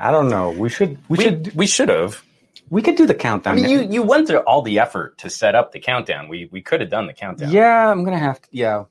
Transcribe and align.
I 0.00 0.10
don't 0.10 0.28
know. 0.28 0.50
We 0.50 0.68
should. 0.70 0.98
We, 1.08 1.18
We, 1.18 1.24
should. 1.24 1.54
we 1.54 1.66
should 1.66 1.88
have. 1.90 2.22
We 2.70 2.82
could 2.82 2.96
do 2.96 3.06
the 3.06 3.14
I 3.14 3.18
countdown. 3.18 3.56
mean, 3.56 3.68
you 3.68 3.80
you 3.82 4.02
went 4.02 4.28
through 4.28 4.38
all 4.40 4.62
the 4.62 4.78
effort 4.78 5.18
to 5.18 5.28
set 5.30 5.54
up 5.54 5.72
the 5.72 5.80
countdown. 5.80 6.28
We 6.28 6.48
we 6.50 6.62
could 6.62 6.80
have 6.80 6.88
done 6.90 7.06
the 7.06 7.12
countdown. 7.12 7.50
Yeah, 7.50 7.90
I'm 7.90 8.02
gonna 8.04 8.18
have 8.18 8.40
to. 8.42 8.48
Yeah, 8.50 8.84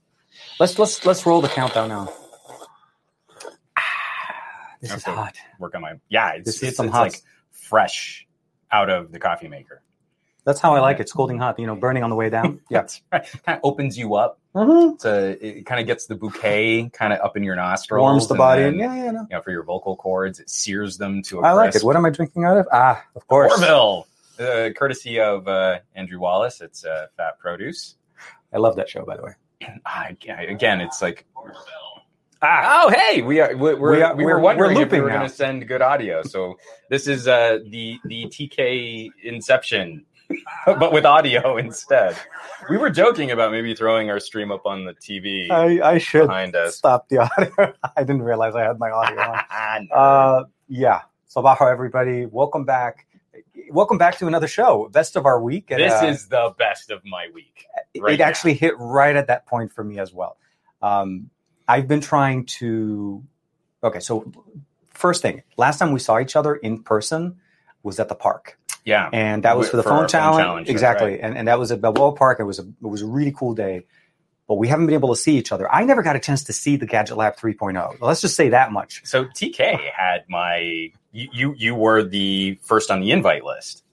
let's 0.59 0.77
let's 0.77 1.05
let's 1.05 1.25
roll 1.25 1.41
the 1.41 1.47
countdown 1.49 1.89
now. 1.89 2.13
This 4.81 4.93
is 4.93 5.03
hot. 5.03 5.35
Work 5.59 5.75
on 5.75 5.81
my 5.81 5.93
yeah. 6.09 6.33
It's 6.35 6.45
This 6.45 6.55
is 6.57 6.63
it's, 6.69 6.77
some 6.77 6.87
it's 6.87 6.95
hot- 6.95 7.01
like 7.11 7.21
fresh 7.51 8.27
out 8.71 8.89
of 8.89 9.11
the 9.11 9.19
coffee 9.19 9.47
maker. 9.49 9.81
That's 10.49 10.59
how 10.59 10.73
I 10.75 10.79
like 10.79 10.99
it. 10.99 11.07
Scolding 11.09 11.37
hot. 11.37 11.59
You 11.59 11.67
know, 11.67 11.75
burning 11.75 12.01
on 12.01 12.09
the 12.09 12.15
way 12.15 12.29
down. 12.31 12.59
Yeah. 12.71 12.87
Right. 13.11 13.23
Kind 13.45 13.57
of 13.57 13.59
opens 13.63 13.97
you 13.99 14.15
up. 14.15 14.39
Mhm. 14.55 14.97
To 15.01 15.37
it 15.45 15.65
kind 15.67 15.79
of 15.79 15.85
gets 15.85 16.07
the 16.07 16.15
bouquet 16.15 16.89
kind 16.91 17.13
of 17.13 17.19
up 17.19 17.37
in 17.37 17.43
your 17.43 17.55
nostrils. 17.55 18.01
Warms 18.01 18.27
the 18.27 18.33
body. 18.33 18.63
then, 18.63 18.79
yeah, 18.79 18.95
yeah, 18.95 19.11
no. 19.11 19.21
You 19.21 19.27
know, 19.37 19.41
for 19.41 19.51
your 19.51 19.61
vocal 19.63 19.95
cords, 19.95 20.39
it 20.39 20.49
sears 20.49 20.97
them 20.97 21.21
to 21.23 21.39
a 21.39 21.43
I 21.43 21.51
like 21.53 21.71
crisp. 21.71 21.83
it. 21.83 21.85
What 21.85 21.95
am 21.95 22.05
I 22.05 22.09
drinking 22.09 22.45
out 22.45 22.57
of? 22.57 22.67
Ah, 22.71 23.03
of 23.15 23.27
course. 23.27 23.51
Orville, 23.53 24.07
uh, 24.39 24.69
courtesy 24.75 25.19
of 25.19 25.47
uh, 25.47 25.79
Andrew 25.93 26.19
Wallace. 26.19 26.61
It's 26.61 26.83
uh, 26.83 27.05
Fat 27.15 27.37
Produce. 27.39 27.95
I 28.51 28.57
love 28.57 28.75
that 28.77 28.89
show, 28.89 29.05
by 29.05 29.17
the 29.17 29.23
way. 29.23 29.33
Ah, 29.85 30.07
again, 30.09 30.81
it's 30.81 30.99
like. 31.01 31.25
Ah, 32.41 32.85
oh, 32.85 32.89
hey, 32.89 33.21
we 33.21 33.41
are 33.41 33.49
we, 33.55 33.73
we're, 33.75 33.91
We 33.97 34.01
are- 34.01 34.15
we 34.15 34.23
we're- 34.23 34.35
were 34.35 34.39
wondering 34.39 34.75
we're 34.77 34.83
if 34.83 34.91
we 34.93 35.01
were 35.01 35.09
going 35.09 35.27
to 35.27 35.33
send 35.35 35.67
good 35.67 35.81
audio. 35.81 36.23
So 36.23 36.57
this 36.89 37.05
is 37.05 37.27
uh, 37.27 37.59
the 37.67 37.99
the 38.05 38.27
TK 38.27 39.09
Inception, 39.23 40.05
but 40.65 40.91
with 40.91 41.05
audio 41.05 41.57
instead. 41.57 42.15
We 42.69 42.77
were 42.77 42.89
joking 42.89 43.31
about 43.31 43.51
maybe 43.51 43.73
throwing 43.73 44.09
our 44.09 44.19
stream 44.19 44.51
up 44.51 44.65
on 44.65 44.85
the 44.85 44.93
TV 44.93 45.49
I, 45.49 45.93
I 45.93 45.97
should 45.97 46.27
behind 46.27 46.55
us. 46.55 46.75
stop 46.77 47.09
the 47.09 47.17
audio. 47.37 47.73
I 47.95 48.03
didn't 48.03 48.21
realize 48.21 48.55
I 48.55 48.63
had 48.63 48.79
my 48.79 48.91
audio 48.91 49.19
on. 49.21 49.87
uh, 49.91 49.95
Uh, 49.95 50.43
yeah. 50.67 51.01
Sabaho, 51.33 51.71
everybody. 51.71 52.25
Welcome 52.25 52.65
back. 52.65 53.05
Welcome 53.71 53.97
back 53.97 54.17
to 54.17 54.27
another 54.27 54.47
show, 54.47 54.89
best 54.91 55.15
of 55.15 55.25
our 55.25 55.41
week. 55.41 55.69
And, 55.71 55.79
this 55.81 55.93
uh, 55.93 56.05
is 56.07 56.27
the 56.27 56.53
best 56.57 56.89
of 56.91 57.03
my 57.05 57.27
week. 57.33 57.65
it 57.93 58.01
right 58.01 58.17
now. 58.19 58.25
actually 58.25 58.53
hit 58.55 58.73
right 58.77 59.15
at 59.15 59.27
that 59.27 59.45
point 59.45 59.71
for 59.71 59.83
me 59.83 59.99
as 59.99 60.13
well. 60.13 60.37
Um, 60.81 61.29
I've 61.67 61.87
been 61.87 62.01
trying 62.01 62.45
to. 62.45 63.23
Okay, 63.83 63.99
so 63.99 64.31
first 64.93 65.21
thing, 65.21 65.43
last 65.57 65.77
time 65.79 65.91
we 65.91 65.99
saw 65.99 66.19
each 66.19 66.35
other 66.35 66.55
in 66.55 66.83
person 66.83 67.37
was 67.83 67.99
at 67.99 68.09
the 68.09 68.15
park, 68.15 68.58
Yeah, 68.89 69.09
and 69.13 69.43
that 69.43 69.57
was 69.57 69.69
for 69.69 69.77
the 69.77 69.83
for 69.83 69.89
phone 69.89 69.97
our 69.97 70.03
phone 70.03 70.09
challenge. 70.09 70.43
challenge, 70.43 70.69
exactly, 70.69 71.11
right. 71.11 71.19
and, 71.21 71.37
and 71.37 71.47
that 71.47 71.59
was 71.59 71.71
at 71.71 71.81
Balboa 71.81 72.13
Park. 72.13 72.39
It 72.39 72.43
was 72.43 72.59
a 72.59 72.63
it 72.63 72.87
was 72.87 73.01
a 73.01 73.07
really 73.07 73.31
cool 73.31 73.53
day, 73.53 73.85
but 74.47 74.55
we 74.55 74.67
haven't 74.67 74.87
been 74.87 74.95
able 74.95 75.09
to 75.09 75.15
see 75.15 75.37
each 75.37 75.51
other. 75.51 75.71
I 75.71 75.83
never 75.85 76.01
got 76.01 76.15
a 76.15 76.19
chance 76.19 76.43
to 76.45 76.53
see 76.53 76.75
the 76.75 76.85
Gadget 76.85 77.15
Lab 77.17 77.37
3.0. 77.37 77.97
Let's 78.01 78.21
just 78.21 78.35
say 78.35 78.49
that 78.49 78.71
much. 78.71 79.01
So 79.05 79.25
TK 79.25 79.79
had 79.91 80.25
my 80.27 80.91
you 81.11 81.29
you, 81.31 81.53
you 81.57 81.75
were 81.75 82.03
the 82.03 82.59
first 82.63 82.91
on 82.91 82.99
the 82.99 83.11
invite 83.11 83.45
list, 83.45 83.83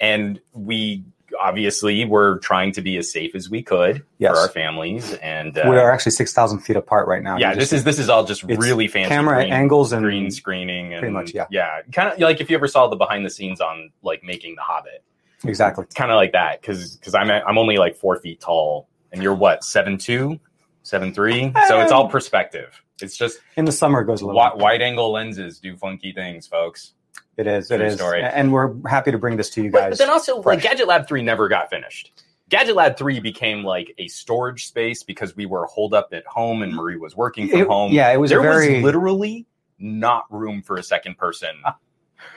and 0.00 0.40
we 0.52 1.04
obviously 1.38 2.04
we're 2.04 2.38
trying 2.38 2.72
to 2.72 2.80
be 2.80 2.96
as 2.96 3.12
safe 3.12 3.34
as 3.34 3.48
we 3.50 3.62
could 3.62 4.04
Yes. 4.18 4.32
for 4.32 4.38
our 4.38 4.48
families. 4.48 5.12
And 5.14 5.56
uh, 5.58 5.66
we 5.68 5.76
are 5.76 5.90
actually 5.92 6.12
six 6.12 6.32
thousand 6.32 6.60
feet 6.60 6.76
apart 6.76 7.06
right 7.08 7.22
now. 7.22 7.36
yeah, 7.38 7.54
this 7.54 7.72
is 7.72 7.84
this 7.84 7.98
is 7.98 8.08
all 8.08 8.24
just 8.24 8.42
really 8.42 8.88
fancy 8.88 9.08
camera 9.08 9.36
green, 9.42 9.52
angles 9.52 9.92
and 9.92 10.02
green 10.04 10.30
screening 10.30 10.92
and 10.92 11.00
Pretty 11.00 11.12
much, 11.14 11.34
yeah. 11.34 11.46
yeah, 11.50 11.80
kind 11.92 12.12
of 12.12 12.18
like 12.18 12.40
if 12.40 12.50
you 12.50 12.56
ever 12.56 12.68
saw 12.68 12.88
the 12.88 12.96
behind 12.96 13.24
the 13.24 13.30
scenes 13.30 13.60
on 13.60 13.90
like 14.02 14.22
making 14.24 14.54
the 14.56 14.62
Hobbit, 14.62 15.02
exactly. 15.44 15.84
it's 15.84 15.94
kind 15.94 16.10
of 16.10 16.16
like 16.16 16.32
that 16.32 16.60
because 16.60 16.96
because 16.96 17.14
I'm 17.14 17.30
I'm 17.30 17.58
only 17.58 17.76
like 17.78 17.96
four 17.96 18.16
feet 18.18 18.40
tall 18.40 18.88
and 19.12 19.22
you're 19.22 19.34
what 19.34 19.64
seven 19.64 19.98
two, 19.98 20.38
seven 20.82 21.12
three, 21.14 21.52
so 21.68 21.80
it's 21.80 21.92
all 21.92 22.08
perspective. 22.08 22.82
It's 23.02 23.16
just 23.16 23.38
In 23.56 23.64
the 23.64 23.72
summer, 23.72 24.02
it 24.02 24.04
goes 24.04 24.20
a 24.20 24.26
little. 24.26 24.38
wi- 24.38 24.62
wide 24.62 24.82
angle 24.82 25.10
lenses 25.12 25.58
do 25.58 25.74
funky 25.76 26.12
things, 26.12 26.46
folks. 26.46 26.92
It 27.40 27.46
is. 27.46 27.70
It 27.70 27.78
True 27.78 27.86
is. 27.86 27.94
story. 27.94 28.22
And 28.22 28.52
we're 28.52 28.74
happy 28.88 29.10
to 29.10 29.18
bring 29.18 29.36
this 29.36 29.50
to 29.50 29.62
you 29.62 29.70
guys. 29.70 29.90
but 29.92 29.98
then 29.98 30.10
also, 30.10 30.40
like. 30.42 30.60
Gadget 30.62 30.86
Lab 30.86 31.08
3 31.08 31.22
never 31.22 31.48
got 31.48 31.70
finished. 31.70 32.12
Gadget 32.50 32.74
Lab 32.76 32.96
3 32.96 33.20
became 33.20 33.64
like 33.64 33.94
a 33.98 34.08
storage 34.08 34.66
space 34.66 35.02
because 35.02 35.36
we 35.36 35.46
were 35.46 35.66
holed 35.66 35.94
up 35.94 36.08
at 36.12 36.26
home 36.26 36.62
and 36.62 36.74
Marie 36.74 36.96
was 36.98 37.16
working 37.16 37.48
from 37.48 37.60
It- 37.60 37.66
home. 37.68 37.92
Yeah, 37.92 38.10
it 38.12 38.18
was 38.20 38.30
there 38.30 38.42
very. 38.42 38.74
was 38.76 38.84
literally 38.84 39.46
not 39.78 40.24
room 40.30 40.60
for 40.62 40.76
a 40.76 40.82
second 40.82 41.16
person 41.16 41.56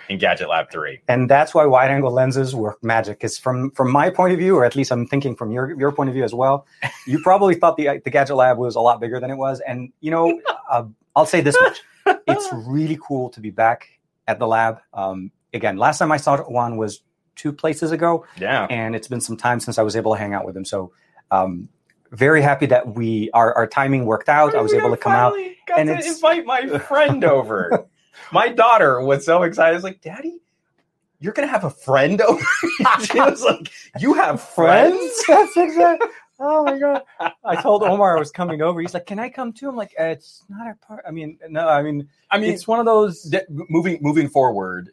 in 0.07 0.17
Gadget 0.17 0.47
Lab 0.47 0.71
3. 0.71 1.01
and 1.09 1.29
that's 1.29 1.53
why 1.53 1.65
wide 1.65 1.89
angle 1.91 2.11
lenses 2.11 2.55
work 2.55 2.81
magic. 2.83 3.23
Is 3.23 3.37
from 3.37 3.71
from 3.71 3.91
my 3.91 4.09
point 4.09 4.31
of 4.33 4.39
view, 4.39 4.55
or 4.55 4.63
at 4.63 4.75
least 4.75 4.91
I'm 4.91 5.05
thinking 5.07 5.35
from 5.35 5.51
your 5.51 5.77
your 5.77 5.91
point 5.91 6.09
of 6.09 6.13
view 6.13 6.23
as 6.23 6.33
well. 6.33 6.65
You 7.07 7.19
probably 7.23 7.55
thought 7.55 7.75
the 7.75 7.99
the 8.05 8.09
Gadget 8.11 8.35
Lab 8.37 8.57
was 8.57 8.75
a 8.75 8.81
lot 8.81 9.01
bigger 9.01 9.19
than 9.19 9.31
it 9.31 9.35
was, 9.35 9.59
and 9.67 9.91
you 9.99 10.11
know, 10.11 10.39
uh, 10.71 10.83
I'll 11.15 11.25
say 11.25 11.41
this 11.41 11.57
much: 11.59 11.81
it's 12.27 12.47
really 12.67 12.97
cool 13.05 13.29
to 13.31 13.39
be 13.41 13.49
back 13.49 13.87
at 14.27 14.39
the 14.39 14.47
lab. 14.47 14.79
Um, 14.93 15.31
again, 15.53 15.77
last 15.77 15.97
time 15.99 16.11
I 16.11 16.17
saw 16.17 16.37
one 16.43 16.77
was 16.77 17.01
two 17.35 17.51
places 17.51 17.91
ago, 17.91 18.25
Yeah. 18.37 18.67
and 18.69 18.95
it's 18.95 19.07
been 19.07 19.21
some 19.21 19.37
time 19.37 19.59
since 19.59 19.77
I 19.77 19.81
was 19.83 19.95
able 19.95 20.13
to 20.13 20.19
hang 20.19 20.33
out 20.33 20.45
with 20.45 20.55
him. 20.55 20.65
So, 20.65 20.91
um, 21.31 21.69
very 22.11 22.41
happy 22.43 22.67
that 22.67 22.93
we 22.95 23.31
our 23.33 23.53
our 23.55 23.65
timing 23.67 24.05
worked 24.05 24.29
out. 24.29 24.53
I 24.55 24.61
was 24.61 24.73
able 24.73 24.91
to 24.91 24.97
come 24.97 25.13
out. 25.13 25.33
Got 25.67 25.79
and 25.79 25.87
to 25.87 25.93
it's- 25.95 26.15
invite 26.15 26.45
my 26.45 26.77
friend 26.89 27.23
over. 27.23 27.87
my 28.31 28.49
daughter 28.49 29.01
was 29.01 29.25
so 29.25 29.41
excited. 29.43 29.71
I 29.71 29.73
was 29.73 29.83
like, 29.83 30.01
Daddy, 30.01 30.39
you're 31.19 31.33
going 31.33 31.47
to 31.47 31.51
have 31.51 31.63
a 31.63 31.69
friend 31.71 32.21
over? 32.21 32.45
she 33.05 33.19
was 33.19 33.41
like, 33.43 33.71
You 33.97 34.13
have 34.13 34.41
friends? 34.41 35.23
That's 35.27 35.57
exactly. 35.57 36.07
Oh 36.45 36.63
my 36.65 36.77
god! 36.77 37.03
I 37.45 37.61
told 37.61 37.83
Omar 37.83 38.17
I 38.17 38.19
was 38.19 38.31
coming 38.31 38.61
over. 38.61 38.81
He's 38.81 38.93
like, 38.93 39.05
"Can 39.05 39.17
I 39.17 39.29
come 39.29 39.53
too?" 39.53 39.69
I'm 39.69 39.75
like, 39.77 39.93
uh, 39.99 40.03
"It's 40.03 40.43
not 40.49 40.67
our 40.67 40.75
part." 40.85 41.05
I 41.07 41.11
mean, 41.11 41.39
no. 41.47 41.67
I 41.67 41.81
mean, 41.81 42.09
I 42.29 42.37
mean, 42.37 42.51
it's 42.53 42.67
one 42.67 42.79
of 42.79 42.85
those. 42.85 43.33
moving 43.49 43.99
moving 44.01 44.27
forward 44.29 44.89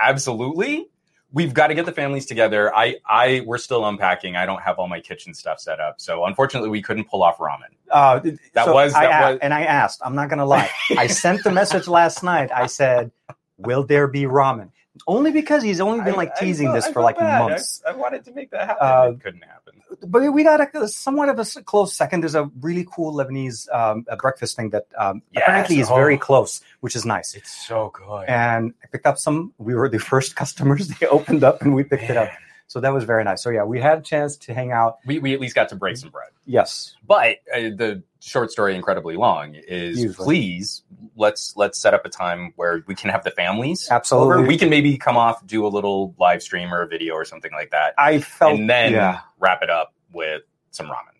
absolutely 0.00 0.88
we've 1.32 1.54
got 1.54 1.68
to 1.68 1.74
get 1.74 1.86
the 1.86 1.92
families 1.92 2.26
together 2.26 2.72
i 2.76 2.96
i 3.06 3.42
we're 3.46 3.58
still 3.58 3.84
unpacking 3.84 4.36
i 4.36 4.46
don't 4.46 4.62
have 4.62 4.78
all 4.78 4.86
my 4.86 5.00
kitchen 5.00 5.34
stuff 5.34 5.58
set 5.58 5.80
up 5.80 6.00
so 6.00 6.24
unfortunately 6.24 6.68
we 6.68 6.80
couldn't 6.82 7.08
pull 7.08 7.22
off 7.22 7.38
ramen 7.38 7.72
Uh, 7.90 8.20
That 8.54 8.66
so 8.66 8.74
was- 8.74 8.92
that 8.92 9.32
was- 9.32 9.38
and 9.42 9.52
I 9.52 9.62
asked. 9.64 10.00
I'm 10.04 10.14
not 10.14 10.28
gonna 10.30 10.46
lie. 10.46 10.70
I 10.96 11.08
sent 11.08 11.42
the 11.44 11.50
message 11.50 11.88
last 11.88 12.22
night. 12.22 12.50
I 12.54 12.66
said, 12.66 13.10
"Will 13.58 13.84
there 13.84 14.06
be 14.08 14.22
ramen?" 14.22 14.70
Only 15.06 15.30
because 15.30 15.62
he's 15.62 15.80
only 15.80 16.02
been 16.02 16.14
like 16.16 16.36
teasing 16.36 16.72
this 16.72 16.86
for 16.88 17.02
like 17.02 17.20
months. 17.20 17.82
I, 17.86 17.92
wanted 17.92 18.24
to 18.26 18.32
make 18.32 18.50
that 18.52 18.68
happen 18.68 18.86
Uh, 18.86 19.10
it 19.14 19.20
couldn't 19.22 19.42
happen 19.44 19.61
But 20.06 20.32
we 20.32 20.42
got 20.44 20.60
a 20.74 20.88
somewhat 20.88 21.28
of 21.28 21.38
a 21.38 21.44
close 21.62 21.94
second. 21.94 22.22
There's 22.22 22.34
a 22.34 22.50
really 22.60 22.86
cool 22.90 23.12
Lebanese 23.14 23.72
um, 23.74 24.04
a 24.08 24.16
breakfast 24.16 24.56
thing 24.56 24.70
that 24.70 24.86
um, 24.98 25.22
Yes. 25.32 25.42
apparently 25.44 25.80
is 25.80 25.90
Oh. 25.90 25.94
very 25.94 26.16
close, 26.18 26.60
which 26.80 26.96
is 26.96 27.04
nice. 27.04 27.34
it's 27.34 27.66
so 27.66 27.90
good 27.94 28.28
and 28.28 28.72
I 28.82 28.86
picked 28.88 29.06
up 29.06 29.18
some. 29.18 29.52
We 29.58 29.74
were 29.74 29.88
the 29.88 29.98
first 30.12 30.36
customers. 30.36 30.88
They 30.88 31.06
opened 31.06 31.44
up 31.44 31.62
and 31.62 31.74
we 31.74 31.84
picked 31.84 32.04
it 32.10 32.16
up. 32.16 32.30
So 32.72 32.80
that 32.80 32.94
was 32.94 33.04
very 33.04 33.22
nice. 33.22 33.42
So 33.42 33.50
yeah, 33.50 33.64
we 33.64 33.80
had 33.80 33.98
a 33.98 34.00
chance 34.00 34.38
to 34.38 34.54
hang 34.54 34.72
out. 34.72 34.96
we, 35.04 35.18
we 35.18 35.34
at 35.34 35.40
least 35.40 35.54
got 35.54 35.68
to 35.68 35.76
break 35.76 35.98
some 35.98 36.08
bread 36.08 36.30
Yes, 36.46 36.96
but 37.06 37.36
uh, 37.54 37.68
the 37.76 38.02
short 38.20 38.50
story 38.50 38.74
incredibly 38.74 39.14
long 39.14 39.54
is 39.54 40.02
Usually. 40.02 40.24
please 40.24 40.82
let's 41.14 41.54
let's 41.54 41.78
set 41.78 41.92
up 41.92 42.06
a 42.06 42.08
time 42.08 42.54
where 42.56 42.82
we 42.86 42.94
can 42.94 43.10
have 43.10 43.24
the 43.24 43.30
families 43.30 43.88
Absolutely. 43.90 44.38
over. 44.38 44.46
we 44.46 44.56
can 44.56 44.70
maybe 44.70 44.96
come 44.96 45.18
off 45.18 45.46
do 45.46 45.66
a 45.66 45.68
little 45.68 46.14
live 46.18 46.42
stream 46.42 46.72
or 46.72 46.80
a 46.80 46.88
video 46.88 47.12
or 47.12 47.26
something 47.26 47.52
like 47.52 47.72
that 47.72 47.92
I 47.98 48.20
felt. 48.20 48.58
and 48.58 48.70
then 48.70 48.92
yeah, 48.92 49.20
wrap 49.38 49.62
it 49.62 49.68
up 49.68 49.92
with 50.12 50.42
some 50.70 50.86
ramen 50.86 51.18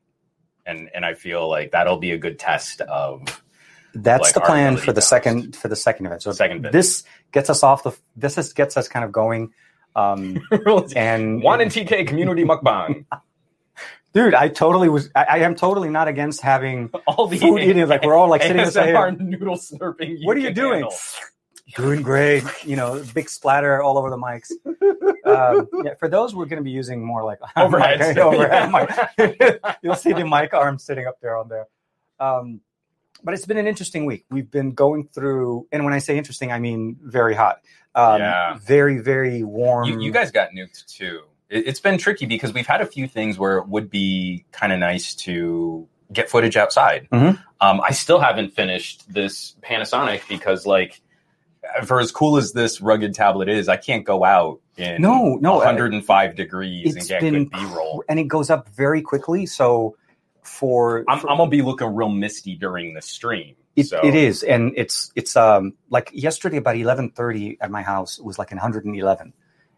and 0.65 0.89
and 0.95 1.05
i 1.05 1.15
feel 1.15 1.49
like 1.49 1.73
that'll 1.73 1.99
be 1.99 2.13
a 2.13 2.19
good 2.19 2.39
test 2.39 2.81
of 2.83 3.43
that's 3.95 4.23
like 4.23 4.35
the 4.35 4.41
plan 4.41 4.77
for 4.77 4.93
the 4.93 5.03
second 5.03 5.55
for 5.55 5.69
the 5.69 5.77
second 5.77 6.07
event. 6.07 6.23
So 6.23 6.33
Second 6.33 6.63
bit. 6.63 6.73
this 6.73 7.05
gets 7.31 7.51
us 7.51 7.63
off 7.63 7.83
the. 7.83 7.93
This 8.17 8.39
is, 8.39 8.53
gets 8.55 8.77
us 8.79 8.89
kind 8.89 9.05
of 9.05 9.13
going. 9.13 9.53
Um, 9.95 10.41
and 10.97 11.43
one 11.43 11.61
in 11.61 11.69
tk 11.69 12.07
community 12.07 12.45
mukbang 12.45 13.05
dude, 14.13 14.35
I 14.35 14.49
totally 14.49 14.89
was. 14.89 15.11
I, 15.15 15.25
I 15.25 15.37
am 15.39 15.55
totally 15.55 15.89
not 15.89 16.09
against 16.09 16.41
having 16.43 16.91
all 17.07 17.27
the 17.27 17.39
food 17.39 17.61
eating. 17.61 17.87
Like 17.89 18.05
we're 18.05 18.15
all 18.15 18.29
like 18.29 18.43
sitting 18.43 18.61
and 18.61 18.71
ASMR 18.71 19.19
noodle 19.19 19.57
slurping 19.57 20.19
"What 20.25 20.37
are 20.37 20.41
you 20.41 20.53
doing?" 20.53 20.83
handle. 20.83 20.95
Doing 21.77 22.03
great. 22.03 22.45
You 22.65 22.77
know, 22.77 23.03
big 23.15 23.31
splatter 23.31 23.83
all 23.83 23.97
over 23.97 24.11
the 24.11 24.19
mics. 24.19 24.51
um, 25.25 25.69
yeah, 25.85 25.95
for 25.99 26.09
those, 26.09 26.35
we're 26.35 26.45
going 26.45 26.59
to 26.59 26.65
be 26.65 26.71
using 26.71 27.03
more 27.05 27.25
like 27.25 27.39
Overhead. 27.57 28.19
overhead. 28.19 29.61
You'll 29.83 29.95
see 29.95 30.13
the 30.13 30.27
mic 30.27 30.53
arm 30.53 30.79
sitting 30.79 31.07
up 31.07 31.19
there 31.23 31.37
on 31.37 31.49
there. 31.49 31.67
Um, 32.21 32.61
but 33.25 33.35
it's 33.35 33.47
been 33.47 33.59
an 33.59 33.67
interesting 33.67 34.05
week. 34.07 34.25
We've 34.31 34.51
been 34.51 34.73
going 34.73 35.09
through, 35.09 35.67
and 35.73 35.85
when 35.85 35.95
I 35.95 35.99
say 35.99 36.17
interesting, 36.19 36.53
I 36.53 36.59
mean 36.59 36.97
very 37.03 37.35
hot. 37.35 37.61
Um, 37.95 38.21
Yeah. 38.21 38.59
Very, 38.63 38.99
very 38.99 39.43
warm. 39.43 39.87
you, 39.89 40.01
you 40.01 40.11
guys 40.13 40.31
got 40.31 40.51
nuked 40.51 40.87
too 40.87 41.21
it, 41.51 41.67
it's 41.67 41.81
been 41.81 41.99
tricky 41.99 42.25
because 42.27 42.55
we've 42.55 42.67
had 42.67 42.81
a 42.81 42.87
few 42.87 43.07
things 43.07 43.39
where 43.39 43.59
it 43.59 43.69
would 43.69 43.91
be 43.91 44.45
kind 44.53 44.73
of 44.73 44.79
nice 44.79 45.15
to 45.15 45.87
get 46.11 46.31
footage 46.31 46.57
outside 46.57 47.07
Mhm. 47.13 47.39
um, 47.61 47.81
i 47.83 47.91
still 47.93 48.19
haven't 48.21 48.55
finished 48.55 49.13
this 49.13 49.55
panasonic 49.63 50.27
because 50.29 50.65
like 50.67 51.01
for 51.85 52.01
as 52.01 52.11
cool 52.11 52.37
as 52.39 52.53
this 52.53 52.81
rugged 52.81 53.15
tablet 53.15 53.49
is 53.51 53.69
i 53.69 53.77
can't 53.77 54.05
go 54.05 54.25
out 54.25 54.61
in 54.79 55.03
No, 55.03 55.37
no, 55.41 55.55
uh, 55.57 55.65
105 55.65 56.35
degrees 56.35 56.97
and 56.97 57.07
get 57.07 57.21
been 57.21 57.45
good 57.45 57.51
b-roll 57.51 58.03
and 58.09 58.19
it 58.19 58.25
goes 58.29 58.49
up 58.49 58.69
very 58.71 59.03
quickly. 59.03 59.45
So 59.45 59.97
for, 60.43 61.05
I'm, 61.09 61.19
for- 61.21 61.31
I'm 61.31 61.37
gonna 61.39 61.51
be 61.51 61.63
looking 61.63 61.95
real 61.95 62.09
misty 62.09 62.55
during 62.57 62.95
the 62.95 63.03
stream 63.03 63.55
It, 63.77 63.87
So- 63.87 64.01
it 64.05 64.15
is, 64.15 64.43
and 64.43 64.73
it's 64.77 65.11
it's 65.17 65.37
um 65.37 65.75
like 65.89 66.11
yesterday 66.13 66.59
about 66.59 66.77
eleven 66.77 67.11
thirty 67.11 67.57
at 67.61 67.71
my 67.71 67.83
house 67.83 68.19
it 68.19 68.25
was 68.25 68.39
like 68.39 68.51
111, 68.51 69.33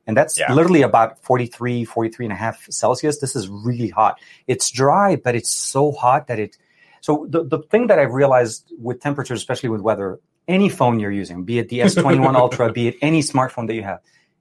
and 0.06 0.16
that's 0.16 0.38
Yeah. 0.38 0.52
literally 0.52 0.82
about 0.82 1.22
43, 1.22 1.84
43 1.84 2.26
and 2.26 2.32
a 2.32 2.36
half 2.36 2.66
Celsius. 2.70 3.20
This 3.20 3.36
is 3.36 3.48
really 3.48 3.88
hot. 3.88 4.18
It's 4.48 4.70
dry, 4.70 5.16
but 5.16 5.34
it's 5.36 5.50
so 5.50 5.92
hot 5.92 6.26
that 6.26 6.38
it. 6.40 6.56
So 7.02 7.26
the 7.28 7.44
the 7.44 7.58
thing 7.70 7.86
that 7.88 7.98
I've 7.98 8.14
realized 8.14 8.72
with 8.80 9.00
temperatures, 9.00 9.38
especially 9.38 9.68
with 9.68 9.80
weather, 9.82 10.18
any 10.48 10.68
phone 10.68 10.98
you're 10.98 11.12
using, 11.12 11.44
be 11.44 11.58
it 11.58 11.68
the 11.68 11.80
S21 11.80 12.34
Ultra, 12.34 12.72
be 12.72 12.88
it 12.88 12.96
any 13.00 13.22
smartphone 13.22 13.66
that 13.68 13.74
you 13.74 13.82
have, 13.82 14.00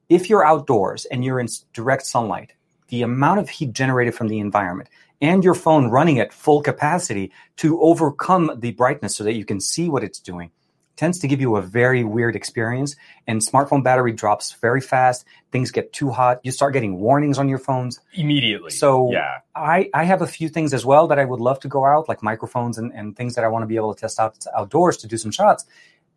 if 0.09 0.29
you're 0.29 0.45
outdoors 0.45 1.05
and 1.05 1.23
you're 1.23 1.39
in 1.39 1.47
direct 1.73 2.05
sunlight, 2.07 2.53
the 2.87 3.03
amount 3.03 3.39
of 3.39 3.49
heat 3.49 3.71
generated 3.73 4.15
from 4.15 4.29
the 4.29 4.39
environment 4.39 4.89
and 5.23 5.43
your 5.43 5.55
phone 5.55 5.89
running 5.89 6.19
at 6.19 6.33
full 6.33 6.61
capacity 6.61 7.31
to 7.57 7.81
overcome 7.81 8.51
the 8.59 8.71
brightness 8.71 9.15
so 9.15 9.23
that 9.23 9.33
you 9.33 9.45
can 9.45 9.59
see 9.59 9.89
what 9.89 10.03
it's 10.03 10.19
doing 10.19 10.51
tends 10.95 11.17
to 11.19 11.27
give 11.27 11.41
you 11.41 11.55
a 11.55 11.61
very 11.61 12.03
weird 12.03 12.35
experience. 12.35 12.95
And 13.25 13.41
smartphone 13.41 13.83
battery 13.83 14.11
drops 14.11 14.53
very 14.53 14.81
fast. 14.81 15.25
Things 15.51 15.71
get 15.71 15.91
too 15.91 16.11
hot. 16.11 16.39
You 16.43 16.51
start 16.51 16.73
getting 16.73 16.99
warnings 16.99 17.39
on 17.39 17.49
your 17.49 17.57
phones. 17.57 17.99
Immediately. 18.13 18.71
So- 18.71 19.11
yeah. 19.11 19.39
i 19.55 19.89
i 19.93 20.03
have 20.03 20.21
a 20.21 20.27
few 20.27 20.49
things 20.49 20.73
as 20.73 20.83
well 20.85 21.07
that 21.07 21.19
i 21.19 21.25
would 21.25 21.39
love 21.39 21.59
to 21.59 21.67
go 21.67 21.85
out 21.85 22.09
like 22.09 22.23
microphones 22.23 22.77
and, 22.79 22.91
and 22.93 23.15
things 23.15 23.35
that 23.35 23.43
i 23.43 23.47
want 23.47 23.61
to 23.61 23.67
be 23.67 23.75
able 23.75 23.93
to 23.93 24.01
test 24.01 24.19
out 24.19 24.35
outdoors 24.57 24.97
to 24.97 25.07
do 25.07 25.17
some 25.17 25.31
shots. 25.31 25.65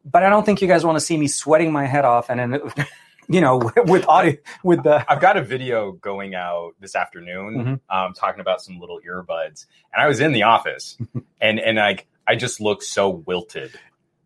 But 0.04 0.22
i 0.22 0.28
don't 0.30 0.44
think 0.46 0.62
you 0.62 0.68
guys 0.68 0.84
want 0.84 0.96
to 0.96 1.04
see 1.04 1.16
me 1.16 1.28
sweating 1.28 1.70
my 1.70 1.86
head 1.86 2.04
off 2.04 2.30
and 2.30 2.38
then 2.40 2.50
you 3.28 3.40
know 3.40 3.58
with 3.86 4.06
audio 4.08 4.36
with 4.62 4.82
the 4.82 5.04
I've 5.10 5.20
got 5.20 5.36
a 5.36 5.42
video 5.42 5.92
going 5.92 6.34
out 6.34 6.74
this 6.80 6.94
afternoon, 6.94 7.80
Mhm. 7.90 7.94
um, 7.94 8.12
talking 8.14 8.40
about 8.40 8.60
some 8.62 8.78
little 8.78 9.00
earbuds, 9.06 9.66
and 9.92 10.02
I 10.02 10.06
was 10.06 10.20
in 10.20 10.32
the 10.32 10.44
office, 10.44 10.96
and 11.40 11.58
and 11.60 11.76
like 11.78 12.06
I 12.26 12.36
just 12.36 12.60
look 12.60 12.82
so 12.82 13.08
wilted. 13.10 13.78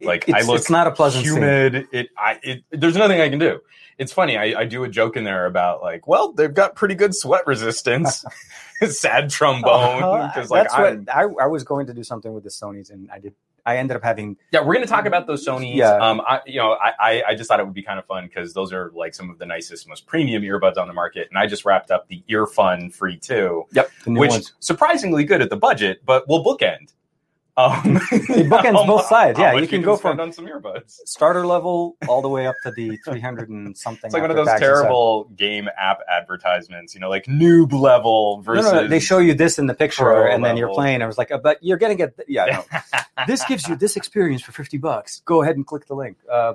Like 0.03 0.27
it's, 0.29 0.39
I 0.39 0.47
look 0.47 0.57
it's 0.59 0.71
not 0.71 0.87
a 0.87 0.91
pleasant 0.93 1.27
scene. 1.27 1.35
humid. 1.35 1.87
It, 1.93 2.09
I, 2.17 2.39
it, 2.43 2.65
there's 2.71 2.97
nothing 2.97 3.21
I 3.21 3.29
can 3.29 3.39
do. 3.39 3.61
It's 3.99 4.15
funny. 4.15 4.39
I, 4.39 4.61
I 4.61 4.65
do 4.65 4.83
a 4.85 4.89
joke 4.89 5.19
in 5.19 5.25
there 5.25 5.45
about 5.45 5.83
like, 5.83 6.07
well, 6.07 6.33
they've 6.33 6.55
got 6.55 6.75
pretty 6.75 6.95
good 6.95 7.15
sweat 7.15 7.47
resistance. 7.47 8.25
Sad 8.89 9.29
trombone 9.29 10.29
because 10.29 10.51
like 10.51 10.63
that's 10.63 10.75
I'm, 10.75 11.05
what 11.05 11.15
I, 11.15 11.45
I 11.45 11.47
was 11.49 11.65
going 11.65 11.87
to 11.89 11.93
do 11.93 12.03
something 12.03 12.33
with 12.33 12.45
the 12.45 12.49
Sony's 12.49 12.89
and 12.89 13.11
I 13.11 13.19
did. 13.19 13.35
I 13.71 13.77
ended 13.77 13.97
up 13.97 14.03
having 14.03 14.37
yeah, 14.51 14.63
we're 14.63 14.75
gonna 14.75 14.87
talk 14.87 15.07
about 15.07 15.27
those 15.27 15.47
Sony's. 15.47 15.77
Yeah. 15.77 15.95
Um, 15.95 16.21
I, 16.27 16.41
you 16.47 16.59
know, 16.59 16.73
I, 16.73 16.93
I, 17.01 17.23
I 17.29 17.35
just 17.35 17.49
thought 17.49 17.61
it 17.61 17.65
would 17.65 17.75
be 17.75 17.83
kind 17.83 17.99
of 17.99 18.07
fun 18.07 18.27
because 18.27 18.53
those 18.53 18.73
are 18.73 18.91
like 18.95 19.15
some 19.15 19.31
of 19.31 19.39
the 19.39 19.47
nicest, 19.47 19.89
most 19.89 20.07
premium 20.07 20.43
earbuds 20.43 20.77
on 20.77 20.89
the 20.89 20.95
market, 20.95 21.29
and 21.31 21.39
I 21.39 21.47
just 21.47 21.65
wrapped 21.65 21.91
up 21.91 22.09
the 22.09 22.23
Earfun 22.29 22.93
Free 22.93 23.17
Two, 23.17 23.67
yep 23.73 23.91
which 24.07 24.31
ones. 24.31 24.55
surprisingly 24.61 25.25
good 25.25 25.41
at 25.41 25.51
the 25.51 25.57
budget, 25.57 26.03
but 26.05 26.27
we'll 26.29 26.45
bookend. 26.45 26.93
Um, 27.57 27.97
It 28.13 28.49
bookends 28.49 28.87
both 28.87 29.07
sides. 29.09 29.39
Yeah, 29.39 29.55
you 29.55 29.67
can 29.67 29.83
go 29.83 29.97
spend 29.97 30.17
from- 30.19 30.21
on 30.29 30.33
some 30.33 30.47
earbuds. 30.47 30.99
starter 31.05 31.47
level 31.47 31.97
all 32.09 32.23
the 32.23 32.29
way 32.29 32.47
up 32.47 32.55
to 32.63 32.71
the 32.71 32.97
300 33.05 33.49
and 33.51 33.77
something. 33.77 34.07
It's 34.09 34.15
like 34.15 34.23
one 34.23 34.31
of 34.31 34.37
those 34.37 34.49
terrible 34.59 35.25
game 35.37 35.69
app 35.79 35.99
advertisements, 36.11 36.95
you 36.95 37.01
know, 37.01 37.09
like 37.11 37.27
noob 37.27 37.73
level 37.73 38.37
No, 38.39 38.43
versus. 38.43 38.73
no, 38.73 38.83
no, 38.83 38.89
they 38.89 39.01
show 39.01 39.19
you 39.19 39.35
this 39.35 39.59
in 39.59 39.67
the 39.67 39.75
picture, 39.75 40.27
and 40.29 40.45
then 40.45 40.57
you're 40.57 40.73
playing. 40.73 41.03
I 41.03 41.07
was 41.07 41.19
like, 41.19 41.31
uh, 41.31 41.39
but 41.39 41.59
you're 41.63 41.79
gonna 41.79 41.95
get, 41.97 42.15
yeah, 42.29 42.63
no. 42.73 42.99
this 43.27 43.45
gives 43.45 43.69
you 43.69 43.77
this 43.77 43.97
experience 43.97 44.43
for 44.43 44.53
50 44.53 44.79
bucks. 44.79 45.21
Go 45.25 45.43
ahead 45.43 45.57
and 45.57 45.67
click 45.67 45.87
the 45.87 45.95
link. 45.95 46.17
Uh, 46.31 46.55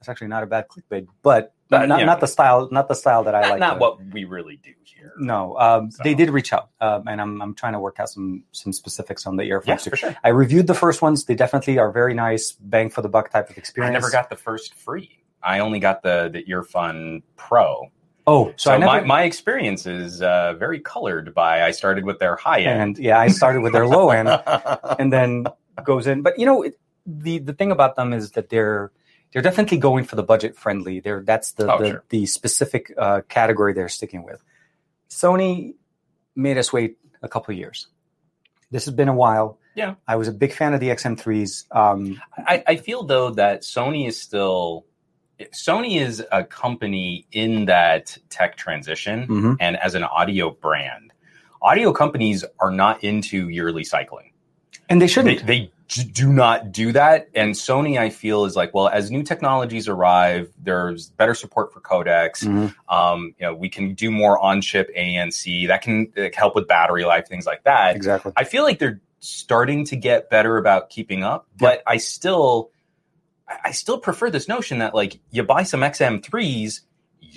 it's 0.00 0.08
actually 0.08 0.28
not 0.28 0.42
a 0.42 0.46
bad 0.46 0.66
clickbait, 0.68 1.06
but 1.22 1.52
But, 1.70 1.86
not, 1.86 2.04
not 2.06 2.20
the 2.20 2.26
style, 2.26 2.68
not 2.72 2.88
the 2.88 2.94
style 2.94 3.24
that 3.24 3.34
I 3.34 3.42
not, 3.42 3.50
like. 3.50 3.60
not 3.60 3.74
to- 3.74 3.80
what 3.80 4.04
we 4.12 4.24
really 4.24 4.56
do 4.62 4.72
here. 4.84 5.12
No, 5.18 5.56
um, 5.58 5.90
So. 5.90 6.02
they 6.02 6.14
did 6.14 6.30
reach 6.30 6.52
out, 6.52 6.70
um, 6.80 7.06
and 7.06 7.20
I'm 7.20 7.40
I'm 7.42 7.54
trying 7.54 7.72
to 7.74 7.78
work 7.80 8.00
out 8.00 8.08
some 8.08 8.44
some 8.52 8.72
specifics 8.72 9.26
on 9.26 9.36
the 9.36 9.44
earphones. 9.44 9.84
too. 9.84 9.90
for 9.90 9.96
sure. 9.96 10.16
I 10.24 10.30
reviewed 10.30 10.66
the 10.66 10.74
first 10.74 11.02
ones. 11.02 11.24
They 11.26 11.34
definitely 11.34 11.78
are 11.78 11.90
very 11.92 12.14
nice, 12.14 12.52
bang 12.52 12.88
for 12.90 13.02
the 13.02 13.08
buck 13.08 13.30
type 13.30 13.50
of 13.50 13.58
experience. 13.58 13.90
I 13.90 13.92
never 13.92 14.10
got 14.10 14.30
the 14.30 14.36
first 14.36 14.74
free. 14.74 15.22
I 15.42 15.58
only 15.60 15.78
got 15.78 16.02
the 16.02 16.30
the 16.32 16.42
Earfun 16.44 17.22
Pro. 17.36 17.90
Oh, 18.26 18.48
So, 18.56 18.70
so, 18.70 18.72
I 18.72 18.78
never. 18.78 18.92
my, 18.92 19.00
my 19.00 19.22
experience 19.22 19.86
is 19.86 20.20
uh, 20.20 20.52
very 20.58 20.80
colored 20.80 21.32
by 21.34 21.62
I 21.62 21.70
started 21.70 22.04
with 22.04 22.18
their 22.18 22.36
high 22.36 22.60
end. 22.60 22.82
and 22.82 22.98
yeah, 22.98 23.18
I 23.18 23.28
started 23.28 23.62
with 23.62 23.72
their 23.72 23.86
low 23.86 24.10
end, 24.10 24.28
and 24.98 25.12
then 25.12 25.46
goes 25.84 26.06
in. 26.06 26.22
But 26.22 26.38
you 26.38 26.44
know, 26.46 26.62
it, 26.62 26.78
the 27.06 27.38
the 27.38 27.52
thing 27.54 27.70
about 27.72 27.96
them 27.96 28.12
is 28.12 28.32
that 28.32 28.48
they're 28.50 28.92
they're 29.32 29.42
definitely 29.42 29.78
going 29.78 30.04
for 30.04 30.16
the 30.16 30.22
budget 30.22 30.56
friendly. 30.56 31.00
They're 31.00 31.22
that's 31.22 31.52
the 31.52 31.72
Oh, 31.72 31.78
the, 31.78 31.90
sure. 31.90 32.04
the 32.08 32.26
specific 32.26 32.92
uh, 32.96 33.22
category 33.28 33.72
they're 33.72 33.88
sticking 33.88 34.24
with. 34.24 34.42
Sony 35.10 35.74
made 36.34 36.58
us 36.58 36.72
wait 36.72 36.98
a 37.22 37.28
couple 37.28 37.52
of 37.52 37.58
years. 37.58 37.88
This 38.70 38.84
has 38.84 38.94
been 38.94 39.08
a 39.08 39.14
while. 39.14 39.58
Yeah. 39.74 39.94
I 40.06 40.16
was 40.16 40.28
a 40.28 40.32
big 40.32 40.52
fan 40.52 40.74
of 40.74 40.80
the 40.80 40.88
XM3s. 40.88 41.74
Um, 41.74 42.20
I, 42.36 42.62
I 42.66 42.76
feel 42.76 43.04
though 43.04 43.30
that 43.30 43.62
Sony 43.62 44.06
is 44.08 44.20
still 44.20 44.86
Sony 45.52 46.00
is 46.00 46.24
a 46.32 46.42
company 46.44 47.26
in 47.30 47.66
that 47.66 48.18
tech 48.28 48.56
transition 48.56 49.26
mhm. 49.28 49.56
and 49.60 49.76
as 49.76 49.94
an 49.94 50.02
audio 50.04 50.50
brand. 50.50 51.12
Audio 51.62 51.92
companies 51.92 52.44
are 52.60 52.70
not 52.70 53.02
into 53.04 53.48
yearly 53.48 53.84
cycling. 53.84 54.27
And 54.88 55.00
they 55.00 55.04
They, 55.06 55.08
shouldn't. 55.08 55.46
they 55.46 55.70
j- 55.88 56.04
do 56.04 56.32
not 56.32 56.72
do 56.72 56.92
that. 56.92 57.28
And 57.34 57.54
Sony, 57.54 57.98
I 57.98 58.10
feel, 58.10 58.44
is 58.46 58.56
like, 58.56 58.72
well, 58.74 58.88
as 58.88 59.10
new 59.10 59.22
technologies 59.22 59.86
arrive, 59.88 60.50
there's 60.62 61.10
better 61.10 61.34
support 61.34 61.72
for 61.72 61.80
codecs. 61.80 62.42
Mhm. 62.44 62.74
Um, 62.88 63.34
you 63.38 63.46
know, 63.46 63.54
we 63.54 63.68
can 63.68 63.94
do 63.94 64.10
more 64.10 64.38
on-chip 64.38 64.90
ANC 64.96 65.66
that 65.68 65.82
can 65.82 66.12
uh, 66.16 66.28
help 66.34 66.54
with 66.54 66.66
battery 66.68 67.04
life, 67.04 67.26
things 67.28 67.44
like 67.46 67.64
that. 67.64 67.96
Exactly. 67.96 68.32
I 68.36 68.44
feel 68.44 68.62
like 68.62 68.78
they're 68.78 69.00
starting 69.20 69.84
to 69.86 69.96
get 69.96 70.30
better 70.30 70.56
about 70.58 70.90
keeping 70.90 71.22
up, 71.24 71.46
but 71.58 71.82
I 71.86 71.96
still, 71.98 72.70
I 73.64 73.72
still 73.72 73.98
prefer 73.98 74.30
this 74.30 74.46
notion 74.48 74.78
that 74.78 74.94
like 74.94 75.18
you 75.30 75.42
buy 75.42 75.64
some 75.64 75.80
XM3s, 75.80 76.80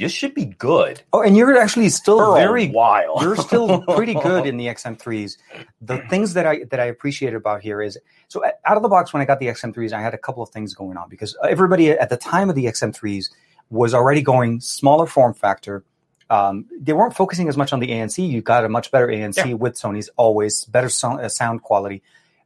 you 0.02 0.10
should 0.10 0.34
be 0.34 0.46
good 0.46 1.02
Oh, 1.14 1.22
and 1.22 1.38
you're 1.38 1.56
actually 1.58 1.90
still 1.90 2.34
very 2.36 2.68
while. 2.70 3.18
you're 3.22 3.36
still 3.36 3.82
pretty 3.84 4.14
good 4.16 4.46
in 4.46 4.58
the 4.58 4.68
XM3s. 4.76 5.38
The 5.82 5.98
things 6.10 6.34
that 6.34 6.46
I 6.46 6.64
that 6.72 6.80
I 6.80 6.86
appreciate 6.86 7.34
about 7.34 7.62
here 7.62 7.82
is 7.82 7.98
so 8.28 8.44
out 8.66 8.78
of 8.78 8.84
the 8.84 8.90
box 8.90 9.14
when 9.14 9.22
I 9.22 9.26
got 9.26 9.40
the 9.40 9.48
XM3s, 9.48 9.94
I 9.94 10.02
had 10.02 10.14
a 10.14 10.18
couple 10.18 10.42
of 10.44 10.50
things 10.50 10.74
going 10.74 10.98
on 10.98 11.08
because 11.10 11.38
everybody 11.48 11.92
at 11.92 12.10
the 12.10 12.18
time 12.18 12.50
of 12.50 12.56
the 12.56 12.66
XM3s 12.66 13.26
was 13.70 13.94
already 13.94 14.22
going 14.22 14.60
smaller 14.62 15.06
form 15.06 15.34
factor. 15.34 15.84
Um, 16.30 16.66
they 16.80 16.94
weren't 16.94 17.16
focusing 17.16 17.50
as 17.50 17.58
much 17.58 17.74
on 17.74 17.80
the 17.82 17.88
ANC. 17.90 18.18
You 18.26 18.42
got 18.42 18.64
a 18.64 18.70
much 18.70 18.90
better 18.92 19.08
ANC 19.08 19.46
Yeah. 19.46 19.54
with 19.54 19.74
Sony's 19.76 20.10
always 20.16 20.64
better 20.66 20.88
sound, 20.90 21.20
uh, 21.22 21.28
sound 21.30 21.62
quality. 21.62 22.02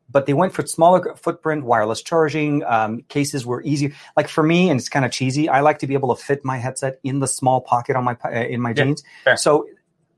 But 0.10 0.28
they 0.28 0.34
went 0.34 0.54
for 0.54 0.66
smaller 0.68 1.16
footprint, 1.16 1.66
wireless 1.66 2.02
charging. 2.02 2.64
Um, 2.64 3.02
cases 3.10 3.46
were 3.46 3.62
easier. 3.64 3.92
Like 4.16 4.28
for 4.28 4.44
me, 4.44 4.70
and 4.70 4.80
it's 4.80 4.88
kind 4.90 5.04
of 5.04 5.12
cheesy. 5.12 5.50
I 5.50 5.62
like 5.62 5.80
to 5.80 5.88
be 5.88 5.94
able 5.96 6.16
to 6.16 6.22
fit 6.22 6.46
my 6.46 6.58
headset 6.58 7.00
in 7.04 7.20
the 7.20 7.28
small 7.28 7.60
pocket 7.62 7.96
on 7.96 8.04
my 8.04 8.16
uh, 8.24 8.30
in 8.30 8.62
my 8.62 8.70
Yeah, 8.70 8.84
jeans. 8.86 9.04
fair. 9.24 9.36
So 9.38 9.68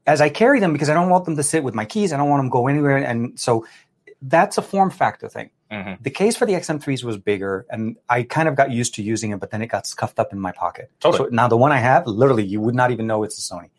as 0.05 0.19
I 0.21 0.29
carry 0.29 0.59
them, 0.59 0.73
because 0.73 0.89
I 0.89 0.93
don't 0.93 1.09
want 1.09 1.25
them 1.25 1.35
to 1.37 1.43
sit 1.43 1.63
with 1.63 1.73
my 1.73 1.85
keys, 1.85 2.11
I 2.13 2.17
don't 2.17 2.29
want 2.29 2.39
them 2.41 2.47
to 2.49 2.51
go 2.53 2.67
anywhere, 2.67 2.97
and 2.97 3.39
so 3.39 3.65
that's 4.21 4.57
a 4.57 4.61
form 4.61 4.89
factor 4.89 5.29
thing. 5.29 5.51
Mhm. 5.71 6.01
The 6.01 6.09
case 6.09 6.35
for 6.35 6.45
the 6.45 6.53
XM3s 6.55 7.03
was 7.03 7.17
bigger, 7.17 7.65
and 7.69 7.97
I 8.09 8.23
kind 8.23 8.47
of 8.47 8.55
got 8.55 8.71
used 8.71 8.95
to 8.95 9.03
using 9.03 9.31
it, 9.31 9.39
but 9.39 9.51
then 9.51 9.61
it 9.61 9.67
got 9.67 9.85
scuffed 9.85 10.17
up 10.19 10.31
in 10.33 10.39
my 10.39 10.51
pocket. 10.51 10.89
Totally. 10.99 11.29
So 11.29 11.35
now 11.35 11.47
the 11.47 11.57
one 11.57 11.71
I 11.71 11.77
have, 11.79 12.07
literally, 12.07 12.43
you 12.45 12.61
would 12.61 12.75
not 12.75 12.91
even 12.91 13.05
know 13.07 13.23
it's 13.23 13.37
a 13.37 13.53
Sony. 13.53 13.69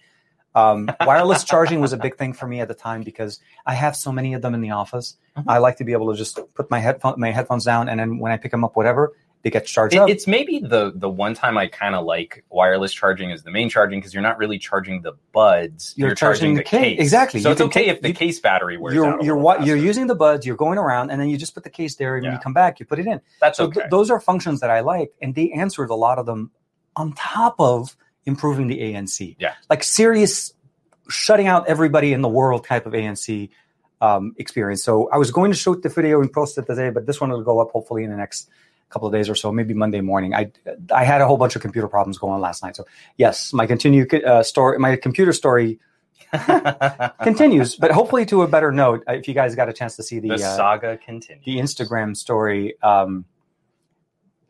Um, 0.58 0.90
wireless 1.06 1.44
charging 1.44 1.80
was 1.80 1.92
a 1.92 1.96
big 1.96 2.16
thing 2.16 2.32
for 2.32 2.46
me 2.46 2.60
at 2.60 2.68
the 2.68 2.74
time 2.74 3.02
because 3.02 3.40
I 3.66 3.74
have 3.74 3.94
so 3.96 4.10
many 4.12 4.34
of 4.34 4.42
them 4.42 4.54
in 4.54 4.60
the 4.60 4.70
office. 4.72 5.16
Mhm. 5.36 5.44
I 5.46 5.58
like 5.58 5.76
to 5.76 5.84
be 5.84 5.92
able 5.92 6.10
to 6.12 6.16
just 6.18 6.40
put 6.54 6.70
my 6.70 6.80
headphone, 6.80 7.14
my 7.18 7.30
headphones 7.30 7.64
down, 7.64 7.88
and 7.88 7.98
then 8.00 8.18
when 8.18 8.32
I 8.32 8.36
pick 8.36 8.50
them 8.50 8.64
up, 8.64 8.76
whatever, 8.76 9.12
they 9.42 9.50
get 9.50 9.66
charged 9.66 9.94
It- 9.94 9.98
up. 9.98 10.08
it's 10.10 10.26
maybe 10.26 10.58
the 10.58 10.92
the 10.96 11.08
one 11.08 11.32
time 11.32 11.56
I 11.56 11.68
kind 11.68 11.94
of 11.94 12.04
like 12.04 12.44
wireless 12.50 12.92
charging 12.92 13.30
is 13.30 13.44
the 13.44 13.52
main 13.52 13.68
charging 13.68 14.00
because 14.00 14.12
you're 14.12 14.22
not 14.22 14.36
really 14.36 14.58
charging 14.58 15.02
the 15.02 15.12
buds. 15.32 15.94
You're 15.96 16.14
charging 16.16 16.54
the 16.54 16.64
case. 16.64 16.98
Exactly. 16.98 17.40
So 17.40 17.50
You 17.50 17.52
it's 17.52 17.60
okay 17.60 17.84
take- 17.84 17.96
if 17.96 18.02
the 18.02 18.08
you- 18.08 18.14
case 18.14 18.40
battery 18.40 18.76
wears 18.78 18.96
you're 18.96 19.06
out. 19.06 19.22
you're 19.22 19.36
what 19.36 19.64
you're 19.64 19.76
using 19.76 20.08
the 20.08 20.16
buds, 20.16 20.44
you're 20.44 20.56
going 20.56 20.76
around, 20.76 21.10
and 21.10 21.20
then 21.20 21.28
you 21.28 21.36
just 21.36 21.54
put 21.54 21.62
the 21.62 21.70
case 21.70 21.94
there, 21.94 22.16
and 22.16 22.24
when 22.24 22.32
you 22.32 22.40
come 22.40 22.52
back, 22.52 22.80
you 22.80 22.86
put 22.86 22.98
it 22.98 23.06
in. 23.06 23.20
That's 23.40 23.58
So 23.58 23.66
okay. 23.66 23.80
th- 23.82 23.90
those 23.90 24.10
are 24.10 24.18
functions 24.18 24.58
that 24.58 24.70
I 24.70 24.80
like, 24.80 25.12
and 25.22 25.36
they 25.36 25.52
answered 25.52 25.90
a 25.90 25.94
lot 25.94 26.18
of 26.18 26.26
them 26.26 26.50
on 26.96 27.12
top 27.12 27.54
of 27.60 27.96
improving 28.26 28.66
the 28.68 28.78
ANC. 28.80 29.36
Yeah. 29.38 29.54
like 29.70 29.82
serious 29.82 30.52
shutting 31.08 31.46
out 31.46 31.66
everybody 31.68 32.12
in 32.12 32.20
the 32.20 32.28
world 32.28 32.66
type 32.66 32.84
of 32.86 32.92
ANC 32.92 33.48
um, 34.00 34.34
experience. 34.36 34.84
So 34.84 35.08
I 35.10 35.16
was 35.16 35.30
going 35.30 35.50
to 35.50 35.56
shoot 35.56 35.82
the 35.82 35.88
video 35.88 36.20
and 36.20 36.30
post 36.32 36.58
it 36.58 36.66
today, 36.66 36.90
but 36.90 37.06
this 37.06 37.20
one 37.20 37.30
will 37.30 37.42
go 37.42 37.58
up 37.60 37.70
hopefully 37.72 38.04
in 38.04 38.10
the 38.10 38.16
next 38.16 38.48
couple 38.90 39.08
of 39.08 39.12
days 39.14 39.28
or 39.28 39.34
so, 39.34 39.50
maybe 39.52 39.74
Monday 39.74 40.00
morning. 40.00 40.34
I 40.34 40.50
I 40.94 41.04
had 41.04 41.20
a 41.20 41.26
whole 41.26 41.36
bunch 41.36 41.56
of 41.56 41.62
computer 41.62 41.88
problems 41.88 42.16
going 42.18 42.32
on 42.34 42.40
last 42.40 42.62
night, 42.62 42.76
so 42.76 42.84
yes, 43.16 43.52
my 43.52 43.66
continue 43.66 44.06
uh, 44.26 44.42
story, 44.42 44.78
my 44.78 44.96
computer 44.96 45.32
story 45.32 45.78
continues, 47.22 47.76
but 47.76 47.90
hopefully 47.90 48.24
to 48.26 48.42
a 48.42 48.48
better 48.48 48.72
note. 48.72 49.02
If 49.08 49.28
you 49.28 49.34
guys 49.34 49.54
got 49.54 49.68
a 49.68 49.72
chance 49.72 49.96
to 49.96 50.02
see 50.02 50.20
the 50.20 50.28
the 50.28 50.34
uh, 50.36 50.56
saga 50.56 50.96
continues. 50.98 51.44
the 51.44 51.56
Instagram 51.56 52.16
story, 52.16 52.80
um, 52.82 53.24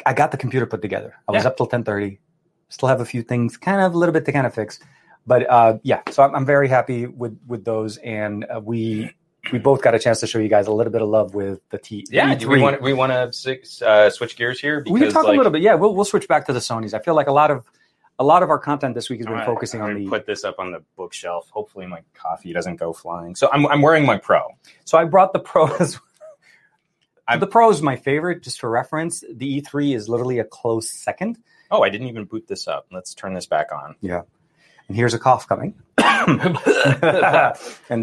I 0.04 0.12
got 0.14 0.30
the 0.30 0.37
computer 0.37 0.66
put 0.66 0.82
together. 0.82 1.14
I 1.28 1.32
was 1.32 1.42
Yeah. 1.44 1.48
up 1.48 1.56
till 1.56 1.66
ten 1.66 1.84
thirty. 1.84 2.20
Still 2.68 2.88
have 2.88 3.00
a 3.00 3.04
few 3.04 3.22
things, 3.22 3.56
kind 3.56 3.80
of 3.80 3.94
a 3.94 3.98
little 3.98 4.12
bit 4.12 4.25
to 4.26 4.32
kind 4.32 4.46
of 4.46 4.54
fix, 4.54 4.78
but 5.26 5.48
uh, 5.48 5.78
yeah. 5.82 6.02
So 6.10 6.22
I'm, 6.22 6.34
I'm 6.34 6.46
very 6.46 6.68
happy 6.68 7.06
with 7.06 7.38
with 7.46 7.64
those, 7.64 7.96
and 7.98 8.44
uh, 8.44 8.60
we 8.62 9.10
we 9.52 9.58
both 9.58 9.82
got 9.82 9.94
a 9.94 9.98
chance 9.98 10.20
to 10.20 10.26
show 10.26 10.38
you 10.38 10.48
guys 10.48 10.66
a 10.66 10.72
little 10.72 10.92
bit 10.92 11.02
of 11.02 11.08
love 11.08 11.34
with 11.34 11.60
the 11.70 11.78
T. 11.78 12.06
Yeah, 12.10 12.34
E3. 12.34 12.38
do 12.40 12.48
we 12.48 12.60
want 12.60 12.82
we 12.82 12.92
want 12.92 13.12
to 13.12 13.87
uh, 13.87 14.10
switch 14.10 14.37
gears 14.37 14.60
here? 14.60 14.84
we 14.88 15.00
can 15.00 15.10
talk 15.12 15.25
a 15.25 15.30
little 15.30 15.50
bit. 15.50 15.62
Yeah, 15.62 15.75
we'll 15.75 15.94
we'll 15.94 16.04
switch 16.04 16.28
back 16.28 16.46
to 16.46 16.52
the 16.52 16.58
Sony's. 16.58 16.94
I 16.94 16.98
feel 16.98 17.14
like 17.14 17.28
a 17.28 17.32
lot 17.32 17.50
of 17.50 17.64
a 18.18 18.25
lot 18.25 18.42
of 18.42 18.50
our 18.50 18.58
content 18.58 18.94
this 18.94 19.08
week 19.08 19.20
has 19.20 19.26
been 19.26 19.44
focusing 19.44 19.80
on 19.80 19.94
the. 19.94 20.08
put 20.08 20.26
this 20.26 20.44
up 20.44 20.56
on 20.58 20.72
the 20.72 20.82
bookshelf. 20.96 21.48
Hopefully, 21.50 21.87
my 21.87 22.02
coffee 22.14 22.52
doesn't 22.52 22.76
go 22.76 22.92
flying. 22.92 23.34
So 23.34 23.48
I'm 23.52 23.66
I'm 23.66 23.80
wearing 23.80 24.04
my 24.04 24.18
Pro. 24.18 24.42
So 24.84 24.98
I 24.98 25.04
brought 25.04 25.32
the 25.32 25.40
pros. 25.40 25.98
I'm- 27.28 27.40
the 27.40 27.46
Pro 27.46 27.70
is 27.70 27.82
my 27.82 27.96
favorite, 27.96 28.42
just 28.42 28.58
for 28.58 28.70
reference. 28.70 29.22
The 29.30 29.60
E3 29.60 29.94
is 29.94 30.08
literally 30.08 30.38
a 30.38 30.44
close 30.44 30.88
second. 30.88 31.38
Oh, 31.70 31.82
I 31.82 31.88
didn't 31.90 32.08
even 32.08 32.25
boot 32.25 32.46
this 32.48 32.66
up. 32.68 32.87
Let's 32.92 33.14
turn 33.14 33.34
this 33.34 33.46
back 33.46 33.68
on. 33.72 33.94
Yeah. 34.00 34.22
And 34.88 34.96
here's 34.96 35.14
a 35.14 35.18
cough 35.18 35.46
coming. 35.46 35.75
and 35.98 36.56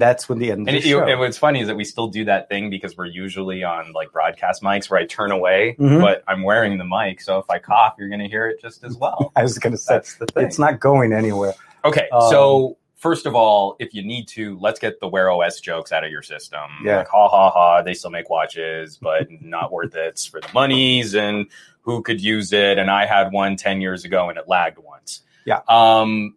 that's 0.02 0.30
when 0.30 0.40
the 0.40 0.52
end 0.52 0.68
And 0.70 0.82
the 0.82 0.90
it, 0.92 1.10
and 1.10 1.20
what's 1.20 1.38
funny 1.38 1.62
is 1.62 1.68
that 1.68 1.76
we 1.76 1.84
still 1.84 2.08
do 2.08 2.26
that 2.26 2.50
thing 2.50 2.70
because 2.70 2.96
we're 2.98 3.06
usually 3.08 3.64
on 3.64 3.92
like 3.94 4.12
broadcast 4.12 4.62
mics 4.62 4.90
where 4.90 5.00
I 5.00 5.06
turn 5.06 5.32
away, 5.32 5.76
Mhm. 5.80 6.02
but 6.02 6.24
I'm 6.28 6.44
wearing 6.44 6.78
the 6.78 6.86
mic, 6.86 7.22
so 7.22 7.40
if 7.40 7.50
I 7.50 7.60
cough, 7.60 7.96
you're 7.98 8.10
going 8.10 8.22
to 8.22 8.28
hear 8.28 8.48
it 8.48 8.62
just 8.62 8.84
as 8.84 8.98
well. 8.98 9.32
I 9.36 9.44
was 9.44 9.58
going 9.58 9.74
to 9.74 9.78
say, 9.78 10.00
the 10.20 10.26
thing. 10.28 10.46
it's 10.46 10.60
not 10.60 10.80
going 10.80 11.14
anywhere. 11.14 11.54
Okay, 11.84 12.08
Um, 12.12 12.30
so 12.30 12.78
first 12.96 13.26
of 13.26 13.36
all, 13.36 13.76
if 13.80 13.94
you 13.94 14.04
need 14.04 14.28
to, 14.30 14.58
let's 14.60 14.80
get 14.80 15.00
the 15.00 15.08
Wear 15.08 15.30
OS 15.32 15.60
jokes 15.60 15.92
out 15.92 16.04
of 16.04 16.12
your 16.12 16.24
system. 16.24 16.62
Yeah. 16.84 16.98
Like, 16.98 17.08
ha 17.08 17.28
ha 17.30 17.50
ha, 17.50 17.82
they 17.82 17.94
still 17.94 18.12
make 18.12 18.30
watches, 18.30 18.98
but 18.98 19.28
not 19.42 19.72
worth 19.72 19.96
it 19.96 20.28
for 20.32 20.42
the 20.42 20.50
monies 20.54 21.16
and 21.16 21.48
who 21.86 22.02
could 22.02 22.20
use 22.20 22.52
it. 22.52 22.78
And 22.78 22.90
I 22.90 23.06
had 23.06 23.32
one 23.32 23.56
10 23.56 23.80
years 23.80 24.04
ago 24.04 24.28
and 24.28 24.38
it 24.38 24.48
lagged 24.48 24.80
once. 24.80 25.22
Yeah. 25.46 25.62
Um, 25.70 26.36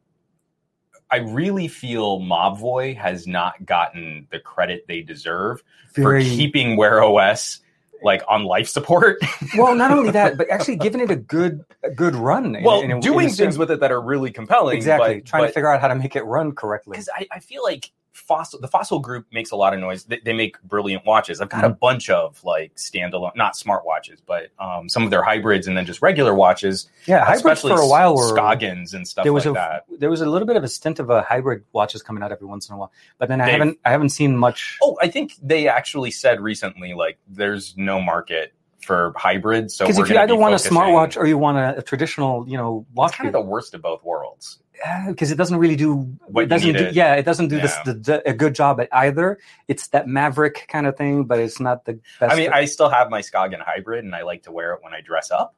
I 1.11 1.17
really 1.19 1.69
feel 1.69 2.21
Mobvoi 2.21 2.95
has 2.97 3.27
not 3.27 3.65
gotten 3.65 4.29
the 4.31 4.39
credit 4.39 4.85
they 4.87 5.01
deserve 5.01 5.63
Very, 5.95 6.23
for 6.23 6.31
keeping 6.31 6.77
Wear 6.77 7.03
OS 7.03 7.61
like 8.03 8.23
on 8.29 8.45
life 8.45 8.69
support. 8.69 9.17
well, 9.57 9.75
not 9.75 9.91
only 9.91 10.11
that, 10.11 10.37
but 10.37 10.51
actually 10.51 10.77
giving 10.77 11.01
it 11.01 11.11
a 11.11 11.17
good 11.17 11.65
a 11.83 11.91
good 11.91 12.15
run. 12.15 12.55
in- 12.55 12.63
well, 12.63 12.83
in 12.83 12.91
in 12.91 13.01
doing 13.01 13.31
things 13.31 13.57
with 13.57 13.71
it 13.71 13.81
that 13.81 13.91
are 13.91 14.01
really 14.01 14.31
compelling. 14.31 14.77
exactly 14.77 15.17
but- 15.17 15.25
trying 15.25 15.43
but- 15.45 15.47
to 15.49 15.53
figure 15.55 15.73
out 15.73 15.81
how 15.81 15.89
to 15.89 15.95
make 15.95 16.15
it 16.15 16.25
run 16.25 16.53
correctly. 16.53 16.93
because 16.93 17.09
I, 17.13 17.27
I 17.33 17.41
feel 17.41 17.63
like 17.65 17.91
fossil 18.19 18.61
the 18.61 18.69
fossil 18.69 18.99
group 18.99 19.27
makes 19.33 19.51
a 19.51 19.57
lot 19.57 19.73
of 19.75 19.81
noise. 19.81 20.05
They, 20.05 20.21
they 20.25 20.33
make 20.33 20.61
brilliant 20.63 21.07
watches. 21.07 21.41
I've 21.41 21.49
got 21.49 21.65
a 21.65 21.69
bunch 21.71 22.11
of 22.11 22.43
like 22.45 22.75
standalone 22.77 23.35
not 23.37 23.57
smart 23.57 23.85
watches 23.87 24.21
but 24.27 24.49
um, 24.59 24.89
some 24.89 25.03
of 25.05 25.11
their 25.11 25.23
hybrids 25.23 25.67
and 25.69 25.77
then 25.77 25.87
just 25.87 26.03
regular 26.03 26.35
watches 26.35 26.89
Yeah, 27.07 27.21
hybrids 27.25 27.39
especially 27.41 27.73
for 27.77 27.81
a 27.83 27.87
while 27.89 28.15
were 28.17 28.33
Skagens 28.37 28.95
and 28.95 29.07
stuff 29.07 29.23
there 29.25 29.33
was 29.33 29.47
like 29.47 29.53
a 29.53 29.55
that. 29.55 30.01
there 30.01 30.11
was 30.11 30.21
a 30.21 30.27
little 30.29 30.47
bit 30.47 30.57
of 30.57 30.65
a 30.65 30.69
stint 30.69 30.99
of 30.99 31.11
a 31.11 31.23
hybrid 31.23 31.65
watches 31.73 32.03
coming 32.03 32.23
out 32.23 32.33
every 32.33 32.47
once 32.47 32.69
in 32.69 32.75
a 32.75 32.79
while, 32.79 32.93
but 33.19 33.29
then 33.29 33.41
I 33.41 33.45
They've- 33.47 33.53
haven't 33.53 33.79
I 33.85 33.91
haven't 33.91 34.11
seen 34.11 34.37
much. 34.37 34.79
oh 34.83 34.97
i 35.01 35.09
think 35.09 35.35
they 35.43 35.69
actually 35.69 36.11
said 36.11 36.41
recently 36.41 36.95
like 36.95 37.19
there's 37.29 37.75
no 37.77 38.01
market 38.01 38.53
for 38.81 39.13
hybrids 39.17 39.75
so 39.75 39.85
Because 39.85 39.99
if 39.99 40.09
you 40.09 40.19
either 40.19 40.37
want 40.37 40.55
a 40.55 40.57
smartwatch 40.57 41.17
or 41.17 41.27
you 41.27 41.37
want 41.37 41.59
a, 41.59 41.79
a 41.79 41.83
traditional, 41.83 42.49
you 42.49 42.57
know, 42.57 42.87
watch, 42.95 43.11
it's 43.11 43.17
kind 43.17 43.27
of 43.27 43.33
the 43.33 43.41
worst 43.41 43.75
of 43.75 43.83
both 43.83 44.03
worlds 44.05 44.61
because 45.09 45.31
it 45.33 45.37
doesn't 45.37 45.59
really 45.59 45.77
do 45.77 45.97
What 46.27 46.45
it 46.45 46.47
doesn't 46.47 46.73
do, 46.73 46.91
yeah 46.93 47.15
it 47.15 47.25
doesn't 47.25 47.49
do 47.49 47.61
this 47.61 47.77
the, 47.85 47.95
the, 47.95 48.29
a 48.29 48.33
good 48.33 48.55
job 48.55 48.81
at 48.81 48.89
either. 48.93 49.39
It's 49.67 49.89
that 49.89 50.07
Maverick 50.07 50.67
kind 50.69 50.87
of 50.87 50.97
thing, 50.97 51.25
but 51.25 51.39
it's 51.41 51.61
not 51.61 51.85
the 51.85 52.01
best. 52.21 52.33
I 52.33 52.37
mean, 52.37 52.53
I 52.53 52.65
still 52.65 52.89
have 52.89 53.11
my 53.11 53.21
Skagen 53.21 53.61
hybrid 53.61 54.05
and 54.05 54.15
I 54.15 54.23
like 54.23 54.45
to 54.45 54.53
wear 54.53 54.73
it 54.75 54.83
when 54.83 54.95
I 54.95 55.01
dress 55.01 55.31
up, 55.31 55.55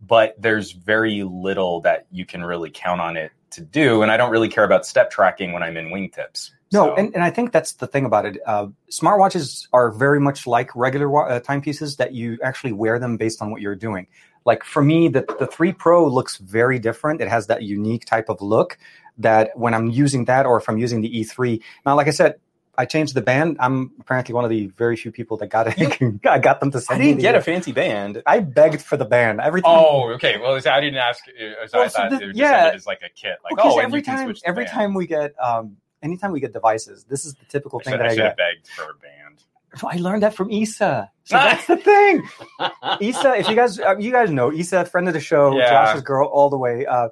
but 0.00 0.34
there's 0.40 0.72
very 0.72 1.22
little 1.22 1.80
that 1.82 2.06
you 2.10 2.26
can 2.26 2.44
really 2.44 2.70
count 2.70 3.00
on 3.00 3.16
it 3.16 3.30
to 3.50 3.60
do. 3.60 4.02
And 4.02 4.10
I 4.10 4.16
don't 4.16 4.30
really 4.30 4.48
care 4.48 4.64
about 4.64 4.84
step 4.86 5.10
tracking 5.10 5.52
when 5.52 5.62
I'm 5.62 5.76
in 5.76 5.86
wingtips. 5.86 6.50
No, 6.72 6.86
So- 6.86 6.94
and, 6.96 7.14
and 7.14 7.22
I 7.22 7.30
think 7.30 7.52
that's 7.52 7.72
the 7.74 7.86
thing 7.86 8.04
about 8.04 8.26
it. 8.26 8.38
Uh, 8.46 8.66
smartwatches 8.90 9.68
are 9.72 9.90
very 9.90 10.18
much 10.20 10.46
like 10.46 10.74
regular 10.74 11.08
wa- 11.08 11.26
uh, 11.26 11.40
timepieces 11.40 11.96
that 11.96 12.12
you 12.14 12.38
actually 12.42 12.72
wear 12.72 12.98
them 12.98 13.16
based 13.16 13.40
on 13.42 13.50
what 13.50 13.60
you're 13.60 13.76
doing. 13.76 14.06
Like 14.44 14.64
for 14.64 14.82
me, 14.82 15.08
the, 15.08 15.24
the 15.38 15.46
3 15.46 15.72
Pro 15.72 16.06
looks 16.06 16.36
very 16.38 16.78
different. 16.78 17.20
It 17.20 17.28
has 17.28 17.46
that 17.48 17.62
unique 17.62 18.04
type 18.04 18.28
of 18.28 18.40
look 18.40 18.78
that 19.18 19.50
when 19.58 19.74
I'm 19.74 19.88
using 19.88 20.24
that 20.26 20.46
or 20.46 20.56
if 20.58 20.68
I'm 20.68 20.78
using 20.78 21.00
the 21.00 21.08
E3. 21.20 21.60
Now, 21.84 21.96
like 21.96 22.06
I 22.06 22.10
said, 22.10 22.36
I 22.78 22.84
changed 22.84 23.14
the 23.14 23.22
band. 23.22 23.56
I'm 23.58 23.90
apparently 24.00 24.34
one 24.34 24.44
of 24.44 24.50
the 24.50 24.66
very 24.76 24.96
few 24.96 25.10
people 25.10 25.38
that 25.38 25.46
got 25.46 25.66
it. 25.68 25.98
I 26.26 26.38
got 26.38 26.60
them 26.60 26.70
to 26.72 26.78
I 26.78 26.80
send 26.82 27.00
didn't 27.00 27.16
me 27.16 27.22
get 27.22 27.34
a 27.34 27.40
fancy 27.40 27.72
band. 27.72 28.22
I 28.26 28.40
begged 28.40 28.82
for 28.82 28.96
the 28.98 29.06
band 29.06 29.40
every 29.40 29.62
time. 29.62 29.72
Oh, 29.74 30.10
okay. 30.12 30.36
Well, 30.38 30.54
I 30.56 30.80
didn't 30.80 30.98
ask. 30.98 31.24
uh, 31.28 31.66
So 31.68 31.78
Well, 31.78 31.84
I 31.84 31.88
so 31.88 31.98
thought 31.98 32.10
the- 32.20 32.26
would 32.26 32.36
yeah. 32.36 32.68
it 32.68 32.74
as 32.74 32.86
like 32.86 33.00
a 33.02 33.08
kit. 33.08 33.38
Like, 33.42 33.54
oh, 33.64 33.78
every 33.78 34.02
time, 34.02 34.34
every 34.44 34.64
band. 34.64 34.74
time 34.74 34.94
we 34.94 35.06
get, 35.06 35.32
um, 35.42 35.78
anytime 36.06 36.30
we 36.36 36.40
get 36.46 36.52
devices, 36.60 37.04
this 37.12 37.22
is 37.26 37.32
the 37.40 37.44
typical 37.54 37.78
I 37.80 37.82
thing 37.84 37.92
should, 37.94 38.00
that 38.00 38.06
I 38.08 38.12
I 38.12 38.16
get. 38.16 38.36
begged 38.44 38.66
for 38.76 38.84
a 38.84 38.94
band. 39.06 39.36
So 39.80 39.88
I 39.94 39.96
learned 40.06 40.22
that 40.22 40.34
from 40.38 40.48
Issa. 40.50 41.10
So 41.24 41.36
that's 41.46 41.66
the 41.66 41.76
thing. 41.76 42.14
Issa, 43.08 43.30
if 43.40 43.48
you 43.50 43.56
guys 43.56 43.78
uh, 43.80 43.96
you 43.98 44.10
guys 44.18 44.30
know 44.30 44.48
Issa, 44.52 44.84
friend 44.86 45.06
of 45.08 45.14
the 45.14 45.20
show, 45.20 45.56
Yeah. 45.56 45.70
Josh's 45.70 46.02
girl 46.02 46.26
all 46.28 46.48
the 46.50 46.58
way. 46.66 46.86
Uh, 46.86 47.08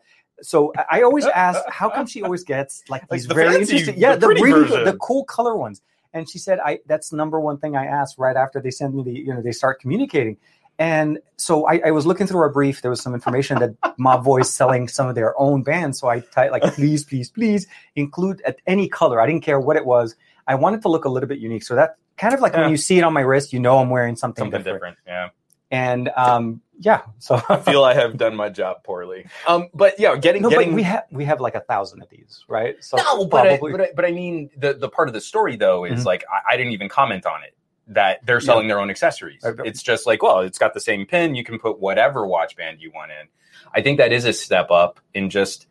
so 0.51 0.73
I 0.77 0.85
I 0.99 1.03
always 1.03 1.27
ask, 1.47 1.61
how 1.69 1.89
come 1.91 2.07
she 2.07 2.23
always 2.23 2.45
gets 2.45 2.83
like 2.89 3.03
Like 3.03 3.11
these 3.21 3.27
the 3.29 3.35
very 3.35 3.55
fancy- 3.57 3.73
interesting, 3.79 3.99
yeah, 4.01 4.15
the 4.17 4.29
the, 4.29 4.35
really 4.49 4.85
the 4.91 4.97
cool 5.01 5.25
color 5.25 5.57
ones. 5.57 5.83
And 6.15 6.31
she 6.31 6.39
said, 6.39 6.59
I 6.65 6.79
that's 6.87 7.13
number 7.13 7.39
one 7.49 7.59
thing 7.59 7.73
I 7.77 7.87
ask 7.87 8.11
right 8.19 8.37
after 8.45 8.61
they 8.65 8.71
send 8.71 8.95
me 8.95 9.03
the 9.03 9.11
you 9.27 9.33
know 9.35 9.43
they 9.43 9.53
start 9.63 9.81
communicating. 9.81 10.37
And 10.79 11.19
so 11.37 11.67
I, 11.69 11.81
I 11.87 11.91
was 11.93 12.05
looking 12.07 12.27
through 12.27 12.41
our 12.41 12.49
brief. 12.49 12.83
There 12.83 12.91
was 12.91 13.01
some 13.01 13.15
information 13.15 13.59
that 13.61 13.81
Mobvoi's 13.99 14.53
selling 14.53 14.89
some 14.89 15.07
of 15.09 15.15
their 15.15 15.39
own 15.41 15.63
bands. 15.63 16.01
So 16.01 16.09
I 16.09 16.21
typed 16.21 16.51
like, 16.53 16.63
please, 16.75 17.05
please, 17.05 17.31
please 17.31 17.67
include 17.95 18.43
at 18.43 18.57
any 18.67 18.89
color. 18.89 19.21
I 19.21 19.27
didn't 19.27 19.43
care 19.43 19.61
what 19.61 19.77
it 19.77 19.87
was. 19.87 20.17
I 20.47 20.57
wanted 20.57 20.83
to 20.83 20.89
look 20.89 21.05
a 21.05 21.09
little 21.09 21.29
bit 21.29 21.39
unique. 21.39 21.63
So 21.63 21.75
that 21.77 21.97
kind 22.17 22.35
of 22.35 22.41
like 22.41 22.53
Yeah. 22.55 22.63
when 22.63 22.71
you 22.71 22.77
see 22.77 22.99
it 22.99 23.03
on 23.03 23.13
my 23.13 23.21
wrist, 23.21 23.53
you 23.53 23.61
know 23.61 23.79
I'm 23.79 23.89
wearing 23.91 24.17
something, 24.17 24.43
Something 24.43 24.63
different. 24.63 24.97
different. 24.97 24.99
Yeah. 25.07 25.29
And 25.71 26.09
um, 26.17 26.61
yeah, 26.79 27.03
so 27.19 27.41
I 27.49 27.57
feel 27.57 27.83
I 27.85 27.95
have 27.95 28.17
done 28.17 28.35
my 28.37 28.49
job 28.49 28.85
poorly. 28.85 29.27
Um, 29.49 29.69
but 29.75 29.99
yeah, 29.99 30.17
getting 30.17 30.43
no, 30.43 30.51
getting 30.51 30.75
we 30.75 30.83
have 30.83 31.05
we 31.11 31.25
have 31.25 31.41
like 31.41 31.55
a 31.55 31.61
thousand 31.61 32.03
of 32.03 32.09
these, 32.11 32.45
right? 32.49 32.77
So 32.85 32.97
no, 32.97 33.27
but 33.27 33.47
I, 33.47 33.57
probably- 33.59 33.73
but 33.73 33.81
I, 33.81 33.89
but 33.97 34.05
I 34.05 34.11
mean 34.13 34.51
the 34.57 34.75
the 34.75 34.89
part 34.89 35.09
of 35.09 35.15
the 35.15 35.21
story 35.21 35.57
though 35.57 35.85
is 35.85 36.03
Mhm. 36.03 36.07
like 36.07 36.25
I, 36.31 36.55
I 36.55 36.57
didn't 36.57 36.73
even 36.73 36.89
comment 36.89 37.27
on 37.27 37.43
it 37.43 37.57
that 37.89 38.25
they're 38.25 38.41
selling 38.41 38.69
their 38.69 38.81
own 38.81 38.91
accessories. 38.91 39.43
It's 39.65 39.83
just 39.83 40.07
like 40.07 40.23
well, 40.23 40.41
it's 40.41 40.59
got 40.59 40.75
the 40.75 40.81
same 40.81 41.07
pin. 41.07 41.35
You 41.35 41.45
can 41.45 41.59
put 41.59 41.81
whatever 41.81 42.27
watch 42.27 42.57
band 42.57 42.81
you 42.81 42.91
want 42.95 43.11
in. 43.11 43.29
I 43.75 43.83
think 43.83 43.99
that 43.99 44.13
is 44.13 44.25
a 44.25 44.33
step 44.33 44.71
up 44.71 45.01
in 45.13 45.31
just. 45.31 45.67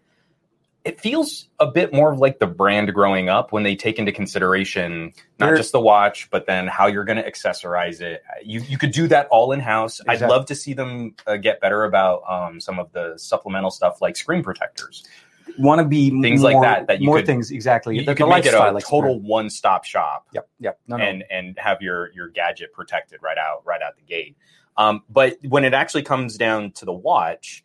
It 0.86 1.00
feels 1.00 1.48
a 1.62 1.68
bit 1.68 1.94
more 1.94 2.14
like 2.14 2.40
the 2.40 2.46
brand 2.46 2.94
growing 2.94 3.30
up 3.30 3.54
when 3.54 3.64
they 3.64 3.74
take 3.74 4.00
into 4.00 4.12
consideration 4.12 5.14
not 5.40 5.48
They're- 5.48 5.56
just 5.56 5.72
the 5.72 5.80
watch, 5.80 6.30
but 6.30 6.46
then 6.46 6.68
how 6.68 6.88
you're 6.88 7.06
going 7.06 7.24
to 7.24 7.30
accessorize 7.30 8.02
it. 8.02 8.22
You 8.44 8.60
you 8.62 8.78
could 8.78 8.92
do 8.92 9.08
that 9.08 9.28
all 9.32 9.54
in 9.54 9.62
house. 9.62 10.02
I'd 10.06 10.20
love 10.20 10.48
to 10.48 10.56
see 10.56 10.74
them 10.74 11.16
uh, 11.26 11.38
get 11.38 11.62
better 11.62 11.86
about 11.86 12.24
um, 12.30 12.60
some 12.60 12.80
of 12.80 12.92
the 12.92 13.14
supplemental 13.18 13.72
stuff 13.72 14.02
like 14.02 14.18
screen 14.18 14.44
protectors. 14.44 15.06
Want 15.60 15.80
to 15.80 15.86
be 15.86 16.10
Things 16.22 16.42
more, 16.42 16.52
like 16.54 16.62
that 16.62 16.88
that 16.88 17.02
you 17.02 17.08
more 17.08 17.18
could- 17.18 17.26
things 17.26 17.52
exactly. 17.52 17.96
You, 17.96 18.02
the, 18.02 18.12
you 18.12 18.16
the 18.16 18.16
can 18.16 18.30
make 18.30 18.46
it 18.46 18.54
a 18.54 18.82
total 18.82 19.20
one 19.20 19.50
stop 19.50 19.86
shop 19.86 20.28
Yep, 20.34 20.48
yep. 20.60 20.80
No, 20.88 20.98
no. 20.98 21.04
and 21.04 21.24
and 21.30 21.58
have 21.60 21.82
your 21.82 22.12
your 22.14 22.30
gadget 22.30 22.74
protected 22.74 23.22
right 23.22 23.38
out 23.38 23.62
right 23.66 23.82
out 23.82 23.96
the 23.96 24.04
gate. 24.04 24.36
Um, 24.78 25.04
but 25.10 25.38
when 25.48 25.66
it 25.66 25.74
actually 25.74 26.04
comes 26.04 26.38
down 26.38 26.72
to 26.74 26.86
the 26.86 26.94
watch, 26.94 27.64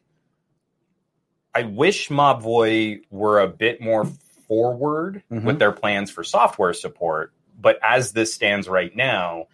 I 1.54 1.62
wish 1.62 2.08
Mobvoi 2.08 3.00
were 3.10 3.40
a 3.40 3.48
bit 3.48 3.80
more 3.80 4.04
forward 4.46 5.22
Mhm. 5.30 5.44
with 5.44 5.58
their 5.58 5.72
plans 5.72 6.10
for 6.10 6.22
software 6.24 6.72
support. 6.74 7.32
But 7.60 7.78
as 7.82 8.12
this 8.12 8.32
stands 8.32 8.68
right 8.68 8.94
now, 8.94 9.46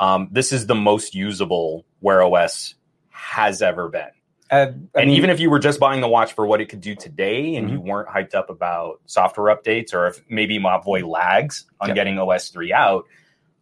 um, 0.00 0.28
this 0.30 0.52
is 0.52 0.66
the 0.66 0.74
most 0.74 1.14
usable 1.14 1.84
Wear 2.00 2.22
OS 2.22 2.74
has 3.10 3.62
ever 3.62 3.88
been. 3.88 4.10
Uh, 4.52 4.66
and 4.94 5.06
mean, 5.06 5.10
even 5.10 5.30
if 5.30 5.40
you 5.40 5.48
were 5.50 5.58
just 5.58 5.80
buying 5.80 6.02
the 6.02 6.08
watch 6.08 6.34
for 6.34 6.46
what 6.46 6.60
it 6.60 6.66
could 6.68 6.82
do 6.82 6.94
today 6.94 7.56
and 7.56 7.66
Mm-hmm. 7.66 7.74
you 7.76 7.80
weren't 7.80 8.08
hyped 8.08 8.34
up 8.34 8.50
about 8.50 9.00
software 9.06 9.54
updates 9.56 9.94
or 9.94 10.06
if 10.08 10.20
maybe 10.28 10.58
Mobvoi 10.58 11.02
lags 11.08 11.64
on 11.80 11.88
Yeah. 11.88 11.94
getting 11.94 12.18
OS 12.18 12.50
3 12.50 12.70
out, 12.72 13.06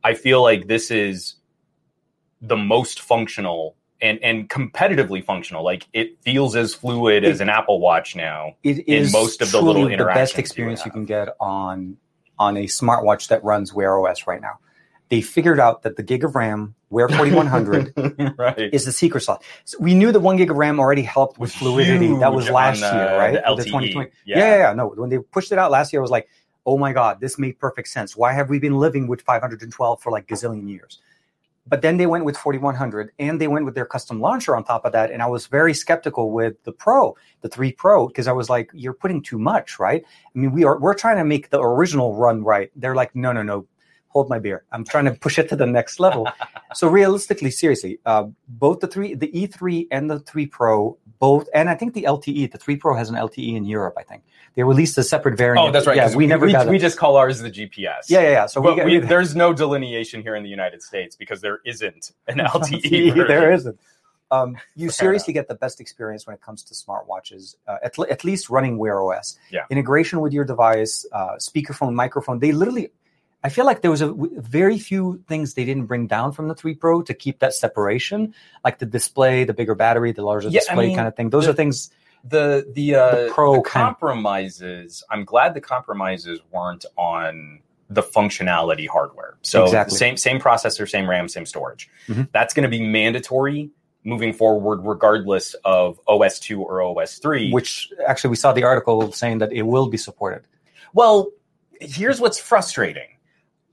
I 0.02 0.14
feel 0.14 0.42
like 0.42 0.66
this 0.66 0.90
is 0.90 1.36
the 2.42 2.56
most 2.56 3.00
functional 3.00 3.76
and, 4.02 4.18
and 4.22 4.48
competitively 4.48 5.22
functional. 5.24 5.62
Like 5.62 5.86
it 5.92 6.20
feels 6.22 6.56
as 6.56 6.74
fluid 6.74 7.22
as 7.24 7.40
an 7.40 7.48
Apple 7.50 7.78
Watch 7.80 8.16
now. 8.16 8.56
it 8.64 8.78
in 8.88 9.02
is 9.04 9.12
most 9.12 9.42
of 9.42 9.52
the 9.52 9.60
little 9.62 9.88
the 9.88 9.96
best 10.06 10.38
experience 10.38 10.80
you, 10.80 10.84
have. 10.84 10.94
can 10.94 11.04
get 11.04 11.28
on 11.38 11.98
on 12.38 12.56
a 12.56 12.64
smartwatch 12.64 13.28
that 13.28 13.44
runs 13.44 13.72
Wear 13.74 13.98
OS 14.00 14.26
right 14.26 14.40
now. 14.40 14.58
They 15.10 15.20
figured 15.20 15.58
out 15.60 15.82
that 15.82 15.96
the 15.96 16.02
gig 16.02 16.24
of 16.24 16.34
RAM, 16.36 16.74
Wear 16.88 17.08
4100, 17.08 17.92
right. 18.38 18.70
is 18.72 18.84
the 18.84 18.92
secret 18.92 19.20
sauce. 19.22 19.42
So 19.64 19.76
we 19.80 19.92
knew 19.94 20.12
that 20.12 20.20
one 20.20 20.36
gig 20.36 20.50
of 20.50 20.56
RAM 20.56 20.78
already 20.80 21.02
helped 21.02 21.38
with 21.38 21.52
fluidity. 21.52 22.14
That 22.16 22.32
was 22.32 22.48
last 22.48 22.80
the- 22.80 22.86
year, 22.92 23.18
right? 23.18 23.32
the 23.34 23.40
LTE. 23.40 24.10
Yeah. 24.24 24.38
yeah, 24.38 24.56
yeah. 24.58 24.72
No, 24.72 24.88
when 24.88 25.10
they 25.10 25.18
pushed 25.18 25.50
it 25.52 25.58
out 25.58 25.70
last 25.72 25.92
year, 25.92 26.00
I 26.00 26.02
was 26.02 26.10
like, 26.12 26.28
oh 26.64 26.78
my 26.78 26.92
god, 26.92 27.20
this 27.20 27.38
made 27.38 27.58
perfect 27.58 27.88
sense. 27.88 28.16
Why 28.16 28.32
have 28.32 28.48
we 28.50 28.58
been 28.58 28.76
living 28.78 29.08
with 29.08 29.22
512 29.22 30.00
for 30.00 30.12
like 30.12 30.26
gazillion 30.28 30.68
years? 30.68 31.00
But 31.66 31.82
then 31.82 31.96
they 31.98 32.06
went 32.06 32.24
with 32.24 32.36
4100 32.36 33.12
and 33.18 33.40
they 33.40 33.46
went 33.46 33.64
with 33.64 33.74
their 33.74 33.84
custom 33.86 34.20
launcher 34.20 34.56
on 34.56 34.64
top 34.64 34.84
of 34.84 34.92
that. 34.92 35.10
And 35.10 35.22
I 35.22 35.26
was 35.26 35.46
very 35.46 35.74
skeptical 35.74 36.32
with 36.32 36.62
the 36.64 36.72
Pro, 36.72 37.16
the 37.42 37.48
3 37.48 37.72
Pro, 37.72 38.08
because 38.08 38.26
I 38.26 38.32
was 38.32 38.48
like, 38.48 38.70
you're 38.74 38.94
putting 38.94 39.22
too 39.22 39.38
much, 39.38 39.78
right? 39.78 40.02
I 40.34 40.38
mean, 40.38 40.52
we 40.52 40.64
are 40.64 40.78
we're 40.78 40.94
trying 40.94 41.18
to 41.18 41.24
make 41.24 41.50
the 41.50 41.60
original 41.60 42.14
run 42.16 42.42
right. 42.44 42.70
They're 42.76 42.94
like, 42.94 43.14
no, 43.14 43.32
no, 43.32 43.42
no. 43.42 43.66
Hold 44.10 44.28
my 44.28 44.38
beer. 44.38 44.64
I'm 44.72 44.84
trying 44.84 45.06
to 45.06 45.12
push 45.12 45.38
it 45.38 45.48
to 45.48 45.56
the 45.56 45.66
next 45.66 45.98
level. 45.98 46.28
so 46.74 46.88
realistically, 46.88 47.50
seriously, 47.50 47.98
uh, 48.04 48.24
both 48.48 48.80
the 48.80 48.86
three, 48.86 49.14
the 49.14 49.28
E3 49.28 49.86
and 49.90 50.10
the 50.10 50.20
3 50.20 50.46
Pro, 50.46 50.98
both, 51.18 51.48
and 51.54 51.70
I 51.70 51.74
think 51.74 51.94
the 51.94 52.02
LTE, 52.02 52.52
the 52.52 52.58
3 52.58 52.76
Pro 52.76 52.94
has 52.96 53.08
an 53.08 53.14
LTE 53.14 53.56
in 53.56 53.64
Europe. 53.64 53.94
I 53.96 54.02
think 54.02 54.24
they 54.56 54.64
released 54.64 54.98
a 54.98 55.04
separate 55.04 55.38
variant. 55.38 55.68
Oh, 55.68 55.70
that's 55.70 55.86
right. 55.86 55.96
Yeah, 55.96 56.14
we, 56.14 56.26
never 56.26 56.46
we, 56.46 56.56
we 56.66 56.78
just 56.78 56.98
call 56.98 57.16
ours 57.16 57.38
the 57.40 57.50
GPS. 57.50 58.08
yeah, 58.08 58.20
yeah, 58.20 58.30
yeah. 58.30 58.46
So 58.46 58.60
but 58.60 58.70
we, 58.70 58.76
get, 58.76 58.86
we, 58.86 58.98
we 58.98 59.06
there's 59.06 59.36
no 59.36 59.52
delineation 59.52 60.22
here 60.22 60.34
in 60.34 60.42
the 60.42 60.48
United 60.48 60.82
States 60.82 61.14
because 61.16 61.40
there 61.40 61.60
isn't 61.64 62.12
an 62.26 62.38
LTE. 62.38 63.14
there 63.28 63.52
isn't. 63.52 63.78
Um, 64.32 64.56
you 64.76 64.90
seriously 64.90 65.32
get 65.32 65.48
the 65.48 65.56
best 65.56 65.80
experience 65.80 66.26
when 66.26 66.34
it 66.34 66.40
comes 66.40 66.62
to 66.64 66.74
smartwatches, 66.74 67.56
uh, 67.66 67.78
at, 67.82 67.98
at 67.98 68.24
least 68.24 68.48
running 68.48 68.78
Wear 68.78 69.02
OS. 69.02 69.36
Yeah. 69.50 69.64
Integration 69.70 70.20
with 70.20 70.32
your 70.32 70.44
device, 70.44 71.04
uh, 71.12 71.30
speakerphone, 71.38 71.94
microphone. 71.94 72.38
They 72.38 72.52
literally, 72.52 72.92
I 73.42 73.48
feel 73.48 73.64
like 73.64 73.80
there 73.80 73.90
was 73.90 74.02
a 74.02 74.12
very 74.36 74.78
few 74.78 75.22
things 75.26 75.54
they 75.54 75.64
didn't 75.64 75.86
bring 75.86 76.06
down 76.06 76.32
from 76.32 76.48
the 76.48 76.54
3 76.54 76.74
Pro 76.74 77.00
to 77.02 77.14
keep 77.14 77.38
that 77.38 77.54
separation, 77.54 78.34
like 78.64 78.78
the 78.78 78.86
display, 78.86 79.44
the 79.44 79.54
bigger 79.54 79.74
battery, 79.74 80.12
the 80.12 80.22
larger 80.22 80.48
Yeah, 80.48 80.58
I 80.58 80.60
display 80.60 80.86
mean, 80.88 80.96
kind 80.96 81.08
of 81.08 81.16
thing. 81.16 81.30
Those 81.30 81.44
the- 81.46 81.50
are 81.52 81.54
things. 81.54 81.90
the 82.22 82.70
the 82.74 82.94
uh 82.96 83.10
The 83.26 83.30
Pro 83.32 83.54
the 83.54 83.62
compromises 83.62 85.02
i'm 85.10 85.24
glad 85.24 85.54
the 85.54 85.60
compromises 85.62 86.38
weren't 86.52 86.84
on 86.96 87.60
the 87.88 88.02
functionality 88.02 88.86
hardware 88.86 89.38
so 89.40 89.64
Exactly. 89.64 89.96
same 89.96 90.16
same 90.18 90.38
processor 90.38 90.86
same 90.86 91.08
ram 91.08 91.28
same 91.28 91.46
storage 91.46 91.88
Mhm. 92.08 92.28
that's 92.30 92.52
going 92.52 92.64
to 92.64 92.68
be 92.78 92.82
mandatory 92.86 93.70
moving 94.04 94.34
forward 94.34 94.80
regardless 94.84 95.54
of 95.64 95.98
os 96.06 96.38
2 96.40 96.60
or 96.62 96.82
os 96.82 97.18
3 97.18 97.50
Which 97.52 97.88
actually, 98.06 98.30
we 98.30 98.36
saw 98.36 98.52
the 98.52 98.64
article 98.64 99.12
saying 99.12 99.38
that 99.38 99.50
it 99.52 99.62
will 99.62 99.88
be 99.88 99.96
supported. 99.96 100.42
well 100.92 101.30
here's 101.80 102.20
what's 102.20 102.38
frustrating 102.38 103.08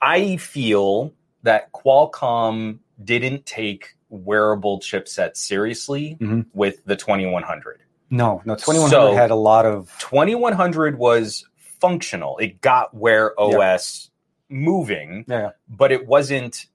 i 0.02 0.38
feel 0.38 1.14
that 1.44 1.72
qualcomm 1.72 2.80
didn't 3.04 3.46
take 3.46 3.96
wearable 4.10 4.80
chipsets 4.80 5.38
seriously 5.38 6.18
Mhm. 6.22 6.46
with 6.54 6.84
the 6.86 6.96
2100 6.96 7.82
No, 8.10 8.42
no, 8.46 8.56
2100 8.56 8.90
So- 8.90 9.14
had 9.16 9.32
a 9.32 9.36
lot 9.36 9.66
of. 9.66 9.94
2100 10.00 10.98
was 10.98 11.46
functional. 11.58 12.38
It 12.38 12.62
got 12.62 12.94
Wear 12.94 13.34
OS 13.40 14.10
moving, 14.50 15.26
Yeah, 15.28 15.52
but 15.68 15.92
it 15.92 16.08
wasn't 16.08 16.68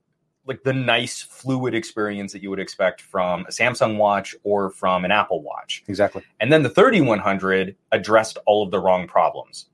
like 0.45 0.63
the 0.65 0.73
nice 0.75 1.23
fluid 1.23 1.75
experience 1.75 2.33
that 2.33 2.43
you 2.43 2.51
would 2.51 2.61
expect 2.61 3.01
from 3.01 3.47
a 3.47 3.51
Samsung 3.51 3.97
watch 3.97 4.35
or 4.45 4.71
from 4.71 5.05
an 5.07 5.11
Apple 5.11 5.41
watch. 5.43 5.83
exactly. 5.89 6.23
And 6.39 6.53
then 6.53 6.63
the 6.65 6.69
3100 6.69 7.77
addressed 7.93 8.37
all 8.45 8.63
of 8.63 8.71
the 8.71 8.79
wrong 8.81 9.07
problems. 9.07 9.67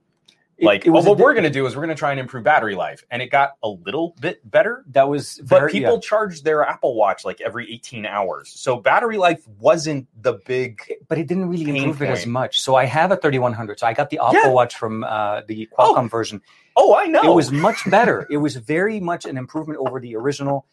It- 0.59 0.65
Like, 0.65 0.87
it 0.87 0.91
was 0.91 1.07
oh, 1.07 1.09
a 1.09 1.11
what 1.13 1.21
we're 1.21 1.35
going 1.35 1.45
to 1.45 1.51
do 1.51 1.67
is 1.67 1.77
we're 1.77 1.83
going 1.85 1.95
to 1.95 1.99
try 1.99 2.11
and 2.11 2.19
improve 2.19 2.43
battery 2.45 2.75
life. 2.75 3.05
And 3.11 3.23
it 3.23 3.31
got 3.31 3.53
a 3.63 3.69
little 3.69 4.15
bit 4.21 4.49
better, 4.51 4.85
That 4.89 5.09
was 5.09 5.41
but 5.49 5.71
people 5.71 5.95
yeah. 5.95 6.01
charged 6.01 6.45
their 6.45 6.65
Apple 6.65 6.95
Watch 6.97 7.25
like 7.25 7.41
every 7.41 7.73
18 7.73 8.05
hours. 8.05 8.51
So 8.51 8.77
battery 8.77 9.19
life 9.19 9.47
wasn't 9.61 10.09
the 10.23 10.41
big. 10.47 10.81
but 11.09 11.17
it 11.17 11.29
didn't 11.29 11.49
really 11.49 11.77
improve 11.79 12.03
it 12.03 12.11
as 12.11 12.27
much. 12.27 12.61
So 12.61 12.75
I 12.75 12.85
have 12.87 13.13
a 13.13 13.17
3100. 13.17 13.79
So 13.79 13.87
I 13.87 13.95
got 13.95 14.11
the 14.11 14.19
Apple 14.19 14.35
Yeah. 14.35 14.49
Watch 14.49 14.75
from 14.77 15.05
uh, 15.05 15.43
the 15.47 15.69
Qualcomm 15.79 16.11
version. 16.11 16.43
Oh, 16.77 16.95
I 16.97 17.07
know. 17.07 17.23
It 17.23 17.35
was 17.35 17.51
much 17.53 17.89
better. 17.91 18.27
it 18.31 18.37
was 18.39 18.57
very 18.57 19.01
much 19.01 19.25
an 19.27 19.37
improvement 19.39 19.79
over 19.81 20.01
the 20.01 20.17
original. 20.17 20.67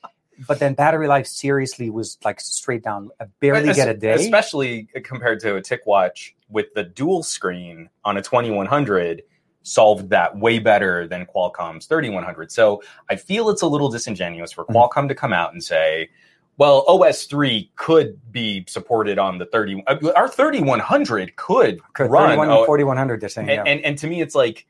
But 0.47 0.59
then 0.59 0.73
battery 0.73 1.07
life 1.07 1.27
seriously 1.27 1.89
was 1.89 2.17
like 2.25 2.41
straight 2.41 2.83
down. 2.83 3.09
I 3.21 3.25
barely 3.39 3.71
get 3.73 3.87
a 3.87 3.93
day. 3.93 4.13
Especially 4.15 4.83
compared 5.03 5.39
to 5.41 5.55
a 5.55 5.61
TicWatch 5.61 6.33
with 6.49 6.73
the 6.73 6.83
dual 6.83 7.23
screen 7.23 7.89
on 8.03 8.17
a 8.17 8.21
2100 8.21 9.23
solved 9.65 10.09
that 10.11 10.37
way 10.37 10.59
better 10.59 11.07
than 11.07 11.25
Qualcomm's 11.25 11.87
3100. 11.87 12.51
So 12.51 12.83
I 13.09 13.15
feel 13.15 13.49
it's 13.49 13.63
a 13.63 13.67
little 13.67 13.89
disingenuous 13.89 14.51
for 14.51 14.63
Mhm. 14.65 14.75
Qualcomm 14.75 15.07
to 15.07 15.15
come 15.15 15.33
out 15.33 15.53
and 15.53 15.63
say, 15.63 16.09
well, 16.57 16.85
OS 16.87 17.23
3 17.25 17.69
could 17.75 18.19
be 18.31 18.63
supported 18.67 19.17
on 19.19 19.39
the 19.39 19.45
30 19.47 19.83
uh, 19.87 19.97
our 20.15 20.29
3100 20.29 21.35
could 21.35 21.79
Could 21.93 22.09
run 22.11 22.29
31 22.29 22.49
oh, 22.49 22.65
4100 22.65 23.19
they're 23.21 23.27
saying. 23.29 23.49
and, 23.49 23.57
yeah. 23.67 23.71
and 23.73 23.81
and 23.83 23.97
to 23.97 24.07
me 24.07 24.21
it's 24.21 24.35
like 24.35 24.65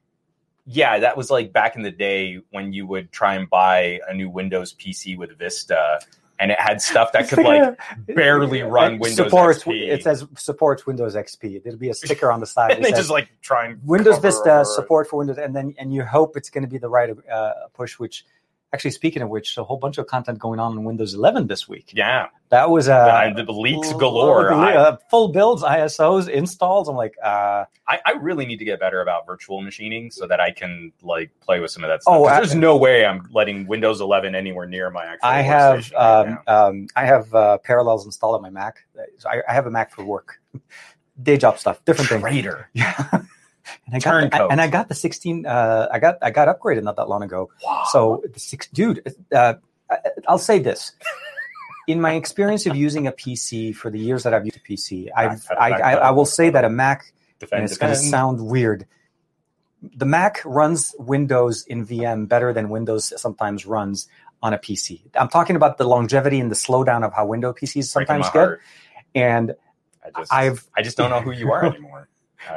yeah 0.65 0.97
that 0.97 1.15
was 1.15 1.29
like 1.29 1.53
back 1.53 1.75
in 1.75 1.83
the 1.83 1.91
day 1.91 2.39
when 2.49 2.73
you 2.73 2.87
would 2.87 3.11
try 3.11 3.35
and 3.35 3.47
buy 3.51 3.99
a 4.07 4.13
new 4.15 4.29
windows 4.29 4.73
pc 4.73 5.15
with 5.15 5.37
vista 5.37 5.99
and 6.39 6.51
it 6.51 6.59
had 6.59 6.81
stuff 6.81 7.11
that 7.13 7.29
could 7.29 7.43
like 7.43 7.79
barely 8.07 8.61
run 8.61 8.95
It 8.95 9.01
Windows 9.01 9.25
supports, 9.25 9.63
XP. 9.63 9.87
It 9.89 10.03
says 10.03 10.25
supports 10.37 10.85
Windows 10.85 11.15
XP. 11.15 11.63
There'll 11.63 11.79
be 11.79 11.89
a 11.89 11.93
sticker 11.93 12.31
on 12.31 12.39
the 12.39 12.45
side. 12.45 12.71
and 12.75 12.83
they 12.83 12.89
says, 12.89 12.99
just 12.99 13.09
like 13.09 13.29
try 13.41 13.67
and 13.67 13.79
Windows 13.83 14.19
Vista 14.19 14.65
support 14.65 15.07
for 15.07 15.17
Windows, 15.17 15.37
and 15.37 15.55
then 15.55 15.73
and 15.77 15.93
you 15.93 16.03
hope 16.03 16.35
it's 16.35 16.49
going 16.49 16.63
to 16.63 16.69
be 16.69 16.77
the 16.77 16.89
right 16.89 17.15
uh, 17.31 17.51
push. 17.73 17.99
Which, 17.99 18.25
actually, 18.75 18.91
speaking 18.91 19.21
of 19.21 19.29
which, 19.29 19.57
a 19.57 19.63
whole 19.63 19.77
bunch 19.77 19.97
of 19.97 20.05
content 20.07 20.37
going 20.37 20.59
on 20.59 20.73
in 20.77 20.83
Windows 20.83 21.13
11 21.13 21.47
this 21.47 21.67
week. 21.67 21.91
yeah 21.95 22.27
That 22.49 22.69
was 22.69 22.89
uh, 22.89 23.31
the, 23.33 23.43
the 23.45 23.53
leaks 23.53 23.93
galore 23.93 24.51
I, 24.53 24.75
uh, 24.75 24.97
full 25.09 25.29
builds, 25.29 25.63
ISOs, 25.63 26.27
installs. 26.27 26.89
I'm 26.89 26.97
like, 26.97 27.15
uh, 27.23 27.63
I, 27.87 27.99
I 28.05 28.11
really 28.19 28.45
need 28.45 28.57
to 28.57 28.65
get 28.65 28.79
better 28.81 28.99
about 29.01 29.25
virtual 29.25 29.61
machining 29.61 30.11
so 30.11 30.27
that 30.27 30.41
I 30.41 30.51
can 30.51 30.91
like 31.01 31.31
play 31.39 31.61
with 31.61 31.71
some 31.71 31.85
of 31.85 31.89
that 31.89 32.01
stuff. 32.03 32.13
Oh, 32.13 32.25
I- 32.25 32.35
there's 32.35 32.53
no 32.53 32.75
way 32.75 33.05
I'm 33.05 33.27
letting 33.31 33.65
Windows 33.65 34.01
11 34.01 34.35
anywhere 34.35 34.67
near 34.67 34.89
my 34.91 35.05
actual. 35.05 35.29
I 35.29 35.41
have 35.41 35.79
workstation 35.79 35.93
right 35.95 36.47
um, 36.49 36.69
um, 36.75 36.87
I 36.97 37.05
have 37.05 37.33
uh, 37.33 37.57
Parallels 37.59 38.05
installed 38.05 38.35
on 38.35 38.41
my 38.41 38.49
Mac. 38.49 38.85
So 39.19 39.29
I, 39.29 39.41
I 39.47 39.53
have 39.53 39.67
a 39.67 39.71
Mac 39.71 39.91
for 39.91 40.03
work, 40.03 40.41
day 41.23 41.37
job 41.37 41.57
stuff, 41.59 41.83
different 41.85 42.09
thing. 42.09 42.19
traitor. 42.21 42.69
Yeah. 42.73 43.21
And 43.85 43.95
I 43.95 43.99
got 43.99 44.11
the, 44.31 44.37
and 44.51 44.61
I 44.61 44.67
got 44.67 44.87
the 44.89 44.95
16. 44.95 45.45
Uh, 45.45 45.87
I 45.91 45.99
got 45.99 46.17
I 46.21 46.31
got 46.31 46.47
upgraded 46.47 46.83
not 46.83 46.95
that 46.97 47.09
long 47.09 47.23
ago. 47.23 47.49
Wow. 47.63 47.83
So 47.91 48.23
the 48.31 48.39
six, 48.39 48.67
dude, 48.67 49.01
uh, 49.33 49.55
I- 49.89 49.97
I'll 50.27 50.37
say 50.37 50.59
this. 50.59 50.91
In 51.87 52.01
my 52.01 52.13
experience 52.13 52.65
of 52.65 52.75
using 52.75 53.05
a 53.05 53.11
PC 53.11 53.75
for 53.75 53.91
the 53.91 53.99
years 53.99 54.23
that 54.23 54.33
I've 54.33 54.43
used 54.45 54.57
a 54.57 54.59
PC, 54.59 55.09
I've, 55.15 55.45
I, 55.51 55.71
I, 55.71 55.93
I 55.95 56.11
will 56.11 56.25
say 56.25 56.49
that 56.49 56.65
a 56.65 56.69
Mac, 56.69 57.13
defend, 57.39 57.61
and 57.61 57.69
it's 57.69 57.77
going 57.77 57.91
to 57.93 57.99
sound 58.09 58.41
weird, 58.47 58.87
the 59.95 60.05
Mac 60.05 60.41
runs 60.45 60.95
Windows 60.97 61.63
in 61.67 61.85
VM 61.85 62.27
better 62.27 62.53
than 62.53 62.69
Windows 62.69 63.13
sometimes 63.21 63.67
runs 63.67 64.07
on 64.41 64.51
a 64.53 64.57
PC. 64.57 65.01
I'm 65.13 65.27
talking 65.29 65.55
about 65.55 65.77
the 65.77 65.83
longevity 65.87 66.39
and 66.39 66.49
the 66.49 66.55
slowdown 66.55 67.05
of 67.05 67.13
how 67.13 67.27
Windows 67.27 67.53
PCs 67.61 67.85
sometimes 67.85 68.25
get. 68.27 68.33
heart. 68.33 68.61
And 69.13 69.53
I 70.03 70.19
just, 70.19 70.33
I've 70.33 70.67
I 70.75 70.81
just 70.81 70.97
don't 70.97 71.11
know 71.11 71.21
who 71.21 71.31
you 71.31 71.51
are 71.51 71.65
anymore. 71.71 72.07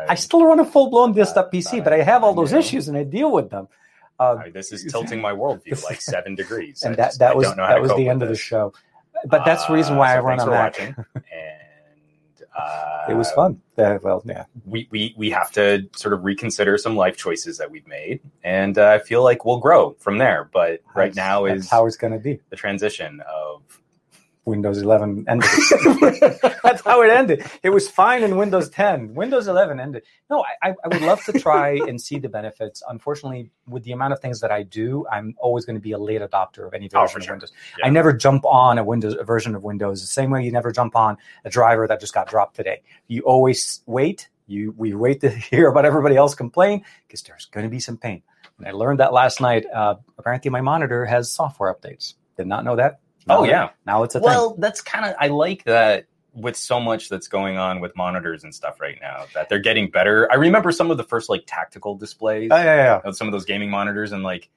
I 0.08 0.14
still 0.14 0.44
run 0.44 0.60
a 0.60 0.64
full 0.64 0.90
blown 0.90 1.12
desktop 1.12 1.46
Uh, 1.46 1.50
PC, 1.50 1.80
uh, 1.80 1.84
but 1.84 1.92
I 1.92 2.02
have 2.02 2.22
all 2.24 2.34
those 2.34 2.52
issues 2.52 2.88
and 2.88 2.96
I 2.96 3.04
deal 3.04 3.30
with 3.32 3.50
them. 3.50 3.68
Uh, 4.20 4.36
I- 4.46 4.50
this 4.50 4.72
is 4.72 4.90
tilting 4.90 5.20
my 5.20 5.32
worldview 5.32 5.82
like 5.90 6.00
seven 6.00 6.34
degrees. 6.34 6.82
and 6.82 6.96
that 6.96 7.08
just- 7.08 7.18
that 7.20 7.36
was 7.36 7.46
don't 7.46 7.56
know 7.56 7.64
how 7.64 7.74
that 7.74 7.82
was 7.82 7.94
the 7.94 8.08
end 8.08 8.22
of 8.22 8.28
the 8.28 8.36
show. 8.36 8.72
But 9.26 9.44
that's 9.44 9.66
the 9.66 9.72
reason 9.74 9.96
why 9.96 10.08
Uh, 10.08 10.12
I 10.12 10.20
so 10.20 10.22
run 10.24 10.38
thanks 10.38 10.42
a 10.42 10.92
for 10.92 10.94
Mac. 10.94 11.24
and 11.32 12.46
uh, 12.56 13.06
It 13.08 13.14
was 13.14 13.30
fun. 13.32 13.60
Uh, 13.76 13.98
well, 14.02 14.22
yeah. 14.26 14.44
We, 14.66 14.88
we 14.90 15.14
we 15.16 15.30
have 15.30 15.50
to 15.52 15.88
sort 15.96 16.12
of 16.14 16.24
reconsider 16.24 16.76
some 16.78 16.96
life 16.96 17.16
choices 17.16 17.58
that 17.58 17.70
we've 17.70 17.86
made, 17.86 18.20
and 18.44 18.76
uh, 18.78 18.90
I 18.90 18.98
feel 18.98 19.22
like 19.22 19.44
we'll 19.44 19.58
grow 19.60 19.94
from 20.00 20.18
there. 20.18 20.50
But 20.52 20.80
right 20.94 21.14
That's- 21.14 21.16
now 21.16 21.44
is 21.46 21.70
how 21.70 21.86
it's 21.86 21.96
going 21.96 22.12
to 22.12 22.18
be. 22.18 22.40
the 22.50 22.56
transition 22.56 23.20
of 23.32 23.62
Windows 24.48 24.78
11 24.78 25.26
ended. 25.28 25.48
That's 26.62 26.82
how 26.82 27.02
it 27.02 27.10
ended. 27.10 27.44
It 27.62 27.70
was 27.70 27.88
fine 27.88 28.22
in 28.22 28.36
Windows 28.36 28.68
10. 28.70 29.14
Windows 29.14 29.46
11 29.46 29.78
ended. 29.78 30.02
No, 30.30 30.44
I, 30.62 30.70
I 30.84 30.88
would 30.88 31.02
love 31.02 31.22
to 31.24 31.32
try 31.38 31.74
and 31.86 32.00
see 32.00 32.18
the 32.18 32.28
benefits. 32.28 32.82
Unfortunately, 32.88 33.50
with 33.68 33.84
the 33.84 33.92
amount 33.92 34.12
of 34.14 34.20
things 34.20 34.40
that 34.40 34.50
I 34.50 34.62
do, 34.62 35.06
I'm 35.12 35.34
always 35.38 35.64
going 35.64 35.76
to 35.76 35.82
be 35.82 35.92
a 35.92 35.98
late 35.98 36.20
adopter 36.22 36.66
of 36.66 36.74
any 36.74 36.88
Oh, 36.94 37.02
version 37.02 37.18
of 37.18 37.24
sure. 37.24 37.34
Windows. 37.34 37.52
Yeah. 37.78 37.86
I 37.86 37.90
never 37.90 38.12
jump 38.12 38.44
on 38.44 38.78
a 38.78 38.84
Windows 38.84 39.14
a 39.18 39.24
version 39.24 39.54
of 39.54 39.62
Windows 39.62 40.00
the 40.00 40.06
same 40.06 40.30
way 40.30 40.42
you 40.44 40.50
never 40.52 40.72
jump 40.72 40.96
on 40.96 41.16
a 41.44 41.50
driver 41.50 41.86
that 41.86 42.00
just 42.00 42.14
got 42.14 42.28
dropped 42.28 42.56
today. 42.56 42.82
You 43.06 43.22
always 43.22 43.82
wait. 43.86 44.28
You 44.46 44.74
we 44.76 44.94
wait 44.94 45.20
to 45.20 45.28
hear 45.50 45.68
about 45.68 45.84
everybody 45.84 46.16
else 46.16 46.34
complain 46.34 46.84
because 47.06 47.22
there's 47.22 47.46
going 47.46 47.64
to 47.64 47.70
be 47.70 47.80
some 47.80 47.98
pain. 47.98 48.22
And 48.58 48.66
I 48.66 48.72
learned 48.72 49.00
that 49.00 49.12
last 49.12 49.40
night. 49.40 49.66
Uh, 49.72 49.96
apparently, 50.18 50.50
my 50.50 50.62
monitor 50.62 51.04
has 51.04 51.30
software 51.30 51.72
updates. 51.72 52.14
Did 52.36 52.46
not 52.46 52.64
know 52.64 52.76
that. 52.76 53.00
Oh 53.28 53.44
Now- 53.44 53.50
yeah, 53.50 53.68
now 53.86 54.02
it's 54.02 54.14
a 54.14 54.20
thing. 54.20 54.26
well 54.26 54.54
that's 54.58 54.80
kind 54.80 55.04
of 55.04 55.14
I 55.18 55.28
like 55.28 55.64
that 55.64 56.06
with 56.34 56.56
so 56.56 56.78
much 56.78 57.08
that's 57.08 57.26
going 57.26 57.56
on 57.56 57.80
with 57.80 57.96
monitors 57.96 58.44
and 58.44 58.54
stuff 58.54 58.80
right 58.80 58.98
now 59.00 59.24
that 59.34 59.48
they're 59.48 59.58
getting 59.58 59.90
better. 59.90 60.30
I 60.30 60.36
remember 60.36 60.70
some 60.70 60.90
of 60.90 60.96
the 60.96 61.02
first 61.04 61.28
like 61.28 61.42
tactical 61.46 61.96
displays. 61.96 62.50
Oh, 62.52 62.56
yeah, 62.56 63.00
yeah, 63.04 63.10
some 63.12 63.26
of 63.26 63.32
those 63.32 63.44
gaming 63.44 63.70
monitors 63.70 64.12
and 64.12 64.22
like 64.22 64.48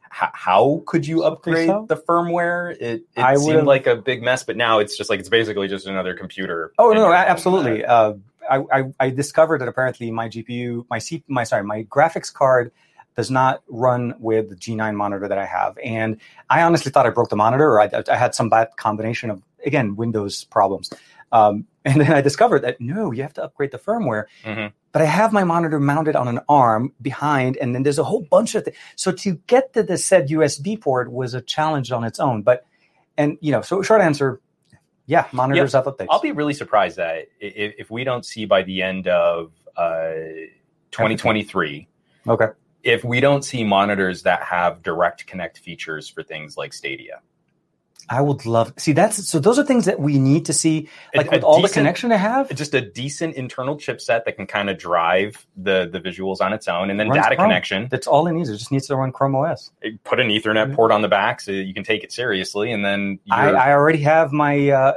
how, 0.00 0.30
how 0.34 0.82
could 0.86 1.06
you 1.06 1.22
upgrade 1.22 1.68
so? 1.68 1.86
the 1.88 1.96
firmware 1.96 2.72
it, 2.72 2.80
it 2.80 3.22
I 3.22 3.36
seemed 3.36 3.64
like 3.66 3.86
a 3.86 3.96
big 3.96 4.22
mess 4.22 4.42
but 4.44 4.56
now 4.58 4.78
it's 4.78 4.96
just 4.96 5.08
like 5.08 5.20
it's 5.20 5.28
basically 5.30 5.68
just 5.68 5.86
another 5.86 6.14
computer 6.14 6.72
Oh 6.78 6.90
no, 6.90 7.04
your 7.04 7.12
a- 7.12 7.18
home. 7.18 7.26
absolutely. 7.28 7.84
Uh, 7.84 8.14
I, 8.50 8.64
I 8.72 8.84
I 9.00 9.10
discovered 9.10 9.60
that 9.60 9.68
apparently 9.68 10.10
my 10.10 10.28
GPU, 10.28 10.84
my 10.90 10.98
C, 10.98 11.22
my 11.28 11.44
sorry, 11.44 11.62
my 11.62 11.84
graphics 11.84 12.32
card 12.32 12.72
does 13.16 13.30
not 13.30 13.62
run 13.68 14.14
with 14.18 14.48
the 14.50 14.56
G9 14.56 14.94
monitor 14.94 15.28
that 15.28 15.38
I 15.38 15.46
have, 15.46 15.78
and 15.82 16.18
I 16.48 16.62
honestly 16.62 16.90
thought 16.90 17.06
I 17.06 17.10
broke 17.10 17.28
the 17.28 17.36
monitor, 17.36 17.66
or 17.72 17.80
I, 17.80 17.90
I 18.08 18.16
had 18.16 18.34
some 18.34 18.48
bad 18.48 18.70
combination 18.76 19.30
of 19.30 19.42
again 19.64 19.96
Windows 19.96 20.44
problems. 20.44 20.90
Um, 21.30 21.66
and 21.84 22.00
then 22.00 22.12
I 22.12 22.20
discovered 22.20 22.60
that 22.60 22.80
no, 22.80 23.10
you 23.10 23.22
have 23.22 23.34
to 23.34 23.44
upgrade 23.44 23.72
the 23.72 23.78
firmware. 23.78 24.24
Mhm. 24.44 24.72
but 24.92 25.02
I 25.02 25.06
have 25.06 25.32
my 25.32 25.42
monitor 25.42 25.80
mounted 25.80 26.14
on 26.14 26.28
an 26.28 26.40
arm 26.48 26.92
behind, 27.00 27.56
and 27.56 27.74
then 27.74 27.82
there's 27.82 27.98
a 27.98 28.04
whole 28.04 28.22
bunch 28.22 28.54
of 28.54 28.64
things. 28.64 28.76
So 28.96 29.10
to 29.12 29.34
get 29.46 29.72
to 29.72 29.82
the 29.82 29.98
said 29.98 30.28
USB 30.28 30.80
port 30.80 31.10
was 31.10 31.34
a 31.34 31.40
challenge 31.40 31.90
on 31.90 32.04
its 32.04 32.20
own. 32.20 32.42
But 32.42 32.64
and 33.16 33.38
you 33.40 33.52
know, 33.52 33.62
so 33.62 33.82
short 33.82 34.00
answer, 34.00 34.40
yeah, 35.06 35.26
monitors 35.32 35.72
have 35.72 35.84
updates. 35.84 36.06
I'll 36.10 36.20
be 36.20 36.32
really 36.32 36.54
surprised 36.54 36.96
that 36.98 37.28
if, 37.40 37.74
if 37.78 37.90
we 37.90 38.04
don't 38.04 38.24
see 38.24 38.44
by 38.44 38.62
the 38.62 38.82
end 38.82 39.08
of 39.08 39.52
uh, 39.76 40.12
2023, 40.92 41.88
okay. 42.28 42.46
If 42.82 43.04
we 43.04 43.20
don't 43.20 43.44
see 43.44 43.64
monitors 43.64 44.22
that 44.22 44.42
have 44.42 44.82
direct 44.82 45.26
connect 45.26 45.58
features 45.58 46.08
for 46.08 46.22
things 46.22 46.56
like 46.56 46.72
Stadia. 46.72 47.20
I 48.08 48.20
would 48.20 48.44
love 48.44 48.74
see 48.76 48.92
that's 48.92 49.26
so 49.28 49.38
those 49.38 49.58
are 49.58 49.64
things 49.64 49.84
that 49.86 49.98
we 50.00 50.18
need 50.18 50.44
to 50.46 50.52
see 50.52 50.88
like 51.14 51.28
A- 51.28 51.30
with 51.30 51.42
a 51.44 51.46
all 51.46 51.62
the 51.62 51.68
connection 51.68 52.10
I 52.12 52.16
have. 52.16 52.54
Just 52.54 52.74
a 52.74 52.80
decent 52.80 53.36
internal 53.36 53.76
chipset 53.76 54.24
that 54.24 54.36
can 54.36 54.46
kind 54.46 54.68
of 54.68 54.76
drive 54.76 55.46
the 55.56 55.88
the 55.90 56.00
visuals 56.00 56.40
on 56.40 56.52
its 56.52 56.66
own, 56.68 56.90
and 56.90 56.98
then 56.98 57.08
data 57.08 57.36
Chrome. 57.36 57.48
connection. 57.48 57.88
That's 57.90 58.08
all 58.08 58.26
it 58.26 58.32
needs. 58.32 58.50
It 58.50 58.58
just 58.58 58.72
needs 58.72 58.88
to 58.88 58.96
run 58.96 59.12
Chrome 59.12 59.36
OS. 59.36 59.70
Put 60.04 60.18
an 60.20 60.28
Ethernet 60.28 60.70
Mhm. 60.72 60.74
port 60.74 60.90
on 60.92 61.00
the 61.00 61.08
back 61.08 61.40
so 61.40 61.52
you 61.52 61.72
can 61.72 61.84
take 61.84 62.02
it 62.02 62.12
seriously, 62.12 62.72
and 62.72 62.84
then 62.84 63.18
I, 63.30 63.50
I 63.52 63.72
already 63.72 64.00
have 64.02 64.32
my 64.32 64.68
uh, 64.70 64.94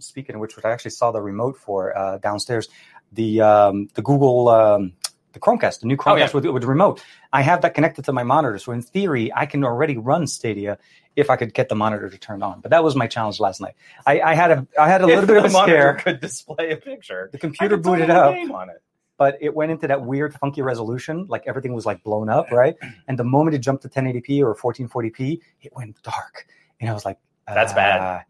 speaking 0.00 0.34
of 0.34 0.40
which, 0.40 0.56
which 0.56 0.64
I 0.64 0.70
actually 0.70 0.90
saw 0.90 1.10
the 1.12 1.22
remote 1.22 1.56
for 1.56 1.96
uh, 1.96 2.18
downstairs. 2.18 2.68
The 3.12 3.40
um, 3.40 3.88
the 3.94 4.02
Google 4.02 4.48
um, 4.48 4.92
the 5.32 5.40
Chromecast, 5.40 5.80
the 5.80 5.86
new 5.86 5.96
Chromecast 5.96 6.12
Oh, 6.12 6.16
yeah. 6.16 6.30
with, 6.32 6.46
with 6.46 6.62
the 6.62 6.68
remote. 6.68 7.02
I 7.32 7.42
have 7.42 7.60
that 7.62 7.74
connected 7.74 8.04
to 8.06 8.12
my 8.12 8.22
monitor, 8.22 8.58
so 8.58 8.72
in 8.72 8.82
theory, 8.82 9.32
I 9.34 9.46
can 9.46 9.62
already 9.64 9.96
run 9.96 10.26
Stadia 10.26 10.78
if 11.16 11.30
I 11.30 11.36
could 11.36 11.52
get 11.54 11.68
the 11.68 11.74
monitor 11.74 12.08
to 12.08 12.18
turn 12.18 12.42
on. 12.42 12.60
But 12.60 12.70
that 12.70 12.82
was 12.84 12.94
my 12.96 13.06
challenge 13.06 13.40
last 13.40 13.60
night. 13.60 13.74
I, 14.06 14.20
I 14.20 14.34
had 14.34 14.50
a 14.52 14.66
I 14.80 14.88
had 14.88 15.02
a 15.02 15.06
little 15.06 15.26
bit 15.26 15.36
of 15.36 15.44
a 15.46 15.50
scare. 15.50 15.94
could 15.94 16.20
display 16.20 16.70
a 16.70 16.76
picture. 16.76 17.28
The 17.32 17.38
computer 17.38 17.76
booted 17.76 18.10
up. 18.10 18.34
on 18.34 18.70
it. 18.70 18.82
but 19.18 19.36
it 19.40 19.52
went 19.54 19.72
into 19.72 19.86
that 19.88 20.00
weird 20.02 20.32
funky 20.34 20.62
resolution 20.62 21.26
like 21.28 21.42
everything 21.46 21.74
was 21.74 21.84
like 21.84 22.02
blown 22.04 22.28
up 22.28 22.50
right 22.52 22.76
and 23.08 23.18
the 23.18 23.24
moment 23.24 23.54
it 23.56 23.58
jumped 23.58 23.82
to 23.82 23.88
1080p 23.88 24.40
or 24.42 24.54
1440p 24.54 25.40
it 25.62 25.72
went 25.74 26.00
dark 26.04 26.46
and 26.80 26.88
i 26.88 26.92
was 26.92 27.04
like 27.04 27.18
That's 27.48 27.72
bad. 27.72 28.00
uh, 28.00 28.20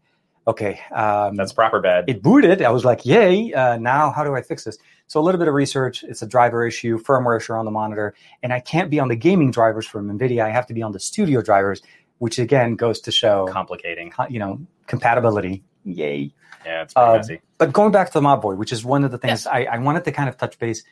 okay 0.49 0.79
um, 0.91 1.35
That's 1.35 1.53
proper 1.53 1.79
bad. 1.79 2.05
it 2.07 2.23
booted 2.23 2.63
i 2.63 2.71
was 2.71 2.85
like 2.85 3.05
yay 3.05 3.53
uh, 3.53 3.77
now 3.77 4.09
how 4.09 4.23
do 4.23 4.33
i 4.35 4.41
fix 4.41 4.63
this 4.63 4.79
so 5.09 5.19
a 5.19 5.23
little 5.23 5.39
bit 5.39 5.47
of 5.49 5.53
research 5.53 6.03
it's 6.03 6.21
a 6.21 6.27
driver 6.27 6.65
issue 6.65 6.97
firmware 6.97 7.37
issue 7.37 7.53
on 7.53 7.65
the 7.65 7.71
monitor 7.71 8.13
and 8.43 8.53
i 8.53 8.59
can't 8.59 8.89
be 8.89 8.99
on 8.99 9.07
the 9.09 9.15
gaming 9.15 9.51
drivers 9.51 9.85
from 9.85 10.07
nvidia 10.17 10.43
i 10.43 10.49
have 10.49 10.65
to 10.67 10.73
be 10.73 10.81
on 10.81 10.91
the 10.93 10.99
studio 10.99 11.41
drivers 11.41 11.81
which 12.19 12.37
again 12.39 12.75
goes 12.75 12.99
to 13.01 13.11
show 13.11 13.47
Complicating. 13.51 14.13
you 14.29 14.39
know 14.39 14.59
compatibility 14.87 15.63
yay 15.83 16.31
Yeah, 16.65 16.83
it's 16.83 16.93
pretty 16.93 17.09
Um, 17.09 17.17
messy. 17.17 17.41
but 17.57 17.71
going 17.73 17.91
back 17.91 18.07
to 18.11 18.13
the 18.19 18.21
Mobvoi, 18.21 18.55
which 18.57 18.71
is 18.71 18.83
one 18.85 19.03
of 19.03 19.11
the 19.11 19.17
things 19.17 19.47
I, 19.47 19.63
I 19.63 19.77
wanted 19.77 20.03
to 20.05 20.11
kind 20.11 20.27
of 20.29 20.35
touch 20.37 20.59
base. 20.59 20.83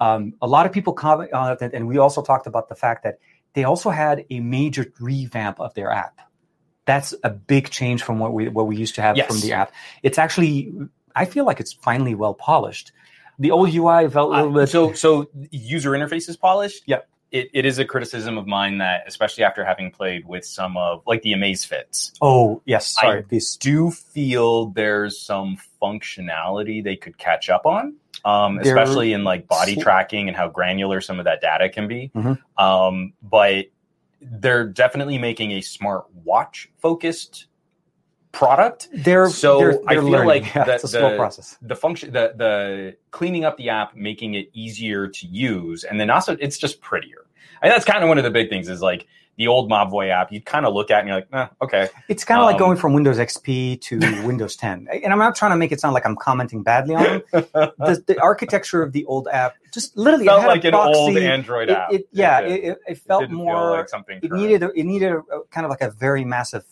Um, 0.00 0.32
a 0.40 0.46
lot 0.46 0.64
of 0.66 0.72
people 0.72 0.94
comment 0.94 1.30
on 1.34 1.52
it, 1.60 1.74
and 1.74 1.86
we 1.86 1.98
also 1.98 2.22
talked 2.22 2.46
about 2.46 2.70
the 2.70 2.74
fact 2.74 3.02
that 3.04 3.18
they 3.52 3.64
also 3.64 3.90
had 3.90 4.24
a 4.30 4.40
major 4.40 4.86
revamp 4.98 5.60
of 5.60 5.74
their 5.74 5.90
app. 5.90 6.16
That's 6.86 7.12
a 7.22 7.28
big 7.30 7.68
change 7.68 8.02
from 8.02 8.18
what 8.18 8.32
we 8.32 8.48
what 8.48 8.66
we 8.66 8.76
used 8.76 8.94
to 8.94 9.02
have 9.02 9.16
Yes. 9.18 9.26
from 9.28 9.40
the 9.40 9.52
app. 9.52 9.72
It's 10.02 10.16
actually, 10.18 10.72
I 11.14 11.26
feel 11.26 11.44
like 11.44 11.60
it's 11.60 11.74
finally 11.74 12.14
well 12.14 12.32
polished. 12.34 12.92
The 13.40 13.50
old 13.50 13.74
UI 13.74 14.08
felt 14.08 14.32
a 14.32 14.36
little 14.36 14.52
bit. 14.52 14.68
so 14.68 14.92
so 14.92 15.28
user 15.50 15.90
interface 15.90 16.28
is 16.28 16.36
polished. 16.36 16.84
Yeah. 16.86 16.98
It, 17.32 17.48
it 17.54 17.64
is 17.64 17.78
a 17.78 17.84
criticism 17.84 18.36
of 18.38 18.48
mine 18.48 18.78
that, 18.78 19.04
especially 19.06 19.44
after 19.44 19.64
having 19.64 19.92
played 19.92 20.26
with 20.26 20.44
some 20.44 20.76
of 20.76 21.02
like 21.06 21.22
the 21.22 21.32
Amazfits, 21.32 22.10
oh 22.20 22.60
yes, 22.64 22.88
sorry. 22.88 23.20
I- 23.20 23.24
These 23.28 23.54
do 23.56 23.92
feel 23.92 24.66
there's 24.70 25.16
some 25.18 25.56
functionality 25.80 26.82
they 26.82 26.96
could 26.96 27.18
catch 27.18 27.48
up 27.48 27.66
on, 27.66 27.94
um, 28.24 28.58
especially 28.58 29.12
in 29.12 29.22
like 29.24 29.46
body 29.46 29.76
tracking 29.76 30.26
and 30.28 30.36
how 30.36 30.48
granular 30.48 31.00
some 31.00 31.18
of 31.18 31.24
that 31.26 31.40
data 31.40 31.68
can 31.68 31.86
be. 31.88 32.10
Mhm. 32.16 32.38
Um, 32.58 33.12
but 33.22 33.66
they're 34.20 34.66
definitely 34.66 35.16
making 35.18 35.52
a 35.52 35.60
smart 35.60 36.06
watch 36.24 36.68
focused 36.78 37.46
product. 38.32 38.88
they're 38.92 39.28
So 39.28 39.58
they're, 39.58 39.80
I 39.86 39.94
they're 39.94 40.02
feel 40.02 40.10
learning. 40.10 40.28
like 40.28 40.54
Yeah, 40.54 40.64
the- 40.64 40.74
it's 40.74 40.84
a 40.84 40.88
slow 40.88 41.10
the- 41.10 41.16
process. 41.16 41.58
the 41.62 41.76
function 41.76 42.12
the 42.12 42.32
the 42.36 42.96
cleaning 43.10 43.44
up 43.44 43.56
the 43.56 43.68
app 43.70 43.96
making 43.96 44.34
it 44.34 44.50
easier 44.52 45.08
to 45.08 45.26
use 45.26 45.84
and 45.84 45.98
then 46.00 46.10
also 46.10 46.36
it's 46.40 46.56
just 46.58 46.80
prettier 46.80 47.26
and 47.62 47.70
that's 47.72 47.84
kind 47.84 48.02
of 48.02 48.08
one 48.08 48.18
of 48.18 48.24
the 48.24 48.30
big 48.30 48.48
things 48.48 48.68
is 48.68 48.80
like 48.80 49.06
the 49.36 49.46
old 49.48 49.70
Mobvoi 49.70 50.10
app 50.10 50.30
you 50.30 50.40
kind 50.40 50.64
of 50.66 50.74
look 50.74 50.90
at 50.90 51.00
and 51.00 51.08
you're 51.08 51.16
like 51.16 51.28
eh, 51.32 51.46
okay 51.62 51.88
It's 52.08 52.24
kind 52.24 52.40
of 52.40 52.44
like 52.46 52.54
Um, 52.56 52.60
going 52.60 52.76
from 52.76 52.92
Windows 52.92 53.18
XP 53.18 53.80
to 53.82 53.98
Windows 54.26 54.54
10. 54.56 54.86
And 55.02 55.12
I'm 55.12 55.18
not 55.18 55.34
trying 55.34 55.52
to 55.52 55.56
make 55.56 55.72
it 55.72 55.80
sound 55.80 55.94
like 55.94 56.04
I'm 56.04 56.16
commenting 56.16 56.62
badly 56.62 56.94
on 56.94 57.02
them. 57.04 57.22
the, 57.32 58.04
the 58.06 58.20
architecture 58.20 58.82
of 58.82 58.92
the 58.92 59.04
old 59.06 59.28
app 59.32 59.54
just 59.72 59.96
literally 59.96 60.26
it 60.26 60.28
felt 60.28 60.40
had 60.42 60.46
a 60.48 60.52
like 60.52 60.64
an 60.64 60.70
proxy. 60.72 60.98
old 61.00 61.16
Android 61.16 61.70
It- 61.70 61.76
app 61.76 61.92
it- 61.92 62.08
yeah, 62.12 62.40
it, 62.40 62.64
it, 62.64 62.78
it 62.86 62.98
felt 62.98 63.30
more. 63.30 63.70
like 63.78 63.88
something 63.88 64.18
it 64.22 64.28
current. 64.28 64.42
needed 64.42 64.62
a, 64.62 64.70
it 64.78 64.84
needed 64.84 65.12
a, 65.12 65.22
kind 65.50 65.64
of 65.64 65.70
like 65.70 65.80
a 65.80 65.90
very 65.90 66.24
massive 66.24 66.64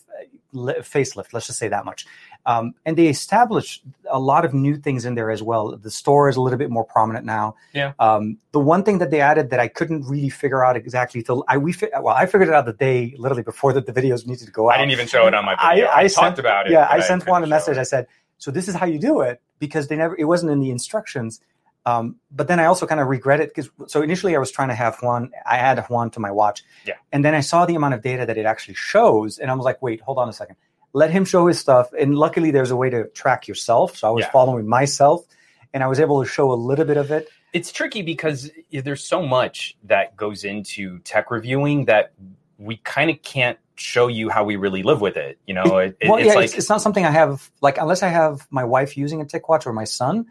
facelift. 0.53 1.33
Let's 1.33 1.47
just 1.47 1.59
say 1.59 1.67
that 1.67 1.85
much. 1.85 2.05
Um, 2.45 2.73
and 2.85 2.97
they 2.97 3.07
established 3.07 3.83
a 4.09 4.19
lot 4.19 4.45
of 4.45 4.53
new 4.53 4.75
things 4.77 5.05
in 5.05 5.15
there 5.15 5.29
as 5.29 5.43
well. 5.43 5.75
The 5.77 5.91
store 5.91 6.29
is 6.29 6.35
a 6.35 6.41
little 6.41 6.57
bit 6.57 6.69
more 6.69 6.83
prominent 6.85 7.25
now. 7.25 7.55
Yeah. 7.73 7.93
Um, 7.99 8.37
the 8.51 8.59
one 8.59 8.83
thing 8.83 8.97
that 8.99 9.11
they 9.11 9.21
added 9.21 9.49
that 9.51 9.59
I 9.59 9.67
couldn't 9.67 10.03
really 10.07 10.29
figure 10.29 10.63
out 10.63 10.75
exactly 10.75 11.21
till 11.21 11.43
I 11.47 11.57
we 11.57 11.73
fi- 11.73 11.89
well 12.01 12.15
I 12.15 12.25
figured 12.25 12.47
it 12.47 12.53
out 12.53 12.65
the 12.65 12.73
day 12.73 13.13
literally 13.17 13.43
before 13.43 13.73
the, 13.73 13.81
the 13.81 13.91
videos 13.93 14.25
needed 14.25 14.45
to 14.45 14.51
go 14.51 14.69
out. 14.69 14.75
I 14.75 14.77
didn't 14.79 14.91
even 14.93 15.07
show 15.07 15.27
it 15.27 15.33
on 15.33 15.45
my 15.45 15.55
I- 15.59 15.75
video 15.75 15.87
I, 15.89 15.97
I 15.99 16.01
talked 16.03 16.13
sent- 16.15 16.39
about 16.39 16.65
it 16.67 16.71
yeah, 16.71 16.87
I 16.89 16.99
sent 17.01 17.27
Juan 17.27 17.43
a 17.43 17.47
message. 17.47 17.77
it. 17.77 17.81
I 17.81 17.83
said, 17.83 18.07
"So 18.37 18.49
this 18.51 18.67
is 18.67 18.75
how 18.75 18.85
you 18.85 18.97
do 18.99 19.21
it," 19.21 19.41
because 19.59 19.87
they 19.87 19.95
never 19.97 20.15
it 20.17 20.23
wasn't 20.25 20.51
in 20.51 20.59
the 20.61 20.71
instructions. 20.71 21.41
Um, 21.85 22.17
but 22.31 22.47
then 22.47 22.59
I 22.59 22.65
also 22.65 22.85
kind 22.85 23.01
of 23.01 23.07
regret 23.07 23.39
it 23.39 23.49
because 23.53 23.69
so 23.87 24.01
initially 24.01 24.35
I 24.35 24.39
was 24.39 24.51
trying 24.51 24.67
to 24.69 24.75
have 24.75 24.97
Juan. 25.01 25.31
I 25.45 25.57
had 25.57 25.79
Juan 25.87 26.11
to 26.11 26.19
my 26.19 26.29
watch, 26.31 26.63
Yeah. 26.85 26.95
and 27.11 27.23
then 27.23 27.33
I 27.33 27.39
saw 27.39 27.65
the 27.65 27.75
amount 27.75 27.93
of 27.93 28.01
data 28.01 28.25
that 28.25 28.37
it 28.37 28.45
actually 28.45 28.75
shows, 28.75 29.39
and 29.39 29.49
I 29.49 29.53
was 29.55 29.63
like, 29.65 29.81
"Wait, 29.81 30.01
hold 30.01 30.17
on 30.17 30.27
a 30.29 30.33
second. 30.33 30.57
Let 30.93 31.09
him 31.11 31.25
show 31.25 31.47
his 31.47 31.57
stuff." 31.59 31.91
And 31.97 32.15
luckily, 32.15 32.51
there's 32.51 32.71
a 32.71 32.75
way 32.75 32.89
to 32.89 33.05
track 33.09 33.47
yourself, 33.47 33.95
so 33.97 34.07
I 34.07 34.11
was 34.11 34.25
Yeah. 34.25 34.31
following 34.31 34.67
myself, 34.67 35.25
and 35.73 35.83
I 35.83 35.87
was 35.87 35.99
able 35.99 36.21
to 36.23 36.29
show 36.29 36.51
a 36.51 36.53
little 36.53 36.85
bit 36.85 36.97
of 36.97 37.11
it. 37.11 37.27
it's 37.51 37.71
tricky 37.71 38.03
because 38.03 38.51
there's 38.71 39.03
so 39.03 39.25
much 39.25 39.75
that 39.85 40.15
goes 40.15 40.43
into 40.43 40.99
tech 40.99 41.31
reviewing 41.31 41.85
that 41.85 42.11
we 42.59 42.77
kind 42.83 43.09
of 43.09 43.19
can't 43.23 43.57
show 43.75 44.05
you 44.07 44.29
how 44.29 44.43
we 44.43 44.55
really 44.55 44.83
live 44.83 44.99
with 45.01 45.17
it 45.17 45.39
you 45.47 45.53
know 45.55 45.77
it, 45.79 45.95
well, 46.05 46.17
it's 46.17 46.27
yeah, 46.27 46.33
like 46.35 46.45
it's, 46.45 46.53
it's 46.53 46.69
not 46.69 46.79
something 46.79 47.05
I 47.05 47.09
have 47.11 47.49
like 47.61 47.79
unless 47.79 48.03
I 48.03 48.09
have 48.09 48.45
my 48.51 48.65
wife 48.65 48.95
using 48.97 49.19
a 49.21 49.25
TicWatch 49.25 49.65
or 49.65 49.73
my 49.73 49.85
son. 49.85 50.27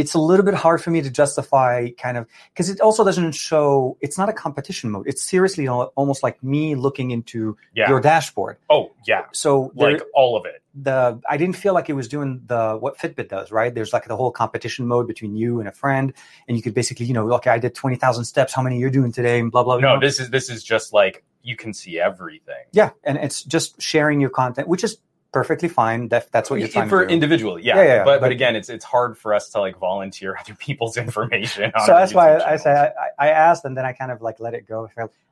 It's 0.00 0.14
a 0.14 0.18
little 0.18 0.44
bit 0.44 0.54
hard 0.54 0.82
for 0.82 0.90
me 0.90 1.00
to 1.02 1.10
justify 1.10 1.90
kind 1.90 2.16
of 2.16 2.26
because 2.52 2.68
it 2.68 2.80
also 2.80 3.04
doesn't 3.04 3.32
show. 3.32 3.96
It's 4.00 4.18
not 4.18 4.28
a 4.28 4.32
competition 4.32 4.90
mode. 4.90 5.06
It's 5.06 5.22
seriously 5.22 5.68
almost 5.68 6.22
like 6.22 6.42
me 6.42 6.74
looking 6.74 7.10
into 7.10 7.56
yeah 7.74 7.88
your 7.88 8.00
dashboard. 8.00 8.56
oh 8.70 8.90
yeah 9.06 9.24
So 9.32 9.72
there, 9.76 9.92
like 9.92 10.02
all 10.14 10.36
of 10.36 10.46
it 10.46 10.62
the 10.74 11.20
I 11.28 11.36
didn't 11.36 11.56
feel 11.56 11.74
like 11.74 11.88
it 11.88 11.94
was 11.94 12.08
doing 12.08 12.42
the 12.46 12.76
what 12.78 12.98
Fitbit 12.98 13.28
does. 13.28 13.50
Right? 13.50 13.74
There's 13.74 13.92
like 13.92 14.06
the 14.06 14.16
whole 14.16 14.30
competition 14.30 14.86
mode 14.86 15.06
between 15.06 15.36
you 15.36 15.60
and 15.60 15.68
a 15.68 15.72
friend, 15.72 16.12
and 16.46 16.56
you 16.56 16.62
could 16.62 16.74
basically 16.74 17.06
you 17.06 17.14
know 17.14 17.32
okay 17.34 17.50
I 17.50 17.58
did 17.58 17.74
twenty 17.74 17.96
thousand 17.96 18.24
steps. 18.24 18.52
How 18.52 18.62
many 18.62 18.78
you're 18.78 18.90
doing 18.90 19.12
today? 19.12 19.40
And 19.40 19.50
blah 19.50 19.64
blah. 19.64 19.76
you 19.76 19.82
no 19.82 19.94
know? 19.94 20.00
this 20.00 20.20
is 20.20 20.30
this 20.30 20.48
is 20.50 20.62
just 20.62 20.92
like 20.92 21.24
you 21.42 21.56
can 21.56 21.72
see 21.72 21.98
everything 21.98 22.64
yeah, 22.72 22.90
and 23.04 23.16
it's 23.18 23.42
just 23.42 23.80
sharing 23.80 24.20
your 24.20 24.30
content, 24.30 24.68
which 24.68 24.84
is 24.84 24.98
perfectly 25.32 25.68
fine. 25.68 26.08
That 26.08 26.30
that's 26.32 26.50
what 26.50 26.58
you're 26.58 26.68
trying 26.68 26.88
for 26.88 27.02
to 27.02 27.08
do. 27.08 27.12
individually 27.14 27.62
yeah, 27.62 27.76
Yeah, 27.76 27.82
yeah, 27.82 27.94
yeah. 27.96 28.04
but, 28.04 28.20
but 28.20 28.32
again 28.32 28.56
it's 28.56 28.68
it's 28.68 28.84
hard 28.84 29.18
for 29.18 29.34
us 29.34 29.50
to 29.50 29.60
like 29.60 29.78
volunteer 29.78 30.36
other 30.40 30.54
people's 30.54 30.96
information 30.96 31.70
on 31.74 31.86
so 31.86 31.92
that's 31.92 32.14
why 32.14 32.36
I, 32.36 32.52
I 32.52 32.56
say. 32.56 32.72
I, 32.72 33.26
I 33.26 33.28
asked 33.30 33.64
and 33.64 33.76
then 33.76 33.84
I 33.84 33.92
kind 33.92 34.10
of 34.10 34.22
like 34.22 34.40
let 34.40 34.54
it 34.54 34.66
go. 34.66 34.88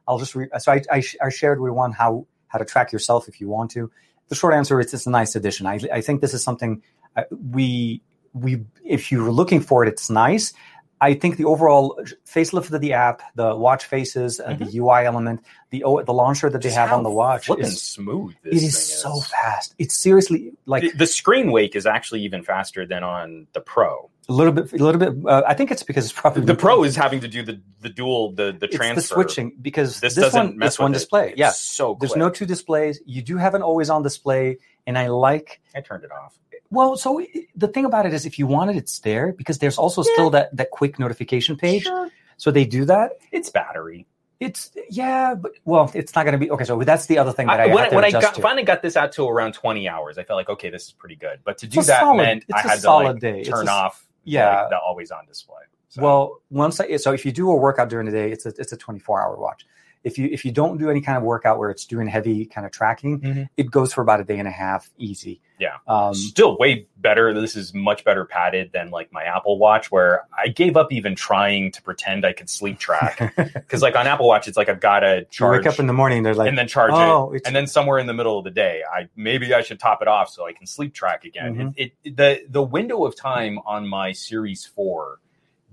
I'll 0.08 0.18
just 0.18 0.34
re- 0.34 0.48
so 0.58 0.72
I, 0.72 0.82
I, 0.90 1.00
sh- 1.00 1.16
I 1.22 1.30
shared 1.30 1.60
with 1.60 1.72
Juan 1.72 1.92
how 1.92 2.26
how 2.48 2.58
to 2.58 2.64
track 2.64 2.92
yourself 2.92 3.28
if 3.28 3.40
you 3.40 3.48
want 3.48 3.70
to. 3.72 3.90
The 4.28 4.34
short 4.34 4.54
answer 4.54 4.80
is 4.80 4.92
it's 4.92 5.06
a 5.06 5.10
nice 5.10 5.34
addition. 5.36 5.66
I, 5.66 5.80
I 5.92 6.00
think 6.00 6.20
this 6.20 6.34
is 6.34 6.42
something 6.42 6.82
uh, 7.16 7.24
we 7.52 8.02
we 8.32 8.64
if 8.84 9.10
you're 9.10 9.30
looking 9.32 9.60
for 9.60 9.84
it, 9.84 9.88
it's 9.88 10.10
nice. 10.10 10.52
I 11.00 11.14
think 11.14 11.36
the 11.36 11.44
overall 11.44 11.98
facelift 12.26 12.72
of 12.72 12.80
the 12.80 12.92
app, 12.94 13.22
the 13.34 13.54
watch 13.54 13.84
faces, 13.84 14.40
uh, 14.40 14.54
the 14.54 14.78
UI 14.78 15.04
element, 15.04 15.44
the 15.70 15.84
O- 15.84 16.02
the 16.02 16.12
launcher 16.12 16.48
that 16.48 16.62
they 16.62 16.68
Just 16.68 16.76
have 16.76 16.92
on 16.92 17.02
the 17.02 17.10
watch 17.10 17.50
is 17.50 17.82
smooth 17.82 18.34
it 18.44 18.52
this 18.52 18.62
is 18.62 19.00
so 19.00 19.20
fast. 19.20 19.74
It's 19.78 19.96
seriously 19.96 20.52
like 20.64 20.82
the, 20.82 20.90
the 20.90 21.06
screen 21.06 21.52
wake 21.52 21.76
is 21.76 21.86
actually 21.86 22.22
even 22.22 22.42
faster 22.42 22.86
than 22.86 23.02
on 23.02 23.46
the 23.52 23.60
pro 23.60 24.10
a 24.28 24.32
little 24.32 24.52
bit, 24.52 24.72
a 24.72 24.76
little 24.76 24.98
bit. 24.98 25.14
Uh, 25.26 25.42
I 25.46 25.54
think 25.54 25.70
it's 25.70 25.82
because 25.82 26.04
it's 26.04 26.18
probably 26.18 26.44
the 26.44 26.54
pro 26.54 26.82
is 26.84 26.96
having 26.96 27.20
to 27.20 27.28
do 27.28 27.42
the 27.42 27.60
the 27.80 27.88
dual 27.88 28.32
the 28.32 28.56
the 28.58 28.66
transfer 28.66 29.00
the 29.00 29.06
switching 29.06 29.52
because 29.60 30.00
this, 30.00 30.14
this, 30.14 30.24
doesn't 30.24 30.46
one 30.48 30.58
mess 30.58 30.74
it's 30.74 30.78
one 30.78 30.90
it. 30.92 30.94
display. 30.94 31.30
It's 31.30 31.38
Yeah, 31.38 31.50
so 31.50 31.96
there's 32.00 32.16
no 32.16 32.30
two 32.30 32.46
displays. 32.46 33.00
You 33.06 33.22
do 33.22 33.36
have 33.36 33.54
an 33.54 33.62
always 33.62 33.90
on 33.90 34.02
display, 34.02 34.58
and 34.86 34.98
I 34.98 35.08
like. 35.08 35.60
I 35.74 35.80
turned 35.80 36.04
it 36.04 36.10
off. 36.10 36.38
Well, 36.70 36.96
so 36.96 37.22
the 37.54 37.68
thing 37.68 37.84
about 37.84 38.06
it 38.06 38.12
is, 38.12 38.26
if 38.26 38.38
you 38.38 38.46
want 38.46 38.70
it, 38.70 38.76
it's 38.76 38.98
there 39.00 39.32
because 39.32 39.58
there's 39.58 39.78
also 39.78 40.02
still 40.02 40.30
that 40.30 40.54
that 40.56 40.70
quick 40.70 40.98
notification 40.98 41.56
page. 41.56 41.84
Sure. 41.84 42.10
So 42.38 42.50
they 42.50 42.64
do 42.64 42.84
that. 42.86 43.12
It's 43.32 43.50
battery. 43.50 44.06
It's 44.40 44.70
yeah, 44.90 45.34
but 45.34 45.52
well, 45.64 45.90
it's 45.94 46.14
not 46.14 46.24
going 46.24 46.32
to 46.32 46.38
be 46.38 46.50
okay. 46.50 46.64
So 46.64 46.78
that's 46.82 47.06
the 47.06 47.16
other 47.18 47.32
thing 47.32 47.46
that 47.46 47.58
I, 47.60 47.64
I, 47.64 47.66
when 47.68 47.78
had 47.78 47.88
to 47.90 47.94
when 47.96 48.04
I 48.04 48.10
got, 48.10 48.34
to. 48.34 48.42
finally 48.42 48.64
got 48.64 48.82
this 48.82 48.94
out 48.96 49.12
to 49.12 49.26
around 49.26 49.52
20 49.54 49.88
hours, 49.88 50.18
I 50.18 50.24
felt 50.24 50.36
like, 50.36 50.50
okay, 50.50 50.68
this 50.68 50.84
is 50.86 50.92
pretty 50.92 51.16
good. 51.16 51.40
But 51.44 51.56
to 51.58 51.66
It's 51.66 51.74
do 51.74 51.80
a 51.80 51.84
that 51.84 52.00
solid- 52.00 52.16
meant 52.18 52.44
it's 52.46 52.52
I 52.54 52.60
a 52.60 52.68
had 52.68 52.74
to 52.74 52.80
solid 52.82 53.04
like 53.14 53.20
day. 53.20 53.40
It's 53.40 53.48
turn 53.48 53.60
a 53.60 53.62
s- 53.62 53.68
off 53.70 54.06
Yeah. 54.24 54.60
like, 54.62 54.70
the 54.70 54.78
always 54.78 55.10
on 55.10 55.24
display. 55.24 55.62
So, 55.88 56.02
Well, 56.02 56.42
once 56.50 56.78
I, 56.80 56.96
so 56.98 57.12
if 57.12 57.24
you 57.24 57.32
do 57.32 57.50
a 57.50 57.56
workout 57.56 57.88
during 57.88 58.04
the 58.04 58.12
day, 58.12 58.30
it's 58.30 58.44
a 58.44 58.50
it's 58.58 58.72
a 58.72 58.76
24 58.76 59.22
hour 59.22 59.36
watch. 59.38 59.64
If 60.04 60.18
you 60.18 60.28
if 60.30 60.44
you 60.44 60.52
don't 60.52 60.78
do 60.78 60.88
any 60.88 61.00
kind 61.00 61.18
of 61.18 61.24
workout 61.24 61.58
where 61.58 61.68
it's 61.70 61.84
doing 61.84 62.06
heavy 62.06 62.44
kind 62.46 62.64
of 62.64 62.70
tracking, 62.72 63.20
Mhm. 63.20 63.48
it 63.56 63.70
goes 63.70 63.92
for 63.92 64.02
about 64.02 64.20
a 64.20 64.24
day 64.24 64.38
and 64.38 64.46
a 64.46 64.52
half, 64.52 64.88
easy. 64.98 65.40
Yeah. 65.58 65.76
Um, 65.88 66.14
still 66.14 66.56
way 66.58 66.86
better. 66.98 67.32
This 67.34 67.56
is 67.56 67.72
much 67.74 68.04
better 68.04 68.24
padded 68.24 68.70
than 68.72 68.90
like 68.90 69.10
my 69.12 69.24
Apple 69.24 69.58
Watch, 69.58 69.90
where 69.90 70.24
I 70.36 70.48
gave 70.48 70.76
up 70.76 70.92
even 70.92 71.14
trying 71.16 71.72
to 71.72 71.82
pretend 71.82 72.24
I 72.24 72.34
could 72.34 72.48
sleep 72.50 72.78
track. 72.78 73.34
Because 73.54 73.82
like 73.82 73.96
on 73.96 74.06
Apple 74.06 74.28
Watch, 74.28 74.46
it's 74.46 74.56
like 74.56 74.68
I've 74.68 74.80
got 74.80 75.00
to 75.00 75.18
you 75.20 75.24
charge 75.30 75.64
wake 75.64 75.72
up 75.72 75.80
in 75.80 75.86
the 75.88 75.92
morning, 75.92 76.22
they're 76.22 76.34
like, 76.34 76.48
and 76.48 76.56
then 76.58 76.68
charge 76.68 76.92
oh, 76.94 77.32
it, 77.32 77.38
it's, 77.38 77.46
and 77.46 77.56
then 77.56 77.66
somewhere 77.66 77.98
in 77.98 78.06
the 78.06 78.14
middle 78.14 78.38
of 78.38 78.44
the 78.44 78.50
day, 78.52 78.82
I 78.88 79.08
maybe 79.16 79.52
I 79.54 79.62
should 79.62 79.80
top 79.80 80.02
it 80.02 80.08
off 80.08 80.28
so 80.28 80.46
I 80.46 80.52
can 80.52 80.66
sleep 80.66 80.94
track 80.94 81.24
again. 81.24 81.54
Mhm. 81.56 81.74
It, 81.76 81.92
it 82.04 82.16
the 82.16 82.42
the 82.48 82.62
window 82.62 83.04
of 83.04 83.16
time 83.16 83.58
on 83.66 83.88
my 83.88 84.12
Series 84.12 84.64
Four 84.64 85.18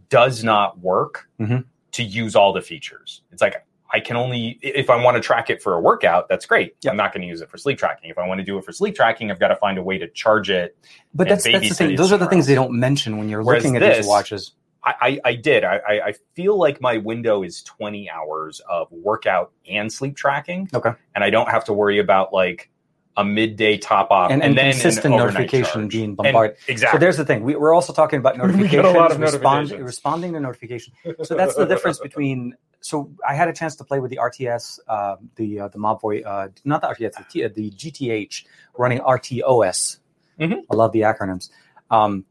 does 0.09 0.43
not 0.43 0.79
work 0.79 1.27
Mhm. 1.39 1.65
to 1.91 2.03
use 2.03 2.35
all 2.35 2.53
the 2.53 2.61
features. 2.61 3.21
It's 3.31 3.41
like 3.41 3.63
I 3.93 3.99
can 3.99 4.17
only 4.17 4.57
if 4.61 4.89
I 4.89 5.01
want 5.01 5.15
to 5.15 5.21
track 5.21 5.49
it 5.49 5.61
for 5.61 5.75
a 5.75 5.79
workout, 5.79 6.27
that's 6.27 6.45
great. 6.45 6.75
Yep. 6.81 6.91
I'm 6.91 6.97
not 6.97 7.13
going 7.13 7.21
to 7.21 7.27
use 7.27 7.41
it 7.41 7.49
for 7.49 7.57
sleep 7.57 7.77
tracking. 7.77 8.09
If 8.09 8.17
I 8.17 8.27
want 8.27 8.39
to 8.39 8.43
do 8.43 8.57
it 8.57 8.65
for 8.65 8.71
sleep 8.73 8.95
tracking, 8.95 9.29
I've 9.31 9.39
got 9.39 9.49
to 9.49 9.55
find 9.55 9.77
a 9.77 9.83
way 9.83 9.97
to 9.99 10.07
charge 10.09 10.49
it. 10.49 10.75
but 11.13 11.29
that's 11.29 11.43
that's 11.43 11.69
the 11.69 11.75
thing. 11.75 11.95
Those 11.95 12.11
are 12.11 12.17
the 12.17 12.27
things 12.27 12.47
they 12.47 12.55
don't 12.55 12.73
mention 12.73 13.17
when 13.17 13.29
you're 13.29 13.43
Whereas 13.43 13.63
looking 13.63 13.77
at 13.77 13.81
this- 13.81 13.97
these 13.99 14.07
watches. 14.07 14.51
I, 14.85 14.93
I, 15.23 15.29
I 15.29 15.35
did. 15.35 15.63
I, 15.63 15.77
I 15.77 16.01
I 16.07 16.13
feel 16.35 16.57
like 16.59 16.81
my 16.81 16.97
window 16.97 17.41
is 17.41 17.63
20 17.63 18.09
hours 18.09 18.59
of 18.69 18.91
workout 18.91 19.53
and 19.69 19.89
sleep 19.89 20.17
tracking. 20.17 20.69
Okay. 20.73 20.91
And 21.15 21.23
I 21.23 21.29
don't 21.29 21.49
have 21.49 21.63
to 21.65 21.73
worry 21.73 21.99
about 21.99 22.33
like 22.33 22.69
a 23.15 23.23
midday 23.23 23.77
top 23.77 24.09
off 24.09 24.31
And, 24.31 24.41
and, 24.41 24.49
and, 24.51 24.57
then 24.57 24.65
an 24.67 24.71
consistent 24.71 25.13
overnight 25.13 25.33
notification 25.33 25.81
charge. 25.81 25.91
being 25.91 26.03
And- 26.05 26.17
bombarded. 26.17 26.57
So 26.79 26.97
there's 26.97 27.17
the 27.17 27.25
thing. 27.25 27.43
We, 27.43 27.55
we're 27.55 27.73
also 27.73 27.93
talking 27.93 28.17
about 28.19 28.37
notifications, 28.39 28.83
respond, 28.83 29.19
notifications. 29.19 29.81
responding 29.83 30.33
to 30.33 30.39
notification. 30.39 30.93
So 31.23 31.35
that's 31.35 31.55
the 31.55 31.65
difference 31.65 31.99
between. 31.99 32.55
So 32.81 33.11
I 33.27 33.35
had 33.35 33.47
a 33.47 33.53
chance 33.53 33.75
to 33.77 33.83
play 33.83 33.99
with 33.99 34.09
the 34.11 34.17
RTS, 34.17 34.79
uh, 34.87 35.15
the 35.35 35.59
uh, 35.61 35.67
the 35.69 35.77
Mobvoi, 35.77 36.25
uh, 36.25 36.49
not 36.65 36.81
the 36.81 36.87
RTS, 36.87 37.13
the, 37.13 37.23
T, 37.29 37.47
the 37.47 37.71
GTH 37.71 38.45
running 38.77 38.99
RTOS. 38.99 39.99
Mhm. 40.39 40.63
I 40.71 40.75
love 40.75 40.91
the 40.91 41.01
acronyms. 41.01 41.49
Um, 41.91 42.25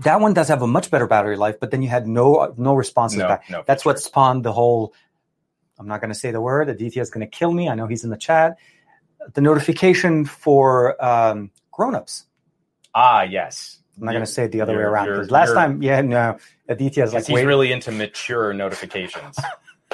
that 0.00 0.20
one 0.20 0.34
does 0.34 0.48
have 0.48 0.62
a 0.62 0.66
much 0.66 0.90
better 0.90 1.06
battery 1.08 1.36
life, 1.36 1.58
but 1.58 1.70
then 1.72 1.82
you 1.82 1.88
had 1.88 2.06
no 2.06 2.54
no 2.56 2.74
responses 2.74 3.18
no, 3.18 3.28
back. 3.28 3.50
no. 3.50 3.64
That's 3.66 3.84
what 3.84 3.98
spawned 3.98 4.44
the 4.44 4.52
whole. 4.52 4.94
I'm 5.78 5.88
not 5.88 6.00
going 6.00 6.12
to 6.12 6.18
say 6.18 6.30
the 6.32 6.40
word. 6.40 6.68
The 6.68 6.74
DT 6.74 7.00
is 7.00 7.10
going 7.10 7.28
to 7.28 7.30
kill 7.38 7.52
me. 7.52 7.68
I 7.68 7.74
know 7.74 7.86
he's 7.86 8.04
in 8.04 8.10
the 8.10 8.16
chat. 8.16 8.58
The 9.34 9.40
notification 9.40 10.24
for 10.24 11.02
um, 11.04 11.50
grown-ups. 11.72 12.26
Ah, 12.94 13.22
yes. 13.22 13.78
I'm 13.98 14.04
not 14.04 14.12
going 14.12 14.24
to 14.24 14.30
say 14.30 14.44
it 14.44 14.52
the 14.52 14.60
other 14.60 14.72
way 14.74 14.78
You're- 14.80 14.90
around 14.92 15.06
you're- 15.06 15.26
last 15.26 15.48
you're- 15.48 15.60
time, 15.60 15.82
yeah, 15.82 16.00
no, 16.00 16.38
Aditya 16.68 17.04
is 17.04 17.12
like, 17.14 17.26
he's 17.26 17.34
wait, 17.34 17.44
really 17.46 17.72
into 17.72 17.90
mature 17.92 18.52
notifications. 18.54 19.36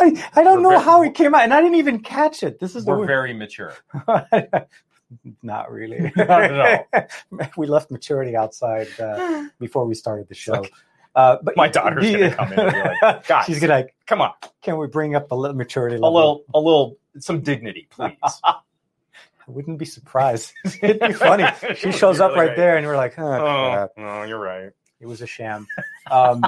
I, 0.00 0.24
I 0.34 0.42
don't 0.42 0.56
We're 0.58 0.62
know 0.62 0.68
very- 0.70 0.82
how 0.82 1.02
it 1.02 1.14
came 1.14 1.34
out, 1.34 1.42
and 1.42 1.52
I 1.52 1.60
didn't 1.60 1.76
even 1.76 2.00
catch 2.00 2.42
it. 2.42 2.60
This 2.60 2.74
is 2.76 2.84
the 2.84 2.92
We're 2.92 2.98
weird- 2.98 3.08
very 3.08 3.32
mature. 3.34 3.74
not 5.42 5.70
really. 5.70 6.12
Not 6.16 6.30
at 6.42 6.86
all. 6.92 7.46
we 7.56 7.66
left 7.66 7.90
maturity 7.90 8.36
outside 8.36 8.88
uh, 8.98 9.46
before 9.60 9.84
we 9.86 9.94
started 9.94 10.28
the 10.28 10.34
show. 10.34 10.64
Uh, 11.14 11.36
but 11.42 11.56
My 11.56 11.68
daughter's 11.68 12.10
gonna 12.10 12.34
come 12.34 12.52
in 12.52 12.58
and 12.58 12.72
be 12.72 12.80
like, 13.06 13.26
"Guys, 13.26 13.46
she's 13.46 13.60
gonna. 13.60 13.84
Come 14.06 14.20
on, 14.20 14.32
Can 14.62 14.78
we 14.78 14.88
bring 14.88 15.14
up 15.14 15.30
a 15.30 15.34
little 15.34 15.56
maturity 15.56 15.96
a 15.96 16.00
level? 16.00 16.14
little, 16.14 16.44
a 16.54 16.58
little, 16.58 16.96
some 17.18 17.40
dignity, 17.40 17.86
please. 17.90 18.16
I 18.44 19.50
wouldn't 19.50 19.78
be 19.78 19.84
surprised. 19.84 20.52
It'd 20.82 21.00
be 21.00 21.12
funny. 21.12 21.44
She 21.76 21.92
shows 21.92 22.20
up 22.20 22.32
Really 22.34 22.48
right 22.48 22.56
there, 22.56 22.76
and 22.78 22.86
we're 22.86 22.96
like, 22.96 23.18
oh, 23.18 23.22
Oh, 23.22 23.88
no, 23.96 24.22
you're 24.22 24.38
right. 24.38 24.70
It 25.00 25.06
was 25.06 25.20
a 25.20 25.26
sham. 25.26 25.66
Um, 26.10 26.40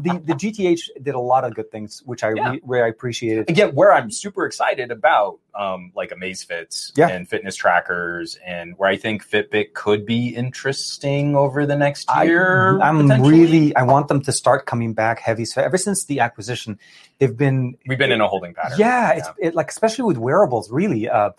the 0.00 0.20
the 0.24 0.34
GTH 0.34 0.80
did 1.02 1.14
a 1.14 1.20
lot 1.20 1.44
of 1.44 1.54
good 1.54 1.70
things, 1.70 2.02
which 2.04 2.24
I 2.24 2.32
Yeah. 2.34 2.50
re- 2.52 2.60
where 2.64 2.84
I 2.84 2.88
appreciated. 2.88 3.48
again 3.48 3.74
where 3.74 3.92
i'm 3.92 4.10
super 4.10 4.44
excited 4.46 4.90
about 4.90 5.38
um 5.54 5.92
like 5.94 6.10
amazfits 6.10 6.92
Yeah. 6.96 7.08
and 7.08 7.28
fitness 7.28 7.54
trackers 7.56 8.38
and 8.44 8.74
where 8.76 8.88
i 8.90 8.96
think 8.96 9.26
fitbit 9.26 9.72
could 9.74 10.04
be 10.04 10.28
interesting 10.34 11.36
over 11.36 11.64
the 11.66 11.76
next 11.76 12.08
year 12.22 12.78
I'm 12.80 13.08
really. 13.22 13.74
I 13.76 13.82
want 13.84 14.08
them 14.08 14.20
to 14.22 14.32
start 14.32 14.66
coming 14.66 14.92
back 14.92 15.20
heavy. 15.20 15.44
So 15.44 15.62
ever 15.62 15.78
since 15.78 16.04
the 16.04 16.20
acquisition, 16.20 16.78
they've 17.18 17.36
been. 17.36 17.76
we've 17.86 17.98
been 17.98 18.12
in 18.12 18.20
a 18.20 18.28
holding 18.28 18.54
pattern 18.54 18.78
Yeah, 18.78 19.12
it's 19.12 19.28
it, 19.38 19.54
like 19.54 19.70
especially 19.70 20.04
with 20.04 20.18
wearables. 20.18 20.70
Really, 20.70 21.08
uh, 21.08 21.30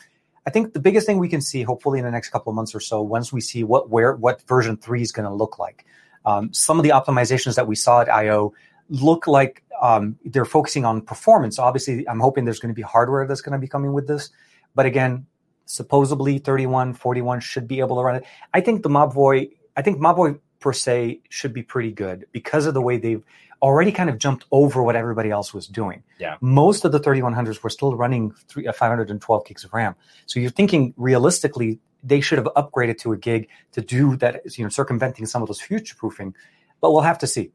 I 0.48 0.50
think 0.52 0.74
the 0.74 0.80
biggest 0.80 1.06
thing 1.06 1.18
we 1.20 1.30
can 1.30 1.42
see, 1.42 1.62
hopefully 1.64 2.00
in 2.00 2.06
the 2.06 2.12
next 2.12 2.30
couple 2.30 2.50
of 2.52 2.56
months 2.56 2.74
or 2.74 2.80
so, 2.80 3.02
once 3.02 3.32
we 3.34 3.42
see 3.42 3.64
what 3.64 3.90
where 3.90 4.14
what 4.16 4.42
version 4.48 4.78
three 4.78 5.02
is 5.02 5.12
going 5.12 5.28
to 5.28 5.34
look 5.34 5.60
like. 5.60 5.86
Um, 6.26 6.54
some 6.54 6.78
of 6.78 6.84
the 6.84 6.90
optimizations 6.90 7.56
that 7.56 7.68
we 7.68 7.76
saw 7.76 8.02
at 8.02 8.10
I/O 8.10 8.54
look 8.90 9.28
like 9.28 9.64
um, 9.82 10.18
they're 10.26 10.46
focusing 10.46 10.86
on 10.86 11.02
performance. 11.02 11.60
Obviously, 11.60 12.08
I'm 12.08 12.20
hoping 12.20 12.46
there's 12.46 12.60
going 12.60 12.74
to 12.74 12.76
be 12.76 12.82
hardware 12.82 13.26
that's 13.28 13.42
going 13.42 13.54
to 13.54 13.60
be 13.60 13.68
coming 13.68 13.94
with 13.94 14.08
this. 14.08 14.30
But 14.76 14.86
again, 14.86 15.26
supposedly 15.66 16.40
31, 16.40 16.94
41 16.94 17.40
should 17.40 17.68
be 17.68 17.80
able 17.80 17.98
to 17.98 18.04
run 18.04 18.16
it. 18.16 18.26
I 18.54 18.62
think 18.62 18.84
the 18.84 18.90
Mobvoi, 18.90 19.52
I 19.78 19.82
think 19.82 20.00
Mobvoi 20.00 20.40
per 20.60 20.74
se 20.74 21.22
should 21.30 21.54
be 21.54 21.64
pretty 21.64 21.92
good 21.92 22.26
because 22.32 22.66
of 22.66 22.74
the 22.74 22.82
way 22.82 22.98
they've 22.98 23.24
already 23.62 23.92
kind 23.92 24.10
of 24.10 24.18
jumped 24.18 24.46
over 24.52 24.82
what 24.82 24.96
everybody 24.96 25.30
else 25.30 25.54
was 25.54 25.68
doing. 25.68 26.04
Yeah. 26.18 26.38
Most 26.42 26.86
of 26.86 26.92
the 26.92 27.00
3100s 27.00 27.62
were 27.62 27.70
still 27.70 27.96
running 27.96 28.32
three, 28.48 28.68
uh, 28.68 28.72
512 28.72 29.46
gigs 29.46 29.64
of 29.64 29.74
RAM. 29.74 29.96
So 30.26 30.40
you're 30.40 30.50
thinking 30.50 30.94
realistically, 30.98 31.80
they 32.04 32.22
should 32.22 32.38
have 32.38 32.48
upgraded 32.56 32.98
to 33.00 33.12
a 33.14 33.18
gig 33.18 33.48
to 33.74 33.82
do 33.82 34.16
that, 34.18 34.42
you 34.58 34.64
know, 34.64 34.70
circumventing 34.70 35.26
some 35.26 35.42
of 35.42 35.48
those 35.48 35.62
future 35.62 35.96
proofing. 35.96 36.34
But 36.82 36.92
we'll 36.92 37.02
have 37.02 37.20
to 37.20 37.28
see. 37.28 37.52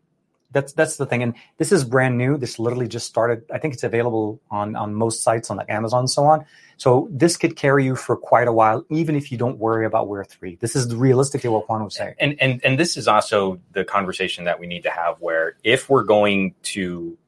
That's 0.52 0.72
that's 0.72 0.98
the 0.98 1.06
thing, 1.06 1.22
and 1.24 1.34
this 1.56 1.72
is 1.72 1.82
brand 1.82 2.16
new. 2.16 2.36
This 2.38 2.60
literally 2.60 2.86
just 2.86 3.08
started. 3.08 3.42
I 3.52 3.58
think 3.58 3.74
it's 3.74 3.82
available 3.82 4.40
on 4.52 4.76
on 4.76 4.94
most 4.94 5.24
sites 5.24 5.50
on 5.50 5.56
like 5.56 5.68
Amazon 5.68 6.00
and 6.00 6.10
so 6.10 6.24
on. 6.26 6.44
So 6.76 7.08
this 7.10 7.36
could 7.36 7.56
carry 7.56 7.84
you 7.84 7.96
for 7.96 8.16
quite 8.16 8.46
a 8.46 8.52
while, 8.52 8.84
even 8.88 9.16
if 9.16 9.32
you 9.32 9.38
don't 9.38 9.58
worry 9.58 9.84
about 9.84 10.06
Wear 10.06 10.22
three. 10.24 10.54
This 10.60 10.76
is 10.76 10.94
realistically 10.94 11.50
what 11.50 11.68
Juan 11.68 11.82
was 11.82 11.96
saying. 11.96 12.14
and 12.20 12.36
and 12.40 12.60
and 12.64 12.78
this 12.78 12.96
is 12.96 13.08
also 13.08 13.58
the 13.72 13.84
conversation 13.84 14.44
that 14.44 14.60
we 14.60 14.68
need 14.68 14.84
to 14.84 14.90
have 14.90 15.16
where 15.18 15.56
if 15.64 15.90
we're 15.90 16.04
going 16.04 16.54
to 16.74 17.18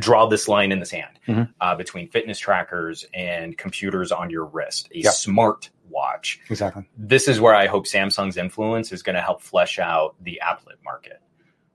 draw 0.00 0.26
this 0.26 0.48
line 0.48 0.72
in 0.72 0.80
the 0.80 0.86
sand 0.86 1.20
Mhm. 1.28 1.48
uh, 1.60 1.76
between 1.76 2.08
fitness 2.08 2.40
trackers 2.40 3.06
and 3.14 3.56
computers 3.56 4.10
on 4.10 4.30
your 4.30 4.46
wrist 4.46 4.88
a 4.92 4.98
Yeah. 4.98 5.10
smart 5.10 5.70
watch 5.88 6.40
Exactly. 6.50 6.88
this 6.96 7.28
is 7.28 7.40
where 7.40 7.54
I 7.54 7.66
hope 7.66 7.86
Samsung's 7.86 8.36
influence 8.36 8.92
is 8.92 9.02
going 9.02 9.14
to 9.16 9.22
help 9.22 9.42
flesh 9.42 9.78
out 9.78 10.14
the 10.22 10.40
applet 10.42 10.82
market, 10.84 11.20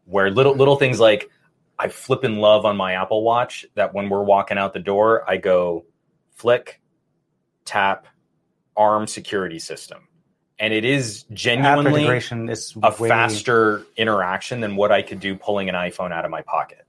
where 0.06 0.30
little 0.32 0.56
little 0.56 0.76
things 0.76 1.00
like 1.00 1.30
I 1.78 1.88
flip 1.88 2.24
in 2.26 2.38
love 2.38 2.66
on 2.66 2.76
my 2.76 2.94
Apple 2.94 3.24
Watch 3.24 3.66
that 3.76 3.94
when 3.94 4.10
we're 4.10 4.24
walking 4.24 4.58
out 4.58 4.74
the 4.74 4.80
door, 4.80 5.24
I 5.30 5.38
go 5.38 5.86
flick, 6.36 6.82
tap, 7.64 8.08
arm 8.76 9.08
security 9.08 9.60
system, 9.60 10.08
and 10.58 10.74
it 10.74 10.84
is 10.84 11.24
genuinely 11.32 12.06
is 12.06 12.76
a 12.82 12.94
way- 13.00 13.08
faster 13.10 13.86
interaction 13.96 14.60
than 14.60 14.76
what 14.76 14.92
I 14.92 15.02
could 15.02 15.20
do 15.20 15.36
pulling 15.36 15.70
an 15.70 15.76
iPhone 15.76 16.12
out 16.12 16.26
of 16.26 16.32
my 16.32 16.42
pocket. 16.42 16.86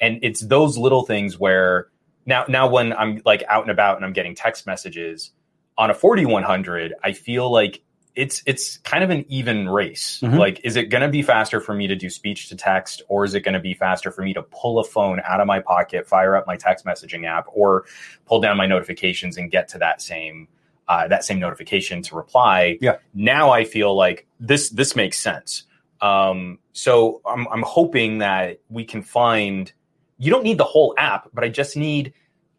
And 0.00 0.18
it's 0.22 0.40
those 0.40 0.76
little 0.76 1.02
things 1.04 1.38
where 1.38 1.88
now 2.26 2.44
now 2.48 2.68
when 2.68 2.92
I'm 2.92 3.22
like 3.24 3.44
out 3.48 3.62
and 3.62 3.70
about 3.70 3.96
and 3.96 4.04
I'm 4.04 4.12
getting 4.12 4.34
text 4.34 4.66
messages 4.66 5.30
on 5.78 5.90
a 5.90 5.94
4100, 5.94 6.94
I 7.02 7.12
feel 7.12 7.50
like 7.50 7.82
it's 8.14 8.42
it's 8.46 8.78
kind 8.78 9.04
of 9.04 9.10
an 9.10 9.26
even 9.28 9.68
race. 9.68 10.20
Mhm. 10.22 10.38
Like 10.38 10.60
is 10.64 10.74
it 10.76 10.84
going 10.84 11.02
to 11.02 11.08
be 11.08 11.20
faster 11.20 11.60
for 11.60 11.74
me 11.74 11.86
to 11.86 11.94
do 11.94 12.08
speech 12.08 12.48
to 12.48 12.56
text 12.56 13.02
or 13.08 13.24
is 13.24 13.34
it 13.34 13.40
going 13.40 13.52
to 13.52 13.60
be 13.60 13.74
faster 13.74 14.10
for 14.10 14.22
me 14.22 14.32
to 14.32 14.42
pull 14.42 14.78
a 14.78 14.84
phone 14.84 15.20
out 15.22 15.40
of 15.40 15.46
my 15.46 15.60
pocket, 15.60 16.08
fire 16.08 16.34
up 16.34 16.46
my 16.46 16.56
text 16.56 16.86
messaging 16.86 17.26
app 17.26 17.44
or 17.52 17.84
pull 18.24 18.40
down 18.40 18.56
my 18.56 18.64
notifications 18.66 19.36
and 19.36 19.50
get 19.50 19.68
to 19.68 19.78
that 19.78 20.00
same 20.00 20.48
uh, 20.88 21.08
that 21.08 21.24
same 21.24 21.38
notification 21.38 22.00
to 22.00 22.16
reply. 22.16 22.78
Yeah. 22.80 22.96
Now 23.12 23.50
I 23.50 23.64
feel 23.64 23.94
like 23.94 24.26
this 24.40 24.70
this 24.70 24.96
makes 24.96 25.18
sense. 25.18 25.64
Um, 26.00 26.58
so 26.72 27.20
I'm 27.26 27.46
I'm 27.48 27.62
hoping 27.62 28.18
that 28.18 28.60
we 28.70 28.84
can 28.84 29.02
find. 29.02 29.70
You 30.18 30.30
don't 30.30 30.44
need 30.44 30.56
the 30.56 30.64
whole 30.64 30.94
app, 30.96 31.28
but 31.34 31.44
I 31.44 31.50
just 31.50 31.76
need 31.76 32.14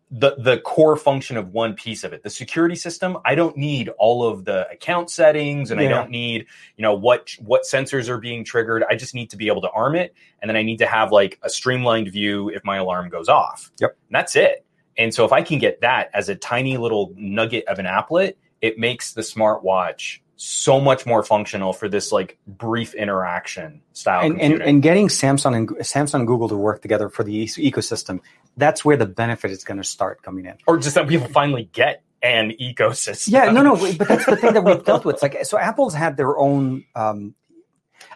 the 0.10 0.36
the 0.38 0.60
core 0.60 0.96
function 0.96 1.36
of 1.36 1.50
one 1.50 1.74
piece 1.74 2.04
of 2.04 2.14
it. 2.14 2.24
The 2.24 2.30
security 2.30 2.76
system. 2.76 3.18
I 3.26 3.36
don't 3.36 3.58
need 3.58 3.90
all 3.98 4.26
of 4.26 4.46
the 4.46 4.70
account 4.70 5.10
settings, 5.10 5.70
and 5.70 5.82
I 5.82 5.88
don't 5.88 6.10
need 6.10 6.46
you 6.78 6.82
know 6.82 6.94
what 6.94 7.32
what 7.40 7.64
sensors 7.64 8.08
are 8.08 8.18
being 8.18 8.46
triggered. 8.46 8.86
I 8.90 8.96
just 8.96 9.14
need 9.14 9.30
to 9.32 9.38
be 9.38 9.48
able 9.48 9.62
to 9.64 9.70
arm 9.72 9.96
it, 9.96 10.14
and 10.42 10.50
then 10.50 10.56
I 10.56 10.64
need 10.64 10.78
to 10.78 10.88
have 10.88 11.12
like 11.12 11.40
a 11.44 11.50
streamlined 11.50 12.10
view 12.12 12.50
if 12.50 12.64
my 12.64 12.78
alarm 12.78 13.10
goes 13.10 13.28
off. 13.28 13.72
Yep. 13.80 13.98
And 14.08 14.16
that's 14.16 14.36
it. 14.36 14.66
And 14.98 15.14
so 15.14 15.26
if 15.26 15.32
I 15.32 15.42
can 15.42 15.60
get 15.60 15.82
that 15.82 16.10
as 16.14 16.30
a 16.30 16.36
tiny 16.36 16.78
little 16.78 17.14
nugget 17.16 17.66
of 17.68 17.78
an 17.78 17.86
applet, 17.86 18.34
it 18.62 18.80
makes 18.80 19.14
the 19.14 19.22
smartwatch 19.22 20.20
so 20.38 20.80
much 20.80 21.06
more 21.06 21.24
functional 21.24 21.74
for 21.74 21.90
this 21.90 22.12
like 22.12 22.38
brief 22.48 22.94
interaction 22.94 23.82
style 23.94 24.24
and, 24.26 24.40
and 24.40 24.62
and 24.62 24.84
getting 24.84 25.08
Samsung 25.08 25.56
and 25.56 25.68
Samsung 25.80 26.20
and 26.20 26.28
Google 26.28 26.48
to 26.50 26.56
work 26.56 26.82
together 26.82 27.10
for 27.10 27.24
the 27.24 27.46
ecosystem. 27.46 28.22
That's 28.56 28.86
where 28.86 28.98
the 28.98 29.08
benefit 29.08 29.52
is 29.52 29.64
going 29.64 29.78
to 29.80 29.84
start 29.84 30.22
coming 30.22 30.46
in. 30.46 30.56
or 30.68 30.78
just 30.78 30.96
that 30.96 31.08
people 31.08 31.28
finally 31.28 31.70
get 31.74 32.04
an 32.22 32.52
ecosystem. 32.62 33.32
Yeah, 33.32 33.52
no, 33.52 33.62
no, 33.64 33.76
but 33.76 34.08
that's 34.08 34.26
the 34.26 34.36
thing 34.36 34.54
that 34.54 34.64
we've 34.64 34.84
dealt 34.84 35.06
with. 35.06 35.16
It's 35.16 35.24
like 35.24 35.46
so, 35.46 35.58
Apple's 35.58 35.94
had 35.94 36.18
their 36.18 36.38
own. 36.38 36.86
Um, 36.96 37.34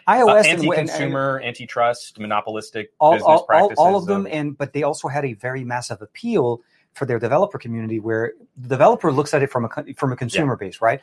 iOS 0.08 0.28
uh, 0.28 0.36
and- 0.36 0.46
and- 0.46 0.48
and- 0.48 0.74
anti-consumer, 0.74 1.40
antitrust, 1.44 2.18
monopolistic 2.18 2.92
all, 3.00 3.12
business 3.12 3.26
all, 3.26 3.38
all, 3.38 3.44
practices. 3.46 3.78
all 3.78 3.96
of 3.96 4.06
them 4.06 4.26
and 4.30 4.56
but 4.56 4.72
they 4.72 4.82
also 4.84 5.08
had 5.08 5.24
a 5.24 5.32
very 5.34 5.64
massive 5.64 6.02
appeal 6.02 6.60
for 6.94 7.06
their 7.06 7.18
developer 7.18 7.58
community 7.58 7.98
where 7.98 8.32
the 8.56 8.68
developer 8.68 9.10
looks 9.12 9.32
at 9.34 9.42
it 9.42 9.50
from 9.50 9.64
a 9.64 9.94
from 9.94 10.12
a 10.12 10.16
consumer 10.16 10.56
base 10.56 10.80
right? 10.80 11.00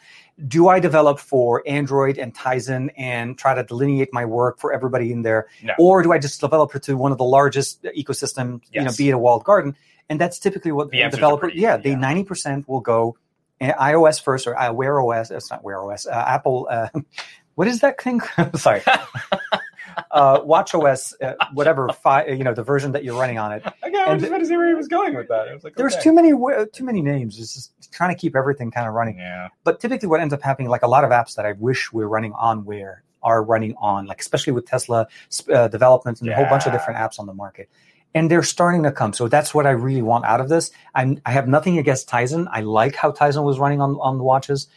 Do 0.47 0.67
i 0.67 0.79
develop 0.79 1.19
for 1.19 1.63
android 1.67 2.17
and 2.17 2.33
tizen 2.33 2.89
and 2.97 3.37
try 3.37 3.53
to 3.55 3.63
delineate 3.63 4.09
my 4.13 4.25
work 4.25 4.59
for 4.59 4.71
everybody 4.73 5.11
in 5.11 5.21
there? 5.23 5.47
No. 5.63 5.73
or 5.79 6.03
do 6.03 6.11
i 6.11 6.19
just 6.19 6.39
develop 6.41 6.75
it 6.75 6.83
to 6.83 6.95
one 6.95 7.11
of 7.11 7.17
the 7.17 7.23
largest 7.25 7.83
ecosystems 7.83 8.61
you 8.71 8.83
know 8.83 8.91
be 8.97 9.09
it 9.09 9.13
a 9.13 9.17
walled 9.17 9.43
garden? 9.43 9.75
And 10.09 10.19
that's 10.19 10.39
typically 10.39 10.71
what 10.71 10.89
The 10.89 11.03
the 11.03 11.09
developer 11.09 11.47
pretty 11.47 11.59
yeah 11.59 11.75
easy, 11.75 11.95
they 11.95 12.01
yeah. 12.01 12.23
90% 12.23 12.67
will 12.67 12.81
go 12.81 13.17
uh, 13.61 13.73
ios 13.73 14.21
first 14.21 14.47
or 14.47 14.57
uh, 14.57 14.71
wear 14.71 15.01
os 15.01 15.31
it's 15.31 15.49
not 15.51 15.63
wear 15.63 15.83
os 15.83 16.05
uh, 16.05 16.11
apple 16.11 16.67
uh, 16.69 16.89
what 17.55 17.67
is 17.67 17.81
that 17.81 17.99
thing? 18.01 18.21
Sorry 18.55 18.81
uh, 20.11 20.39
watch 20.43 20.73
os 20.73 21.13
uh, 21.21 21.33
whatever 21.53 21.89
you 22.27 22.43
know 22.43 22.53
the 22.53 22.63
version 22.63 22.91
that 22.91 23.03
you're 23.03 23.19
running 23.19 23.37
on 23.37 23.51
it. 23.53 23.63
Okay, 23.89 23.97
I 23.97 24.03
and 24.03 24.13
was 24.13 24.21
just 24.21 24.29
about 24.29 24.39
to 24.39 24.45
see 24.45 24.57
Wear 24.57 24.67
he 24.67 24.75
was 24.75 24.87
going 24.87 25.15
with 25.15 25.29
that. 25.29 25.47
I 25.47 25.53
was 25.53 25.63
like, 25.63 25.75
there's 25.75 25.93
okay. 25.95 26.03
too 26.03 26.13
many 26.13 26.31
too 26.73 26.83
many 26.83 27.01
names. 27.01 27.39
It's 27.39 27.53
just 27.55 27.91
trying 27.91 28.13
to 28.13 28.19
keep 28.19 28.35
everything 28.35 28.69
kind 28.69 28.87
of 28.87 28.93
running. 28.93 29.17
Yeah, 29.17 29.49
but 29.63 29.79
typically 29.79 30.07
what 30.07 30.19
ends 30.19 30.33
up 30.33 30.41
happening 30.41 30.69
like 30.69 30.83
a 30.83 30.87
lot 30.87 31.03
of 31.03 31.09
apps 31.09 31.35
that 31.35 31.45
i 31.45 31.53
wish 31.53 31.91
were 31.91 32.07
running 32.07 32.33
on 32.33 32.65
where 32.65 33.03
are 33.23 33.43
running 33.43 33.75
on 33.77 34.05
like 34.05 34.21
especially 34.21 34.53
with 34.53 34.65
tesla 34.65 35.07
uh, 35.53 35.67
development 35.67 36.21
and 36.21 36.29
a 36.29 36.35
whole 36.35 36.45
bunch 36.45 36.65
of 36.65 36.71
different 36.71 36.99
apps 36.99 37.19
on 37.19 37.25
the 37.25 37.33
market. 37.33 37.69
And 38.15 38.31
they're 38.31 38.41
starting 38.41 38.81
to 38.83 38.91
come. 38.91 39.13
So 39.13 39.27
that's 39.27 39.53
what 39.53 39.67
i 39.67 39.71
really 39.71 40.01
want 40.01 40.25
out 40.25 40.41
of 40.41 40.49
this. 40.49 40.71
I'm, 40.95 41.21
i 41.25 41.31
have 41.31 41.47
nothing 41.47 41.77
against 41.77 42.09
tizen. 42.09 42.47
I 42.51 42.61
like 42.61 42.95
how 42.95 43.11
tizen 43.11 43.43
was 43.43 43.59
running 43.59 43.81
on, 43.81 43.97
on 44.01 44.17
the 44.17 44.23
watches 44.23 44.67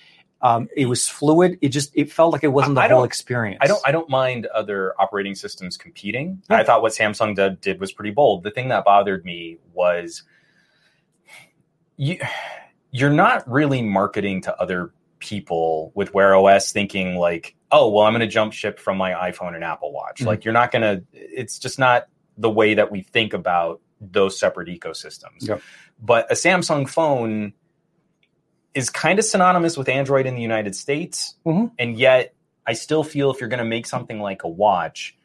um, 0.42 0.68
it 0.76 0.86
was 0.86 1.08
fluid 1.08 1.56
it 1.62 1.68
just 1.68 1.92
it 1.94 2.12
felt 2.12 2.32
like 2.32 2.44
it 2.44 2.48
wasn't 2.48 2.74
the 2.74 2.82
whole 2.82 3.04
experience 3.04 3.58
I 3.62 3.66
don't. 3.68 3.82
I 3.86 3.92
don't 3.92 4.08
mind 4.10 4.46
other 4.46 4.94
operating 5.00 5.34
systems 5.34 5.76
competing. 5.76 6.42
Yeah. 6.50 6.56
I 6.56 6.64
thought 6.64 6.82
what 6.82 6.92
Samsung 6.92 7.36
did, 7.36 7.60
did 7.60 7.80
was 7.80 7.92
pretty 7.92 8.10
bold. 8.10 8.42
The 8.42 8.50
thing 8.50 8.68
that 8.68 8.84
bothered 8.84 9.24
me 9.24 9.58
was 9.72 10.24
you. 11.96 12.18
You're 12.90 13.10
not 13.10 13.48
really 13.50 13.80
marketing 13.80 14.42
to 14.42 14.60
other 14.60 14.92
people 15.18 15.92
with 15.94 16.12
Wear 16.12 16.34
OS, 16.34 16.72
thinking 16.72 17.16
like, 17.16 17.54
"Oh, 17.70 17.88
well, 17.88 18.04
I'm 18.04 18.12
going 18.12 18.20
to 18.20 18.26
jump 18.26 18.52
ship 18.52 18.78
from 18.78 18.98
my 18.98 19.12
iPhone 19.12 19.54
and 19.54 19.64
Apple 19.64 19.92
Watch." 19.92 20.20
Mhm. 20.20 20.26
Like, 20.26 20.44
you're 20.44 20.52
not 20.52 20.72
going 20.72 20.82
to. 20.82 21.04
It's 21.12 21.58
just 21.58 21.78
not 21.78 22.08
the 22.36 22.50
way 22.50 22.74
that 22.74 22.90
we 22.90 23.02
think 23.02 23.32
about 23.32 23.80
those 24.00 24.38
separate 24.38 24.68
ecosystems. 24.68 25.48
Yep. 25.48 25.62
But 26.02 26.30
a 26.30 26.34
Samsung 26.34 26.88
phone 26.88 27.52
is 28.74 28.90
kind 28.90 29.18
of 29.18 29.24
synonymous 29.24 29.76
with 29.76 29.88
Android 29.88 30.26
in 30.26 30.34
the 30.34 30.42
United 30.42 30.74
States, 30.74 31.34
Mhm. 31.46 31.72
and 31.78 31.96
yet 31.96 32.34
I 32.66 32.74
still 32.74 33.04
feel 33.04 33.30
if 33.30 33.40
you're 33.40 33.48
going 33.48 33.58
to 33.58 33.64
make 33.64 33.86
something 33.86 34.20
like 34.20 34.44
a 34.44 34.48
watch, 34.48 35.16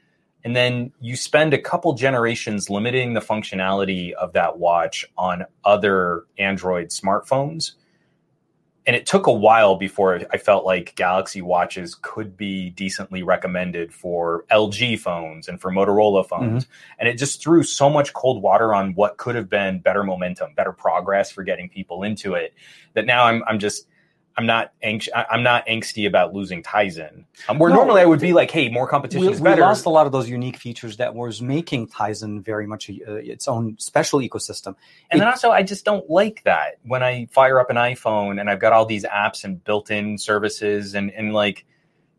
and 0.44 0.56
then 0.56 0.92
you 1.00 1.16
spend 1.16 1.54
a 1.54 1.58
couple 1.58 1.94
generations 1.94 2.70
limiting 2.70 3.14
the 3.14 3.20
functionality 3.22 4.12
of 4.14 4.34
that 4.34 4.58
watch 4.58 5.06
on 5.18 5.46
other 5.64 6.26
Android 6.38 6.88
smartphones. 6.88 7.74
And 8.88 8.96
it 8.96 9.06
took 9.06 9.28
a 9.28 9.32
while 9.34 9.76
before 9.76 10.22
I 10.32 10.38
felt 10.38 10.66
like 10.66 10.96
Galaxy 10.96 11.42
watches 11.42 11.94
could 12.02 12.38
be 12.38 12.70
decently 12.70 13.22
recommended 13.22 13.94
for 13.94 14.46
LG 14.50 15.00
phones 15.00 15.50
and 15.50 15.60
for 15.60 15.72
Motorola 15.72 16.26
phones. 16.26 16.64
Mm-hmm. 16.64 16.96
And 17.00 17.10
it 17.10 17.18
just 17.18 17.44
threw 17.44 17.64
so 17.64 17.90
much 17.90 18.14
cold 18.14 18.42
water 18.42 18.74
on 18.74 18.94
what 18.94 19.18
could 19.18 19.36
have 19.36 19.50
been 19.50 19.80
better 19.80 20.04
momentum, 20.04 20.54
better 20.56 20.72
progress 20.72 21.30
for 21.30 21.44
getting 21.44 21.68
people 21.68 22.04
into 22.04 22.34
it 22.34 22.54
that 22.94 23.06
now 23.06 23.26
I'm, 23.26 23.44
I'm 23.46 23.60
just, 23.60 23.88
I'm 24.38 24.46
not 24.46 24.72
anxious. 24.84 25.12
I'm 25.16 25.42
not 25.42 25.66
angsty 25.66 26.08
about 26.08 26.32
losing 26.32 26.62
Tizen. 26.62 27.24
Um, 27.50 27.58
where 27.58 27.72
No, 27.72 27.78
normally 27.78 28.02
I 28.02 28.06
would 28.06 28.20
be 28.20 28.34
like, 28.34 28.52
"Hey, 28.52 28.70
more 28.70 28.88
competition 28.88 29.26
we, 29.26 29.34
is 29.34 29.42
we 29.42 29.46
better." 29.46 29.62
lost 29.62 29.86
a 29.86 29.90
lot 29.90 30.06
of 30.06 30.12
those 30.12 30.30
unique 30.30 30.58
features 30.58 30.98
that 30.98 31.16
was 31.16 31.42
making 31.42 31.88
Tizen 31.88 32.46
very 32.46 32.68
much 32.68 32.88
a, 32.88 32.94
uh, 33.08 33.16
its 33.16 33.48
own 33.48 33.76
special 33.80 34.20
ecosystem. 34.20 34.76
And 35.10 35.20
then 35.20 35.28
also, 35.28 35.50
I 35.50 35.64
just 35.64 35.86
don't 35.86 36.08
like 36.08 36.44
that 36.44 36.76
when 36.84 37.02
I 37.02 37.28
fire 37.32 37.60
up 37.60 37.72
an 37.72 37.78
iPhone 37.78 38.40
and 38.40 38.48
I've 38.48 38.60
got 38.60 38.74
all 38.74 38.86
these 38.86 39.06
apps 39.06 39.44
and 39.44 39.64
built-in 39.64 40.20
services, 40.20 40.94
and 40.94 41.10
and 41.12 41.34
like, 41.34 41.66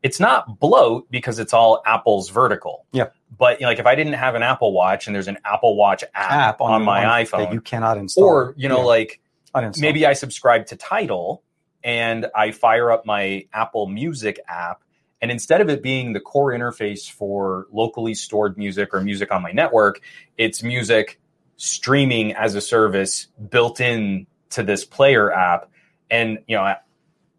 it's 0.03 0.19
not 0.19 0.59
bloat 0.59 1.09
because 1.13 1.39
it's 1.39 1.55
all 1.55 1.83
Apple's 1.87 2.31
vertical. 2.31 2.85
Yeah. 2.91 3.11
But 3.39 3.61
you 3.61 3.65
know, 3.67 3.71
like, 3.71 3.79
if 3.79 3.87
I 3.87 3.95
didn't 3.95 4.15
have 4.15 4.35
an 4.35 4.43
Apple 4.43 4.73
Watch 4.73 5.07
and 5.07 5.15
there's 5.15 5.29
an 5.29 5.39
Apple 5.45 5.77
Watch 5.77 6.03
app, 6.15 6.33
App 6.33 6.61
on, 6.61 6.81
the 6.81 6.85
my 6.85 7.05
one 7.07 7.25
iPhone, 7.25 7.39
that 7.45 7.53
you 7.53 7.61
cannot 7.61 7.97
install, 7.97 8.25
or 8.25 8.55
you 8.57 8.69
know, 8.69 8.79
Yeah, 8.79 8.85
like 8.85 9.21
uninstall. 9.55 9.81
maybe 9.81 10.05
I 10.05 10.15
subscribe 10.15 10.67
to 10.67 10.77
Tidal 10.77 11.45
and 11.83 12.27
I 12.35 12.51
fire 12.51 12.91
up 12.91 13.07
my 13.07 13.47
Apple 13.53 13.87
Music 13.87 14.41
app. 14.49 14.83
And 15.21 15.31
instead 15.31 15.61
of 15.61 15.69
it 15.69 15.83
being 15.83 16.13
the 16.13 16.21
core 16.21 16.53
interface 16.53 17.11
for 17.11 17.67
locally 17.73 18.15
stored 18.15 18.57
music 18.57 18.95
or 18.95 19.01
music 19.01 19.33
on 19.33 19.43
my 19.43 19.51
network, 19.51 20.01
it's 20.37 20.63
music 20.63 21.19
streaming 21.57 22.35
as 22.35 22.55
a 22.55 22.61
service 22.61 23.27
built 23.51 23.81
in 23.81 24.27
to 24.51 24.63
this 24.63 24.85
player 24.85 25.33
app. 25.33 25.71
And, 26.11 26.39
you 26.47 26.57
know, 26.57 26.63
I, 26.63 26.77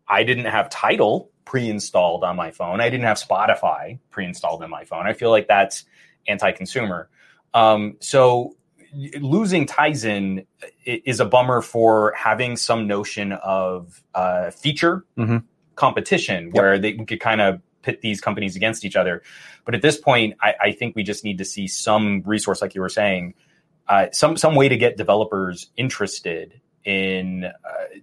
I 0.08 0.24
didn't 0.24 0.46
have 0.46 0.70
Tidal 0.70 1.32
pre 1.46 1.70
installed 1.70 2.24
on 2.24 2.36
my 2.36 2.52
phone. 2.52 2.82
I 2.82 2.90
didn't 2.90 3.06
have 3.06 3.18
Spotify 3.18 4.00
pre 4.12 4.26
installed 4.26 4.62
on 4.62 4.70
my 4.70 4.84
phone. 4.84 5.08
I 5.08 5.14
feel 5.14 5.30
like 5.30 5.48
that's 5.48 5.86
anti 6.28 6.52
consumer. 6.52 7.10
Um, 7.54 7.96
so 8.02 8.56
losing 8.94 9.66
Tizen 9.66 10.46
is 10.86 11.20
a 11.20 11.26
bummer 11.26 11.62
for 11.62 12.14
having 12.18 12.56
some 12.58 12.88
notion 12.88 13.34
of 13.34 14.04
uh, 14.16 14.52
feature 14.52 15.06
Mhm. 15.18 15.44
competition 15.76 16.52
where 16.52 16.78
they 16.80 16.94
could 16.94 17.20
kind 17.20 17.42
of 17.42 17.62
pit 17.82 18.02
these 18.02 18.20
companies 18.20 18.56
against 18.56 18.84
each 18.84 18.96
other. 18.96 19.22
But 19.66 19.76
at 19.76 19.82
this 19.82 19.98
point, 19.98 20.36
I, 20.42 20.54
I 20.62 20.72
think 20.72 20.96
we 20.96 21.04
just 21.04 21.24
need 21.24 21.38
to 21.38 21.46
see 21.46 21.68
some 21.68 22.22
resource, 22.26 22.62
like 22.62 22.76
you 22.76 22.82
were 22.82 22.90
saying, 22.90 23.36
uh, 23.88 24.08
some 24.12 24.36
some 24.38 24.56
way 24.56 24.68
to 24.70 24.78
get 24.78 24.98
developers 24.98 25.70
interested 25.78 26.60
in 26.86 27.46
uh, 27.46 27.52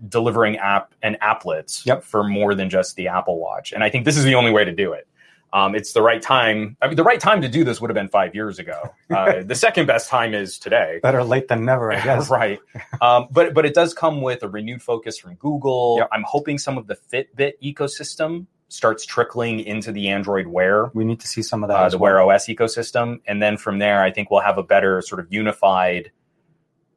delivering 0.08 0.56
app 0.58 0.94
and 1.02 1.18
applets 1.20 1.84
Yep. 1.86 2.02
for 2.04 2.24
more 2.24 2.54
than 2.54 2.70
just 2.70 2.96
the 2.96 3.08
Apple 3.08 3.38
Watch. 3.38 3.72
And 3.72 3.82
I 3.84 3.90
think 3.90 4.04
this 4.04 4.16
is 4.16 4.24
the 4.24 4.34
only 4.34 4.50
way 4.52 4.64
to 4.64 4.72
do 4.72 4.92
it. 4.92 5.06
Um, 5.52 5.74
it's 5.74 5.92
the 5.92 6.02
right 6.02 6.20
time. 6.20 6.76
I 6.82 6.88
mean, 6.88 6.96
the 6.96 7.04
right 7.04 7.20
time 7.20 7.40
to 7.42 7.48
do 7.48 7.64
this 7.64 7.80
would 7.80 7.88
have 7.88 7.94
been 7.94 8.08
five 8.08 8.34
years 8.34 8.58
ago. 8.58 8.92
Uh, 9.10 9.42
the 9.44 9.54
second 9.54 9.86
best 9.86 10.08
time 10.10 10.34
is 10.34 10.58
today. 10.58 10.98
better 11.02 11.22
late 11.22 11.46
than 11.48 11.64
never, 11.64 11.92
I 11.92 12.00
guess. 12.04 12.28
right. 12.28 12.58
Um, 13.00 13.28
but 13.30 13.54
but 13.54 13.64
it 13.64 13.72
does 13.72 13.94
come 13.94 14.20
with 14.20 14.42
a 14.42 14.48
renewed 14.48 14.82
focus 14.82 15.16
from 15.16 15.34
Google. 15.36 15.96
Yep. 16.00 16.08
I'm 16.12 16.24
hoping 16.26 16.58
some 16.58 16.76
of 16.76 16.86
the 16.88 16.96
Fitbit 16.96 17.52
ecosystem 17.62 18.46
starts 18.68 19.06
trickling 19.06 19.60
into 19.60 19.92
the 19.92 20.08
Android 20.08 20.48
Wear, 20.48 20.90
We 20.92 21.04
need 21.04 21.20
to 21.20 21.28
see 21.28 21.40
some 21.40 21.62
of 21.62 21.68
that. 21.68 21.76
uh, 21.76 21.88
the 21.88 21.98
well. 21.98 22.14
Wear 22.14 22.32
OS 22.32 22.46
ecosystem, 22.48 23.20
and 23.26 23.40
then 23.40 23.56
from 23.56 23.78
there, 23.78 24.02
I 24.02 24.10
think 24.10 24.28
we'll 24.30 24.40
have 24.40 24.58
a 24.58 24.64
better 24.64 25.00
sort 25.02 25.20
of 25.20 25.32
unified 25.32 26.10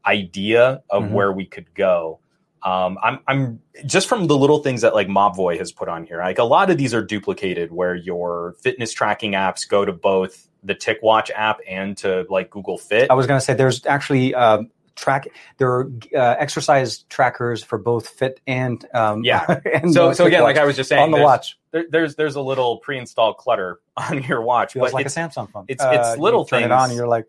idea 0.05 0.81
of 0.89 1.03
Mhm. 1.03 1.11
where 1.11 1.31
we 1.31 1.45
could 1.45 1.73
go. 1.75 2.19
Um, 2.63 2.97
I'm, 3.01 3.19
I'm 3.27 3.59
just 3.85 4.07
from 4.07 4.27
the 4.27 4.37
little 4.37 4.59
things 4.59 4.81
that 4.81 4.93
like 4.93 5.07
Mobvoi 5.07 5.57
has 5.57 5.71
put 5.71 5.87
on 5.87 6.05
here. 6.05 6.17
Like 6.19 6.39
a 6.39 6.43
lot 6.43 6.69
of 6.69 6.77
these 6.77 6.93
are 6.93 7.03
duplicated, 7.03 7.71
where 7.71 7.95
your 7.95 8.55
fitness 8.61 8.91
tracking 8.93 9.31
apps 9.33 9.67
go 9.67 9.85
to 9.85 9.93
both 9.93 10.47
the 10.63 10.75
TicWatch 10.75 11.29
app 11.33 11.59
and 11.67 11.95
to 11.97 12.25
like 12.29 12.49
Google 12.49 12.77
Fit. 12.77 13.09
I 13.09 13.13
was 13.13 13.27
going 13.27 13.39
to 13.39 13.45
say 13.45 13.53
there's 13.53 13.85
actually 13.85 14.35
um, 14.35 14.69
track 14.97 15.29
there 15.57 15.69
are 15.71 15.89
uh, 16.13 16.35
exercise 16.37 17.03
trackers 17.03 17.63
for 17.63 17.77
both 17.77 18.09
Fit 18.09 18.41
and 18.45 18.85
um, 18.93 19.23
Yeah. 19.23 19.45
and 19.73 19.93
so 19.93 20.09
uh, 20.09 20.13
so 20.13 20.25
again, 20.25 20.43
like 20.43 20.57
I 20.57 20.65
was 20.65 20.75
just 20.75 20.89
saying, 20.89 21.01
on 21.03 21.11
the 21.11 21.15
there's- 21.17 21.25
watch 21.25 21.59
there, 21.71 21.85
there's 21.89 22.15
there's 22.15 22.35
a 22.35 22.41
little 22.41 22.79
pre-installed 22.79 23.37
clutter 23.37 23.79
on 23.97 24.21
your 24.23 24.41
watch, 24.41 24.73
feels 24.73 24.87
but 24.87 24.93
like 24.93 25.05
a 25.05 25.09
Samsung 25.09 25.49
phone. 25.49 25.63
it's- 25.69 25.87
it's 25.97 26.07
Uh, 26.09 26.13
you 26.17 26.21
little 26.21 26.43
turn 26.43 26.63
it 26.63 26.71
on 26.71 26.89
and 26.89 26.97
you're 26.97 27.07
like, 27.07 27.25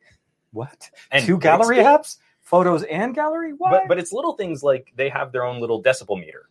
what? 0.50 0.90
and 1.12 1.24
Two 1.24 1.38
gallery 1.38 1.76
apps, 1.76 2.16
photos 2.50 2.82
and 2.82 3.14
gallery. 3.14 3.52
What? 3.56 3.70
but 3.70 3.82
but 3.88 3.98
it's 3.98 4.12
little 4.12 4.32
things 4.34 4.62
like 4.62 4.92
they 4.96 5.08
have 5.08 5.32
their 5.32 5.44
own 5.44 5.60
little 5.60 5.82
decibel 5.82 6.18
meter. 6.20 6.48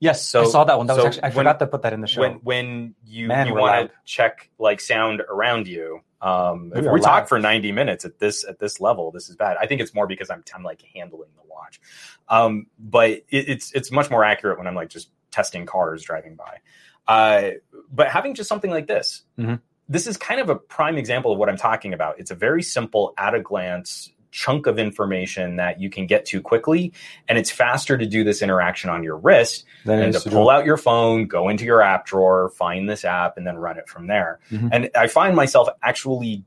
yes, 0.00 0.24
so- 0.26 0.42
I 0.42 0.46
saw 0.46 0.64
that 0.64 0.76
one. 0.78 0.86
That 0.86 0.96
was 0.96 1.04
actually 1.06 1.22
I 1.22 1.26
when- 1.28 1.34
forgot 1.34 1.58
to 1.60 1.66
put 1.66 1.82
that 1.82 1.92
in 1.92 2.00
the 2.00 2.06
show. 2.06 2.20
When 2.22 2.32
when 2.42 2.94
you 3.04 3.28
Man, 3.28 3.46
you 3.46 3.54
want 3.54 3.90
to 3.90 3.96
check 4.04 4.50
like 4.58 4.80
sound 4.80 5.20
around 5.20 5.68
you. 5.68 6.00
Um, 6.20 6.72
We 6.74 6.80
if 6.80 6.90
we 6.90 7.00
talk 7.00 7.28
for 7.28 7.38
90 7.38 7.70
minutes 7.72 8.04
at 8.06 8.18
this 8.18 8.44
at 8.44 8.58
this 8.58 8.80
level, 8.80 9.10
this 9.12 9.28
is 9.28 9.36
bad. 9.36 9.58
I 9.60 9.66
think 9.66 9.80
it's 9.82 9.94
more 9.94 10.06
because 10.06 10.30
I'm 10.30 10.42
I'm 10.54 10.62
like 10.62 10.82
handling 10.94 11.28
the 11.36 11.42
watch. 11.46 11.80
Um, 12.28 12.66
but 12.78 13.10
it, 13.10 13.24
it's 13.30 13.72
it's 13.72 13.90
much 13.92 14.10
more 14.10 14.24
accurate 14.24 14.56
when 14.58 14.66
I'm 14.66 14.74
like 14.74 14.88
just 14.88 15.10
testing 15.30 15.66
cars 15.66 16.02
driving 16.02 16.34
by. 16.36 16.58
Uh, 17.06 17.50
but 17.92 18.08
having 18.08 18.34
just 18.34 18.48
something 18.48 18.70
like 18.70 18.86
this, 18.86 19.24
Mhm. 19.38 19.60
this 19.90 20.06
is 20.06 20.16
kind 20.16 20.40
of 20.40 20.48
a 20.48 20.56
prime 20.56 20.96
example 20.96 21.32
of 21.32 21.38
what 21.38 21.50
I'm 21.50 21.58
talking 21.58 21.92
about. 21.92 22.18
It's 22.18 22.30
a 22.30 22.34
very 22.34 22.62
simple, 22.62 23.12
at 23.18 23.34
a 23.34 23.40
glance 23.40 24.10
chunk 24.34 24.66
of 24.66 24.80
information 24.80 25.56
that 25.56 25.80
you 25.80 25.88
can 25.88 26.06
get 26.06 26.26
to 26.26 26.40
quickly, 26.42 26.92
and 27.28 27.38
it's 27.38 27.50
faster 27.50 27.96
to 27.96 28.04
do 28.04 28.24
this 28.24 28.42
interaction 28.42 28.90
on 28.90 29.04
your 29.04 29.16
wrist 29.16 29.64
then 29.84 30.02
and 30.02 30.12
to 30.12 30.28
pull 30.28 30.50
out 30.50 30.64
your 30.66 30.76
phone, 30.76 31.26
go 31.26 31.48
into 31.48 31.64
your 31.64 31.80
app 31.80 32.04
drawer, 32.04 32.50
find 32.50 32.88
this 32.88 33.04
app, 33.04 33.36
and 33.36 33.46
then 33.46 33.56
run 33.56 33.78
it 33.78 33.88
from 33.88 34.08
there. 34.08 34.40
Mhm. 34.50 34.68
And 34.72 34.90
I 34.96 35.06
find 35.06 35.36
myself 35.36 35.68
actually 35.84 36.44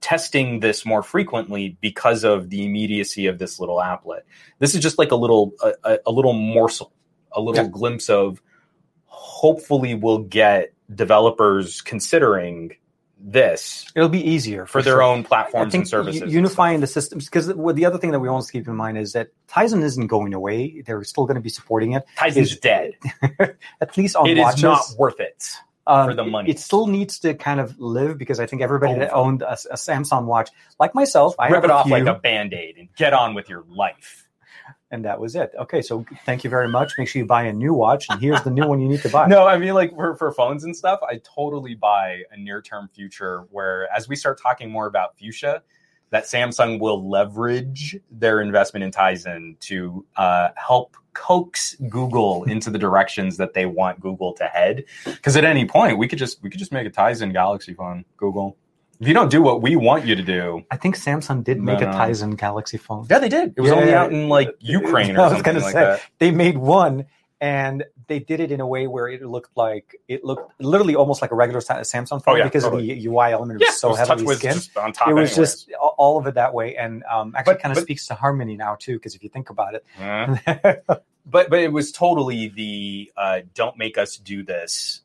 testing 0.00 0.60
this 0.60 0.86
more 0.86 1.02
frequently 1.02 1.76
because 1.82 2.24
of 2.24 2.48
the 2.48 2.64
immediacy 2.64 3.26
of 3.26 3.38
this 3.38 3.60
little 3.60 3.76
applet. 3.76 4.20
This 4.58 4.74
is 4.74 4.80
just 4.80 4.98
like 4.98 5.12
a 5.12 5.16
little 5.16 5.52
a, 5.62 5.72
a, 5.84 5.98
a 6.06 6.10
little 6.10 6.32
morsel, 6.32 6.92
a 7.32 7.40
little 7.42 7.64
Yeah. 7.64 7.70
glimpse 7.70 8.08
of 8.08 8.40
hopefully 9.04 9.94
we'll 9.94 10.18
get 10.20 10.72
developers 10.94 11.82
considering 11.82 12.72
this 13.20 13.90
It'll 13.96 14.08
be 14.08 14.30
easier 14.30 14.64
for 14.66 14.80
their 14.82 14.94
sure. 14.94 15.02
own 15.02 15.24
platforms 15.24 15.74
and 15.74 15.86
services. 15.88 16.32
unifying 16.32 16.80
the 16.80 16.86
systems 16.86 17.24
because 17.24 17.48
the 17.48 17.84
other 17.84 17.98
thing 17.98 18.12
that 18.12 18.20
we 18.20 18.28
always 18.28 18.50
keep 18.50 18.68
in 18.68 18.76
mind 18.76 18.96
is 18.98 19.12
that 19.14 19.28
Tizen 19.48 19.82
isn't 19.82 20.06
going 20.06 20.34
away. 20.34 20.82
They're 20.86 21.02
still 21.04 21.24
going 21.26 21.34
to 21.34 21.40
be 21.40 21.48
supporting 21.50 21.92
it, 21.92 22.04
Tizen's 22.16 22.52
is- 22.52 22.58
dead. 22.60 22.92
at 23.80 23.96
least 23.96 24.14
on 24.16 24.28
It 24.28 24.38
watches. 24.38 24.58
is 24.58 24.62
not 24.62 24.82
worth 24.98 25.18
it. 25.20 25.48
um, 25.86 26.08
for 26.10 26.14
the 26.14 26.22
it- 26.24 26.30
money. 26.30 26.50
It, 26.50 26.58
still 26.60 26.86
needs 26.86 27.18
to 27.20 27.34
kind 27.34 27.58
of 27.60 27.78
live 27.80 28.18
because 28.18 28.38
I 28.40 28.46
think 28.46 28.62
everybody 28.62 28.92
Oh. 28.94 28.98
that 29.00 29.12
owned 29.12 29.42
a, 29.42 29.52
a 29.52 29.74
Samsung 29.76 30.26
watch, 30.26 30.50
like 30.78 30.94
myself, 30.94 31.34
I 31.38 31.48
Rip 31.48 31.64
it 31.64 31.70
off 31.70 31.86
few, 31.86 31.92
like 31.96 32.06
a 32.06 32.18
band 32.20 32.52
aid 32.54 32.76
and 32.76 32.88
get 32.94 33.14
on 33.14 33.34
with 33.34 33.48
your 33.48 33.64
life. 33.68 34.27
And 34.90 35.04
that 35.04 35.20
was 35.20 35.36
it. 35.36 35.52
Okay, 35.58 35.82
so 35.82 36.04
thank 36.24 36.44
you 36.44 36.50
very 36.50 36.68
much. 36.68 36.94
Make 36.98 37.08
sure 37.08 37.20
you 37.20 37.26
buy 37.26 37.44
a 37.44 37.52
new 37.52 37.74
watch, 37.74 38.06
and 38.08 38.20
here's 38.20 38.42
the 38.42 38.50
new 38.50 38.66
one 38.66 38.80
you 38.80 38.88
need 38.88 39.02
to 39.02 39.08
buy. 39.08 39.26
No, 39.38 39.46
I 39.46 39.58
mean 39.58 39.74
like 39.74 39.94
for, 39.94 40.16
for 40.16 40.32
phones 40.32 40.64
and 40.64 40.74
stuff, 40.74 41.00
I 41.02 41.20
totally 41.22 41.74
buy 41.74 42.22
a 42.30 42.36
near 42.36 42.62
term 42.62 42.88
future 42.94 43.44
where 43.50 43.88
as 43.94 44.08
we 44.08 44.16
start 44.16 44.40
talking 44.40 44.70
more 44.70 44.86
about 44.86 45.18
fuchsia, 45.18 45.62
that 46.10 46.24
Samsung 46.24 46.80
will 46.80 47.08
leverage 47.08 47.98
their 48.10 48.40
investment 48.40 48.84
in 48.84 48.90
Tizen 48.90 49.58
to 49.60 50.06
uh, 50.16 50.48
help 50.56 50.96
coax 51.12 51.76
Google 51.88 52.44
into 52.48 52.70
the 52.70 52.78
directions 52.78 53.36
that 53.36 53.52
they 53.54 53.66
want 53.66 54.00
Google 54.00 54.32
to 54.34 54.44
head. 54.44 54.84
Because 55.04 55.36
at 55.36 55.44
any 55.44 55.66
point, 55.66 55.98
we 55.98 56.08
could 56.08 56.18
just 56.18 56.42
we 56.42 56.50
could 56.50 56.58
just 56.58 56.72
make 56.72 56.86
a 56.86 56.90
Tizen 56.90 57.32
Galaxy 57.32 57.74
phone. 57.74 58.04
Google, 58.16 58.56
you 59.00 59.14
don't 59.14 59.30
do 59.30 59.40
what 59.42 59.62
we 59.62 59.76
want 59.76 60.06
you 60.06 60.14
to 60.16 60.22
do, 60.22 60.64
I 60.70 60.76
think 60.76 60.96
Samsung 60.96 61.44
did 61.44 61.60
make 61.60 61.80
No, 61.80 61.90
a. 61.90 61.92
Tizen 61.94 62.36
Galaxy 62.36 62.76
phone. 62.78 63.06
yeah, 63.08 63.18
they 63.18 63.28
did. 63.28 63.54
It 63.56 63.60
was 63.60 63.70
Yeah, 63.70 63.76
only 63.76 63.90
yeah, 63.90 64.02
out 64.02 64.12
in 64.12 64.28
like 64.28 64.54
Ukraine 64.60 65.16
I 65.16 65.20
or 65.20 65.22
was 65.24 65.32
something 65.34 65.42
gonna 65.54 65.64
like 65.64 65.72
say. 65.72 65.80
that. 65.80 66.00
They 66.18 66.30
made 66.30 66.58
one, 66.58 67.06
and 67.40 67.84
they 68.08 68.18
did 68.18 68.40
it 68.40 68.50
in 68.50 68.60
a 68.60 68.66
way 68.66 68.86
where 68.88 69.06
it 69.08 69.22
looked 69.22 69.56
like 69.56 69.94
it 70.08 70.24
looked 70.24 70.52
literally 70.60 70.96
almost 70.96 71.22
like 71.22 71.30
a 71.30 71.36
regular 71.36 71.60
Samsung 71.60 72.22
phone 72.24 72.34
Oh, 72.34 72.36
yeah, 72.38 72.44
because 72.44 72.64
totally. 72.64 72.90
of 72.90 72.98
the 72.98 73.06
UI 73.06 73.30
element. 73.32 73.60
Yeah, 73.60 73.66
was 73.68 73.80
so 73.80 73.88
it 73.88 73.90
was 73.92 73.98
heavily 74.00 74.24
TouchWiz 74.26 74.36
skinned. 74.38 74.54
just 74.54 74.76
on 74.76 74.92
top. 74.92 75.08
It 75.08 75.14
was 75.14 75.30
anyways. 75.30 75.36
just 75.64 75.70
all 75.96 76.18
of 76.18 76.26
it 76.26 76.34
that 76.34 76.52
way, 76.52 76.76
and 76.76 77.04
um, 77.04 77.34
actually 77.36 77.56
kind 77.58 77.76
of 77.76 77.82
speaks 77.82 78.06
to 78.08 78.14
harmony 78.14 78.56
now 78.56 78.74
too. 78.74 78.94
Because 78.94 79.14
if 79.14 79.22
you 79.22 79.28
think 79.28 79.50
about 79.50 79.74
it, 79.74 79.84
Uh, 80.00 80.74
but 81.26 81.48
but 81.50 81.60
it 81.60 81.72
was 81.72 81.92
totally 81.92 82.48
the 82.48 83.12
uh, 83.16 83.40
don't 83.54 83.78
make 83.78 83.96
us 83.98 84.16
do 84.16 84.42
this 84.42 85.02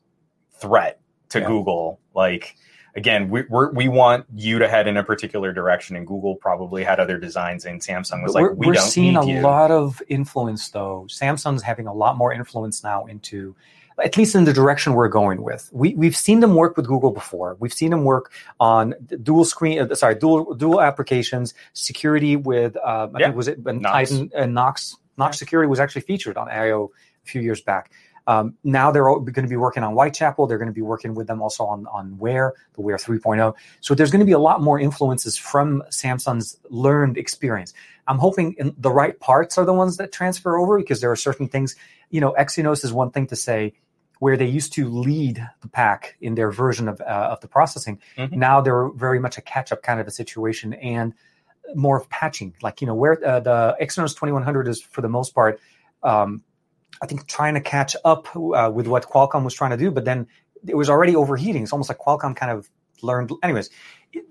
threat 0.58 0.98
to 1.28 1.40
Yeah. 1.40 1.46
Google. 1.46 2.00
Like 2.14 2.56
again, 2.96 3.28
we 3.30 3.42
we're, 3.48 3.72
we 3.72 3.88
want 3.88 4.26
you 4.34 4.58
to 4.58 4.68
head 4.68 4.86
in 4.86 4.96
a 4.96 5.04
particular 5.04 5.52
direction, 5.52 5.96
and 5.96 6.06
Google 6.06 6.36
probably 6.36 6.84
had 6.84 7.00
other 7.00 7.18
designs, 7.18 7.64
and 7.64 7.80
Samsung 7.80 8.22
was 8.22 8.34
like, 8.34 8.42
we're, 8.42 8.52
we 8.54 8.66
we're 8.68 8.72
don't 8.74 8.82
seeing 8.88 9.14
need 9.14 9.20
a 9.20 9.26
you. 9.26 9.40
lot 9.40 9.70
of 9.70 10.02
influence 10.08 10.68
though. 10.70 11.06
Samsung's 11.08 11.62
having 11.62 11.86
a 11.86 11.92
lot 11.94 12.16
more 12.16 12.32
influence 12.32 12.82
now 12.82 13.04
into 13.06 13.54
at 14.02 14.16
least 14.16 14.34
in 14.34 14.42
the 14.42 14.52
direction 14.52 14.94
we're 14.94 15.08
going 15.08 15.42
with. 15.42 15.70
We 15.72 15.94
we've 15.94 16.16
seen 16.16 16.40
them 16.40 16.54
work 16.54 16.76
with 16.76 16.86
Google 16.86 17.12
before. 17.12 17.56
We've 17.60 17.72
seen 17.72 17.90
them 17.90 18.02
work 18.04 18.32
on 18.58 18.94
dual 19.22 19.44
screen, 19.44 19.78
uh, 19.78 19.94
sorry, 19.94 20.16
dual 20.16 20.54
dual 20.54 20.80
applications, 20.80 21.54
security 21.74 22.36
with 22.36 22.76
um, 22.78 23.14
I 23.14 23.20
Yeah. 23.20 23.26
think 23.26 23.36
was 23.36 23.48
it 23.48 23.64
Knox. 23.64 23.82
Titan 24.10 24.30
and 24.34 24.54
Knox 24.54 24.96
Knox 25.16 25.38
security 25.38 25.68
was 25.68 25.78
actually 25.78 26.02
featured 26.02 26.36
on 26.36 26.48
IO 26.48 26.90
a 27.24 27.26
few 27.26 27.40
years 27.40 27.60
back. 27.60 27.92
Um, 28.26 28.54
now 28.64 28.90
they're 28.90 29.04
going 29.04 29.34
to 29.34 29.48
be 29.48 29.56
working 29.56 29.82
on 29.82 29.92
Whitechapel. 29.92 30.46
They're 30.46 30.58
going 30.58 30.68
to 30.68 30.74
be 30.74 30.82
working 30.82 31.14
with 31.14 31.26
them 31.26 31.42
also 31.42 31.64
on 31.64 31.86
on 31.88 32.16
Wear, 32.18 32.54
the 32.74 32.80
Wear 32.80 32.96
3.0. 32.96 33.54
So 33.80 33.94
there's 33.94 34.10
going 34.10 34.20
to 34.20 34.26
be 34.26 34.32
a 34.32 34.38
lot 34.38 34.62
more 34.62 34.80
influences 34.80 35.36
from 35.36 35.82
Samsung's 35.90 36.58
learned 36.70 37.18
experience. 37.18 37.74
I'm 38.06 38.18
hoping 38.18 38.54
in 38.58 38.74
the 38.78 38.90
right 38.90 39.18
parts 39.20 39.58
are 39.58 39.64
the 39.64 39.74
ones 39.74 39.96
that 39.96 40.12
transfer 40.12 40.58
over 40.58 40.78
because 40.78 41.00
there 41.00 41.10
are 41.10 41.16
certain 41.16 41.48
things. 41.48 41.76
You 42.10 42.20
know, 42.20 42.34
Exynos 42.38 42.84
is 42.84 42.92
one 42.92 43.10
thing 43.10 43.26
to 43.28 43.36
say 43.36 43.74
where 44.20 44.36
they 44.36 44.46
used 44.46 44.72
to 44.74 44.88
lead 44.88 45.46
the 45.60 45.68
pack 45.68 46.16
in 46.20 46.34
their 46.34 46.50
version 46.50 46.88
of 46.88 47.00
uh, 47.00 47.28
of 47.32 47.40
the 47.40 47.48
processing. 47.48 48.00
Mhm. 48.16 48.32
Now 48.32 48.60
they're 48.60 48.88
very 48.88 49.18
much 49.18 49.36
a 49.38 49.42
catch 49.42 49.72
up 49.72 49.82
kind 49.82 50.00
of 50.00 50.06
a 50.06 50.10
situation 50.10 50.74
and 50.74 51.14
more 51.74 51.98
of 51.98 52.08
patching. 52.08 52.54
Like 52.62 52.80
you 52.80 52.86
know, 52.86 52.94
where 52.94 53.22
uh, 53.26 53.40
the 53.40 53.76
Exynos 53.80 54.14
2100 54.14 54.68
is 54.68 54.80
for 54.80 55.00
the 55.02 55.08
most 55.08 55.34
part. 55.34 55.60
Um, 56.02 56.42
I 57.02 57.06
think 57.06 57.26
trying 57.26 57.54
to 57.54 57.60
catch 57.60 57.96
up 58.04 58.34
uh, 58.36 58.70
with 58.72 58.86
what 58.86 59.08
Qualcomm 59.08 59.44
was 59.44 59.54
trying 59.54 59.70
to 59.70 59.76
do, 59.76 59.90
but 59.90 60.04
then 60.04 60.26
it 60.66 60.76
was 60.76 60.88
already 60.88 61.16
overheating. 61.16 61.62
It's 61.62 61.72
almost 61.72 61.88
like 61.88 61.98
Qualcomm 61.98 62.36
kind 62.36 62.52
of 62.52 62.70
learned. 63.02 63.30
Anyways, 63.42 63.70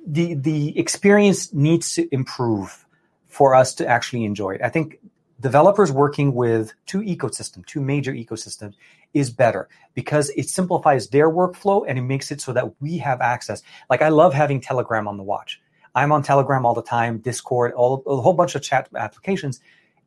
the 0.05 0.33
the 0.35 0.77
experience 0.77 1.53
needs 1.53 1.95
to 1.95 2.07
improve 2.13 2.85
for 3.25 3.55
us 3.55 3.75
to 3.75 3.87
actually 3.87 4.25
enjoy 4.25 4.51
it. 4.51 4.61
I 4.63 4.69
think 4.69 4.99
developers 5.39 5.91
working 5.91 6.33
with 6.33 6.73
two 6.85 7.01
ecosystems, 7.01 7.65
two 7.65 7.81
major 7.81 8.13
ecosystems, 8.13 8.75
is 9.13 9.29
better 9.29 9.67
because 9.93 10.29
it 10.31 10.49
simplifies 10.49 11.09
their 11.09 11.29
workflow 11.29 11.85
and 11.87 11.97
it 11.99 12.03
makes 12.03 12.31
it 12.31 12.41
so 12.41 12.53
that 12.53 12.81
we 12.81 12.97
have 12.99 13.21
access. 13.21 13.61
Like 13.89 14.01
I 14.01 14.09
love 14.09 14.33
having 14.33 14.61
Telegram 14.61 15.07
on 15.07 15.17
the 15.17 15.23
watch. 15.23 15.61
I'm 15.95 16.11
on 16.11 16.23
Telegram 16.23 16.65
all 16.65 16.73
the 16.73 16.81
time, 16.81 17.19
Discord, 17.19 17.73
all 17.73 18.03
a 18.07 18.15
whole 18.15 18.33
bunch 18.33 18.55
of 18.55 18.63
chat 18.63 18.89
applications 18.95 19.59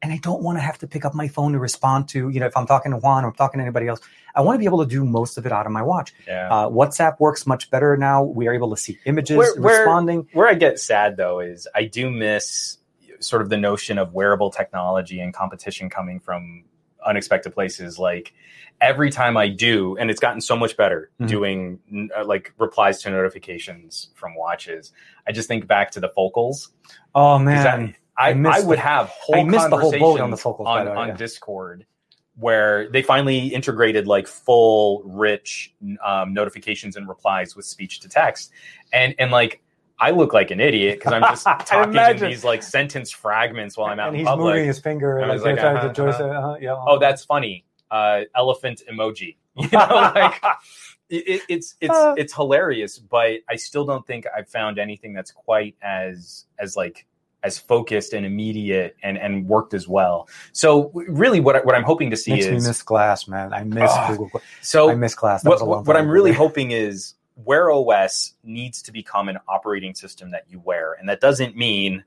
and 0.02 0.12
I 0.12 0.18
don't 0.18 0.42
want 0.42 0.58
to 0.58 0.62
have 0.62 0.78
to 0.78 0.86
pick 0.86 1.04
up 1.04 1.14
my 1.14 1.26
phone 1.28 1.52
to 1.52 1.58
respond 1.58 2.08
to, 2.10 2.28
you 2.28 2.38
know, 2.40 2.46
if 2.46 2.56
I'm 2.56 2.66
talking 2.66 2.92
to 2.92 2.98
Juan 2.98 3.24
or 3.24 3.28
I'm 3.28 3.34
talking 3.34 3.58
to 3.58 3.62
anybody 3.62 3.88
else, 3.88 4.00
I 4.34 4.42
want 4.42 4.56
to 4.56 4.58
be 4.58 4.66
able 4.66 4.84
to 4.84 4.88
do 4.90 5.04
most 5.04 5.38
of 5.38 5.46
it 5.46 5.52
out 5.52 5.64
of 5.66 5.72
my 5.72 5.82
watch. 5.82 6.12
Yeah. 6.26 6.48
Uh, 6.50 6.68
WhatsApp 6.68 7.18
works 7.18 7.46
much 7.46 7.70
better 7.70 7.96
now. 7.96 8.22
We 8.22 8.46
are 8.48 8.52
able 8.54 8.70
to 8.70 8.76
see 8.76 8.98
images 9.06 9.36
Where- 9.38 9.54
where- 9.60 9.78
responding. 9.80 10.28
Where 10.32 10.48
I 10.48 10.54
get 10.54 10.78
sad 10.78 11.16
though 11.16 11.40
is 11.40 11.66
I 11.74 11.84
do 11.84 12.10
miss 12.10 12.78
sort 13.20 13.40
of 13.40 13.48
the 13.48 13.56
notion 13.56 13.96
of 13.98 14.12
wearable 14.12 14.50
technology 14.50 15.20
and 15.20 15.32
competition 15.32 15.88
coming 15.88 16.20
from 16.20 16.64
unexpected 17.04 17.54
places. 17.54 17.98
Like 17.98 18.34
every 18.80 19.10
time 19.10 19.38
I 19.38 19.48
do, 19.48 19.96
and 19.96 20.10
it's 20.10 20.20
gotten 20.20 20.42
so 20.42 20.54
much 20.56 20.76
better 20.76 21.10
Mhm. 21.20 21.28
doing 21.28 22.10
uh, 22.14 22.24
like 22.26 22.52
replies 22.58 23.00
to 23.02 23.10
notifications 23.10 24.10
from 24.14 24.34
watches. 24.34 24.92
I 25.26 25.32
just 25.32 25.48
think 25.48 25.66
back 25.66 25.92
to 25.92 26.00
the 26.00 26.10
focals. 26.10 26.70
Oh 27.14 27.38
man, 27.38 27.94
I, 28.18 28.30
I 28.30 28.32
I 28.32 28.60
would 28.60 28.78
the- 28.78 28.82
have 28.82 29.08
whole 29.08 29.36
I 29.36 29.44
missed 29.44 29.70
the 29.70 29.76
whole 29.76 29.92
bullet 29.92 30.20
on 30.20 30.30
the 30.30 30.36
conversations 30.36 30.42
focals, 30.42 30.66
by 30.66 30.80
on, 30.80 30.88
on 30.88 31.08
yeah. 31.08 31.16
Discord 31.16 31.86
where 32.38 32.90
they 32.90 33.00
finally 33.02 33.46
integrated 33.48 34.06
like 34.06 34.26
full 34.26 35.02
rich 35.06 35.74
um, 36.04 36.34
notifications 36.34 36.96
and 36.96 37.08
replies 37.08 37.56
with 37.56 37.64
speech 37.64 38.00
to 38.00 38.08
text 38.10 38.50
and 38.92 39.14
and 39.18 39.30
like 39.30 39.62
I 39.98 40.10
look 40.10 40.34
like 40.34 40.50
an 40.50 40.60
idiot 40.60 40.98
because 40.98 41.14
I'm 41.14 41.22
just 41.22 41.44
talking 41.66 41.94
in 41.96 42.18
these 42.30 42.44
like 42.44 42.62
sentence 42.62 43.10
fragments 43.10 43.78
while 43.78 43.86
I'm 43.90 43.98
out 43.98 44.08
and 44.08 44.16
he's 44.18 44.26
public. 44.26 44.52
moving 44.54 44.66
his 44.68 44.78
finger 44.78 45.20
I 45.22 45.34
like, 45.36 45.40
like, 45.56 45.58
uh-huh, 45.58 45.88
uh-huh. 45.88 46.24
Uh-huh, 46.24 46.56
yeah. 46.60 46.76
oh, 46.86 46.98
that's 46.98 47.24
funny. 47.24 47.64
Uh, 47.90 48.22
elephant 48.34 48.82
emoji. 48.92 49.36
You 49.56 49.68
know, 49.72 49.78
like 50.14 50.42
it, 51.08 51.26
it- 51.28 51.42
it's 51.48 51.76
it's 51.80 51.94
Uh. 51.94 52.14
it's 52.18 52.34
hilarious, 52.34 52.98
but 52.98 53.38
I 53.48 53.56
still 53.56 53.86
don't 53.86 54.06
think 54.06 54.26
I've 54.36 54.50
found 54.50 54.78
anything 54.78 55.14
that's 55.14 55.30
quite 55.30 55.74
as 55.80 56.44
as 56.58 56.76
like 56.76 57.06
as 57.42 57.58
focused 57.58 58.12
and 58.12 58.26
immediate 58.26 58.96
and 59.02 59.16
and 59.18 59.46
worked 59.46 59.74
as 59.74 59.86
well. 59.86 60.28
So 60.52 60.90
really, 60.94 61.40
what 61.40 61.56
I, 61.56 61.60
what 61.60 61.74
I'm 61.74 61.84
hoping 61.84 62.10
to 62.10 62.16
see 62.16 62.32
makes 62.32 62.46
me 62.46 62.56
is 62.56 62.66
miss 62.66 62.82
Glass, 62.82 63.28
man. 63.28 63.52
I 63.52 63.62
miss 63.64 63.90
Ah, 63.92 64.14
Google. 64.16 64.40
So 64.62 64.90
I 64.90 64.94
miss 64.94 65.14
Glass. 65.14 65.42
That 65.42 65.50
was 65.50 65.62
what, 65.62 65.86
what, 65.86 65.96
I'm 65.96 66.08
really 66.08 66.32
hoping 66.44 66.70
is 66.72 67.14
Wear 67.36 67.70
OS 67.70 68.32
needs 68.42 68.82
to 68.82 68.92
become 68.92 69.28
an 69.28 69.38
operating 69.46 69.94
system 69.94 70.30
that 70.30 70.44
you 70.48 70.60
wear. 70.64 70.94
And 70.94 71.08
that 71.08 71.20
doesn't 71.20 71.56
mean 71.56 72.02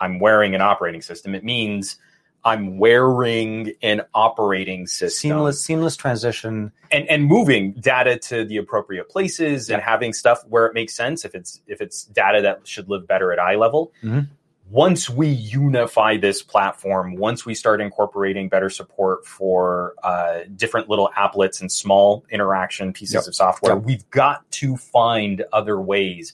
I'm 0.00 0.18
wearing 0.18 0.54
an 0.54 0.60
operating 0.60 1.00
system. 1.00 1.34
It 1.34 1.44
means 1.44 1.96
I'm 2.44 2.76
wearing 2.76 3.72
an 3.82 4.02
operating 4.12 4.86
system 4.86 5.30
seamless, 5.30 5.64
seamless 5.64 5.96
transition. 5.96 6.72
and, 6.90 7.08
and 7.08 7.24
moving 7.24 7.72
data 7.72 8.18
to 8.18 8.44
the 8.44 8.58
appropriate 8.58 9.08
places 9.08 9.70
and 9.70 9.80
having 9.80 10.12
stuff 10.12 10.42
where 10.48 10.66
it 10.66 10.74
makes 10.74 10.92
sense 10.94 11.24
if 11.24 11.34
it's 11.34 11.62
if 11.66 11.80
it's 11.80 12.04
data 12.04 12.42
that 12.42 12.66
should 12.68 12.90
live 12.90 13.06
better 13.06 13.32
at 13.32 13.38
eye 13.38 13.54
level. 13.54 13.92
Mhm. 14.02 14.28
Once 14.70 15.10
we 15.10 15.28
unify 15.28 16.16
this 16.16 16.42
platform, 16.42 17.16
once 17.16 17.44
we 17.44 17.54
start 17.54 17.80
incorporating 17.80 18.48
better 18.48 18.70
support 18.70 19.26
for 19.26 19.94
uh, 20.02 20.40
different 20.56 20.88
little 20.88 21.10
applets 21.16 21.60
and 21.60 21.70
small 21.70 22.24
interaction 22.30 22.92
pieces 22.92 23.14
Yep. 23.14 23.26
of 23.26 23.34
software, 23.34 23.74
Yep. 23.74 23.84
we've 23.84 24.10
got 24.10 24.50
to 24.52 24.76
find 24.76 25.44
other 25.52 25.80
ways. 25.80 26.32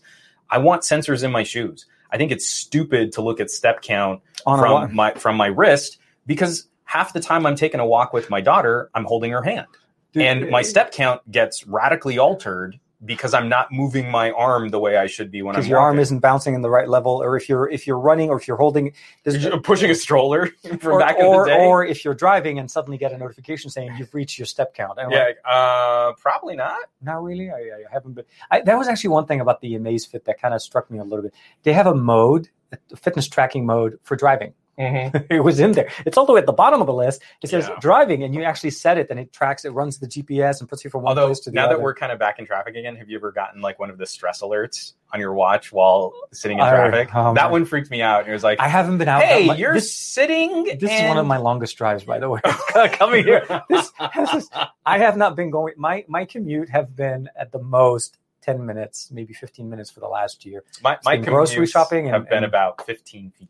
I 0.49 0.59
want 0.59 0.83
sensors 0.83 1.25
in 1.25 1.33
my 1.33 1.43
shoes. 1.43 1.87
I 2.13 2.17
think 2.17 2.31
it's 2.33 2.49
stupid 2.49 3.13
to 3.13 3.21
look 3.21 3.41
at 3.41 3.51
step 3.51 3.83
count 3.83 4.21
On 4.47 4.59
from 4.59 4.95
my 4.95 5.13
from 5.15 5.37
my 5.37 5.47
wrist 5.47 5.99
because 6.27 6.69
half 6.85 7.13
the 7.13 7.21
time 7.21 7.47
I'm 7.47 7.57
taking 7.57 7.79
a 7.81 7.87
walk 7.87 8.13
with 8.13 8.31
my 8.31 8.41
daughter, 8.41 8.91
I'm 8.95 9.05
holding 9.05 9.31
her 9.33 9.43
hand 9.43 9.67
Dude, 10.13 10.23
and 10.25 10.51
my 10.51 10.63
step 10.63 10.93
count 10.93 11.29
gets 11.31 11.67
radically 11.67 12.19
altered 12.19 12.79
because 13.05 13.33
I'm 13.33 13.49
not 13.49 13.73
moving 13.73 14.11
my 14.11 14.31
arm 14.33 14.69
the 14.69 14.79
way 14.79 14.97
I 14.97 15.07
should 15.07 15.31
be 15.31 15.43
when 15.43 15.55
I'm 15.55 15.61
because 15.61 15.69
your 15.69 15.79
arm 15.79 15.99
isn't 15.99 16.21
bouncing 16.21 16.55
in 16.55 16.63
the 16.63 16.71
right 16.71 16.89
level, 16.89 17.23
or 17.23 17.37
if 17.37 17.49
you're 17.49 17.69
if 17.69 17.87
you're 17.87 17.99
running, 17.99 18.29
or 18.31 18.39
if 18.39 18.47
you're 18.47 18.57
holding, 18.57 18.93
You're 19.25 19.61
pushing 19.61 19.91
a 19.91 19.95
stroller 19.95 20.47
from 20.81 20.93
or, 20.93 20.99
back 20.99 21.17
or, 21.19 21.25
in 21.25 21.41
the 21.41 21.45
day. 21.47 21.67
or 21.67 21.85
if 21.85 22.05
you're 22.05 22.15
driving 22.15 22.59
and 22.59 22.71
suddenly 22.71 22.99
get 22.99 23.13
a 23.13 23.19
notification 23.19 23.71
saying 23.71 23.97
you've 23.99 24.15
reached 24.15 24.39
your 24.39 24.47
step 24.47 24.75
count. 24.75 24.99
I'm 24.99 25.11
yeah, 25.11 25.25
like, 25.25 25.39
uh, 25.45 26.13
probably 26.21 26.57
not. 26.57 26.79
not 27.01 27.23
really. 27.23 27.51
I, 27.51 27.57
I 27.57 27.93
haven't 27.93 28.15
been. 28.15 28.25
I, 28.51 28.61
that 28.63 28.77
was 28.77 28.89
actually 28.89 29.11
one 29.11 29.27
thing 29.27 29.41
about 29.41 29.61
the 29.61 29.73
Amazfit 29.75 30.25
that 30.25 30.41
kind 30.41 30.55
of 30.55 30.61
struck 30.61 30.91
me 30.91 30.99
a 30.99 31.05
little 31.05 31.23
bit. 31.23 31.35
They 31.63 31.73
have 31.73 31.87
a 31.87 31.95
mode, 31.95 32.49
a 32.73 32.97
fitness 32.97 33.29
tracking 33.29 33.65
mode 33.65 33.99
for 34.03 34.17
driving. 34.17 34.55
Mm-hmm. 34.81 35.19
it 35.31 35.45
was 35.45 35.61
in 35.61 35.73
there. 35.73 35.91
It's 36.07 36.17
all 36.17 36.27
the 36.27 36.33
way 36.33 36.41
at 36.41 36.47
the 36.47 36.53
bottom 36.53 36.81
of 36.81 36.87
the 36.87 36.95
list. 36.95 37.23
It 37.43 37.51
says 37.51 37.69
Yeah. 37.69 37.77
driving, 37.81 38.23
and 38.23 38.35
you 38.35 38.43
actually 38.43 38.71
set 38.71 38.97
it, 38.99 39.09
and 39.11 39.21
it 39.21 39.33
tracks. 39.33 39.65
It 39.65 39.71
runs 39.71 39.99
the 39.99 40.07
GPS 40.07 40.61
and 40.61 40.69
puts 40.69 40.83
you 40.85 40.91
from 40.91 41.03
one 41.03 41.11
Although 41.11 41.27
place 41.29 41.41
to 41.41 41.51
the 41.51 41.55
now 41.55 41.67
other. 41.67 41.77
that 41.77 41.83
we're 41.83 41.95
kind 41.95 42.13
of 42.13 42.19
back 42.19 42.39
in 42.39 42.47
traffic 42.47 42.77
again, 42.77 42.97
have 42.97 43.09
you 43.11 43.17
ever 43.19 43.31
gotten 43.33 43.61
like 43.61 43.79
one 43.79 43.91
of 43.91 43.99
the 43.99 44.07
stress 44.07 44.41
alerts 44.43 44.95
on 45.13 45.21
your 45.21 45.35
watch 45.35 45.73
while 45.73 46.13
sitting 46.33 46.59
in 46.59 46.65
I- 46.65 46.71
traffic? 46.71 47.11
oh, 47.15 47.35
that 47.35 47.51
one 47.51 47.65
freaked 47.65 47.91
me 47.91 48.01
out. 48.03 48.29
It 48.29 48.33
was 48.33 48.43
like, 48.43 48.59
I 48.61 48.69
haven't 48.69 48.99
been 48.99 49.09
out. 49.09 49.23
"Hey, 49.23 49.49
that 49.49 49.59
you're 49.59 49.75
This, 49.75 49.95
sitting." 49.95 50.65
this 50.65 50.91
is 50.91 51.09
one 51.09 51.19
of 51.19 51.27
my 51.27 51.37
longest 51.37 51.77
drives, 51.77 52.05
by 52.05 52.19
the 52.19 52.29
way. 52.31 52.41
Coming 52.93 53.25
here, 53.25 53.45
this, 53.69 53.91
this 54.17 54.35
is, 54.35 54.51
I 54.87 54.99
have 54.99 55.17
not 55.17 55.37
been 55.37 55.51
going. 55.51 55.75
My 55.77 56.05
my 56.09 56.25
commute 56.25 56.71
have 56.71 56.95
been 56.97 57.29
at 57.37 57.53
the 57.53 57.59
most 57.61 58.19
ten 58.41 58.65
minutes, 58.65 59.11
maybe 59.13 59.35
fifteen 59.35 59.69
minutes 59.69 59.91
for 59.91 60.01
the 60.01 60.09
last 60.09 60.47
year. 60.47 60.65
My, 60.83 60.97
my 61.05 61.17
grocery 61.17 61.67
shopping 61.67 62.07
and, 62.07 62.15
have 62.15 62.29
been 62.29 62.39
and- 62.39 62.47
about 62.47 62.87
15 62.87 63.33
feet. 63.39 63.49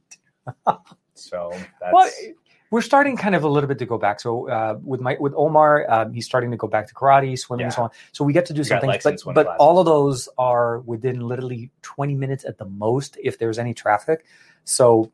So 1.21 1.51
that's 1.81 1.93
Well, 1.93 2.11
we're 2.71 2.83
starting 2.83 3.16
kind 3.16 3.35
of 3.35 3.43
a 3.43 3.49
little 3.49 3.66
bit 3.68 3.79
to 3.81 3.87
go 3.87 3.99
back. 3.99 4.21
So 4.21 4.49
uh, 4.49 4.79
with 4.83 5.01
my 5.01 5.16
with 5.18 5.33
Omar, 5.37 5.87
um, 5.91 6.12
he's 6.12 6.25
starting 6.25 6.51
to 6.53 6.57
go 6.57 6.68
back 6.68 6.87
to 6.89 6.95
karate, 6.95 7.37
swimming, 7.39 7.64
and 7.66 7.73
so 7.75 7.83
on. 7.83 7.91
So 8.12 8.25
we 8.25 8.33
get 8.33 8.47
to 8.47 8.53
do 8.53 8.59
You 8.61 8.64
some 8.64 8.77
got 8.77 8.93
things, 8.93 9.05
Lex 9.05 9.23
but 9.25 9.35
but 9.35 9.45
classes. 9.47 9.59
all 9.61 9.79
of 9.81 9.87
those 9.87 10.29
are 10.39 10.79
within 10.81 11.21
literally 11.21 11.71
twenty 11.83 12.14
minutes 12.14 12.45
at 12.45 12.59
the 12.59 12.64
most 12.66 13.18
if 13.23 13.39
there's 13.39 13.59
any 13.59 13.75
traffic. 13.75 14.25
So. 14.64 15.11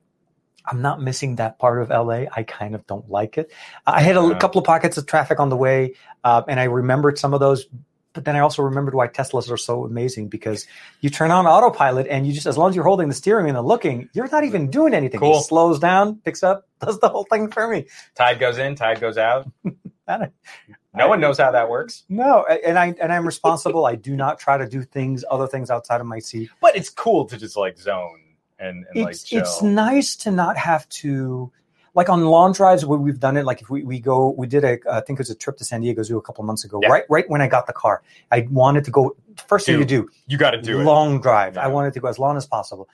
I'm 0.69 0.83
not 0.83 1.01
missing 1.01 1.37
that 1.37 1.61
part 1.61 1.81
of 1.81 1.91
LA. 1.91 2.25
I 2.35 2.43
kind 2.43 2.75
of 2.75 2.85
don't 2.89 3.09
like 3.09 3.39
it. 3.39 3.53
I 3.87 4.01
had 4.01 4.17
a 4.17 4.21
Yeah. 4.21 4.39
couple 4.39 4.59
of 4.59 4.65
pockets 4.65 4.97
of 4.97 5.07
traffic 5.07 5.39
on 5.39 5.49
the 5.49 5.57
way, 5.57 5.95
uh, 6.25 6.43
and 6.49 6.59
I 6.59 6.65
remembered 6.65 7.21
some 7.21 7.35
of 7.35 7.39
those. 7.39 7.69
But 8.17 8.25
then 8.25 8.35
I 8.35 8.41
also 8.41 8.62
remembered 8.62 8.95
why 8.95 9.07
Teslas 9.09 9.51
are 9.51 9.57
so 9.59 9.85
amazing 9.85 10.29
because 10.29 10.67
you 11.03 11.11
turn 11.11 11.31
on 11.31 11.47
autopilot 11.47 12.07
and 12.09 12.27
you 12.27 12.33
just, 12.33 12.47
as 12.47 12.57
long 12.59 12.71
as 12.71 12.75
you're 12.75 12.85
holding 12.85 13.09
the 13.09 13.14
steering 13.14 13.45
wheel 13.47 13.57
and 13.57 13.69
looking, 13.69 14.09
you're 14.14 14.27
not 14.29 14.43
even 14.43 14.71
doing 14.71 14.95
anything. 14.95 15.21
Cool. 15.21 15.39
It 15.39 15.43
slows 15.45 15.79
down, 15.79 16.17
picks 16.25 16.43
up, 16.43 16.67
does 16.81 16.99
the 16.99 17.09
whole 17.11 17.25
thing 17.31 17.51
for 17.51 17.69
me. 17.69 17.87
tide 18.17 18.41
goes 18.41 18.57
in, 18.59 18.75
tide 18.75 19.01
goes 19.01 19.19
out. 19.19 19.49
No 20.95 21.09
one 21.09 21.21
knows 21.21 21.37
how 21.39 21.51
that 21.51 21.69
works, 21.69 22.05
No, 22.09 22.45
and 22.47 22.79
I 22.79 22.95
and 23.03 23.12
I'm 23.12 23.27
responsible. 23.27 23.85
I 23.85 23.97
do 23.97 24.17
not 24.17 24.39
try 24.39 24.57
to 24.57 24.67
do 24.67 24.83
things, 24.83 25.25
other 25.31 25.47
things 25.47 25.71
outside 25.71 26.01
of 26.01 26.07
my 26.07 26.21
seat. 26.21 26.49
but 26.62 26.75
it's 26.75 26.89
cool 26.89 27.27
to 27.27 27.37
just 27.37 27.55
like 27.57 27.77
zone 27.77 28.21
and, 28.59 28.87
and 28.95 29.03
like 29.05 29.11
It's 29.12 29.25
chill. 29.25 29.41
it's 29.41 29.61
nice 29.62 30.17
to 30.17 30.31
not 30.31 30.57
have 30.57 30.89
to, 31.05 31.53
like 31.97 32.11
on 32.11 32.26
long 32.26 32.53
drives 32.53 32.84
where 32.84 32.99
we've 32.99 33.18
done 33.18 33.38
it. 33.38 33.47
Like 33.47 33.62
if 33.62 33.70
we, 33.70 33.82
we 33.82 33.99
go, 33.99 34.30
we 34.36 34.47
did 34.47 34.64
a 34.64 34.78
I 34.88 35.01
think 35.01 35.18
it 35.18 35.22
was 35.22 35.30
a 35.30 35.34
trip 35.34 35.57
to 35.57 35.64
San 35.64 35.80
Diego 35.80 36.03
Zoo 36.03 36.18
a 36.18 36.22
couple 36.22 36.42
of 36.42 36.47
months 36.47 36.62
ago. 36.62 36.78
Yeah. 36.82 36.90
Right 36.90 37.05
right 37.09 37.28
when 37.28 37.40
I 37.40 37.49
got 37.49 37.66
the 37.66 37.72
car, 37.72 38.03
I 38.30 38.47
wanted 38.51 38.84
to 38.84 38.90
go. 38.92 39.16
First 39.49 39.66
thing 39.66 39.78
you 39.78 39.84
do, 39.84 40.09
you 40.28 40.38
got 40.38 40.53
to 40.53 40.62
do 40.62 40.80
it. 40.80 40.84
long 40.84 41.20
drive. 41.20 41.59
I 41.59 41.66
wanted 41.66 41.94
to 41.94 42.01
go 42.01 42.09
as 42.09 42.18
long 42.18 42.36
as 42.36 42.47
possible. 42.47 42.88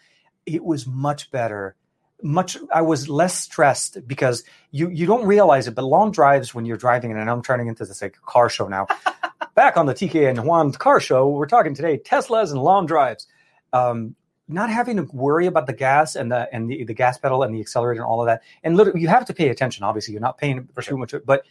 It 0.46 0.64
was 0.64 0.86
much 0.86 1.30
better. 1.30 1.76
Much 2.22 2.56
I 2.72 2.82
was 2.82 3.08
less 3.08 3.38
stressed 3.38 4.06
because 4.06 4.44
you 4.70 4.88
you 4.88 5.06
don't 5.06 5.26
realize 5.26 5.66
it, 5.66 5.74
but 5.74 5.82
long 5.82 6.12
drives 6.12 6.54
when 6.54 6.64
you're 6.64 6.76
driving, 6.76 7.10
and 7.10 7.28
I'm 7.28 7.42
turning 7.42 7.66
into 7.66 7.84
this 7.84 8.00
like 8.00 8.16
car 8.22 8.48
show 8.48 8.68
now. 8.68 8.86
Back 9.54 9.76
on 9.76 9.86
the 9.86 9.92
TK 9.92 10.30
and 10.30 10.44
Juan 10.44 10.72
car 10.72 11.00
show, 11.00 11.28
we're 11.28 11.46
talking 11.46 11.74
today 11.74 11.98
Teslas 11.98 12.52
and 12.52 12.62
long 12.62 12.86
drives. 12.86 13.26
Um, 13.72 14.14
not 14.48 14.70
having 14.70 14.96
to 14.96 15.04
worry 15.12 15.46
about 15.46 15.66
the 15.66 15.72
gas 15.72 16.16
and 16.16 16.30
the 16.30 16.48
and 16.52 16.68
the, 16.68 16.84
the 16.84 16.94
gas 16.94 17.18
pedal 17.18 17.42
and 17.42 17.54
the 17.54 17.60
accelerator 17.60 18.02
and 18.02 18.08
all 18.08 18.20
of 18.20 18.26
that. 18.26 18.42
And 18.62 18.76
literally, 18.76 19.00
you 19.00 19.08
have 19.08 19.24
to 19.26 19.34
pay 19.34 19.48
attention. 19.48 19.84
Obviously, 19.84 20.12
you're 20.12 20.20
not 20.20 20.38
paying 20.38 20.68
For 20.74 20.82
too 20.82 20.96
much, 20.96 21.14
but 21.24 21.44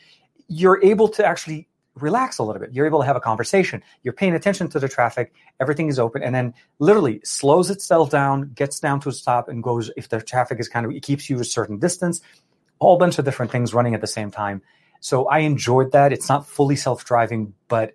you're 0.47 0.83
able 0.83 1.07
to 1.09 1.25
actually 1.25 1.67
relax 1.95 2.37
a 2.37 2.43
little 2.43 2.61
bit. 2.61 2.73
You're 2.73 2.85
able 2.85 2.99
to 2.99 3.05
have 3.05 3.15
a 3.15 3.21
conversation. 3.21 3.83
You're 4.03 4.13
paying 4.13 4.33
attention 4.33 4.69
to 4.69 4.79
the 4.79 4.87
traffic. 4.87 5.33
Everything 5.59 5.89
is 5.89 5.99
open, 5.99 6.23
and 6.23 6.33
then 6.33 6.53
literally 6.79 7.21
slows 7.23 7.69
itself 7.69 8.09
down, 8.09 8.51
gets 8.53 8.79
down 8.79 8.99
to 9.01 9.09
a 9.09 9.13
stop, 9.13 9.49
and 9.49 9.63
goes. 9.63 9.91
If 9.97 10.09
the 10.09 10.21
traffic 10.21 10.59
is 10.59 10.69
kind 10.69 10.85
of, 10.85 10.91
it 10.91 11.01
keeps 11.01 11.29
you 11.29 11.39
a 11.39 11.45
certain 11.45 11.79
distance. 11.79 12.21
A 12.79 12.83
whole 12.83 12.97
bunch 12.97 13.19
of 13.19 13.25
different 13.25 13.51
things 13.51 13.73
running 13.73 13.93
at 13.93 14.01
the 14.01 14.07
same 14.07 14.31
time. 14.31 14.61
So 14.99 15.27
I 15.27 15.39
enjoyed 15.39 15.91
that. 15.93 16.13
It's 16.13 16.29
not 16.29 16.47
fully 16.47 16.75
self-driving, 16.75 17.53
but 17.67 17.93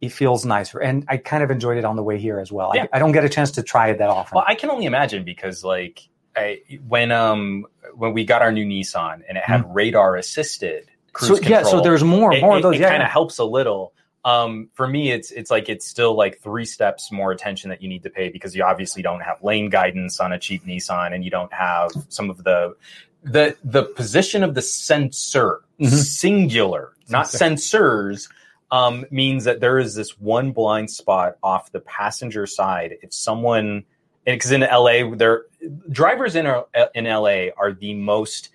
it 0.00 0.12
feels 0.12 0.44
nicer, 0.44 0.78
and 0.78 1.04
I 1.08 1.16
kind 1.16 1.42
of 1.42 1.50
enjoyed 1.50 1.76
it 1.78 1.84
on 1.84 1.96
the 1.96 2.02
way 2.02 2.18
here 2.18 2.38
as 2.38 2.52
well. 2.52 2.72
Yeah. 2.74 2.84
I, 2.92 2.96
I 2.96 2.98
don't 3.00 3.12
get 3.12 3.24
a 3.24 3.28
chance 3.28 3.50
to 3.52 3.62
try 3.62 3.88
it 3.88 3.98
that 3.98 4.08
often. 4.10 4.36
Well, 4.36 4.44
I 4.46 4.54
can 4.54 4.70
only 4.70 4.86
imagine 4.86 5.24
because 5.24 5.64
like 5.64 6.08
I, 6.36 6.60
when 6.86 7.10
um 7.10 7.66
when 7.94 8.12
we 8.12 8.24
got 8.24 8.42
our 8.42 8.52
new 8.52 8.64
Nissan 8.64 9.22
and 9.28 9.36
it 9.36 9.44
had 9.44 9.64
radar 9.74 10.16
assisted 10.16 10.88
cruise 11.12 11.40
so 11.40 11.48
yeah, 11.48 11.62
so 11.64 11.80
there's 11.80 12.04
more, 12.04 12.32
it, 12.32 12.40
more 12.42 12.52
of 12.52 12.58
it- 12.60 12.62
those. 12.62 12.74
it 12.76 12.80
yeah, 12.82 12.90
kind 12.90 13.00
yeah. 13.00 13.06
of 13.06 13.10
helps 13.12 13.38
a 13.38 13.44
little. 13.44 13.92
Um, 14.24 14.68
for 14.74 14.86
me, 14.86 15.10
it's 15.10 15.30
it's 15.30 15.50
like 15.50 15.68
it's 15.68 15.86
still 15.86 16.14
like 16.14 16.38
three 16.40 16.64
steps 16.64 17.10
more 17.10 17.32
attention 17.32 17.70
that 17.70 17.80
you 17.82 17.88
need 17.88 18.02
to 18.02 18.10
pay 18.10 18.28
because 18.28 18.54
you 18.54 18.62
obviously 18.62 19.00
don't 19.02 19.20
have 19.20 19.42
lane 19.42 19.68
guidance 19.70 20.20
on 20.20 20.32
a 20.32 20.38
cheap 20.38 20.64
Nissan, 20.64 21.14
and 21.14 21.24
you 21.24 21.30
don't 21.30 21.52
have 21.52 21.90
some 22.08 22.28
of 22.28 22.44
the 22.44 22.74
the 23.22 23.56
the 23.64 23.84
position 23.84 24.44
of 24.44 24.54
the 24.54 24.62
sensor 24.62 25.60
Mhm. 25.80 25.88
singular, 25.88 26.92
not 27.08 27.26
sensors. 27.26 28.28
Um, 28.70 29.06
means 29.10 29.44
that 29.44 29.60
there 29.60 29.78
is 29.78 29.94
this 29.94 30.18
one 30.18 30.52
blind 30.52 30.90
spot 30.90 31.36
off 31.42 31.72
the 31.72 31.80
passenger 31.80 32.46
side. 32.46 32.98
If 33.02 33.14
someone, 33.14 33.84
because 34.26 34.52
in 34.52 34.60
LA, 34.60 35.14
there 35.14 35.44
drivers 35.90 36.36
in 36.36 36.46
in 36.94 37.04
LA 37.04 37.46
are 37.56 37.72
the 37.72 37.94
most 37.94 38.50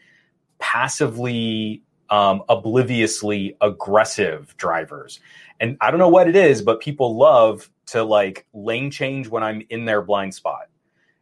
passively 0.60 1.82
um, 2.10 2.44
obliviously 2.48 3.58
aggressive 3.60 4.56
drivers. 4.58 5.20
And 5.60 5.78
I 5.82 5.90
don't 5.92 6.00
know 6.00 6.10
what 6.10 6.28
it 6.28 6.36
is, 6.36 6.62
but 6.62 6.80
people 6.80 7.18
love 7.18 7.70
to 7.88 8.04
like 8.04 8.46
lane 8.54 8.92
change 8.92 9.28
when 9.28 9.44
I'm 9.44 9.64
in 9.70 9.86
their 9.86 10.02
blind 10.02 10.34
spot. 10.34 10.68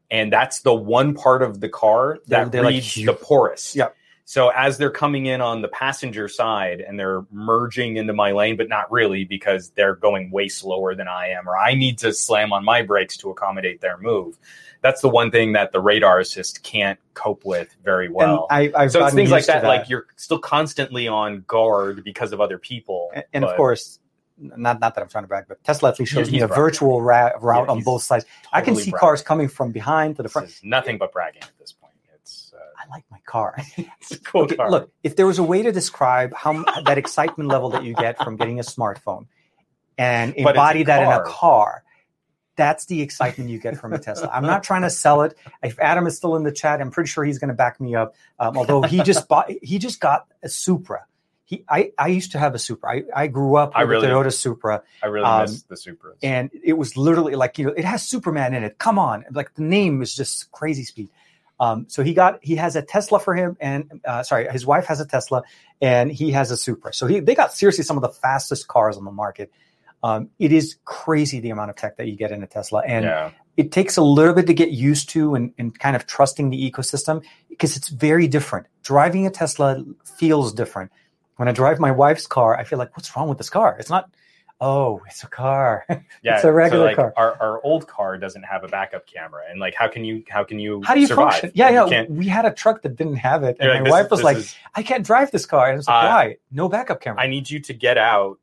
And 0.09 0.31
that's 0.33 0.61
the 0.61 0.73
one 0.73 1.13
part 1.13 1.41
of 1.43 1.59
the 1.61 1.69
car 1.69 2.19
They're- 2.27 2.43
that 2.45 2.51
they're 2.51 2.65
reads 2.65 2.93
huge. 2.93 3.05
the 3.05 3.13
poorest. 3.13 3.75
Yep. 3.75 3.95
So 4.31 4.47
as 4.47 4.77
they're 4.77 4.89
coming 4.89 5.25
in 5.25 5.41
on 5.41 5.61
the 5.61 5.67
passenger 5.67 6.29
side 6.29 6.79
and 6.79 6.97
they're 6.97 7.25
merging 7.33 7.97
into 7.97 8.13
my 8.13 8.31
lane, 8.31 8.55
but 8.55 8.69
not 8.69 8.89
really 8.89 9.25
because 9.25 9.71
they're 9.71 9.95
going 9.95 10.31
way 10.31 10.47
slower 10.47 10.95
than 10.95 11.09
I 11.09 11.31
am, 11.31 11.49
or 11.49 11.57
I 11.57 11.73
need 11.73 11.97
to 11.97 12.13
slam 12.13 12.53
on 12.53 12.63
my 12.63 12.81
brakes 12.81 13.17
to 13.17 13.29
accommodate 13.29 13.81
their 13.81 13.97
move. 13.97 14.39
That's 14.79 15.01
the 15.01 15.09
one 15.09 15.31
thing 15.31 15.51
that 15.51 15.73
the 15.73 15.81
radar 15.81 16.21
assist 16.21 16.63
can't 16.63 16.97
cope 17.13 17.43
with 17.43 17.75
very 17.83 18.07
well. 18.07 18.47
and 18.49 18.73
I, 18.73 18.83
I've 18.83 18.93
So 18.93 19.05
it's 19.05 19.13
things 19.13 19.31
like 19.31 19.43
to 19.47 19.51
that, 19.51 19.65
like 19.65 19.89
you're 19.89 20.05
still 20.15 20.39
constantly 20.39 21.09
on 21.09 21.43
guard 21.45 22.01
because 22.05 22.31
of 22.31 22.39
other 22.39 22.57
people. 22.57 23.11
and, 23.13 23.25
and 23.33 23.43
of 23.43 23.57
course, 23.57 23.99
not 24.37 24.79
not 24.79 24.95
that 24.95 25.01
I'm 25.01 25.09
trying 25.09 25.25
to 25.25 25.27
brag, 25.27 25.43
but 25.49 25.61
Tesla 25.65 25.89
at 25.89 25.99
least 25.99 26.13
shows 26.13 26.29
He's 26.29 26.39
me 26.39 26.39
a 26.39 26.47
virtual 26.47 27.01
ra- 27.01 27.33
route 27.41 27.65
Yeah, 27.65 27.71
on 27.73 27.81
both 27.81 28.03
sides. 28.03 28.23
I 28.53 28.61
can 28.61 28.77
see 28.77 28.91
bragging. 28.91 28.99
cars 28.99 29.21
coming 29.23 29.49
from 29.49 29.73
behind 29.73 30.15
to 30.15 30.23
the 30.23 30.29
front. 30.29 30.57
nothing 30.63 30.97
but 30.97 31.11
bragging 31.11 31.41
at 31.41 31.51
this 31.59 31.73
point. 31.73 31.91
It's, 32.15 32.53
uh, 32.55 32.63
I 32.80 32.80
like 32.91 33.05
my 33.09 33.19
car. 33.25 33.55
it's 33.77 34.11
a 34.11 34.19
cool 34.19 34.43
Okay, 34.43 34.55
car. 34.55 34.69
Look, 34.69 34.91
if 35.03 35.15
there 35.15 35.25
was 35.25 35.39
a 35.39 35.43
way 35.43 35.63
to 35.63 35.71
describe 35.71 36.33
how 36.33 36.63
that 36.85 36.97
excitement 36.97 37.49
level 37.49 37.69
that 37.71 37.83
you 37.83 37.93
get 37.95 38.17
from 38.23 38.35
getting 38.37 38.59
a 38.59 38.63
smartphone 38.63 39.27
and 39.97 40.33
But 40.33 40.55
embody 40.55 40.83
that 40.83 41.01
in 41.03 41.07
a 41.09 41.23
car. 41.23 41.23
car, 41.25 41.83
that's 42.55 42.85
the 42.85 43.01
excitement 43.01 43.49
you 43.49 43.59
get 43.59 43.77
from 43.77 43.93
a 43.93 43.99
Tesla. 43.99 44.29
I'm 44.31 44.43
not 44.43 44.63
trying 44.63 44.81
to 44.83 44.89
sell 44.89 45.21
it. 45.23 45.37
If 45.63 45.79
Adam 45.79 46.05
is 46.05 46.17
still 46.17 46.35
in 46.35 46.43
the 46.43 46.51
chat, 46.51 46.81
I'm 46.81 46.91
pretty 46.91 47.07
sure 47.07 47.23
he's 47.23 47.39
going 47.39 47.47
to 47.49 47.53
back 47.55 47.79
me 47.79 47.95
up. 47.95 48.13
Um, 48.39 48.57
although 48.57 48.81
he 48.83 49.01
just 49.03 49.27
bought, 49.27 49.49
he 49.61 49.79
just 49.79 49.99
got 49.99 50.27
a 50.43 50.49
Supra. 50.49 51.05
He, 51.45 51.65
I, 51.67 51.91
I 51.97 52.07
used 52.07 52.31
to 52.33 52.39
have 52.39 52.55
a 52.55 52.59
Supra. 52.59 52.89
I, 52.91 53.03
I 53.23 53.27
grew 53.27 53.55
up 53.55 53.71
I 53.75 53.83
with 53.83 53.89
really- 53.91 54.07
a 54.07 54.11
Toyota 54.11 54.33
Supra, 54.33 54.83
I 55.03 55.07
really 55.07 55.25
um, 55.25 55.41
miss 55.41 55.63
the 55.63 55.75
Supras. 55.75 56.15
and 56.23 56.49
it 56.63 56.73
was 56.73 56.95
literally 56.95 57.35
like 57.35 57.57
you 57.57 57.65
know 57.65 57.73
it 57.73 57.83
has 57.83 58.03
Superman 58.07 58.53
in 58.53 58.63
it. 58.63 58.77
Come 58.77 58.97
on, 58.99 59.25
like 59.31 59.53
the 59.55 59.63
name 59.63 60.01
is 60.01 60.15
just 60.15 60.49
crazy 60.51 60.83
speed. 60.83 61.09
Um, 61.61 61.85
so 61.87 62.03
he 62.03 62.15
got 62.15 62.39
he 62.41 62.55
has 62.55 62.75
a 62.75 62.81
Tesla 62.81 63.19
for 63.19 63.35
him, 63.35 63.55
and 63.61 64.01
uh, 64.03 64.23
sorry, 64.23 64.47
his 64.51 64.65
wife 64.65 64.87
has 64.87 64.99
a 64.99 65.05
Tesla, 65.05 65.43
and 65.79 66.11
he 66.11 66.31
has 66.31 66.49
a 66.49 66.57
Supra. 66.57 66.91
So 66.91 67.05
he 67.05 67.19
they 67.19 67.35
got 67.35 67.53
seriously 67.53 67.83
some 67.83 67.97
of 67.97 68.01
the 68.01 68.09
fastest 68.09 68.67
cars 68.67 68.97
on 68.97 69.05
the 69.05 69.11
market. 69.11 69.51
Um, 70.01 70.31
it 70.39 70.51
is 70.51 70.77
crazy 70.85 71.39
the 71.39 71.51
amount 71.51 71.69
of 71.69 71.75
tech 71.75 71.97
that 71.97 72.07
you 72.07 72.15
get 72.15 72.31
in 72.31 72.41
a 72.41 72.47
Tesla, 72.47 72.81
and 72.83 73.05
yeah. 73.05 73.31
it 73.57 73.71
takes 73.71 73.95
a 73.97 74.01
little 74.01 74.33
bit 74.33 74.47
to 74.47 74.55
get 74.55 74.71
used 74.71 75.09
to 75.09 75.35
and, 75.35 75.53
and 75.59 75.77
kind 75.77 75.95
of 75.95 76.07
trusting 76.07 76.49
the 76.49 76.71
ecosystem 76.71 77.23
because 77.47 77.77
it's 77.77 77.89
very 77.89 78.27
different. 78.27 78.65
Driving 78.81 79.27
a 79.27 79.29
Tesla 79.29 79.85
feels 80.17 80.53
different. 80.53 80.91
When 81.35 81.47
I 81.47 81.51
drive 81.51 81.79
my 81.79 81.91
wife's 81.91 82.25
car, 82.25 82.57
I 82.57 82.63
feel 82.63 82.79
like, 82.79 82.97
what's 82.97 83.15
wrong 83.15 83.29
with 83.29 83.37
this 83.37 83.51
car? 83.51 83.77
It's 83.79 83.89
not, 83.91 84.09
oh, 84.61 85.01
it's 85.07 85.23
a 85.23 85.27
car. 85.27 85.85
Yeah, 86.23 86.35
It's 86.35 86.43
a 86.43 86.51
regular 86.51 86.83
so 86.83 86.87
like 86.87 86.95
car. 86.97 87.13
Our, 87.17 87.35
our 87.41 87.63
old 87.65 87.87
car 87.87 88.15
doesn't 88.17 88.43
have 88.43 88.63
a 88.63 88.67
backup 88.67 89.07
camera, 89.07 89.41
and 89.49 89.59
like, 89.59 89.73
how 89.73 89.87
can 89.87 90.05
you 90.05 90.23
how 90.29 90.43
can 90.43 90.59
you 90.59 90.81
How 90.83 90.93
do 90.93 90.99
you 91.01 91.07
survive? 91.07 91.31
function? 91.31 91.51
Yeah, 91.55 91.87
yeah. 91.87 92.05
We 92.07 92.27
had 92.27 92.45
a 92.45 92.51
truck 92.53 92.83
that 92.83 92.95
didn't 92.95 93.15
have 93.15 93.43
it, 93.43 93.57
and 93.59 93.73
you're 93.73 93.83
my 93.83 93.89
wife 93.89 94.05
is- 94.05 94.11
was 94.11 94.23
like, 94.23 94.37
is- 94.37 94.55
I 94.75 94.83
can't 94.83 95.03
drive 95.05 95.31
this 95.31 95.47
car. 95.47 95.65
And 95.65 95.73
I 95.73 95.77
was 95.77 95.87
like, 95.87 96.03
Uh, 96.03 96.07
why? 96.07 96.37
No 96.51 96.69
backup 96.69 97.01
camera. 97.01 97.21
I 97.21 97.27
need 97.27 97.49
you 97.49 97.59
to 97.59 97.73
get 97.73 97.97
out 97.97 98.37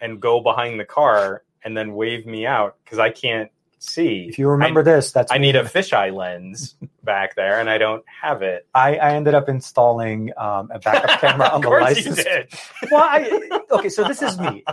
and 0.00 0.20
go 0.20 0.40
behind 0.40 0.78
the 0.78 0.84
car 0.84 1.44
and 1.64 1.74
then 1.74 1.94
wave 1.94 2.26
me 2.26 2.44
out 2.46 2.76
because 2.84 2.98
I 2.98 3.08
can't 3.10 3.50
see. 3.88 4.26
if 4.28 4.38
you 4.38 4.48
remember 4.48 4.82
this, 4.82 5.12
that's 5.12 5.30
I 5.32 5.38
need 5.38 5.56
a 5.56 5.64
fisheye 5.64 6.14
lens 6.14 6.74
back 7.04 7.34
there, 7.36 7.60
and 7.60 7.68
I 7.68 7.78
don't 7.78 8.04
have 8.22 8.42
it. 8.42 8.66
I, 8.74 8.96
I 8.96 9.14
ended 9.14 9.34
up 9.34 9.48
installing 9.48 10.32
um, 10.36 10.70
a 10.72 10.78
backup 10.78 11.20
camera 11.20 11.48
on 11.48 11.60
the 11.60 11.70
license. 11.70 12.18
you 12.18 12.24
did. 12.24 12.52
well, 12.90 13.04
I, 13.04 13.60
okay, 13.70 13.88
so 13.88 14.04
this 14.04 14.22
is 14.22 14.38
me. 14.38 14.64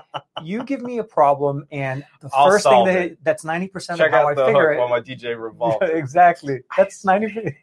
You 0.44 0.64
give 0.64 0.82
me 0.82 1.00
a 1.00 1.04
problem, 1.04 1.68
and 1.72 2.04
the 2.22 2.30
I'll 2.34 2.50
first 2.50 2.66
thing 2.66 2.86
that 2.86 2.96
it. 2.98 3.24
that's 3.24 3.44
ninety 3.44 3.68
percent 3.68 4.00
of 4.00 4.12
how 4.12 4.28
I 4.28 4.36
figure 4.36 4.74
it. 4.74 4.80
while 4.80 4.90
my 4.90 5.02
DJ 5.02 5.42
revolves. 5.42 5.78
exactly. 5.82 6.62
That's 6.78 7.06
ninety. 7.06 7.56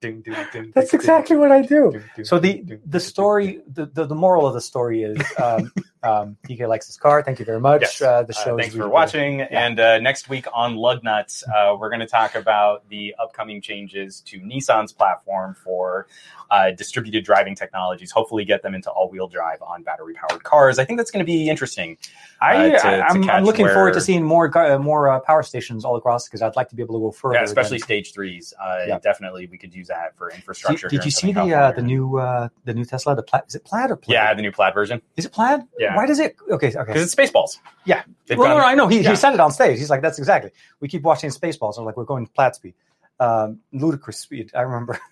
Ding, 0.00 0.20
ding, 0.20 0.36
ding, 0.52 0.72
That's 0.74 0.92
exactly 0.92 1.34
what 1.34 1.50
I 1.50 1.62
do. 1.62 2.02
So 2.24 2.38
the 2.38 2.78
the 2.84 3.00
story, 3.00 3.62
the, 3.66 3.86
the, 3.86 4.04
the 4.04 4.14
moral 4.14 4.46
of 4.46 4.52
the 4.52 4.60
story 4.60 5.02
is, 5.02 5.18
um, 5.42 5.72
um, 6.04 6.36
TK 6.46 6.68
likes 6.68 6.86
his 6.86 6.96
car. 6.96 7.22
Thank 7.22 7.38
you 7.38 7.44
very 7.44 7.60
much. 7.60 7.82
Yes. 7.82 8.02
Uh, 8.02 8.22
the 8.22 8.34
Uh, 8.38 8.44
show. 8.44 8.58
is 8.58 8.64
thanks 8.66 8.76
for 8.76 8.88
watching. 8.88 9.40
And 9.40 9.80
uh, 9.80 9.98
next 9.98 10.28
week 10.28 10.46
on 10.52 10.76
Lug 10.76 11.02
Nuts, 11.02 11.42
uh, 11.48 11.74
we're 11.78 11.88
going 11.88 12.00
to 12.00 12.06
talk 12.06 12.34
about 12.34 12.88
the 12.88 13.14
upcoming 13.18 13.60
changes 13.62 14.20
to 14.26 14.38
Nissan's 14.40 14.92
platform 14.92 15.54
for 15.54 16.06
uh, 16.50 16.70
distributed 16.72 17.24
driving 17.24 17.54
technologies. 17.54 18.10
Hopefully, 18.10 18.44
get 18.44 18.62
them 18.62 18.74
into 18.74 18.90
all-wheel 18.90 19.28
drive 19.28 19.62
on 19.62 19.82
battery-powered 19.82 20.44
cars. 20.44 20.78
I 20.78 20.84
think 20.84 20.98
that's 20.98 21.10
going 21.10 21.24
to 21.24 21.30
be 21.30 21.48
interesting. 21.48 21.96
I, 22.40 22.72
uh, 22.74 22.78
to- 22.80 22.86
I, 22.86 22.96
to 22.96 23.02
I'm, 23.04 23.30
I'm 23.30 23.44
looking 23.44 23.66
forward 23.66 23.94
to 23.94 24.00
seeing 24.00 24.22
more 24.24 24.48
car- 24.50 24.72
uh, 24.72 24.78
more 24.78 25.08
uh, 25.08 25.20
power 25.20 25.42
stations 25.42 25.84
all 25.84 25.96
across 25.96 26.28
because 26.28 26.42
I'd 26.42 26.54
like 26.56 26.68
to 26.68 26.76
be 26.76 26.82
able 26.82 26.96
to 26.96 27.00
go 27.00 27.10
further. 27.10 27.36
Yeah, 27.36 27.42
especially 27.44 27.78
than- 27.78 27.84
stage 27.86 28.12
threes. 28.12 28.52
Uh, 28.62 28.84
Yeah. 28.86 28.98
Definitely, 28.98 29.46
we 29.46 29.56
could 29.58 29.74
use 29.74 29.88
that 29.88 30.16
for 30.16 30.30
infrastructure. 30.30 30.88
did 30.88 31.00
here 31.00 31.04
you 31.06 31.10
see 31.10 31.32
the 31.32 31.52
uh, 31.54 31.72
the 31.72 31.82
new 31.82 32.18
uh, 32.18 32.48
the 32.64 32.74
new 32.74 32.84
Tesla? 32.84 33.16
The 33.16 33.22
Plaid 33.22 33.42
is 33.48 33.54
it 33.54 33.64
Plaid 33.64 33.90
or 33.90 33.96
Plaid? 33.96 34.12
Yeah, 34.14 34.34
the 34.34 34.42
new 34.42 34.52
plaid 34.52 34.74
version 34.74 35.00
is 35.16 35.24
it 35.24 35.32
Plaid? 35.32 35.62
Yeah. 35.78 35.93
Why 35.96 36.06
does 36.06 36.18
it? 36.20 36.36
Okay, 36.50 36.68
okay. 36.68 36.78
because 36.86 37.02
it's 37.02 37.14
Spaceballs. 37.14 37.58
Yeah. 37.84 38.02
They've 38.26 38.36
Well, 38.38 38.48
no, 38.48 38.54
gone- 38.54 38.62
no, 38.62 38.68
I 38.68 38.74
know. 38.74 38.88
He, 38.88 39.00
yeah. 39.00 39.10
he 39.10 39.16
said 39.16 39.34
it 39.34 39.40
on 39.40 39.50
stage. 39.52 39.78
He's 39.78 39.90
like, 39.90 40.02
that's 40.02 40.18
exactly. 40.18 40.50
We 40.80 40.88
keep 40.88 41.02
watching 41.02 41.30
Spaceballs. 41.30 41.78
I'm 41.78 41.84
like, 41.84 41.96
we're 41.96 42.04
going 42.04 42.26
Plaid 42.26 42.54
speed, 42.54 42.74
um, 43.20 43.60
ludicrous 43.72 44.18
speed. 44.18 44.50
I 44.54 44.62
remember. 44.62 44.98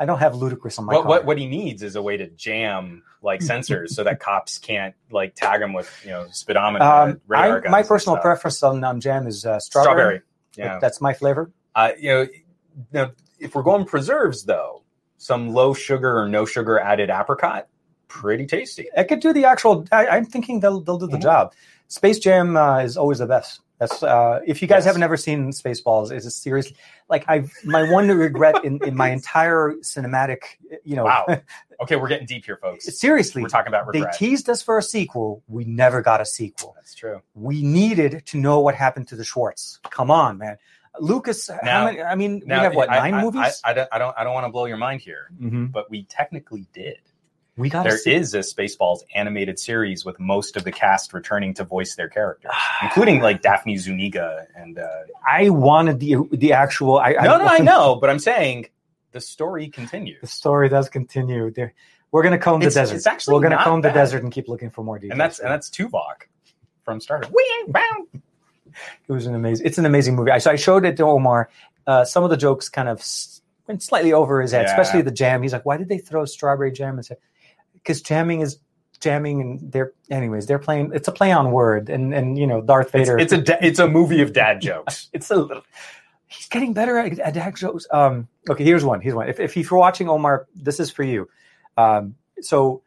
I 0.00 0.06
don't 0.06 0.18
have 0.18 0.34
ludicrous 0.34 0.76
on 0.80 0.86
my 0.86 0.94
what, 0.94 1.06
what 1.06 1.24
what 1.24 1.38
he 1.38 1.46
needs 1.46 1.80
is 1.84 1.94
a 1.94 2.02
way 2.02 2.16
to 2.16 2.26
jam 2.30 3.04
like 3.22 3.38
sensors 3.50 3.90
so 3.90 4.02
that 4.02 4.18
cops 4.18 4.58
can't 4.58 4.92
like 5.12 5.36
tag 5.36 5.62
him 5.62 5.72
with 5.72 5.88
you 6.02 6.10
know 6.10 6.26
speedometer 6.32 6.84
Um, 6.84 7.20
radar 7.28 7.58
I, 7.58 7.60
guns 7.60 7.70
my 7.70 7.82
personal 7.84 8.18
preference 8.18 8.60
on 8.64 8.82
um, 8.82 8.98
jam 8.98 9.28
is 9.28 9.46
uh, 9.46 9.60
strawberry. 9.60 9.92
strawberry. 9.94 10.20
Yeah, 10.56 10.78
That's 10.80 11.00
my 11.00 11.14
flavor. 11.14 11.52
uh, 11.76 11.90
you 11.96 12.08
know, 12.08 12.26
now 12.92 13.12
if 13.38 13.54
we're 13.54 13.62
going 13.62 13.84
preserves 13.84 14.42
though, 14.44 14.82
some 15.16 15.50
low 15.54 15.72
sugar 15.74 16.18
or 16.18 16.28
no 16.28 16.44
sugar 16.44 16.80
added 16.80 17.08
apricot, 17.08 17.68
pretty 18.20 18.46
tasty. 18.46 18.86
I 18.96 19.04
could 19.04 19.20
do 19.20 19.32
the 19.32 19.44
actual. 19.44 19.84
I, 19.92 20.06
I'm 20.08 20.24
thinking 20.24 20.60
they'll 20.60 20.80
they'll 20.80 20.98
do 20.98 21.06
the 21.06 21.18
Mhm. 21.18 21.22
job. 21.22 21.52
Space 21.88 22.18
Jam 22.18 22.56
uh, 22.56 22.78
is 22.78 22.96
always 22.96 23.18
the 23.18 23.26
best. 23.26 23.60
That's 23.78 24.02
uh, 24.02 24.40
if 24.46 24.62
you 24.62 24.68
guys 24.68 24.78
Yes. 24.78 24.86
haven't 24.86 25.02
ever 25.02 25.16
seen 25.16 25.50
Spaceballs, 25.50 26.12
it's 26.12 26.26
a 26.26 26.30
seriously 26.30 26.76
like 27.08 27.24
I 27.28 27.44
my 27.64 27.90
one 27.90 28.08
regret 28.08 28.64
in, 28.64 28.82
in 28.84 28.96
my 28.96 29.10
entire 29.18 29.74
cinematic. 29.82 30.38
You 30.84 30.96
know, 30.96 31.04
Wow. 31.04 31.26
Okay, 31.82 31.96
we're 31.96 32.08
getting 32.08 32.26
deep 32.26 32.44
here, 32.46 32.56
folks. 32.62 32.84
seriously, 32.98 33.42
We're 33.42 33.48
talking 33.48 33.68
about 33.74 33.92
they 33.92 34.04
teased 34.16 34.48
us 34.48 34.62
for 34.62 34.78
a 34.78 34.82
sequel. 34.82 35.42
We 35.48 35.64
never 35.64 36.02
got 36.02 36.20
a 36.20 36.24
sequel. 36.24 36.72
That's 36.76 36.94
true. 36.94 37.20
We 37.34 37.62
needed 37.64 38.22
to 38.26 38.38
know 38.38 38.60
what 38.60 38.76
happened 38.76 39.08
to 39.08 39.16
the 39.16 39.24
Schwartz. 39.24 39.80
Come 39.90 40.08
on, 40.08 40.38
man. 40.38 40.56
Lucas, 41.00 41.50
Now- 41.50 41.58
how 41.64 41.84
many? 41.86 42.00
I 42.00 42.14
mean, 42.14 42.42
Now, 42.46 42.58
we 42.60 42.64
have 42.64 42.74
what 42.76 42.90
I, 42.90 42.98
nine 43.00 43.14
I, 43.14 43.22
movies? 43.22 43.60
I, 43.64 43.70
I, 43.70 43.74
don't, 43.74 43.88
I 43.90 43.98
don't. 43.98 44.14
I 44.16 44.22
don't 44.22 44.34
want 44.34 44.46
to 44.46 44.52
blow 44.52 44.66
your 44.66 44.76
mind 44.76 45.00
here, 45.00 45.30
Mhm. 45.42 45.72
but 45.72 45.90
we 45.90 46.04
technically 46.04 46.68
did. 46.72 46.98
We 47.56 47.68
got 47.70 47.84
There 47.84 47.94
a 47.94 48.08
is 48.10 48.34
a 48.34 48.38
Spaceballs 48.40 49.00
animated 49.14 49.60
series 49.60 50.04
with 50.04 50.18
most 50.18 50.56
of 50.56 50.64
the 50.64 50.72
cast 50.72 51.12
returning 51.12 51.54
to 51.54 51.64
voice 51.64 51.94
their 51.94 52.08
characters, 52.08 52.50
including 52.82 53.20
like 53.20 53.42
Daphne 53.42 53.76
Zuniga 53.76 54.46
and. 54.56 54.78
Uh, 54.78 54.88
I 55.28 55.50
wanted 55.50 56.00
the 56.00 56.16
the 56.32 56.52
actual. 56.52 56.98
I, 56.98 57.12
no, 57.12 57.38
no, 57.38 57.44
I 57.44 57.54
I 57.56 57.58
know, 57.58 57.94
but 58.00 58.10
I'm 58.10 58.18
saying 58.18 58.66
the 59.12 59.20
story 59.20 59.68
continues, 59.68 60.20
The 60.20 60.26
story 60.26 60.68
does 60.68 60.88
continue. 60.88 61.52
There, 61.52 61.74
we're 62.10 62.22
going 62.22 62.32
to 62.32 62.38
comb 62.38 62.58
the 62.60 62.66
It's- 62.66 62.74
desert. 62.74 62.96
it's 62.96 63.06
actually 63.06 63.34
we're 63.34 63.40
going 63.42 63.50
to 63.52 63.56
not 63.58 63.64
comb 63.66 63.80
the 63.82 63.90
desert 63.90 64.24
and 64.24 64.32
keep 64.32 64.48
looking 64.48 64.70
for 64.70 64.82
more 64.82 64.98
details. 64.98 65.12
and 65.12 65.20
that's 65.20 65.38
and 65.38 65.48
that's 65.50 65.70
Tuvok 65.70 66.26
from 66.84 67.00
Star 67.00 67.20
Trek. 67.20 67.32
It 69.08 69.12
was 69.12 69.26
an 69.26 69.34
amazing. 69.36 69.66
It's 69.66 69.78
an 69.78 69.86
amazing 69.86 70.16
movie. 70.16 70.32
I, 70.32 70.38
so 70.38 70.50
I 70.50 70.56
showed 70.56 70.84
it 70.84 70.96
to 70.96 71.04
Omar. 71.04 71.48
Uh, 71.86 72.04
some 72.04 72.24
of 72.24 72.30
the 72.30 72.36
jokes 72.36 72.68
kind 72.68 72.88
of 72.88 73.04
went 73.68 73.82
slightly 73.82 74.12
over 74.12 74.40
his 74.42 74.50
head, 74.52 74.66
Yeah. 74.66 74.72
especially 74.80 75.02
the 75.02 75.10
jam. 75.12 75.42
He's 75.42 75.52
like, 75.52 75.64
"Why 75.64 75.76
did 75.76 75.88
they 75.88 75.98
throw 75.98 76.24
strawberry 76.24 76.72
jam?" 76.72 76.96
And 76.98 77.06
because 77.84 78.02
jamming 78.02 78.40
is 78.40 78.58
jamming, 79.00 79.40
and 79.40 79.72
they're 79.72 79.92
anyways 80.10 80.46
they're 80.46 80.58
playing. 80.58 80.90
It's 80.94 81.06
a 81.06 81.12
play 81.12 81.30
on 81.30 81.52
word, 81.52 81.90
and 81.90 82.12
and 82.14 82.38
you 82.38 82.46
know 82.46 82.60
Darth 82.60 82.90
Vader. 82.90 83.18
it's 83.18 83.32
a 83.32 83.64
it's 83.64 83.78
a 83.78 83.86
movie 83.86 84.22
of 84.22 84.32
dad 84.32 84.60
jokes. 84.60 85.10
it's 85.12 85.30
a 85.30 85.36
little. 85.36 85.62
He's 86.26 86.48
getting 86.48 86.72
better 86.72 86.98
at, 86.98 87.18
at 87.20 87.34
dad 87.34 87.54
jokes. 87.54 87.86
Um, 87.92 88.26
okay, 88.50 88.64
here's 88.64 88.84
one. 88.84 89.00
Here's 89.00 89.14
one. 89.14 89.28
If, 89.28 89.38
if 89.38 89.56
you're 89.56 89.78
watching 89.78 90.08
Omar, 90.08 90.48
this 90.54 90.80
is 90.80 90.90
for 90.90 91.04
you. 91.04 91.28
Um, 91.76 92.16
so, 92.40 92.82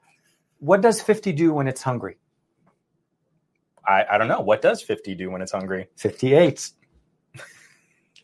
what 0.60 0.82
does 0.82 1.02
50 1.02 1.32
do 1.32 1.54
when 1.54 1.68
it's 1.68 1.82
hungry? 1.82 2.18
I, 3.86 4.06
I 4.12 4.18
don't 4.18 4.28
know 4.28 4.42
what 4.42 4.62
does 4.62 4.82
50 4.82 5.16
do 5.16 5.32
when 5.32 5.42
it's 5.42 5.54
hungry. 5.54 5.88
58. 5.96 6.72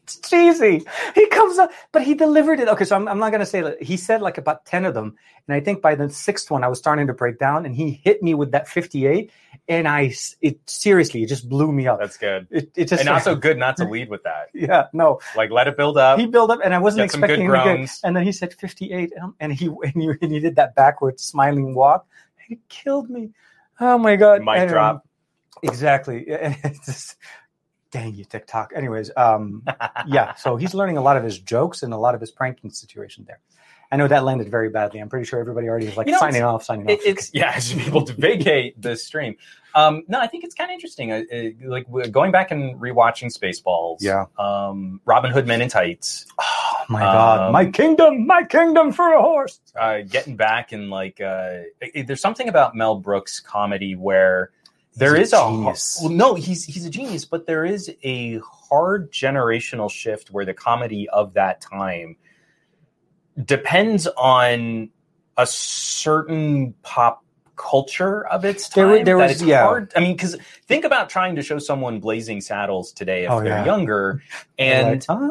It's 0.03 0.19
cheesy. 0.19 0.83
He 1.15 1.27
comes 1.27 1.57
up, 1.57 1.71
but 1.93 2.01
he 2.03 2.13
delivered 2.13 2.59
it. 2.59 2.67
Okay, 2.67 2.83
so 2.83 2.95
I'm, 2.95 3.07
I'm 3.07 3.19
not 3.19 3.29
going 3.29 3.39
to 3.39 3.45
say 3.45 3.61
that. 3.61 3.81
He 3.81 3.95
said 3.95 4.21
like 4.21 4.37
about 4.37 4.65
10 4.65 4.83
of 4.85 4.93
them. 4.93 5.15
And 5.47 5.55
I 5.55 5.61
think 5.61 5.81
by 5.81 5.95
the 5.95 6.09
sixth 6.09 6.51
one, 6.51 6.63
I 6.63 6.67
was 6.67 6.77
starting 6.77 7.07
to 7.07 7.13
break 7.13 7.39
down 7.39 7.65
and 7.65 7.73
he 7.75 8.01
hit 8.03 8.21
me 8.21 8.33
with 8.33 8.51
that 8.51 8.67
58. 8.67 9.31
And 9.69 9.87
I 9.87 10.13
it 10.41 10.59
seriously, 10.69 11.23
it 11.23 11.27
just 11.27 11.47
blew 11.47 11.71
me 11.71 11.87
up. 11.87 11.99
That's 11.99 12.17
good, 12.17 12.47
It, 12.51 12.71
it 12.75 12.87
just, 12.89 12.99
and 12.99 13.07
also 13.07 13.33
good 13.47 13.57
not 13.57 13.77
to 13.77 13.85
lead 13.85 14.09
with 14.09 14.23
that. 14.23 14.49
yeah, 14.53 14.87
no, 14.91 15.21
Like 15.37 15.51
let 15.51 15.67
it 15.67 15.77
build 15.77 15.97
up. 15.97 16.19
he 16.19 16.25
built 16.25 16.51
up 16.51 16.59
and 16.63 16.73
I 16.73 16.79
wasn't 16.79 17.09
good 17.11 17.21
expecting 17.21 17.49
get, 17.49 17.89
and 18.03 18.15
then 18.15 18.23
he 18.23 18.33
said 18.33 18.53
58 18.53 19.13
and, 19.15 19.33
and 19.39 19.53
he, 19.53 19.67
and 19.83 19.93
he, 19.93 20.11
and 20.21 20.31
he 20.33 20.39
did 20.41 20.57
that 20.57 20.75
backwards 20.75 21.23
smiling 21.23 21.73
walk. 21.75 22.05
He 22.47 22.59
killed 22.67 23.09
me. 23.09 23.31
Oh 23.79 23.97
my 23.97 24.17
God. 24.17 24.41
Mic 24.41 24.57
And, 24.57 24.63
um, 24.63 24.73
drop. 24.73 25.07
Exactly. 25.61 26.27
And 26.29 26.57
it's 26.63 26.85
just, 26.85 27.15
dang 27.93 28.13
you, 28.15 28.25
TikTok. 28.25 28.73
Anyways, 28.75 29.11
um, 29.15 29.63
yeah. 30.07 30.33
So 30.35 30.57
he's 30.57 30.73
learning 30.79 30.97
a 30.97 31.01
lot 31.01 31.15
of 31.15 31.23
his 31.23 31.39
jokes 31.39 31.83
and 31.83 31.93
a 31.93 31.97
lot 31.97 32.15
of 32.15 32.21
his 32.21 32.31
pranking 32.31 32.71
situation 32.71 33.23
there. 33.25 33.39
I 33.91 33.95
know 33.95 34.07
that 34.07 34.23
landed 34.23 34.49
very 34.49 34.69
badly. 34.69 34.99
I'm 34.99 35.07
pretty 35.07 35.25
sure 35.25 35.39
everybody 35.39 35.69
already 35.69 35.85
is 35.85 35.95
like 35.95 36.07
You 36.07 36.13
know, 36.13 36.19
signing 36.19 36.41
off, 36.41 36.63
signing 36.63 36.89
It, 36.89 36.93
off. 36.99 37.05
it's 37.05 37.29
yeah, 37.33 37.51
I 37.55 37.59
should 37.59 37.77
be 37.77 37.85
able 37.85 38.03
to 38.05 38.13
vacate 38.13 38.81
the 38.81 38.95
stream. 38.97 39.35
Um, 39.75 40.01
no, 40.07 40.19
I 40.19 40.25
think 40.25 40.43
it's 40.43 40.55
kind 40.55 40.71
of 40.71 40.73
interesting. 40.73 41.11
Uh, 41.11 41.21
uh, 41.31 41.49
like 41.69 41.85
going 42.11 42.31
back 42.31 42.49
and 42.49 42.79
rewatching 42.81 43.31
Spaceballs. 43.31 43.97
Yeah. 44.01 44.25
Um, 44.39 44.99
Robin 45.05 45.31
Hood 45.31 45.45
Men 45.45 45.61
in 45.61 45.69
Tights. 45.69 46.25
oh 46.39 46.85
my 46.89 47.01
God, 47.01 47.39
um, 47.47 47.51
my 47.51 47.67
kingdom, 47.67 48.25
my 48.25 48.43
kingdom 48.43 48.91
for 48.91 49.13
a 49.13 49.21
horse. 49.21 49.59
Uh, 49.79 50.01
getting 50.01 50.35
back 50.35 50.71
and 50.71 50.89
like, 50.89 51.21
uh, 51.21 51.59
there's 52.05 52.21
something 52.21 52.49
about 52.49 52.75
Mel 52.75 52.95
Brooks 52.95 53.39
comedy 53.39 53.95
where 53.95 54.49
there 54.95 55.15
is 55.15 55.33
a 55.33 55.37
a, 55.37 55.49
well, 56.01 56.09
no, 56.09 56.33
he's 56.35 56.65
he's 56.65 56.85
a 56.85 56.89
genius, 56.89 57.25
but 57.25 57.45
there 57.47 57.65
is 57.65 57.91
a 58.03 58.39
hard 58.39 59.11
generational 59.11 59.89
shift 59.89 60.29
where 60.31 60.45
the 60.45 60.53
comedy 60.53 61.09
of 61.09 61.33
that 61.33 61.61
time 61.61 62.15
depends 63.45 64.07
on 64.07 64.89
a 65.37 65.47
certain 65.47 66.73
pop 66.83 67.23
culture 67.55 68.25
of 68.27 68.45
its 68.45 68.69
There 68.69 68.95
time. 68.97 69.05
there 69.05 69.17
that 69.17 69.23
was- 69.23 69.31
it's 69.33 69.41
yeah. 69.41 69.63
hard. 69.63 69.91
I 69.95 69.99
mean, 69.99 70.13
because 70.15 70.37
think 70.67 70.85
about 70.85 71.09
trying 71.09 71.35
to 71.35 71.41
show 71.41 71.59
someone 71.59 71.99
Blazing 71.99 72.41
Saddles 72.41 72.91
today 72.91 73.25
if 73.25 73.31
Oh, 73.31 73.39
they're 73.39 73.47
yeah. 73.49 73.65
younger, 73.65 74.21
and 74.59 75.07
Like? 75.07 75.29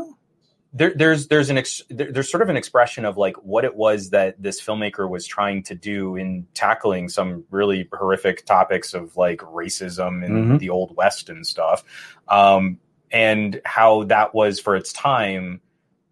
There, 0.72 0.92
there's 0.94 1.28
there's 1.28 1.50
an 1.50 1.58
ex, 1.58 1.82
there, 1.90 2.10
there's 2.10 2.30
sort 2.30 2.42
of 2.42 2.48
an 2.48 2.56
expression 2.56 3.04
of 3.04 3.16
like 3.16 3.36
what 3.44 3.64
it 3.64 3.74
was 3.76 4.10
that 4.10 4.40
this 4.42 4.60
filmmaker 4.60 5.08
was 5.08 5.26
trying 5.26 5.62
to 5.64 5.74
do 5.74 6.16
in 6.16 6.46
tackling 6.54 7.08
some 7.08 7.44
really 7.50 7.88
horrific 7.92 8.46
topics 8.46 8.94
of 8.94 9.16
like 9.16 9.38
racism 9.40 10.24
and 10.24 10.52
Mhm. 10.52 10.58
the 10.58 10.70
old 10.70 10.96
west 10.96 11.28
and 11.28 11.46
stuff 11.46 11.84
um, 12.28 12.78
and 13.10 13.60
how 13.64 14.04
that 14.04 14.34
was 14.34 14.60
for 14.60 14.74
its 14.76 14.92
time 14.94 15.60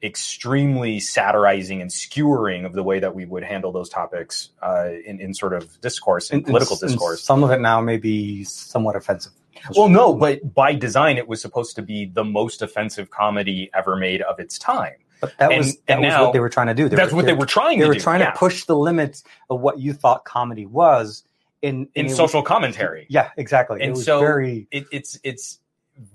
extremely 0.03 0.99
satirizing 0.99 1.83
and 1.83 1.91
skewering 1.93 2.65
of 2.65 2.73
the 2.73 2.83
way 2.83 2.99
that 3.01 3.15
we 3.15 3.27
would 3.27 3.43
handle 3.45 3.71
those 3.71 3.89
topics 3.91 4.49
uh, 4.63 4.89
in, 5.05 5.21
in 5.21 5.35
sort 5.35 5.53
of 5.53 5.79
discourse 5.81 6.31
in, 6.31 6.39
And- 6.39 6.47
political 6.47 6.77
discourse 6.77 7.23
Some 7.23 7.45
of 7.45 7.51
it 7.51 7.61
now 7.61 7.81
may 7.81 7.97
be 7.99 8.45
somewhat 8.45 8.97
offensive. 8.97 9.33
Well, 9.77 9.89
no, 9.89 10.15
but 10.15 10.55
by 10.55 10.75
design, 10.75 11.19
it 11.19 11.29
was 11.29 11.41
supposed 11.41 11.77
to 11.77 11.83
be 11.83 12.07
the 12.07 12.25
most 12.25 12.63
offensive 12.63 13.11
comedy 13.11 13.71
ever 13.75 13.97
made 13.97 14.23
of 14.23 14.39
its 14.41 14.59
time. 14.59 14.95
But 15.21 15.37
that 15.39 15.53
And- 15.53 15.59
was 15.59 15.77
that 15.87 15.99
was 16.01 16.09
now- 16.09 16.25
what 16.25 16.33
they 16.33 16.41
were 16.41 16.49
trying 16.49 16.69
to 16.69 16.75
do. 16.75 16.89
That's 16.89 17.13
what 17.13 17.27
they 17.27 17.35
were 17.35 17.45
trying 17.47 17.79
to 17.79 17.81
do. 17.81 17.81
They 17.81 17.85
to 17.85 17.89
were 17.89 17.95
do. 17.95 18.01
trying 18.01 18.21
yeah. 18.21 18.31
to 18.33 18.39
push 18.39 18.65
the 18.65 18.77
limits 18.77 19.23
of 19.51 19.61
what 19.61 19.79
you 19.79 19.93
thought 19.93 20.25
comedy 20.25 20.65
was 20.67 21.25
in 21.63 21.89
in 21.95 22.07
was- 22.07 22.17
social 22.17 22.43
commentary. 22.43 23.07
Yeah, 23.11 23.31
exactly. 23.37 23.81
And 23.83 23.91
it 23.91 23.97
was 23.97 24.05
so- 24.07 24.21
very 24.21 24.67
It, 24.71 24.87
it's 24.91 25.19
it's 25.23 25.59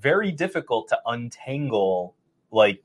very 0.01 0.31
difficult 0.31 0.87
to 0.89 0.99
untangle 1.05 2.15
like 2.51 2.81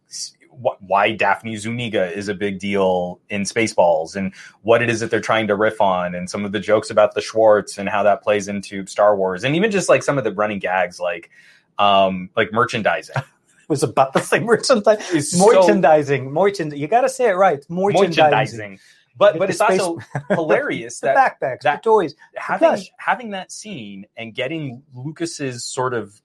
why 0.51 1.12
Daphne 1.12 1.57
Zuniga 1.57 2.12
is 2.12 2.28
a 2.28 2.34
big 2.34 2.59
deal 2.59 3.20
in 3.28 3.42
Spaceballs 3.42 4.16
and 4.16 4.34
what 4.62 4.82
it 4.82 4.90
is 4.90 5.01
that 5.01 5.11
they're 5.11 5.20
trying 5.20 5.46
to 5.46 5.57
riff 5.57 5.80
on 5.80 6.14
and 6.14 6.28
some 6.28 6.44
of 6.44 6.53
the 6.53 6.61
jokes 6.61 6.90
about 6.90 7.14
the 7.14 7.20
Schwartz 7.20 7.78
and 7.78 7.88
how 7.88 8.03
that 8.03 8.22
plays 8.22 8.48
into 8.48 8.84
Star 8.86 9.16
Wars 9.16 9.44
and 9.44 9.57
even 9.57 9.70
just 9.70 9.88
like 9.88 10.03
some 10.03 10.18
of 10.18 10.24
the 10.24 10.32
running 10.32 10.59
gags 10.59 10.98
like 11.01 11.30
um 11.78 12.30
like 12.36 12.53
merchandising. 12.53 13.14
was 13.68 13.82
about 13.84 14.12
the 14.12 14.20
same 14.20 14.44
merchandise. 14.44 15.11
Is 15.12 15.30
so- 15.38 15.46
Merchandising, 15.46 16.28
merchand. 16.30 16.76
You 16.76 16.88
got 16.88 17.03
to 17.03 17.09
say 17.09 17.28
it 17.30 17.34
right. 17.34 17.64
Merchandising. 17.70 18.18
merchandising. 18.18 18.78
But 19.16 19.38
but 19.38 19.48
it's 19.51 19.59
space- 19.61 19.80
also 19.80 19.98
hilarious 20.30 20.98
The 21.01 21.09
that 21.09 21.40
backpacks, 21.40 21.61
that- 21.62 21.82
the 21.82 21.90
toys. 21.90 22.14
having 22.36 22.70
Gosh. 22.70 22.90
having 22.98 23.30
that 23.30 23.53
scene 23.53 24.07
and 24.16 24.34
getting 24.34 24.82
Lucas's 24.94 25.64
sort 25.64 25.94
of 25.94 26.20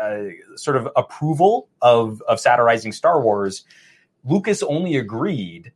Uh, 0.00 0.56
sort 0.56 0.76
of 0.76 0.88
approval 0.96 1.68
of 1.82 2.22
of 2.28 2.40
satirizing 2.40 2.92
Star 2.92 3.20
Wars, 3.20 3.64
Lucas 4.24 4.62
only 4.62 4.96
agreed 4.96 5.72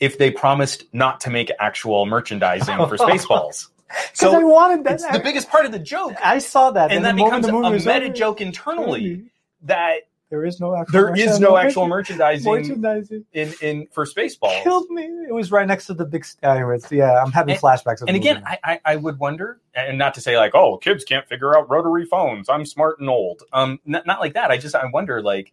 if 0.00 0.18
they 0.18 0.30
promised 0.30 0.84
not 0.92 1.20
to 1.20 1.30
make 1.30 1.50
actual 1.60 2.06
merchandising 2.06 2.76
for 2.76 2.96
Spaceballs. 2.98 3.68
so 4.12 4.34
I 4.34 4.42
wanted 4.42 4.84
that. 4.84 4.94
It's 4.94 5.06
the 5.06 5.20
biggest 5.20 5.48
part 5.48 5.64
of 5.64 5.72
the 5.72 5.78
joke. 5.78 6.14
I 6.22 6.38
saw 6.38 6.72
that, 6.72 6.90
And 6.90 7.04
and 7.04 7.04
that 7.06 7.16
becomes 7.16 7.46
a 7.46 7.52
meta 7.52 8.06
over, 8.06 8.08
joke 8.08 8.40
internally 8.40 9.24
that 9.62 10.08
There 10.32 10.46
is 10.46 10.60
no 10.60 10.74
actual. 10.74 10.92
there 10.92 11.14
is 11.14 11.38
no 11.38 11.50
merchandising. 11.50 11.66
actual 11.66 11.88
merchandising 11.88 12.50
merchandising. 12.50 13.24
in, 13.34 13.52
in 13.60 13.86
for 13.92 14.06
Spaceballs. 14.06 14.62
Killed 14.62 14.88
me. 14.88 15.02
It 15.02 15.34
was 15.34 15.52
right 15.52 15.66
next 15.68 15.88
to 15.88 15.94
the 15.94 16.06
big. 16.06 16.24
Anyways, 16.42 16.90
yeah, 16.90 17.22
I'm 17.22 17.30
having 17.32 17.52
And- 17.52 17.62
flashbacks. 17.62 18.00
Of 18.00 18.08
And 18.08 18.16
again. 18.16 18.42
I, 18.46 18.58
I, 18.64 18.80
I 18.82 18.96
would 18.96 19.18
wonder, 19.18 19.60
and 19.74 19.98
not 19.98 20.14
to 20.14 20.22
say 20.22 20.38
like, 20.38 20.54
oh, 20.54 20.78
kids 20.78 21.04
can't 21.04 21.28
figure 21.28 21.54
out 21.54 21.68
rotary 21.68 22.06
phones. 22.06 22.48
I'm 22.48 22.64
smart 22.64 22.98
and 22.98 23.10
old. 23.10 23.42
Um, 23.52 23.78
not, 23.84 24.06
not 24.06 24.20
like 24.20 24.32
that. 24.32 24.50
I 24.50 24.56
just 24.56 24.74
I 24.74 24.86
wonder 24.86 25.20
like 25.20 25.52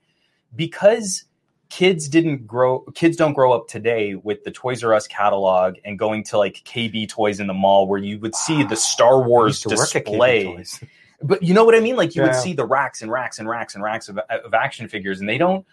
because 0.55 1.25
kids 1.67 2.07
didn't 2.07 2.47
grow, 2.47 2.79
kids 2.95 3.17
don't 3.17 3.33
grow 3.33 3.51
up 3.51 3.67
today 3.67 4.15
with 4.15 4.45
the 4.45 4.51
Toys 4.51 4.81
R 4.81 4.93
Us 4.93 5.07
catalog 5.07 5.75
and 5.83 5.99
going 5.99 6.23
to 6.23 6.37
like 6.37 6.63
KB 6.63 7.09
Toys 7.09 7.41
in 7.41 7.47
the 7.47 7.53
mall 7.53 7.85
where 7.85 7.99
you 7.99 8.17
would 8.19 8.33
see 8.33 8.63
the 8.63 8.77
Star 8.77 9.21
Wars 9.21 9.63
used 9.65 9.75
to 9.75 9.75
work 9.75 9.93
at 9.93 10.05
KB 10.05 10.57
display. 10.57 10.87
But 11.21 11.43
you 11.43 11.53
know 11.53 11.65
what 11.65 11.75
I 11.75 11.79
mean? 11.79 11.95
Like 11.95 12.15
you 12.15 12.21
would 12.23 12.35
see 12.35 12.53
the 12.53 12.65
racks 12.65 13.01
and 13.01 13.11
racks 13.11 13.39
and 13.39 13.49
racks 13.49 13.75
and 13.75 13.83
racks 13.83 14.09
of, 14.09 14.17
of 14.17 14.53
action 14.53 14.87
figures, 14.87 15.19
and 15.19 15.27
they 15.27 15.37
don't. 15.37 15.65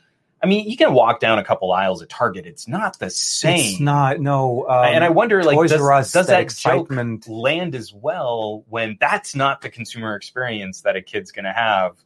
I 0.42 0.46
mean, 0.46 0.68
you 0.68 0.76
can 0.76 0.92
walk 0.92 1.20
down 1.20 1.38
a 1.38 1.44
couple 1.44 1.72
aisles 1.72 2.02
at 2.02 2.10
Target. 2.10 2.46
It's 2.46 2.68
not 2.68 2.98
the 2.98 3.08
same. 3.08 3.72
It's 3.72 3.80
not. 3.80 4.20
No. 4.20 4.68
Um, 4.68 4.84
and 4.84 5.02
I 5.02 5.08
wonder, 5.08 5.42
like, 5.42 5.56
Toys 5.56 5.70
does, 5.70 5.80
does 6.12 6.12
that 6.12 6.26
that 6.26 6.54
joke 6.54 6.86
excitement. 6.86 7.26
land 7.26 7.74
as 7.74 7.92
well 7.92 8.64
when 8.68 8.98
that's 9.00 9.34
not 9.34 9.62
the 9.62 9.70
consumer 9.70 10.14
experience 10.14 10.82
that 10.82 10.94
a 10.94 11.00
kid's 11.00 11.32
going 11.32 11.46
to 11.46 11.52
have 11.52 11.96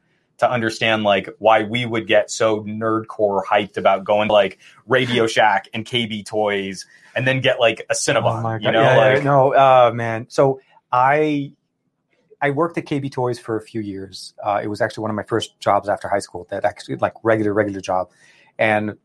to 0.41 0.51
understand 0.51 1.03
like 1.05 1.29
why 1.39 1.65
we 1.65 1.85
would 1.85 2.07
get 2.07 2.31
so 2.31 2.63
nerdcore 2.63 3.45
hyped 3.45 3.77
about 3.77 4.05
going 4.05 4.29
to, 4.29 4.33
like 4.33 4.59
Radio 4.87 5.27
Shack 5.27 5.69
and 5.75 5.85
KB 5.85 6.25
Toys 6.25 6.87
and 7.15 7.27
then 7.27 7.41
get 7.41 7.61
like 7.61 7.85
a 7.91 7.95
Cinnabon, 7.95 8.39
Oh 8.39 8.43
my 8.43 8.59
you 8.59 8.71
know, 8.71 8.81
Yeah, 8.81 9.15
yeah, 9.17 9.23
no, 9.23 9.55
uh, 9.55 9.93
man. 9.95 10.27
So 10.31 10.61
I 10.91 11.53
I 12.43 12.51
worked 12.51 12.79
at 12.79 12.87
KB 12.87 13.11
Toys 13.11 13.39
for 13.39 13.57
a 13.57 13.63
few 13.63 13.81
years. 13.81 14.35
Uh, 14.43 14.61
it 14.63 14.69
was 14.69 14.81
actually 14.81 15.03
one 15.03 15.11
of 15.11 15.17
my 15.17 15.23
first 15.25 15.59
jobs 15.61 15.89
after 15.89 16.09
high 16.09 16.21
school. 16.21 16.47
That 16.51 16.65
actually 16.65 16.97
like 16.97 17.15
regular 17.23 17.53
regular 17.53 17.81
job, 17.81 18.11
and 18.59 18.97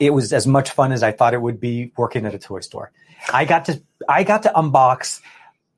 it 0.00 0.10
was 0.10 0.32
as 0.32 0.46
much 0.46 0.70
fun 0.70 0.92
as 0.92 1.02
I 1.02 1.12
thought 1.12 1.34
it 1.34 1.42
would 1.42 1.60
be 1.60 1.92
working 1.96 2.24
at 2.26 2.34
a 2.34 2.38
toy 2.38 2.60
store. 2.60 2.92
I 3.32 3.44
got 3.44 3.66
to 3.66 3.82
I 4.08 4.24
got 4.24 4.42
to 4.44 4.52
unbox 4.54 5.20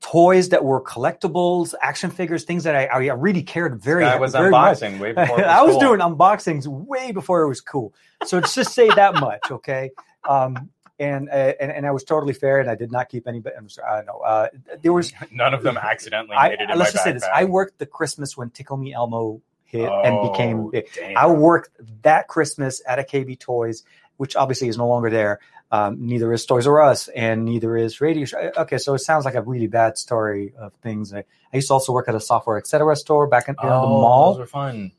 toys 0.01 0.49
that 0.49 0.63
were 0.63 0.81
collectibles, 0.81 1.73
action 1.81 2.11
figures, 2.11 2.43
things 2.43 2.63
that 2.63 2.75
I, 2.75 2.85
I 2.85 2.97
really 3.13 3.41
cared 3.41 3.81
very. 3.81 4.05
I 4.05 4.17
was 4.17 4.33
very 4.33 4.51
much. 4.51 4.77
unboxing 4.77 4.99
way 4.99 5.13
before. 5.13 5.39
it 5.39 5.45
I 5.47 5.63
was 5.63 5.73
cool. 5.73 5.79
doing 5.79 5.99
unboxings 5.99 6.67
way 6.67 7.11
before 7.11 7.41
it 7.41 7.47
was 7.47 7.61
cool. 7.61 7.93
So 8.23 8.37
let's 8.37 8.53
just 8.53 8.73
say 8.73 8.87
that 8.89 9.15
much, 9.15 9.41
okay? 9.49 9.89
Um, 10.29 10.69
and, 10.99 11.29
uh, 11.29 11.31
and 11.59 11.71
and 11.71 11.85
I 11.85 11.91
was 11.91 12.03
totally 12.03 12.33
fair, 12.33 12.59
and 12.59 12.69
I 12.69 12.75
did 12.75 12.91
not 12.91 13.09
keep 13.09 13.27
any. 13.27 13.39
But 13.39 13.53
I'm 13.57 13.69
sorry, 13.69 13.89
I 13.91 13.95
don't 13.97 14.05
know. 14.07 14.19
Uh, 14.19 14.47
there 14.81 14.93
was. 14.93 15.11
None 15.31 15.53
of 15.53 15.63
them 15.63 15.77
accidentally 15.77 16.35
I, 16.35 16.49
made 16.49 16.61
it 16.61 16.69
in 16.71 16.77
let's 16.77 16.91
just 16.93 17.03
say 17.03 17.11
this. 17.11 17.23
I 17.31 17.45
worked 17.45 17.79
the 17.79 17.85
Christmas 17.85 18.37
when 18.37 18.49
Tickle 18.49 18.77
Me 18.77 18.93
Elmo 18.93 19.41
hit 19.65 19.89
and 19.89 20.31
became. 20.31 20.59
Oh, 20.59 20.69
big. 20.71 20.85
damn. 20.93 21.17
I 21.17 21.27
worked 21.27 21.71
that 22.03 22.27
Christmas 22.27 22.81
at 22.87 22.99
a 22.99 23.03
KB 23.03 23.37
Toys, 23.39 23.83
which 24.17 24.35
obviously 24.35 24.67
is 24.69 24.77
no 24.77 24.87
longer 24.87 25.09
there. 25.09 25.39
Um, 25.71 26.05
neither 26.05 26.31
is 26.31 26.45
Toys 26.45 26.67
R 26.67 26.79
Us, 26.81 27.07
and 27.09 27.43
neither 27.43 27.75
is 27.75 27.99
Radio. 27.99 28.25
Sh- 28.25 28.35
Okay, 28.55 28.77
so 28.77 28.93
it 28.93 28.99
sounds 28.99 29.25
like 29.25 29.35
a 29.35 29.41
really 29.41 29.67
bad 29.67 29.97
story 29.97 30.53
of 30.57 30.73
things. 30.75 31.11
I, 31.13 31.25
I 31.51 31.55
used 31.57 31.67
to 31.69 31.73
also 31.73 31.91
work 31.91 32.07
at 32.07 32.15
a 32.15 32.19
software 32.21 32.57
etc. 32.57 32.95
store 32.95 33.27
back 33.27 33.47
in, 33.49 33.55
in 33.61 33.67
the 33.67 33.73
Oh, 33.73 33.87
mall. 33.89 34.33
Those 34.33 34.39
were 34.41 34.45
fun. 34.47 34.91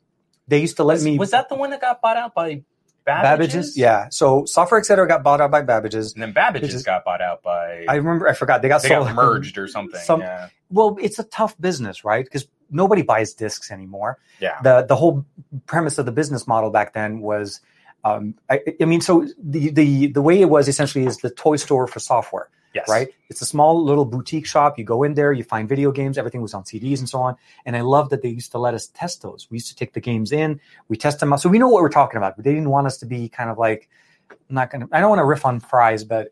They 0.49 0.59
used 0.59 0.77
to 0.77 0.83
let 0.83 0.95
Was, 0.95 1.05
me. 1.05 1.17
was 1.17 1.31
that 1.31 1.49
the 1.49 1.55
one 1.55 1.71
that 1.71 1.81
got 1.81 2.01
bought 2.01 2.17
out 2.17 2.35
by 2.35 2.63
Babbage's? 3.07 3.53
Babbage's? 3.53 3.77
Yeah. 3.77 4.09
So 4.09 4.45
Software 4.45 4.79
Etc. 4.79 5.07
got 5.07 5.23
bought 5.23 5.41
out 5.41 5.49
by 5.49 5.61
Babbage's. 5.61 6.13
And 6.13 6.21
then 6.21 6.33
Babbage's 6.33 6.75
is- 6.75 6.83
got 6.83 7.03
bought 7.05 7.21
out 7.21 7.41
by. 7.41 7.85
I 7.89 7.95
remember. 7.95 8.27
I 8.27 8.33
forgot 8.33 8.61
they 8.61 8.67
got 8.67 8.83
they 8.83 8.89
sold 8.89 9.07
got 9.07 9.15
merged 9.15 9.57
or 9.57 9.67
something. 9.67 9.99
Some- 10.01 10.21
yeah. 10.21 10.49
Well, 10.69 10.97
it's 11.01 11.17
a 11.17 11.23
tough 11.23 11.55
business, 11.59 12.03
right? 12.03 12.25
Because 12.25 12.45
nobody 12.69 13.01
buys 13.01 13.33
discs 13.33 13.71
anymore. 13.71 14.19
Yeah. 14.39 14.61
the 14.61 14.83
the 14.83 14.95
whole 14.95 15.25
premise 15.65 15.97
of 15.97 16.05
the 16.05 16.11
business 16.11 16.45
model 16.45 16.69
back 16.69 16.93
then 16.93 17.21
was 17.21 17.61
um, 18.03 18.35
I, 18.49 18.61
I 18.81 18.85
mean 18.85 19.01
so 19.01 19.25
the, 19.41 19.69
the 19.69 20.07
the 20.07 20.21
way 20.21 20.41
it 20.41 20.49
was 20.49 20.67
essentially 20.67 21.05
is 21.05 21.17
the 21.17 21.29
toy 21.29 21.55
store 21.55 21.87
for 21.87 21.99
software 21.99 22.49
Yes. 22.77 22.89
right? 22.89 23.09
It's 23.29 23.41
a 23.41 23.45
small 23.45 23.83
little 23.83 24.05
boutique 24.05 24.45
shop. 24.45 24.77
You 24.77 24.85
go 24.85 25.03
in 25.03 25.13
there 25.13 25.31
you 25.31 25.43
find 25.43 25.67
video 25.67 25.91
games 25.91 26.17
everything 26.17 26.41
was 26.41 26.53
on 26.53 26.63
cds 26.63 26.99
and 26.99 27.09
so 27.09 27.19
on. 27.19 27.35
And 27.65 27.75
i 27.75 27.81
love 27.81 28.09
that 28.09 28.21
they 28.21 28.29
used 28.29 28.51
to 28.51 28.57
let 28.57 28.73
us 28.73 28.87
test 28.87 29.21
those. 29.21 29.47
We 29.49 29.55
used 29.55 29.69
to 29.69 29.75
take 29.75 29.93
the 29.93 30.01
games 30.01 30.31
in 30.31 30.59
we 30.87 30.97
test 30.97 31.19
them 31.19 31.33
out. 31.33 31.41
So 31.41 31.49
we 31.49 31.59
know 31.59 31.67
what 31.67 31.81
we're 31.81 31.89
talking 31.89 32.17
about 32.17 32.35
but 32.35 32.45
they 32.45 32.53
didn't 32.53 32.69
want 32.69 32.87
us 32.87 32.97
to 32.97 33.05
be 33.05 33.29
kind 33.29 33.49
of 33.49 33.57
like 33.57 33.89
I'm 34.29 34.55
not 34.55 34.69
gonna 34.69 34.87
i 34.91 34.99
don't 34.99 35.09
want 35.09 35.19
to 35.19 35.25
riff 35.25 35.45
on 35.45 35.59
Fry's 35.59 36.03
but 36.03 36.29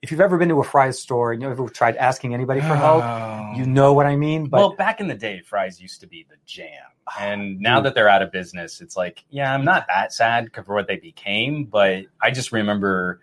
if 0.00 0.12
you've 0.12 0.20
ever 0.20 0.38
been 0.38 0.48
to 0.48 0.60
a 0.60 0.64
Fry's 0.64 0.98
store 0.98 1.32
and 1.32 1.42
you've 1.42 1.50
ever 1.50 1.68
tried 1.68 1.96
asking 1.96 2.32
anybody 2.32 2.60
for 2.60 2.76
help 2.76 3.02
oh. 3.02 3.52
you 3.56 3.66
know 3.66 3.92
what 3.92 4.06
i 4.06 4.14
mean 4.14 4.46
but 4.46 4.58
well, 4.58 4.76
back 4.76 5.00
in 5.00 5.08
the 5.08 5.14
day, 5.14 5.40
Fry's 5.40 5.80
used 5.80 6.00
to 6.00 6.06
be 6.06 6.26
the 6.28 6.36
jam, 6.46 6.68
and 7.18 7.58
now 7.60 7.80
that 7.80 7.94
they're 7.94 8.08
out 8.08 8.22
of 8.22 8.30
business, 8.32 8.80
it's 8.80 8.96
like, 8.96 9.24
yeah, 9.30 9.52
I'm 9.52 9.64
not 9.64 9.86
that 9.88 10.12
sad 10.12 10.50
for 10.52 10.74
what 10.74 10.86
they 10.86 10.96
became, 10.96 11.64
but 11.64 12.04
I 12.20 12.30
just 12.30 12.52
remember 12.52 13.20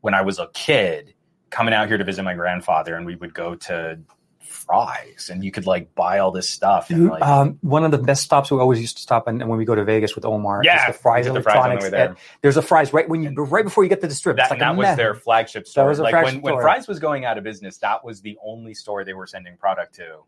when 0.00 0.14
I 0.14 0.22
was 0.22 0.38
a 0.38 0.48
kid 0.54 1.14
coming 1.50 1.74
out 1.74 1.88
here 1.88 1.98
to 1.98 2.04
visit 2.04 2.22
my 2.22 2.34
grandfather, 2.34 2.94
and 2.96 3.04
we 3.06 3.16
would 3.16 3.34
go 3.34 3.54
to 3.54 3.98
Fry's, 4.40 5.30
and 5.32 5.44
you 5.44 5.50
could 5.50 5.66
like 5.66 5.94
buy 5.94 6.18
all 6.18 6.30
this 6.30 6.48
stuff, 6.50 6.90
and 6.90 7.08
like, 7.08 7.22
um, 7.22 7.58
one 7.62 7.84
of 7.84 7.90
the 7.90 7.98
best 7.98 8.22
stops 8.22 8.50
we 8.50 8.58
always 8.58 8.80
used 8.80 8.96
to 8.96 9.02
stop 9.02 9.26
and 9.28 9.46
when 9.48 9.58
we 9.58 9.64
go 9.64 9.74
to 9.74 9.84
Vegas 9.84 10.14
with 10.14 10.24
Omar. 10.24 10.62
yeah, 10.64 10.88
the 10.88 10.92
Fry's 10.92 11.26
the 11.26 11.40
Fry's 11.42 11.54
Electronics. 11.56 11.84
way 11.84 11.90
there. 11.90 12.10
at- 12.10 12.18
there's 12.42 12.56
a 12.56 12.62
Fry's 12.62 12.92
right 12.92 13.08
when 13.08 13.22
you 13.22 13.30
right 13.44 13.64
before 13.64 13.84
you 13.84 13.88
get 13.90 14.00
to 14.00 14.06
the 14.06 14.14
strip. 14.14 14.36
that, 14.36 14.42
it's 14.44 14.50
like 14.50 14.60
that 14.60 14.76
was 14.76 14.96
their 14.96 15.14
flagship 15.14 15.66
store. 15.66 15.84
That 15.84 15.88
was 15.88 15.98
a 15.98 16.02
like 16.02 16.12
flagship 16.12 16.34
when, 16.34 16.42
when 16.42 16.52
store. 16.54 16.62
Fry's 16.62 16.88
was 16.88 16.98
going 16.98 17.24
out 17.24 17.38
of 17.38 17.44
business, 17.44 17.78
that 17.78 18.04
was 18.04 18.20
the 18.20 18.36
only 18.44 18.74
store 18.74 19.04
they 19.04 19.14
were 19.14 19.26
sending 19.26 19.56
product 19.56 19.94
to 19.96 20.18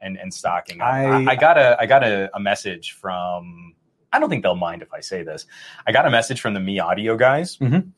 and, 0.00 0.16
and 0.18 0.32
stocking. 0.32 0.80
I, 0.80 1.04
I- 1.06 1.30
I 1.32 1.36
got 1.36 1.58
a 1.58 1.76
I 1.80 1.86
got 1.86 2.02
a, 2.04 2.30
a 2.34 2.40
message 2.40 2.92
from 2.92 3.74
I 4.12 4.20
don't 4.20 4.30
think 4.30 4.42
they'll 4.44 4.54
mind 4.54 4.82
if 4.82 4.92
I 4.92 5.00
say 5.00 5.22
this. 5.24 5.46
I 5.86 5.92
got 5.92 6.06
a 6.06 6.10
message 6.10 6.40
from 6.40 6.54
the 6.54 6.60
MEE 6.60 6.78
Audio 6.80 7.16
guys 7.16 7.56
Mhm. 7.58 7.90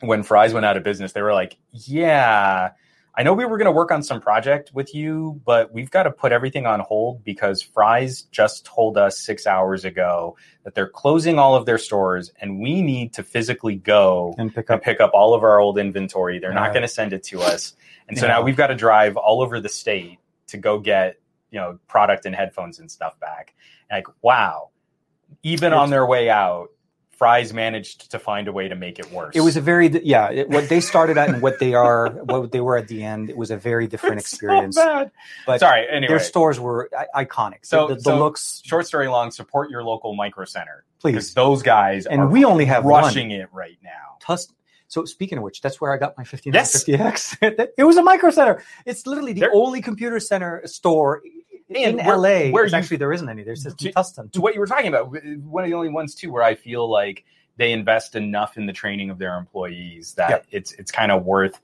When 0.00 0.22
Fry's 0.22 0.52
went 0.52 0.66
out 0.66 0.76
of 0.76 0.82
business. 0.82 1.12
They 1.12 1.22
were 1.22 1.32
like, 1.34 1.56
"Yeah, 1.72 2.70
I 3.16 3.22
know 3.22 3.34
we 3.34 3.44
were 3.44 3.58
going 3.58 3.66
to 3.66 3.72
work 3.72 3.90
on 3.90 4.02
some 4.02 4.20
project 4.20 4.70
with 4.72 4.94
you, 4.94 5.40
but 5.44 5.72
we've 5.72 5.90
got 5.90 6.04
to 6.04 6.10
put 6.10 6.32
everything 6.32 6.64
on 6.66 6.80
hold 6.80 7.24
because 7.24 7.60
Fry's 7.60 8.22
just 8.22 8.64
told 8.64 8.96
us 8.96 9.18
six 9.18 9.46
hours 9.46 9.84
ago 9.84 10.36
that 10.64 10.74
they're 10.74 10.88
closing 10.88 11.38
all 11.38 11.54
of 11.56 11.66
their 11.66 11.78
stores, 11.78 12.32
and 12.40 12.60
we 12.60 12.82
need 12.82 13.12
to 13.14 13.22
physically 13.22 13.74
go 13.76 14.34
and 14.38 14.54
pick 14.54 14.70
and 14.70 14.76
up. 14.78 14.82
pick 14.84 15.00
up 15.00 15.10
all 15.12 15.34
of 15.34 15.42
our 15.42 15.58
old 15.58 15.78
inventory. 15.78 16.38
They're 16.38 16.52
not 16.54 16.72
going 16.72 16.82
to 16.82 16.88
send 16.88 17.12
it 17.12 17.22
to 17.24 17.40
us, 17.42 17.74
and 18.08 18.16
so 18.16 18.26
Yeah. 18.26 18.32
now 18.34 18.42
we've 18.42 18.56
got 18.56 18.68
to 18.68 18.74
drive 18.76 19.16
all 19.16 19.42
over 19.42 19.60
the 19.60 19.68
state 19.68 20.18
to 20.48 20.56
go 20.56 20.78
get 20.78 21.16
you 21.50 21.58
know 21.58 21.78
product 21.88 22.26
and 22.26 22.34
headphones 22.34 22.78
and 22.78 22.90
stuff 22.90 23.18
back. 23.18 23.54
Like, 23.90 24.06
wow! 24.22 24.70
Even 25.42 25.72
on 25.72 25.90
their 25.90 26.06
way 26.06 26.30
out, 26.30 26.68
Fry's 27.20 27.52
managed 27.52 28.10
to 28.12 28.18
find 28.18 28.48
a 28.48 28.52
way 28.52 28.66
to 28.68 28.74
make 28.74 28.98
it 28.98 29.12
worse. 29.12 29.36
It 29.36 29.42
was 29.42 29.54
a 29.54 29.60
very 29.60 29.88
yeah. 30.04 30.30
It, 30.30 30.48
what 30.48 30.70
they 30.70 30.80
started 30.80 31.18
at 31.18 31.28
and 31.28 31.42
what 31.42 31.58
they 31.58 31.74
are, 31.74 32.08
what 32.08 32.50
they 32.50 32.62
were 32.62 32.78
at 32.78 32.88
the 32.88 33.04
end, 33.04 33.28
it 33.28 33.36
was 33.36 33.50
a 33.50 33.58
very 33.58 33.86
different 33.86 34.20
It's 34.20 34.30
so 34.30 34.36
experience. 34.36 34.76
bad. 34.76 35.10
But 35.46 35.60
Sorry. 35.60 35.86
Anyway, 35.86 36.08
their 36.08 36.18
stores 36.18 36.58
were 36.58 36.88
I- 37.14 37.26
iconic. 37.26 37.58
So- 37.66 37.88
the, 37.88 37.96
the, 37.96 38.00
so- 38.00 38.18
looks, 38.18 38.62
short 38.64 38.86
story 38.86 39.06
long. 39.08 39.30
Support 39.32 39.68
your 39.68 39.84
local 39.84 40.14
micro 40.16 40.46
center 40.46 40.86
because 41.04 41.26
please. 41.26 41.34
those 41.34 41.62
guys 41.62 42.06
are 42.06 42.12
And 42.12 42.30
we 42.32 42.46
only 42.46 42.64
have 42.64 42.86
one. 42.86 43.02
rushing 43.04 43.32
it 43.32 43.50
right 43.52 43.76
now. 43.84 44.16
Tus- 44.20 44.50
so 44.88 45.04
speaking 45.04 45.36
of 45.36 45.44
which, 45.44 45.60
that's 45.60 45.78
where 45.78 45.92
I 45.92 45.98
got 45.98 46.16
my 46.16 46.24
5950X. 46.24 47.36
it 47.76 47.84
was 47.84 47.98
a 47.98 48.02
micro 48.02 48.30
center. 48.30 48.64
It's 48.86 49.06
literally 49.06 49.34
the 49.34 49.40
There- 49.40 49.54
only 49.54 49.82
computer 49.82 50.20
center 50.20 50.62
store 50.64 51.20
in 51.70 51.96
where- 51.96 52.16
LA. 52.16 52.50
where 52.50 52.66
you- 52.66 52.74
actually 52.74 52.96
there 52.98 53.12
isn't 53.12 53.28
any. 53.28 53.42
There's 53.42 53.62
just 53.64 53.78
To- 53.78 53.92
Tustin. 53.92 54.32
to 54.32 54.40
what 54.40 54.54
you 54.54 54.60
were 54.60 54.66
talking 54.66 54.88
about, 54.88 55.10
one 55.10 55.64
of 55.64 55.70
the 55.70 55.74
only 55.74 55.88
ones 55.88 56.14
too 56.14 56.32
where 56.32 56.42
I 56.42 56.54
feel 56.54 56.90
like 56.90 57.24
they 57.56 57.72
invest 57.72 58.16
enough 58.16 58.56
in 58.56 58.66
the 58.66 58.72
training 58.72 59.10
of 59.10 59.18
their 59.18 59.36
employees 59.36 60.14
that 60.14 60.30
Yep. 60.30 60.46
it's 60.50 60.72
it's 60.72 60.90
kind 60.90 61.12
of 61.12 61.24
worth 61.24 61.60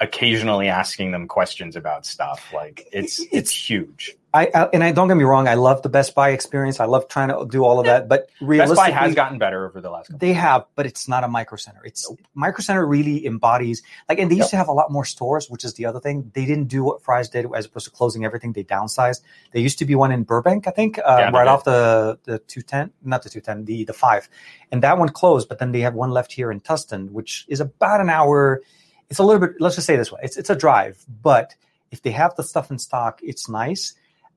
occasionally 0.00 0.68
asking 0.68 1.12
them 1.12 1.28
questions 1.28 1.76
about 1.76 2.04
stuff. 2.06 2.52
Like 2.52 2.86
it's 2.92 3.20
It's- 3.20 3.28
it's 3.32 3.70
huge. 3.70 4.16
I, 4.34 4.50
I 4.52 4.64
and 4.72 4.82
I 4.82 4.90
don't 4.90 5.06
get 5.06 5.16
me 5.16 5.22
wrong. 5.22 5.46
I 5.46 5.54
love 5.54 5.82
the 5.82 5.88
Best 5.88 6.12
Buy 6.16 6.30
experience. 6.30 6.80
I 6.80 6.86
love 6.86 7.06
trying 7.06 7.28
to 7.28 7.46
do 7.48 7.64
all 7.64 7.78
of 7.78 7.86
that. 7.86 8.08
But 8.08 8.26
Best 8.26 8.34
realistically, 8.40 8.74
Buy 8.74 8.90
has 8.90 9.14
gotten 9.14 9.38
better 9.38 9.64
over 9.64 9.80
the 9.80 9.90
last 9.90 10.08
couple. 10.08 10.18
They 10.18 10.32
have, 10.32 10.66
but 10.74 10.86
it's 10.86 11.06
not 11.06 11.22
a 11.22 11.28
micro 11.28 11.56
center. 11.56 11.80
It's 11.84 12.10
micro 12.34 12.60
center 12.60 12.84
really 12.84 13.24
embodies 13.26 13.82
like, 14.08 14.18
and 14.18 14.28
they 14.28 14.34
used 14.34 14.46
Yep. 14.46 14.50
to 14.50 14.56
have 14.56 14.68
a 14.68 14.72
lot 14.72 14.90
more 14.90 15.04
stores, 15.04 15.48
which 15.48 15.64
is 15.64 15.74
the 15.74 15.86
other 15.86 16.00
thing. 16.00 16.32
They 16.34 16.46
didn't 16.46 16.64
do 16.66 16.82
what 16.82 17.00
Fry's 17.00 17.28
did 17.28 17.46
as 17.54 17.66
opposed 17.66 17.84
to 17.84 17.92
closing 17.92 18.24
everything. 18.24 18.52
They 18.52 18.64
downsized. 18.64 19.20
There 19.52 19.62
used 19.62 19.78
to 19.78 19.84
be 19.84 19.94
one 19.94 20.10
in 20.10 20.24
Burbank, 20.24 20.66
I 20.66 20.72
think, 20.72 20.98
uh, 20.98 21.02
Yeah, 21.20 21.30
right 21.30 21.46
off 21.46 21.62
the 21.62 22.18
the 22.24 22.40
two 22.40 22.62
ten, 22.62 22.90
not 23.04 23.22
the 23.22 23.30
two 23.30 23.40
ten, 23.40 23.64
the 23.66 23.84
the 23.84 23.92
five, 23.92 24.28
and 24.72 24.82
that 24.82 24.98
one 24.98 25.10
closed. 25.10 25.48
But 25.48 25.60
then 25.60 25.70
they 25.70 25.80
have 25.82 25.94
one 25.94 26.10
left 26.10 26.32
here 26.32 26.50
in 26.50 26.60
Tustin, 26.60 27.10
which 27.12 27.46
is 27.48 27.60
about 27.60 28.00
an 28.00 28.10
hour. 28.10 28.62
It's 29.10 29.20
a 29.20 29.22
little 29.22 29.46
bit. 29.46 29.60
Let's 29.60 29.76
just 29.76 29.86
say 29.86 29.94
this 29.94 30.10
way: 30.10 30.20
it's 30.24 30.36
it's 30.36 30.50
a 30.50 30.56
drive, 30.56 31.04
but 31.22 31.54
if 31.92 32.02
they 32.02 32.10
have 32.10 32.34
the 32.34 32.42
stuff 32.42 32.72
in 32.72 32.78
stock, 32.78 33.20
it's 33.22 33.48
nice. 33.48 33.94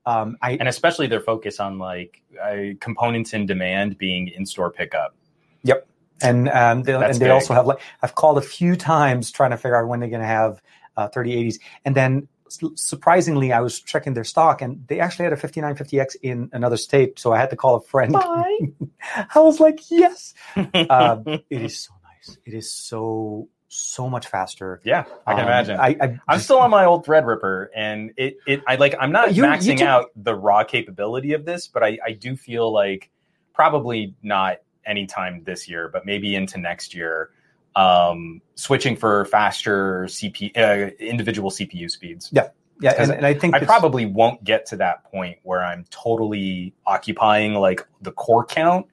Um, 0.08 0.38
I 0.41 0.51
and 0.53 0.70
especially 0.70 1.08
their 1.08 1.20
focus 1.20 1.60
on 1.60 1.80
like 1.80 2.22
uh, 2.41 2.76
components 2.80 3.34
in 3.34 3.45
demand 3.45 3.97
being 3.97 4.30
in 4.30 4.45
store 4.45 4.72
pickup. 4.72 5.14
Yep. 5.64 5.86
and 6.22 6.47
um, 6.47 6.84
they, 6.84 6.93
That's 6.93 7.18
and 7.18 7.22
they 7.22 7.26
big. 7.26 7.32
also 7.32 7.53
have 7.53 7.68
like 7.68 7.82
I've 8.01 8.16
called 8.16 8.38
a 8.38 8.41
few 8.41 8.78
times 8.78 9.32
trying 9.32 9.51
to 9.51 9.58
figure 9.58 9.76
out 9.76 9.89
when 9.89 9.99
they're 9.99 10.10
going 10.10 10.22
to 10.22 10.28
have 10.28 10.62
uh, 10.95 11.10
3080s, 11.10 11.60
and 11.84 11.93
then 11.93 12.30
surprisingly, 12.76 13.51
I 13.51 13.60
was 13.60 13.82
checking 13.82 14.14
their 14.14 14.24
stock, 14.24 14.62
and 14.62 14.88
they 14.88 15.01
actually 15.01 15.26
had 15.26 15.34
a 15.34 15.36
5950X 15.36 16.16
in 16.22 16.49
another 16.53 16.78
state, 16.78 17.20
so 17.20 17.34
I 17.34 17.38
had 17.38 17.49
to 17.49 17.58
call 17.58 17.76
a 17.76 17.82
friend. 17.82 18.16
I 18.16 19.26
was 19.36 19.60
like, 19.60 19.80
yes, 19.91 20.34
um, 20.55 21.24
it 21.26 21.62
is 21.62 21.84
so 21.84 21.93
nice. 22.03 22.38
It 22.45 22.53
is 22.53 22.72
so 22.72 23.49
so 23.78 24.09
much 24.09 24.28
faster. 24.28 24.82
yeah, 24.84 25.05
I 25.25 25.34
can 25.34 25.41
Um, 25.43 25.47
imagine. 25.47 25.80
I, 25.80 25.95
I 26.01 26.19
I'm 26.28 26.39
still 26.39 26.59
on 26.59 26.69
my 26.71 26.86
old 26.86 27.05
Threadripper, 27.05 27.67
and 27.75 28.11
it, 28.17 28.38
it 28.47 28.61
I 28.67 28.75
like 28.75 28.95
I'm 28.99 29.11
not 29.11 29.34
You- 29.36 29.43
you 29.43 29.49
maxing 29.49 29.78
took- 29.78 29.88
out 29.88 30.09
the 30.15 30.36
raw 30.36 30.63
capability 30.63 31.34
of 31.34 31.45
this, 31.45 31.67
but 31.67 31.84
I, 31.84 31.97
I 32.05 32.11
do 32.13 32.36
feel 32.36 32.71
like 32.71 33.09
probably 33.53 34.15
not 34.23 34.57
anytime 34.86 35.43
this 35.43 35.67
year, 35.67 35.89
but 35.91 36.05
maybe 36.05 36.36
into 36.36 36.57
next 36.59 36.93
year, 36.95 37.30
um, 37.75 38.41
switching 38.55 38.95
for 38.95 39.25
faster 39.25 40.05
CP 40.05 40.55
uh, 40.57 40.91
individual 40.99 41.51
CPU 41.51 41.89
speeds. 41.91 42.30
yeah, 42.32 42.49
and, 42.97 43.11
and 43.11 43.25
I 43.25 43.34
think 43.34 43.53
I 43.55 43.59
probably 43.65 44.05
won't 44.05 44.43
get 44.43 44.67
to 44.67 44.78
that 44.78 45.03
point 45.05 45.39
where 45.43 45.63
I'm 45.63 45.86
totally 45.89 46.73
occupying 46.86 47.53
like 47.55 47.86
the 48.01 48.11
core 48.11 48.45
count 48.45 48.88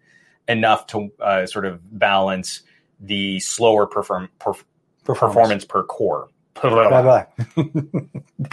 enough 0.49 0.87
to 0.89 1.11
uh, 1.21 1.47
sort 1.47 1.65
of 1.65 1.81
balance 1.99 2.63
the 3.01 3.41
slower 3.41 3.87
perform- 3.87 4.29
perf- 4.41 4.65
performance 5.05 5.65
per 5.65 5.83
core. 5.85 6.29
Blah, 6.61 7.03
blah. 7.03 7.25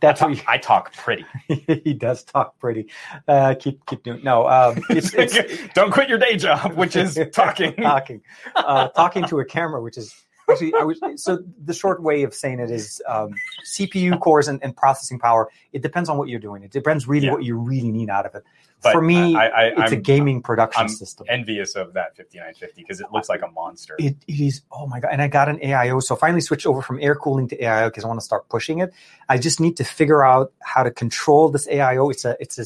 That's 0.00 0.22
I 0.22 0.26
what 0.26 0.38
talk, 0.38 0.48
I 0.48 0.58
talk 0.58 0.92
pretty. 0.94 1.24
he, 1.48 1.64
he 1.84 1.94
does 1.94 2.22
talk 2.22 2.58
pretty. 2.58 2.88
Uh, 3.26 3.54
keep 3.58 3.84
keep 3.86 4.02
doing 4.02 4.22
no. 4.22 4.46
Um, 4.46 4.82
it's, 4.90 5.12
it's 5.14 5.74
Don't 5.74 5.90
quit 5.90 6.08
your 6.08 6.18
day 6.18 6.36
job, 6.36 6.74
which 6.74 6.94
is 6.94 7.18
talking. 7.32 7.74
talking, 7.74 8.22
uh, 8.54 8.88
talking 8.88 9.24
to 9.24 9.40
a 9.40 9.44
camera, 9.44 9.82
which 9.82 9.98
is 9.98 10.14
actually 10.50 10.72
I 10.74 10.84
was 10.84 11.00
so 11.16 11.42
the 11.64 11.74
short 11.74 12.02
way 12.02 12.22
of 12.22 12.34
saying 12.34 12.60
it 12.60 12.70
is 12.70 13.02
um, 13.06 13.34
CPU 13.66 14.18
cores 14.20 14.48
and, 14.48 14.62
and 14.62 14.76
processing 14.76 15.18
power. 15.18 15.48
It 15.72 15.82
depends 15.82 16.08
on 16.08 16.18
what 16.18 16.28
you're 16.28 16.40
doing. 16.40 16.62
It 16.62 16.70
depends 16.70 17.06
really 17.06 17.26
Yeah. 17.26 17.32
what 17.32 17.44
you 17.44 17.56
really 17.56 17.90
need 17.90 18.10
out 18.10 18.26
of 18.26 18.34
it. 18.34 18.44
But 18.80 18.92
For 18.92 19.02
me, 19.02 19.34
I, 19.34 19.48
I, 19.48 19.62
it's 19.82 19.92
a 19.92 19.96
I'm 19.96 20.02
gaming 20.02 20.40
production 20.40 20.82
I'm 20.82 20.88
system. 20.88 21.26
envious 21.28 21.74
of 21.74 21.94
that 21.94 22.16
5950 22.16 22.80
because 22.80 23.00
it 23.00 23.10
looks 23.12 23.28
like 23.28 23.42
a 23.42 23.48
monster. 23.50 23.96
It, 23.98 24.16
it 24.28 24.40
is 24.40 24.62
oh 24.70 24.86
my 24.86 25.00
god 25.00 25.10
and 25.12 25.20
i 25.20 25.26
got 25.28 25.48
an 25.48 25.58
aio 25.58 26.00
so 26.02 26.14
finally 26.14 26.40
switched 26.40 26.66
over 26.66 26.80
from 26.80 27.00
air 27.00 27.14
cooling 27.16 27.48
to 27.48 27.56
aio 27.58 27.88
because 27.88 28.04
i 28.04 28.06
want 28.06 28.20
to 28.20 28.24
start 28.24 28.48
pushing 28.48 28.78
it 28.78 28.92
i 29.28 29.36
just 29.36 29.58
need 29.58 29.76
to 29.76 29.84
figure 29.84 30.24
out 30.24 30.52
how 30.62 30.82
to 30.84 30.90
control 30.92 31.48
this 31.48 31.66
aio 31.68 32.10
it's 32.10 32.24
a 32.24 32.36
it's 32.40 32.58
a 32.58 32.64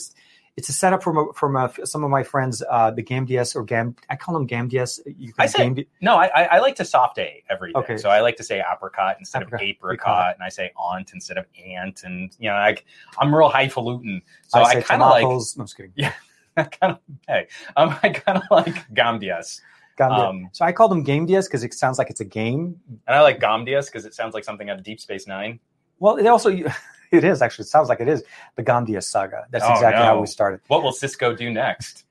it's 0.57 0.69
a 0.69 0.73
setup 0.73 1.03
from 1.03 1.17
a, 1.17 1.33
from 1.33 1.57
a, 1.57 1.73
some 1.87 2.05
of 2.05 2.11
my 2.11 2.23
friends 2.23 2.63
uh 2.71 2.91
the 2.91 3.03
gamds 3.03 3.57
or 3.57 3.65
gam 3.65 3.97
i 4.11 4.17
call 4.17 4.35
them 4.35 4.47
gamds 4.47 5.01
you 5.07 5.33
I 5.39 5.47
say 5.47 5.69
Gamd- 5.71 5.87
No, 6.01 6.17
I, 6.17 6.27
I, 6.27 6.45
I 6.45 6.59
like 6.61 6.77
to 6.77 6.85
soft 6.85 7.19
A 7.19 7.43
everything. 7.49 7.83
Okay. 7.83 7.97
So 7.97 8.11
I 8.11 8.21
like 8.21 8.37
to 8.37 8.45
say 8.45 8.63
apricot 8.71 9.17
instead 9.19 9.43
Apricot, 9.43 9.61
of 9.61 9.67
apricot, 9.69 10.35
and 10.35 10.45
I 10.45 10.49
say 10.49 10.71
aunt 10.77 11.13
instead 11.15 11.39
of 11.39 11.47
ant, 11.65 12.03
and 12.05 12.35
you 12.39 12.51
know, 12.51 12.57
like 12.57 12.85
I'm 13.19 13.35
real 13.35 13.49
highfalutin. 13.49 14.23
So 14.49 14.61
I, 14.61 14.75
say 14.75 14.83
kind 14.83 15.03
of 15.03 15.11
like, 15.11 15.23
no, 15.23 15.33
I'm 15.33 15.39
just 15.39 15.77
kidding. 15.77 15.93
I 16.57 16.65
kind 16.65 16.93
of, 16.93 16.99
hey, 17.27 17.49
um, 17.77 17.97
I 18.03 18.11
kind 18.11 18.39
of 18.39 18.45
like 18.51 18.75
gamdias, 18.93 19.61
Gamdia. 19.99 20.29
Um, 20.29 20.49
so 20.53 20.65
I 20.65 20.73
call 20.73 20.89
them 20.89 21.05
gamdias 21.05 21.47
because 21.47 21.65
it 21.65 21.75
sounds 21.75 21.99
like 21.99 22.11
it's 22.11 22.21
a 22.21 22.25
game. 22.25 22.77
and 23.07 23.17
I 23.17 23.23
like 23.23 23.41
gamdias 23.41 23.87
because 23.87 24.05
it 24.05 24.15
sounds 24.15 24.35
like 24.35 24.45
something 24.45 24.69
out 24.71 24.79
of 24.79 24.85
Deep 24.85 25.01
Space 25.01 25.27
Nine. 25.27 25.61
Well, 25.99 26.17
it 26.17 26.27
also 26.27 26.51
it 27.13 27.25
is 27.25 27.43
actually. 27.43 27.65
It 27.65 27.69
sounds 27.69 27.89
like 27.89 28.01
it 28.01 28.09
is 28.09 28.25
the 28.57 28.63
Gamdia 28.65 29.03
saga. 29.03 29.47
That's 29.51 29.65
Oh, 29.67 29.73
exactly 29.73 30.03
how 30.05 30.21
we 30.21 30.27
started. 30.27 30.61
What 30.69 30.83
will 30.83 30.93
Sisko 30.93 31.37
do 31.37 31.51
next? 31.51 32.05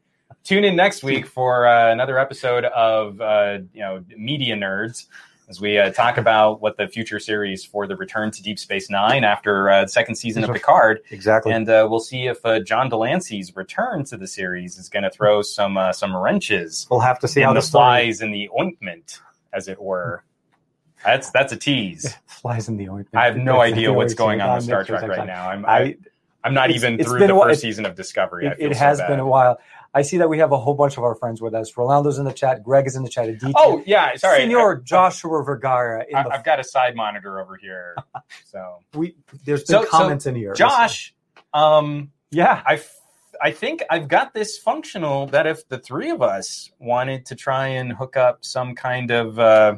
Tune 0.44 0.64
in 0.64 0.76
next 0.76 1.04
week 1.04 1.28
for 1.28 1.68
uh, 1.68 1.92
another 1.92 2.18
episode 2.18 2.66
of 2.66 3.20
uh, 3.22 3.60
you 3.74 3.82
know 3.82 4.04
Media 4.18 4.56
Nerds 4.56 5.06
as 5.50 5.60
we 5.60 5.78
uh, 5.78 5.92
talk 5.92 6.16
about 6.18 6.62
what 6.62 6.78
the 6.78 6.88
future 6.88 7.20
series 7.20 7.66
for 7.66 7.86
the 7.86 7.96
return 7.96 8.32
to 8.32 8.42
Deep 8.42 8.58
Space 8.58 8.90
Nine 8.90 9.24
after 9.26 9.70
uh, 9.70 9.82
the 9.84 9.90
second 9.90 10.16
season 10.16 10.44
of 10.46 10.52
Picard, 10.54 11.02
Exactly. 11.12 11.52
and 11.52 11.68
uh, 11.68 11.86
we'll 11.90 12.00
see 12.00 12.28
if 12.28 12.44
uh, 12.46 12.62
John 12.62 12.88
de 12.88 12.96
Lancie's 12.96 13.54
return 13.56 14.06
to 14.06 14.16
the 14.18 14.28
series 14.28 14.78
is 14.78 14.88
going 14.88 15.04
to 15.04 15.10
throw 15.10 15.42
some 15.42 15.78
uh, 15.78 15.92
some 15.92 16.16
wrenches 16.16 16.88
we'll 16.90 17.02
have 17.02 17.20
to 17.20 17.28
see 17.28 17.42
how 17.42 17.54
the 17.54 17.60
the 17.60 17.68
flies 17.68 18.22
in 18.22 18.32
the 18.32 18.50
ointment, 18.58 19.20
as 19.54 19.68
it 19.68 19.80
were. 19.82 20.24
That's 21.04 21.30
that's 21.32 21.52
a 21.54 21.58
tease. 21.58 22.16
flies 22.28 22.68
in 22.70 22.78
the 22.78 22.90
ointment. 22.90 23.16
I 23.16 23.26
have 23.26 23.38
no 23.38 23.60
That's 23.60 23.74
idea 23.74 23.94
what's 23.94 24.14
going 24.14 24.42
on 24.42 24.56
with 24.56 24.66
Star 24.66 24.84
Trek 24.84 25.04
right 25.08 25.26
now. 25.28 25.50
I'm 25.50 25.66
I 25.66 25.78
I, 25.80 25.98
I'm 26.44 26.54
not 26.54 26.72
even 26.72 26.98
through 27.04 27.20
the 27.28 27.28
first 27.28 27.62
season 27.62 27.86
of 27.86 27.96
Discovery. 27.96 28.48
I 28.48 28.52
It, 28.52 28.58
it 28.60 28.74
so 28.74 28.80
has 28.80 29.00
bad. 29.00 29.08
been 29.10 29.20
a 29.20 29.28
while. 29.28 29.60
I 29.94 30.04
see 30.04 30.18
that 30.18 30.30
we 30.30 30.38
have 30.40 30.54
a 30.54 30.58
whole 30.58 30.74
bunch 30.74 30.96
of 30.98 31.04
our 31.04 31.16
friends 31.16 31.42
with 31.42 31.54
us. 31.54 31.74
Rolando's 31.74 32.18
in 32.18 32.24
the 32.24 32.32
chat. 32.32 32.64
Greg 32.64 32.88
is 32.88 32.96
in 32.96 33.04
the 33.04 33.10
chat. 33.10 33.28
Aditya. 33.28 33.54
Oh 33.58 33.84
yeah, 33.86 34.16
sorry. 34.16 34.42
Senor 34.44 34.78
I- 34.78 34.84
Joshua 34.86 35.44
Vergara. 35.44 36.06
In 36.10 36.16
I, 36.16 36.24
the, 36.24 36.30
I've 36.30 36.44
got 36.46 36.60
a 36.60 36.64
side 36.64 36.96
monitor 36.96 37.40
over 37.40 37.56
here. 37.58 37.96
So 38.46 38.80
we, 38.96 39.16
there's 39.46 39.62
been 39.64 39.78
So- 39.80 39.84
so, 39.84 39.90
comments 39.90 40.26
in 40.26 40.36
here. 40.36 40.54
Josh, 40.54 41.14
um, 41.54 42.12
Yeah. 42.32 42.62
I 42.66 42.76
f- 42.76 42.96
I 43.44 43.52
think 43.52 43.82
I've 43.90 44.08
got 44.08 44.34
this 44.34 44.58
functional 44.60 45.26
that 45.28 45.48
if 45.48 45.68
the 45.68 45.80
three 45.80 46.10
of 46.12 46.22
us 46.22 46.70
wanted 46.80 47.26
to 47.28 47.36
try 47.36 47.68
and 47.68 47.92
hook 47.92 48.16
up 48.18 48.44
some 48.46 48.76
kind 48.76 49.10
of 49.10 49.40
uh, 49.40 49.78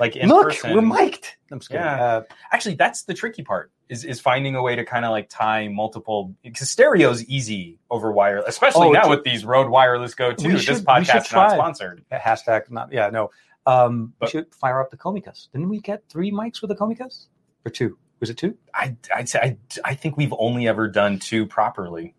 like 0.00 0.16
in 0.16 0.28
Look, 0.28 0.48
person, 0.48 0.74
we're 0.74 0.82
mic'd. 0.82 1.26
I'm 1.50 1.58
just 1.58 1.70
kidding. 1.70 1.84
Yeah. 1.84 2.02
Uh, 2.04 2.22
actually 2.52 2.74
that's 2.76 3.02
the 3.04 3.14
tricky 3.14 3.42
part 3.42 3.70
is 3.88 4.04
is 4.04 4.20
finding 4.20 4.54
a 4.54 4.62
way 4.62 4.74
to 4.76 4.84
kind 4.84 5.04
of 5.04 5.10
like 5.10 5.28
tie 5.28 5.68
multiple 5.68 6.34
because 6.42 6.70
stereo's 6.70 7.24
easy 7.26 7.78
over 7.90 8.10
wireless, 8.12 8.48
especially 8.48 8.88
Oh, 8.88 8.92
now 8.92 9.08
with 9.08 9.22
these 9.24 9.44
Rode 9.44 9.68
Wireless 9.68 10.14
go 10.14 10.32
to. 10.32 10.48
This 10.52 10.80
podcast 10.80 11.32
not 11.32 11.52
sponsored. 11.52 12.04
hashtag 12.12 12.70
not. 12.70 12.92
Yeah. 12.92 13.10
No. 13.10 13.30
Um, 13.66 14.12
But- 14.18 14.26
we 14.28 14.30
should 14.30 14.54
fire 14.54 14.80
up 14.80 14.90
the 14.90 14.96
Comicas. 14.96 15.48
Didn't 15.52 15.68
we 15.68 15.80
get 15.80 16.02
three 16.08 16.32
mics 16.32 16.60
with 16.62 16.68
the 16.70 16.76
Comicas? 16.76 17.26
Or 17.64 17.70
two? 17.70 17.96
Was 18.20 18.30
it 18.30 18.36
two? 18.38 18.56
I 18.74 18.96
I'd 19.14 19.28
say 19.28 19.38
I, 19.40 19.56
I 19.84 19.94
think 19.94 20.16
we've 20.16 20.34
only 20.38 20.68
ever 20.68 20.88
done 20.88 21.18
two 21.18 21.44
properly. 21.46 22.14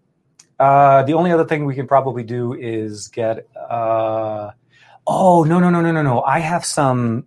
Uh, 0.59 1.03
the 1.03 1.13
only 1.13 1.31
other 1.31 1.45
thing 1.45 1.65
we 1.65 1.75
can 1.75 1.87
probably 1.87 2.23
do 2.23 2.53
is 2.53 3.07
get. 3.07 3.47
Uh, 3.55 4.51
oh 5.07 5.43
no 5.43 5.59
no 5.59 5.69
no 5.69 5.81
no 5.81 5.91
no 5.91 6.01
no! 6.01 6.21
I 6.21 6.39
have 6.39 6.63
some 6.65 7.25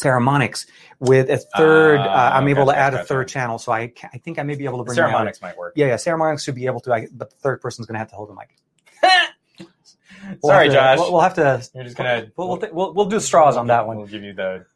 Saramonics 0.00 0.66
with 1.00 1.30
a 1.30 1.38
third. 1.38 1.98
uh, 2.00 2.06
Ah, 2.08 2.36
I'm 2.36 2.48
able 2.48 2.64
gotcha, 2.66 2.76
to 2.76 2.78
add 2.80 2.94
a 2.94 2.96
gotcha. 2.98 3.06
third 3.08 3.28
channel, 3.28 3.58
so 3.58 3.72
I 3.72 3.92
I 4.12 4.18
think 4.18 4.38
I 4.38 4.42
may 4.42 4.54
be 4.54 4.64
able 4.64 4.78
to 4.78 4.84
bring. 4.84 4.96
Saramonics 4.98 5.40
might 5.42 5.56
work. 5.56 5.72
Yeah, 5.76 5.86
yeah, 5.86 5.94
Saramonics 5.94 6.44
should 6.44 6.54
be 6.54 6.66
able 6.66 6.80
to, 6.80 6.92
I, 6.92 7.08
but 7.12 7.30
the 7.30 7.36
third 7.36 7.60
person's 7.60 7.86
going 7.86 7.94
to 7.94 7.98
have 8.00 8.10
to 8.10 8.16
hold 8.16 8.30
the 8.30 8.34
mic. 8.34 8.56
We'll 10.42 10.50
Sorry, 10.52 10.68
to- 10.68 10.74
Josh. 10.74 10.98
We'll, 10.98 11.12
we'll 11.12 11.20
have 11.20 11.34
to. 11.34 11.64
You're 11.74 11.84
just 11.84 11.96
gonna 11.96 12.26
We'll 12.36 12.48
we'll, 12.48 12.68
we'll, 12.72 12.94
we'll 12.94 13.06
do 13.06 13.20
straws 13.20 13.56
on 13.56 13.68
that 13.68 13.86
one. 13.86 13.98
We'll 13.98 14.06
give 14.08 14.24
you 14.24 14.32
the 14.32 14.66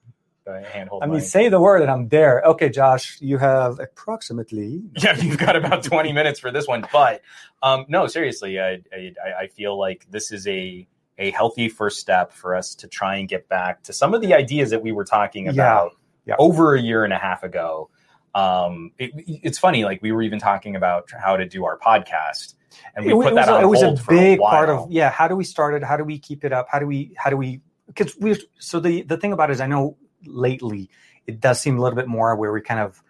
the 0.47 0.63
handhold. 0.73 1.03
I 1.03 1.07
mean, 1.07 1.17
mic. 1.17 1.25
say 1.25 1.49
the 1.49 1.61
word 1.61 1.83
and 1.83 1.91
I'm 1.91 2.09
there. 2.09 2.41
Okay, 2.45 2.69
Josh, 2.69 3.19
you 3.21 3.37
have 3.39 3.81
approximately. 3.81 4.83
yeah, 4.97 5.17
you've 5.17 5.39
got 5.39 5.57
about 5.57 5.83
20 5.83 6.13
minutes 6.13 6.39
for 6.39 6.53
this 6.53 6.69
one. 6.69 6.87
But 6.93 7.23
um, 7.63 7.85
no, 7.89 8.07
seriously, 8.07 8.61
I, 8.61 8.81
I, 8.93 9.13
I 9.43 9.47
feel 9.49 9.77
like 9.79 10.07
this 10.09 10.31
is 10.31 10.47
a 10.47 10.87
a 11.21 11.31
healthy 11.31 11.69
first 11.69 12.01
step 12.01 12.33
for 12.33 12.57
us 12.57 12.75
to 12.77 12.89
try 12.89 13.17
and 13.17 13.29
get 13.29 13.49
back 13.49 13.83
to 13.85 13.93
some 13.93 14.15
of 14.15 14.21
the 14.23 14.35
ideas 14.35 14.71
that 14.71 14.83
we 14.83 14.91
were 14.91 15.05
talking 15.05 15.47
about 15.47 15.93
Yeah. 16.25 16.35
over 16.39 16.75
a 16.75 16.81
year 16.81 17.05
and 17.05 17.13
a 17.13 17.19
half 17.19 17.43
ago. 17.45 17.91
Um, 18.35 18.93
it, 18.99 19.11
it's 19.17 19.59
funny, 19.59 19.85
like 19.85 20.01
we 20.03 20.13
were 20.13 20.23
even 20.23 20.39
talking 20.39 20.77
about 20.77 21.11
how 21.13 21.37
to 21.37 21.47
do 21.47 21.65
our 21.65 21.79
podcast, 21.79 22.55
and 22.95 23.05
we 23.05 23.13
it, 23.13 23.15
put 23.17 23.33
it 23.33 23.35
that 23.35 23.49
was, 23.49 23.49
on 23.49 23.61
a, 23.61 23.65
it 23.65 23.69
was 23.69 23.83
hold 23.83 23.99
a 23.99 24.03
a 24.03 24.07
big 24.07 24.41
while. 24.41 24.51
part 24.51 24.69
of 24.71 24.91
yeah. 24.91 25.11
How 25.11 25.29
do 25.29 25.37
we 25.37 25.45
start 25.45 25.75
it? 25.75 25.83
How 25.83 25.97
do 25.97 26.05
we 26.05 26.19
keep 26.19 26.45
it 26.45 26.53
up? 26.53 26.67
How 26.71 26.79
do 26.79 26.87
we 26.87 27.13
how 27.17 27.29
do 27.31 27.37
we 27.37 27.61
because 27.89 28.17
we 28.19 28.41
so 28.59 28.79
the 28.81 29.03
the 29.03 29.17
thing 29.17 29.33
about 29.33 29.51
it 29.51 29.55
is 29.55 29.61
I 29.61 29.67
know 29.67 29.97
lately 30.25 30.91
it 31.27 31.41
does 31.41 31.61
seem 31.61 31.77
a 31.77 31.83
little 31.83 31.97
bit 31.97 32.07
more 32.07 32.37
where 32.37 32.53
we 32.53 32.61
kind 32.61 32.81
of 32.81 33.03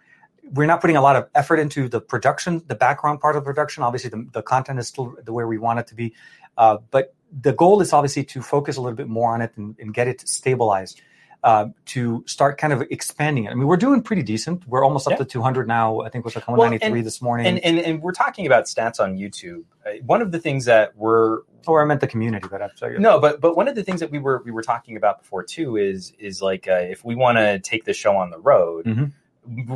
we're 0.53 0.65
not 0.65 0.81
putting 0.81 0.97
a 0.97 1.01
lot 1.01 1.15
of 1.15 1.29
effort 1.35 1.59
into 1.59 1.87
the 1.87 2.01
production, 2.01 2.63
the 2.67 2.75
background 2.75 3.21
part 3.21 3.35
of 3.35 3.43
production. 3.45 3.83
Obviously, 3.83 4.09
the, 4.09 4.27
the 4.33 4.41
content 4.41 4.79
is 4.79 4.87
still 4.87 5.15
the 5.23 5.31
way 5.31 5.43
we 5.45 5.57
want 5.59 5.79
it 5.79 5.87
to 5.87 5.95
be, 5.95 6.13
uh, 6.57 6.77
but 6.89 7.13
the 7.31 7.53
goal 7.53 7.81
is 7.81 7.93
obviously 7.93 8.23
to 8.25 8.41
focus 8.41 8.77
a 8.77 8.81
little 8.81 8.95
bit 8.95 9.07
more 9.07 9.33
on 9.33 9.41
it 9.41 9.51
and, 9.55 9.75
and 9.79 9.93
get 9.93 10.07
it 10.07 10.27
stabilized. 10.27 11.01
Uh, 11.43 11.69
to 11.87 12.23
start 12.27 12.59
kind 12.59 12.71
of 12.71 12.83
expanding 12.91 13.45
it. 13.45 13.49
I 13.49 13.55
mean, 13.55 13.65
we're 13.65 13.75
doing 13.75 14.03
pretty 14.03 14.21
decent. 14.21 14.63
We're 14.67 14.85
almost 14.85 15.07
up 15.07 15.13
Yeah. 15.13 15.17
to 15.17 15.25
200 15.25 15.67
now. 15.67 16.01
I 16.01 16.09
think 16.09 16.23
was 16.23 16.35
like 16.35 16.47
Well, 16.47 16.57
193 16.57 16.99
and- 16.99 17.07
this 17.07 17.19
morning. 17.19 17.47
And, 17.47 17.57
and 17.65 17.79
and 17.79 17.99
we're 17.99 18.11
talking 18.11 18.45
about 18.45 18.65
stats 18.65 18.99
on 18.99 19.17
YouTube. 19.17 19.63
Uh, 19.83 19.93
One 20.05 20.21
of 20.21 20.31
the 20.31 20.37
things 20.37 20.65
that 20.65 20.95
we're 20.95 21.39
or 21.65 21.81
I 21.81 21.85
meant 21.85 21.99
the 21.99 22.05
community, 22.05 22.47
but 22.47 22.61
I'm 22.61 22.69
sorry. 22.75 22.99
no, 22.99 23.19
but 23.19 23.41
but 23.41 23.55
one 23.57 23.67
of 23.67 23.73
the 23.73 23.81
things 23.83 24.01
that 24.01 24.11
we 24.11 24.19
were 24.19 24.43
we 24.45 24.51
were 24.51 24.61
talking 24.61 24.95
about 24.97 25.17
before 25.23 25.41
too 25.41 25.77
is 25.77 26.13
is 26.19 26.43
like 26.43 26.67
uh, 26.67 26.73
if 26.75 27.03
we 27.03 27.15
want 27.15 27.39
to 27.39 27.57
take 27.57 27.85
the 27.85 27.93
show 27.93 28.15
on 28.15 28.29
the 28.29 28.37
road, 28.37 28.85
Mhm. 28.85 29.11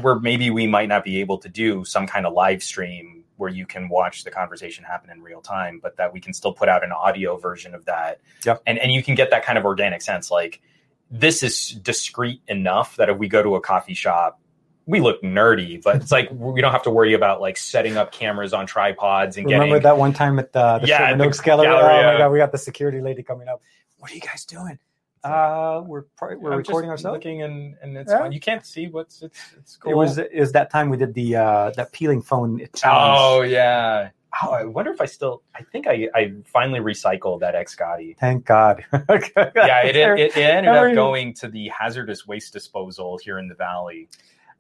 where 0.04 0.20
maybe 0.20 0.52
we 0.52 0.68
might 0.68 0.88
not 0.88 1.04
be 1.04 1.20
able 1.20 1.40
to 1.40 1.50
do 1.50 1.84
some 1.84 2.06
kind 2.06 2.28
of 2.28 2.34
live 2.34 2.62
stream 2.62 3.24
where 3.38 3.50
you 3.50 3.66
can 3.66 3.90
watch 3.90 4.24
the 4.24 4.32
conversation 4.32 4.84
happen 4.84 5.10
in 5.10 5.22
real 5.22 5.42
time, 5.42 5.80
but 5.82 5.98
that 5.98 6.14
we 6.14 6.20
can 6.20 6.34
still 6.34 6.54
put 6.54 6.70
out 6.70 6.84
an 6.84 6.92
audio 6.92 7.38
version 7.38 7.76
of 7.76 7.86
that, 7.86 8.22
Yep. 8.46 8.64
and 8.66 8.80
and 8.80 8.92
you 8.92 9.04
can 9.04 9.16
get 9.16 9.32
that 9.32 9.44
kind 9.46 9.58
of 9.58 9.66
organic 9.66 10.02
sense. 10.02 10.32
Like 10.32 10.62
this 11.12 11.44
is 11.44 11.70
discreet 11.70 12.42
enough 12.48 12.96
that 12.98 13.10
if 13.10 13.18
we 13.18 13.28
go 13.28 13.44
to 13.44 13.56
a 13.56 13.62
coffee 13.62 13.94
shop. 13.94 14.40
We 14.88 15.00
look 15.00 15.24
nerdy, 15.24 15.82
but 15.82 15.96
it's 15.96 16.12
like 16.12 16.30
we 16.32 16.62
don't 16.62 16.72
have 16.72 16.84
to 16.84 16.92
worry 16.92 17.16
about 17.16 17.42
like 17.42 17.58
setting 17.58 17.98
up 17.98 18.12
cameras 18.12 18.54
on 18.54 18.68
tripods 18.68 19.36
and 19.36 19.48
Remember 19.48 19.64
getting 19.64 19.74
Remember 19.74 19.90
that 19.90 19.98
one 19.98 20.14
time 20.14 20.38
at 20.38 20.54
the, 20.54 20.78
the 20.78 20.88
Yeah, 20.88 21.10
Sherman 21.10 21.26
Oaks 21.26 21.42
Galleria? 21.42 21.74
Oh 21.74 22.14
my 22.14 22.18
god, 22.20 22.32
we 22.32 22.38
got 22.38 22.52
the 22.52 22.60
security 22.60 23.02
lady 23.02 23.24
coming 23.24 23.48
up. 23.48 23.64
What 23.98 24.12
are 24.12 24.14
you 24.14 24.22
guys 24.22 24.46
doing? 24.46 24.78
Uh, 25.26 25.82
we're 25.86 26.04
we're 26.22 26.54
I'm 26.54 26.60
just 26.60 26.70
recording 26.70 26.92
ourselves. 26.92 27.16
Looking 27.16 27.42
and, 27.42 27.76
and 27.82 27.98
it's 27.98 28.12
Yeah. 28.12 28.20
fine. 28.20 28.32
You 28.32 28.40
can't 28.40 28.66
see 28.66 28.88
what's 28.88 29.24
it's 29.24 29.40
it's 29.58 29.78
cool. 29.78 29.92
It 29.92 29.96
was 29.96 30.18
it 30.20 30.36
was 30.36 30.52
that 30.52 30.70
time 30.70 30.90
we 30.90 30.98
did 30.98 31.14
the 31.16 31.36
uh, 31.36 31.72
that 31.72 31.92
peeling 31.92 32.22
phone 32.22 32.60
challenge. 32.76 33.18
Oh 33.20 33.42
yeah. 33.42 34.10
Oh, 34.44 34.52
I 34.52 34.66
wonder 34.66 34.92
if 34.92 35.00
I 35.02 35.06
still. 35.06 35.42
I 35.56 35.64
think 35.64 35.88
I 35.88 36.10
I 36.14 36.34
finally 36.46 36.80
recycled 36.80 37.40
that 37.40 37.56
Xgody. 37.56 38.18
Thank 38.18 38.46
God. 38.46 38.84
Yeah, 39.56 39.82
it, 39.84 39.96
it, 39.96 40.20
it 40.20 40.38
ended 40.38 40.74
up 40.74 40.94
going 40.94 41.34
to 41.36 41.48
the 41.48 41.70
hazardous 41.70 42.28
waste 42.28 42.54
disposal 42.54 43.18
here 43.18 43.40
in 43.40 43.48
the 43.48 43.56
valley. 43.56 44.10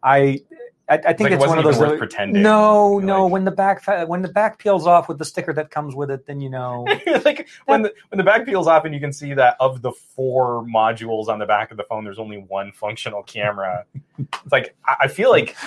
I 0.01 0.39
I, 0.87 0.95
I 0.97 0.99
think 1.13 1.21
Like, 1.21 1.31
it 1.31 1.35
it's 1.35 1.47
one 1.47 1.57
of 1.57 1.63
those. 1.63 1.79
worth 1.79 1.89
that- 1.91 1.97
pretending. 1.97 2.43
No, 2.43 2.99
no. 2.99 3.23
Like- 3.23 3.31
when 3.31 3.43
the 3.45 3.51
back 3.51 3.81
fa- 3.81 4.05
when 4.07 4.21
the 4.21 4.27
back 4.27 4.59
peels 4.59 4.85
off 4.85 5.07
with 5.09 5.17
the 5.17 5.25
sticker 5.25 5.51
that 5.53 5.71
comes 5.71 5.95
with 5.95 6.11
it, 6.11 6.25
then 6.27 6.41
you 6.41 6.49
know. 6.49 6.85
like 7.25 7.47
when 7.65 7.81
the 7.81 7.93
when 8.09 8.17
the 8.17 8.23
back 8.23 8.45
peels 8.45 8.67
off 8.67 8.85
and 8.85 8.93
you 8.93 8.99
can 8.99 9.11
see 9.11 9.33
that 9.33 9.57
of 9.59 9.81
the 9.81 9.91
four 9.91 10.63
modules 10.65 11.27
on 11.27 11.39
the 11.39 11.45
back 11.45 11.71
of 11.71 11.77
the 11.77 11.83
phone, 11.83 12.03
there's 12.03 12.19
only 12.19 12.37
one 12.37 12.71
functional 12.71 13.23
camera. 13.23 13.85
it's 14.17 14.51
like 14.51 14.75
I, 14.85 14.95
I 15.01 15.07
feel 15.07 15.29
like 15.31 15.55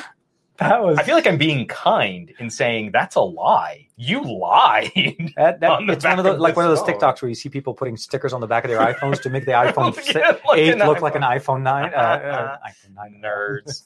That 0.59 0.83
was 0.83 0.99
I 0.99 1.05
feel 1.05 1.15
like 1.15 1.29
I'm 1.29 1.39
being 1.39 1.69
kind 1.69 2.33
in 2.41 2.51
saying 2.51 2.91
that's 2.93 3.15
a 3.15 3.21
lie. 3.21 3.87
You 3.97 4.23
lied. 4.25 4.91
that, 5.37 5.61
that 5.61 5.71
on 5.71 5.87
the 5.87 5.93
it's 5.93 6.05
one 6.05 6.19
of 6.19 6.27
of 6.27 6.41
like 6.41 6.57
one 6.57 6.65
of 6.65 6.71
those 6.73 6.81
phone. 6.81 6.99
TikToks 6.99 7.23
where 7.23 7.29
you 7.29 7.37
see 7.37 7.49
people 7.49 7.75
putting 7.75 7.97
stickers 7.97 8.33
on 8.33 8.41
the 8.41 8.49
back 8.49 8.65
of 8.65 8.71
their 8.71 8.81
iPhones 8.81 9.23
to 9.23 9.31
make 9.31 9.45
the 9.45 9.53
iPhone 9.53 9.95
si- 9.95 10.19
Yeah, 10.19 10.37
like 10.49 10.59
eight 10.59 10.77
look 10.79 11.01
like 11.01 11.15
an 11.15 11.23
iPhone. 11.23 11.61
iPhone 11.61 11.63
nine. 11.63 11.93
Uh, 11.95 11.97
uh, 11.97 12.57
iPhone 12.69 12.95
nine 12.97 13.23
Nerds. 13.25 13.85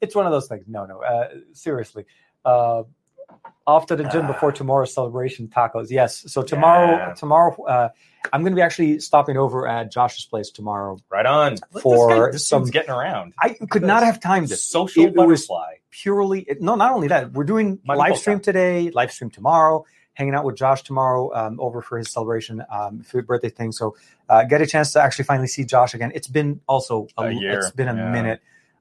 It's 0.00 0.14
one 0.14 0.26
of 0.26 0.32
those 0.32 0.48
things. 0.48 0.64
No, 0.68 0.86
no. 0.86 1.02
Uh, 1.02 1.28
seriously. 1.52 2.04
Uh, 2.44 2.84
off 3.66 3.86
to 3.86 3.96
the 3.96 4.04
gym 4.04 4.26
before 4.28 4.52
tomorrow's 4.52 4.94
celebration 4.94 5.48
tacos. 5.48 5.88
Yes. 5.90 6.24
So 6.32 6.42
tomorrow, 6.42 6.92
Yeah. 6.96 7.14
tomorrow, 7.14 7.60
uh, 7.64 7.88
I'm 8.32 8.42
going 8.42 8.52
to 8.52 8.56
be 8.56 8.62
actually 8.62 9.00
stopping 9.00 9.36
over 9.36 9.66
at 9.66 9.90
Josh's 9.90 10.24
place 10.26 10.50
tomorrow. 10.50 10.98
Right 11.10 11.26
on. 11.26 11.56
For 11.82 12.08
this, 12.08 12.18
guy, 12.18 12.30
this 12.32 12.46
some- 12.48 12.64
getting 12.66 12.90
around. 12.92 13.34
I 13.40 13.56
could 13.70 13.82
not 13.82 14.04
have 14.04 14.20
timed 14.20 14.50
it. 14.52 14.58
Social 14.58 15.04
It 15.04 15.14
was- 15.16 15.16
butterfly. 15.16 15.74
Purely, 15.90 16.42
it- 16.42 16.60
no, 16.62 16.74
not 16.76 16.92
only 16.92 17.08
that, 17.08 17.32
we're 17.32 17.44
doing 17.44 17.80
Michael 17.84 17.98
live 17.98 18.08
Polka. 18.10 18.20
stream 18.20 18.40
today, 18.40 18.90
live 18.90 19.10
stream 19.10 19.30
tomorrow, 19.30 19.84
hanging 20.14 20.34
out 20.34 20.44
with 20.44 20.54
Josh 20.56 20.82
tomorrow 20.82 21.34
um, 21.34 21.58
over 21.58 21.80
for 21.82 21.98
his 21.98 22.10
celebration, 22.12 22.62
um, 22.70 23.00
for 23.02 23.22
birthday 23.22 23.48
thing. 23.48 23.72
So 23.72 23.96
uh, 24.28 24.44
get 24.44 24.60
a 24.62 24.66
chance 24.66 24.92
to 24.92 25.02
actually 25.02 25.24
finally 25.24 25.48
see 25.48 25.64
Josh 25.64 25.94
again. 25.94 26.12
It's 26.14 26.28
been 26.28 26.60
also 26.68 27.08
A 27.18 27.30
year, 27.32 27.58
It's 27.58 27.70
been 27.72 27.88
a 27.88 27.94
yeah. 27.94 28.10
minute. 28.10 28.40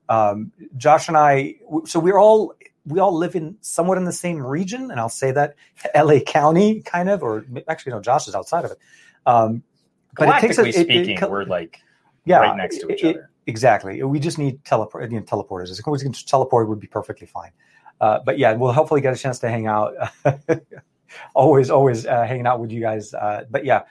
Um, 0.09 0.51
Josh 0.77 1.07
and 1.07 1.17
I, 1.17 1.55
so 1.85 1.99
we're 1.99 2.19
all 2.19 2.53
we 2.85 2.99
all 2.99 3.15
live 3.17 3.35
in 3.35 3.57
somewhat 3.61 3.97
in 3.97 4.05
the 4.05 4.13
same 4.13 4.39
region, 4.45 4.91
and 4.91 4.99
I'll 4.99 5.09
say 5.09 5.31
that 5.31 5.55
L.A. 5.93 6.21
County, 6.21 6.81
kind 6.81 7.09
of, 7.09 7.23
or 7.23 7.45
actually 7.67 7.93
no, 7.93 8.01
Josh 8.01 8.27
is 8.27 8.35
outside 8.35 8.65
of 8.65 8.71
it. 8.71 8.77
Um, 9.25 9.63
but 10.17 10.29
it 10.29 10.41
takes 10.41 10.57
a, 10.57 10.61
it- 10.65 10.75
it 10.75 10.83
speaking, 10.85 11.17
co- 11.17 11.29
we're 11.29 11.45
like 11.45 11.79
yeah, 12.25 12.39
right 12.39 12.55
next 12.57 12.79
to 12.79 12.91
each 12.91 13.03
it- 13.03 13.15
other. 13.17 13.29
Exactly. 13.47 14.01
We 14.01 14.19
just 14.19 14.39
need 14.39 14.63
teleport, 14.65 15.11
you 15.11 15.19
know, 15.19 15.23
teleporters. 15.23 15.79
If 15.79 15.85
we 15.85 15.99
can 15.99 16.13
teleport, 16.13 16.67
would 16.67 16.79
be 16.79 16.87
perfectly 16.87 17.27
fine. 17.27 17.51
Uh, 18.01 18.19
but 18.25 18.39
yeah, 18.39 18.53
we'll 18.53 18.73
hopefully 18.73 19.01
get 19.01 19.13
a 19.13 19.15
chance 19.15 19.37
to 19.39 19.49
hang 19.49 19.67
out. 19.67 19.93
always, 21.35 21.69
always 21.69 22.07
uh, 22.07 22.23
hanging 22.25 22.47
out 22.47 22.59
with 22.59 22.71
you 22.71 22.81
guys. 22.81 23.13
Uh, 23.13 23.45
but 23.51 23.63
yeah, 23.63 23.83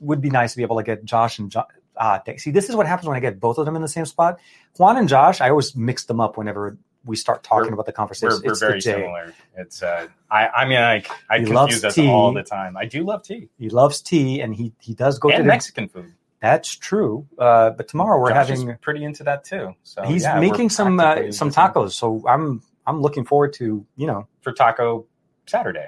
would 0.00 0.22
be 0.22 0.30
nice 0.30 0.52
to 0.52 0.56
be 0.56 0.62
able 0.62 0.76
to 0.78 0.82
get 0.82 1.04
Josh 1.04 1.38
and 1.38 1.50
John. 1.50 1.66
Ah, 1.98 2.20
dang. 2.24 2.38
see, 2.38 2.50
this 2.50 2.68
is 2.68 2.76
what 2.76 2.86
happens 2.86 3.08
when 3.08 3.16
I 3.16 3.20
get 3.20 3.40
both 3.40 3.58
of 3.58 3.64
them 3.66 3.76
in 3.76 3.82
the 3.82 3.88
same 3.88 4.04
spot. 4.06 4.38
Juan 4.78 4.96
and 4.96 5.08
Josh, 5.08 5.40
I 5.40 5.50
always 5.50 5.74
mix 5.74 6.04
them 6.04 6.20
up 6.20 6.36
whenever 6.36 6.76
we 7.04 7.16
start 7.16 7.42
talking 7.44 7.66
We're- 7.66 7.74
about 7.74 7.86
the 7.86 7.90
We're, 7.92 7.94
conversation. 7.94 8.40
we're 8.44 8.50
It's 8.52 8.60
very 8.60 8.80
similar. 8.80 9.32
It's 9.56 9.82
uh, 9.82 10.08
I 10.30 10.48
I 10.48 10.64
mean 10.66 10.78
I 10.78 10.94
I 11.30 11.38
He 11.38 11.44
confuse 11.44 11.50
loves 11.54 11.84
us 11.84 11.94
tea. 11.94 12.08
all 12.08 12.32
the 12.32 12.42
time. 12.42 12.76
I 12.76 12.84
do 12.84 13.02
love 13.04 13.22
tea 13.22 13.48
He 13.58 13.68
loves 13.70 14.00
tea, 14.00 14.40
and 14.40 14.54
he 14.54 14.72
he 14.80 14.92
does 14.94 15.18
go 15.18 15.28
to 15.30 15.36
and 15.36 15.44
the, 15.44 15.48
Mexican 15.48 15.88
food. 15.88 16.12
That's 16.40 16.70
true. 16.74 17.26
Uh, 17.38 17.70
but 17.70 17.88
tomorrow 17.88 18.20
we're 18.20 18.28
Josh 18.30 18.50
is 18.50 18.60
having. 18.60 18.76
pretty 18.78 19.04
into 19.04 19.24
that 19.24 19.44
too. 19.44 19.74
So 19.84 20.02
he's 20.02 20.24
yeah, 20.24 20.38
making 20.40 20.68
some 20.70 21.00
uh, 21.00 21.30
some 21.32 21.50
tacos, 21.50 21.92
so 21.92 22.22
I'm 22.28 22.60
I'm 22.86 23.00
looking 23.00 23.24
forward 23.24 23.52
to 23.54 23.86
you 23.96 24.06
know 24.06 24.26
for 24.42 24.52
Taco 24.52 25.06
Saturday. 25.46 25.86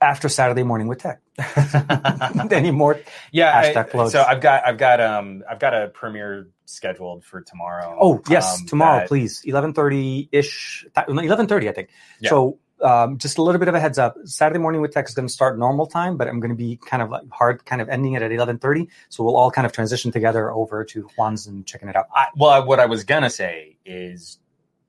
After 0.00 0.28
Saturday 0.28 0.62
morning 0.62 0.88
with 0.88 0.98
tech. 1.00 1.20
Any 2.52 2.70
more? 2.70 3.00
Yeah, 3.32 3.62
Hashtag 3.62 3.94
I- 3.94 4.08
so 4.08 4.22
I've 4.22 4.40
got 4.40 4.66
I've 4.66 4.78
got 4.78 5.00
um 5.00 5.42
I've 5.48 5.58
got 5.58 5.74
a 5.74 5.88
premiere 5.88 6.48
scheduled 6.64 7.24
for 7.24 7.40
tomorrow. 7.40 7.96
Oh 8.00 8.22
yes, 8.28 8.60
um, 8.60 8.66
tomorrow, 8.66 9.00
that- 9.00 9.08
please. 9.08 9.42
Eleven 9.44 9.72
thirty 9.72 10.28
ish. 10.32 10.86
Eleven 11.08 11.46
thirty, 11.46 11.68
I 11.68 11.72
think. 11.72 11.90
Yeah. 12.20 12.30
So 12.30 12.58
um, 12.82 13.18
just 13.18 13.36
a 13.36 13.42
little 13.42 13.58
bit 13.58 13.68
of 13.68 13.74
a 13.74 13.80
heads 13.80 13.98
up. 13.98 14.16
Saturday 14.24 14.58
morning 14.58 14.80
with 14.80 14.92
tech 14.92 15.06
is 15.06 15.14
going 15.14 15.28
to 15.28 15.32
start 15.32 15.58
normal 15.58 15.86
time, 15.86 16.16
but 16.16 16.28
I'm 16.28 16.40
going 16.40 16.48
to 16.50 16.56
be 16.56 16.76
kind 16.76 17.02
of 17.02 17.10
like 17.10 17.24
hard, 17.30 17.64
kind 17.66 17.82
of 17.82 17.90
ending 17.90 18.14
it 18.14 18.22
at 18.22 18.32
eleven 18.32 18.58
thirty. 18.58 18.88
So 19.10 19.22
we'll 19.22 19.36
all 19.36 19.50
kind 19.50 19.66
of 19.66 19.72
transition 19.72 20.10
together 20.12 20.50
over 20.50 20.84
to 20.86 21.02
Juan's 21.16 21.46
and 21.46 21.66
checking 21.66 21.88
it 21.88 21.96
out. 21.96 22.06
I, 22.14 22.28
well, 22.36 22.64
what 22.66 22.80
I 22.80 22.86
was 22.86 23.04
gonna 23.04 23.28
say 23.30 23.76
is, 23.84 24.38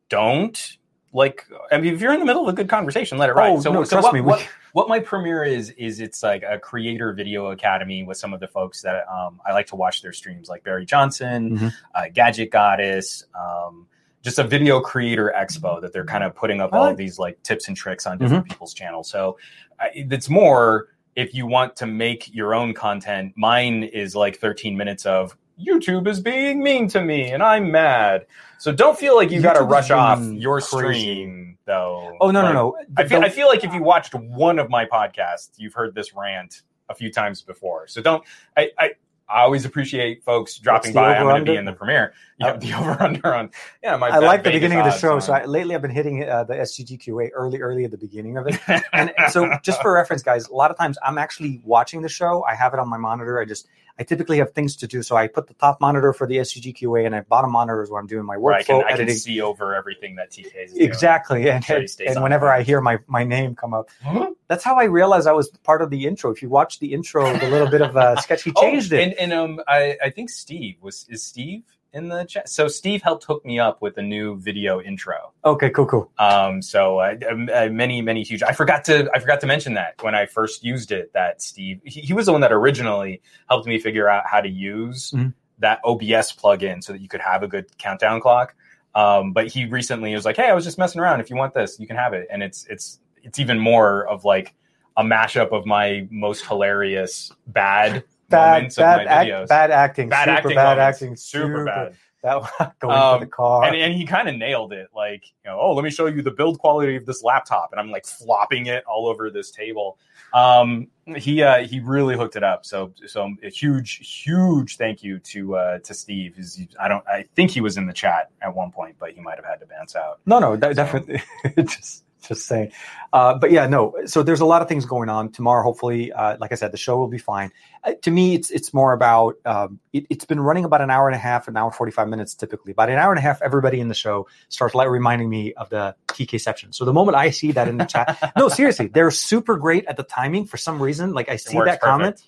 don't 0.09 0.77
like. 1.13 1.45
I 1.71 1.77
mean, 1.79 1.93
if 1.93 2.01
you're 2.01 2.13
in 2.13 2.19
the 2.19 2.25
middle 2.25 2.43
of 2.43 2.49
a 2.49 2.53
good 2.55 2.69
conversation, 2.69 3.17
let 3.17 3.29
it 3.29 3.33
ride. 3.33 3.51
Oh, 3.51 3.59
so, 3.61 3.71
no, 3.71 3.83
so 3.83 3.95
trust 3.97 4.05
what, 4.05 4.13
me, 4.13 4.21
what, 4.21 4.47
what 4.73 4.89
my 4.89 4.99
premiere 4.99 5.43
is 5.43 5.71
is 5.71 5.99
it's 5.99 6.23
like 6.23 6.43
a 6.43 6.59
creator 6.59 7.13
video 7.13 7.47
academy 7.47 8.03
with 8.03 8.17
some 8.17 8.33
of 8.33 8.39
the 8.39 8.47
folks 8.47 8.81
that 8.81 9.05
um, 9.09 9.41
I 9.45 9.53
like 9.53 9.67
to 9.67 9.75
watch 9.75 10.01
their 10.01 10.13
streams, 10.13 10.49
like 10.49 10.63
Barry 10.63 10.85
Johnson, 10.85 11.57
Mhm. 11.57 11.73
uh, 11.95 12.03
Gadget 12.13 12.51
Goddess. 12.51 13.25
Um, 13.39 13.87
just 14.21 14.37
a 14.37 14.43
video 14.43 14.79
creator 14.79 15.33
expo 15.35 15.81
that 15.81 15.93
they're 15.93 16.05
kind 16.05 16.23
of 16.23 16.35
putting 16.35 16.61
up 16.61 16.73
all 16.73 16.85
of 16.87 16.95
these 16.95 17.17
like 17.17 17.41
tips 17.41 17.67
and 17.67 17.75
tricks 17.75 18.05
on 18.05 18.19
different 18.19 18.47
people's 18.47 18.73
channels. 18.73 19.09
So 19.09 19.37
uh, 19.79 19.85
it's 19.95 20.29
more 20.29 20.89
if 21.15 21.33
you 21.33 21.47
want 21.47 21.75
to 21.77 21.87
make 21.87 22.33
your 22.33 22.53
own 22.53 22.73
content. 22.73 23.33
Mine 23.35 23.83
is 23.83 24.15
like 24.15 24.37
13 24.37 24.77
minutes 24.77 25.05
of 25.07 25.35
YouTube 25.65 26.07
is 26.07 26.19
being 26.19 26.61
mean 26.63 26.87
to 26.89 27.01
me 27.01 27.31
and 27.31 27.41
I'm 27.43 27.71
mad. 27.71 28.25
So 28.57 28.71
don't 28.71 28.97
feel 28.97 29.15
like 29.15 29.31
you 29.31 29.41
got 29.41 29.53
to 29.53 29.63
rush 29.63 29.91
off 29.91 30.21
your 30.23 30.61
crazy. 30.61 30.77
stream 31.03 31.57
though. 31.65 32.15
Oh 32.21 32.31
no, 32.31 32.41
Like, 32.41 32.53
no, 32.53 32.53
no. 32.53 32.77
I 32.97 33.07
feel, 33.07 33.21
I 33.21 33.29
feel 33.29 33.47
like 33.47 33.63
if 33.63 33.73
you 33.73 33.81
watched 33.83 34.13
one 34.15 34.59
of 34.59 34.69
my 34.69 34.85
podcasts, 34.85 35.51
you've 35.57 35.73
heard 35.73 35.95
this 35.95 36.13
rant 36.13 36.61
a 36.89 36.95
few 36.95 37.11
times 37.11 37.41
before. 37.41 37.87
So 37.87 38.01
don't. 38.01 38.23
I 38.57 38.69
I, 38.77 38.91
I 39.29 39.43
always 39.43 39.63
appreciate 39.63 40.25
folks 40.25 40.57
dropping 40.57 40.91
by. 40.91 41.15
I'm 41.15 41.23
going 41.23 41.45
to 41.45 41.49
be 41.49 41.55
in 41.57 41.63
the 41.63 41.71
premiere. 41.71 42.13
You 42.37 42.47
have 42.47 42.59
the 42.59 42.73
over 42.73 43.01
under 43.01 43.33
on. 43.33 43.49
Yeah, 43.81 43.95
my 43.95 44.09
I 44.09 44.17
like 44.17 44.43
the 44.43 44.51
beginning 44.51 44.77
of 44.79 44.83
the 44.83 44.91
show. 44.97 45.13
on- 45.13 45.21
So 45.21 45.31
I, 45.31 45.45
lately, 45.45 45.73
I've 45.73 45.81
been 45.81 45.89
hitting 45.89 46.27
uh, 46.27 46.43
the 46.43 46.55
SGGQA 46.55 47.29
early, 47.33 47.61
early 47.61 47.85
at 47.85 47.91
the 47.91 47.97
beginning 47.97 48.35
of 48.35 48.45
it. 48.47 48.59
and 48.91 49.13
so 49.29 49.49
just 49.63 49.81
for 49.81 49.93
reference 49.93 50.21
guys 50.21 50.47
a 50.49 50.53
lot 50.53 50.69
of 50.69 50.77
times 50.77 50.97
i'm 51.05 51.17
actually 51.17 51.61
watching 51.63 52.01
the 52.01 52.09
show 52.09 52.43
i 52.43 52.53
have 52.53 52.73
it 52.73 52.79
on 52.79 52.89
my 52.89 52.97
monitor 52.97 53.39
i 53.39 53.45
just 53.45 53.67
i 53.99 54.03
typically 54.03 54.37
have 54.37 54.51
things 54.53 54.75
to 54.75 54.87
do 54.87 55.01
so 55.03 55.15
i 55.15 55.27
put 55.27 55.47
the 55.47 55.53
top 55.55 55.79
monitor 55.81 56.13
for 56.13 56.27
the 56.27 56.37
sggqa 56.37 57.05
and 57.05 57.15
i 57.15 57.21
bottom 57.21 57.51
monitor 57.51 57.81
is 57.83 57.89
where 57.89 57.99
i'm 58.01 58.07
doing 58.07 58.25
my 58.25 58.37
where 58.37 58.53
I 58.53 58.63
can, 58.63 58.81
workflow 58.81 58.85
I 58.85 58.97
can 58.97 59.09
see 59.11 59.41
over 59.41 59.75
everything 59.75 60.15
that 60.15 60.31
TK 60.31 60.65
is 60.65 60.73
doing. 60.73 60.83
exactly 60.85 61.49
and, 61.49 61.63
Sure 61.63 61.77
and, 61.77 61.89
and 61.99 62.23
whenever 62.23 62.47
point. 62.47 62.59
i 62.59 62.63
hear 62.63 62.81
my 62.81 62.97
my 63.07 63.23
name 63.23 63.55
come 63.55 63.73
up 63.73 63.89
Huh? 64.03 64.31
that's 64.47 64.63
how 64.63 64.75
i 64.75 64.83
realized 64.85 65.27
i 65.27 65.31
was 65.33 65.49
part 65.63 65.81
of 65.81 65.89
the 65.89 66.05
intro 66.05 66.31
if 66.31 66.41
you 66.41 66.49
watch 66.49 66.79
the 66.79 66.93
intro 66.93 67.31
the 67.37 67.49
little 67.49 67.69
bit 67.69 67.81
of 67.81 67.95
uh, 67.97 68.15
sketch 68.21 68.43
he 68.43 68.51
changed 68.59 68.93
oh, 68.93 68.97
it 68.97 69.01
And, 69.03 69.13
and 69.13 69.33
um, 69.33 69.61
I, 69.67 69.97
I 70.03 70.09
think 70.09 70.29
Steve 70.29 70.77
was 70.81 71.05
is 71.09 71.23
Steve 71.23 71.63
in 71.93 72.07
the 72.09 72.23
chat. 72.23 72.49
So 72.49 72.67
Steve 72.67 73.01
helped 73.01 73.23
hook 73.25 73.45
me 73.45 73.59
up 73.59 73.81
with 73.81 73.97
a 73.97 74.01
new 74.01 74.37
video 74.39 74.81
intro. 74.81 75.33
okay 75.43 75.69
cool 75.69 75.85
cool 75.85 76.11
Um, 76.17 76.61
so 76.61 76.99
uh, 76.99 77.15
uh, 77.53 77.69
many, 77.69 78.01
many 78.01 78.23
huge. 78.23 78.43
I 78.43 78.53
forgot 78.53 78.83
to 78.85 79.09
I 79.13 79.19
forgot 79.19 79.39
to 79.41 79.47
mention 79.47 79.73
that 79.75 79.95
when 80.01 80.15
I 80.15 80.25
first 80.25 80.63
used 80.63 80.91
it. 80.91 81.11
That 81.13 81.41
Steve, 81.41 81.81
he, 81.85 82.01
he 82.01 82.13
was 82.13 82.25
the 82.27 82.31
one 82.31 82.41
that 82.41 82.51
originally 82.51 83.21
helped 83.49 83.67
me 83.67 83.79
figure 83.79 84.07
out 84.09 84.23
how 84.25 84.41
to 84.41 84.49
use 84.49 85.11
Mhm. 85.11 85.33
that 85.59 85.79
OBS 85.83 86.33
plugin 86.33 86.83
so 86.83 86.93
that 86.93 87.01
you 87.01 87.07
could 87.09 87.21
have 87.21 87.43
a 87.43 87.47
good 87.47 87.77
countdown 87.77 88.21
clock. 88.21 88.55
Um, 88.95 89.31
but 89.33 89.47
he 89.47 89.65
recently 89.65 90.13
was 90.13 90.25
like, 90.25 90.35
"Hey, 90.35 90.49
I 90.49 90.53
was 90.53 90.65
just 90.65 90.77
messing 90.77 91.01
around. 91.01 91.21
If 91.21 91.29
you 91.29 91.35
want 91.35 91.53
this, 91.53 91.79
you 91.79 91.87
can 91.87 91.95
have 91.97 92.13
it." 92.13 92.27
And 92.31 92.41
it's 92.43 92.65
it's 92.69 92.99
it's 93.23 93.39
even 93.39 93.59
more 93.59 94.07
of 94.07 94.25
like 94.25 94.53
a 94.97 95.03
mashup 95.03 95.51
of 95.53 95.65
my 95.65 96.07
most 96.11 96.45
hilarious 96.45 97.31
bad, 97.47 98.03
bad 98.31 98.75
bad 98.75 99.07
act, 99.07 99.49
bad 99.49 99.71
acting 99.71 100.09
Bad 100.09 100.25
super 100.25 100.31
acting 100.37 100.55
bad 100.55 100.77
moments. 100.77 101.01
acting 101.01 101.15
super 101.15 101.65
bad. 101.65 101.95
that 102.23 102.79
going 102.79 102.97
Um, 102.97 103.19
to 103.19 103.25
the 103.25 103.31
car 103.31 103.63
and, 103.65 103.75
and 103.75 103.93
he 103.93 104.05
kind 104.05 104.29
of 104.29 104.35
nailed 104.35 104.73
it. 104.73 104.89
Like, 104.95 105.23
you 105.43 105.51
know, 105.51 105.59
oh, 105.59 105.73
let 105.73 105.83
me 105.83 105.89
show 105.89 106.05
you 106.07 106.21
the 106.21 106.31
build 106.31 106.59
quality 106.59 106.95
of 106.95 107.05
this 107.05 107.23
laptop, 107.23 107.71
and 107.71 107.79
I'm 107.79 107.91
like 107.91 108.05
flopping 108.05 108.67
it 108.67 108.83
all 108.85 109.07
over 109.07 109.29
this 109.31 109.51
table. 109.51 109.97
Um, 110.33 110.87
he 111.17 111.43
uh, 111.43 111.65
he 111.65 111.79
really 111.79 112.15
hooked 112.15 112.35
it 112.35 112.43
up. 112.43 112.65
So 112.65 112.93
so 113.07 113.33
a 113.43 113.49
huge 113.49 114.23
huge 114.23 114.77
thank 114.77 115.03
you 115.03 115.19
to 115.19 115.55
uh, 115.55 115.79
to 115.79 115.93
Steve. 115.93 116.35
He's, 116.35 116.67
I 116.79 116.87
don't 116.87 117.05
I 117.07 117.25
think 117.35 117.51
he 117.51 117.59
was 117.61 117.77
in 117.77 117.87
the 117.87 117.93
chat 117.93 118.29
at 118.41 118.55
one 118.55 118.71
point, 118.71 118.95
but 118.99 119.11
he 119.13 119.19
might 119.21 119.35
have 119.37 119.45
had 119.45 119.59
to 119.61 119.65
bounce 119.65 119.95
out. 119.95 120.19
No, 120.25 120.39
no, 120.39 120.55
de- 120.55 120.73
definitely. 120.73 121.21
just, 121.65 122.03
just 122.27 122.45
saying. 122.47 122.71
Uh, 123.13 123.35
but 123.35 123.51
yeah, 123.51 123.67
no. 123.67 123.93
So 124.05 124.23
there's 124.23 124.39
a 124.39 124.45
lot 124.45 124.61
of 124.61 124.67
things 124.67 124.85
going 124.85 125.09
on 125.09 125.31
tomorrow. 125.31 125.63
Hopefully, 125.63 126.11
uh, 126.11 126.37
like 126.39 126.51
I 126.51 126.55
said, 126.55 126.71
the 126.71 126.77
show 126.77 126.97
will 126.97 127.07
be 127.07 127.17
fine. 127.17 127.51
Uh, 127.83 127.93
to 128.01 128.11
me, 128.11 128.35
it's 128.35 128.49
it's 128.51 128.73
more 128.73 128.93
about. 128.93 129.35
Um, 129.45 129.79
it, 129.91 130.05
it's 130.09 130.25
been 130.25 130.39
running 130.39 130.65
about 130.65 130.81
an 130.81 130.89
hour 130.89 131.07
and 131.07 131.15
a 131.15 131.19
half, 131.19 131.47
an 131.47 131.57
hour 131.57 131.71
forty 131.71 131.91
five 131.91 132.07
minutes 132.07 132.33
typically. 132.33 132.71
About 132.71 132.89
an 132.89 132.97
hour 132.97 133.11
and 133.11 133.19
a 133.19 133.21
half, 133.21 133.41
everybody 133.41 133.79
in 133.79 133.87
the 133.87 133.93
show 133.93 134.27
starts 134.49 134.75
like 134.75 134.89
reminding 134.89 135.29
me 135.29 135.53
of 135.53 135.69
the 135.69 135.95
TK 136.07 136.39
section. 136.39 136.71
So 136.73 136.85
the 136.85 136.93
moment 136.93 137.17
I 137.17 137.31
see 137.31 137.51
that 137.51 137.67
in 137.67 137.77
the 137.77 137.85
chat, 137.85 138.33
no, 138.37 138.49
seriously, 138.49 138.87
they're 138.87 139.11
super 139.11 139.57
great 139.57 139.85
at 139.85 139.97
the 139.97 140.03
timing 140.03 140.45
for 140.45 140.57
some 140.57 140.81
reason. 140.81 141.13
Like 141.13 141.29
I 141.29 141.35
see 141.35 141.57
that 141.59 141.81
comment. 141.81 142.23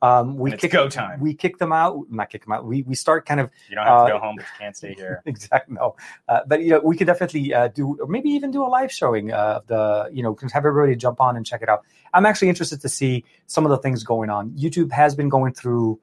Um, 0.00 0.36
we 0.36 0.52
it's 0.52 0.60
kick 0.60 0.70
go 0.70 0.88
time. 0.88 1.20
We 1.20 1.34
kick 1.34 1.58
them 1.58 1.72
out. 1.72 2.06
Not 2.10 2.30
kick 2.30 2.44
them 2.44 2.52
out. 2.52 2.64
We 2.64 2.82
we 2.82 2.94
start 2.94 3.26
kind 3.26 3.40
of 3.40 3.50
You 3.68 3.74
don't 3.74 3.86
have 3.86 3.98
to 3.98 4.04
Uh, 4.04 4.08
go 4.08 4.18
home, 4.18 4.36
but 4.36 4.44
you 4.44 4.58
can't 4.58 4.76
stay 4.76 4.94
here. 4.94 5.22
exactly 5.26 5.74
no, 5.74 5.96
uh, 6.28 6.40
but 6.46 6.62
you 6.62 6.70
know 6.70 6.80
we 6.80 6.96
could 6.96 7.08
definitely 7.08 7.52
uh, 7.52 7.68
do 7.68 7.98
or 8.00 8.06
maybe 8.06 8.30
even 8.30 8.50
do 8.50 8.64
a 8.64 8.68
live 8.68 8.92
showing 8.92 9.32
of 9.32 9.66
the 9.66 10.08
you 10.12 10.22
know 10.22 10.34
can 10.34 10.48
have 10.50 10.64
everybody 10.64 10.94
jump 10.94 11.20
on 11.20 11.36
and 11.36 11.44
check 11.44 11.62
it 11.62 11.68
out. 11.68 11.84
I'm 12.14 12.26
actually 12.26 12.48
interested 12.48 12.80
to 12.82 12.88
see 12.88 13.24
some 13.46 13.64
of 13.66 13.70
the 13.70 13.78
things 13.78 14.04
going 14.04 14.30
on. 14.30 14.50
YouTube 14.50 14.92
has 14.92 15.14
been 15.14 15.28
going 15.28 15.52
through. 15.52 16.00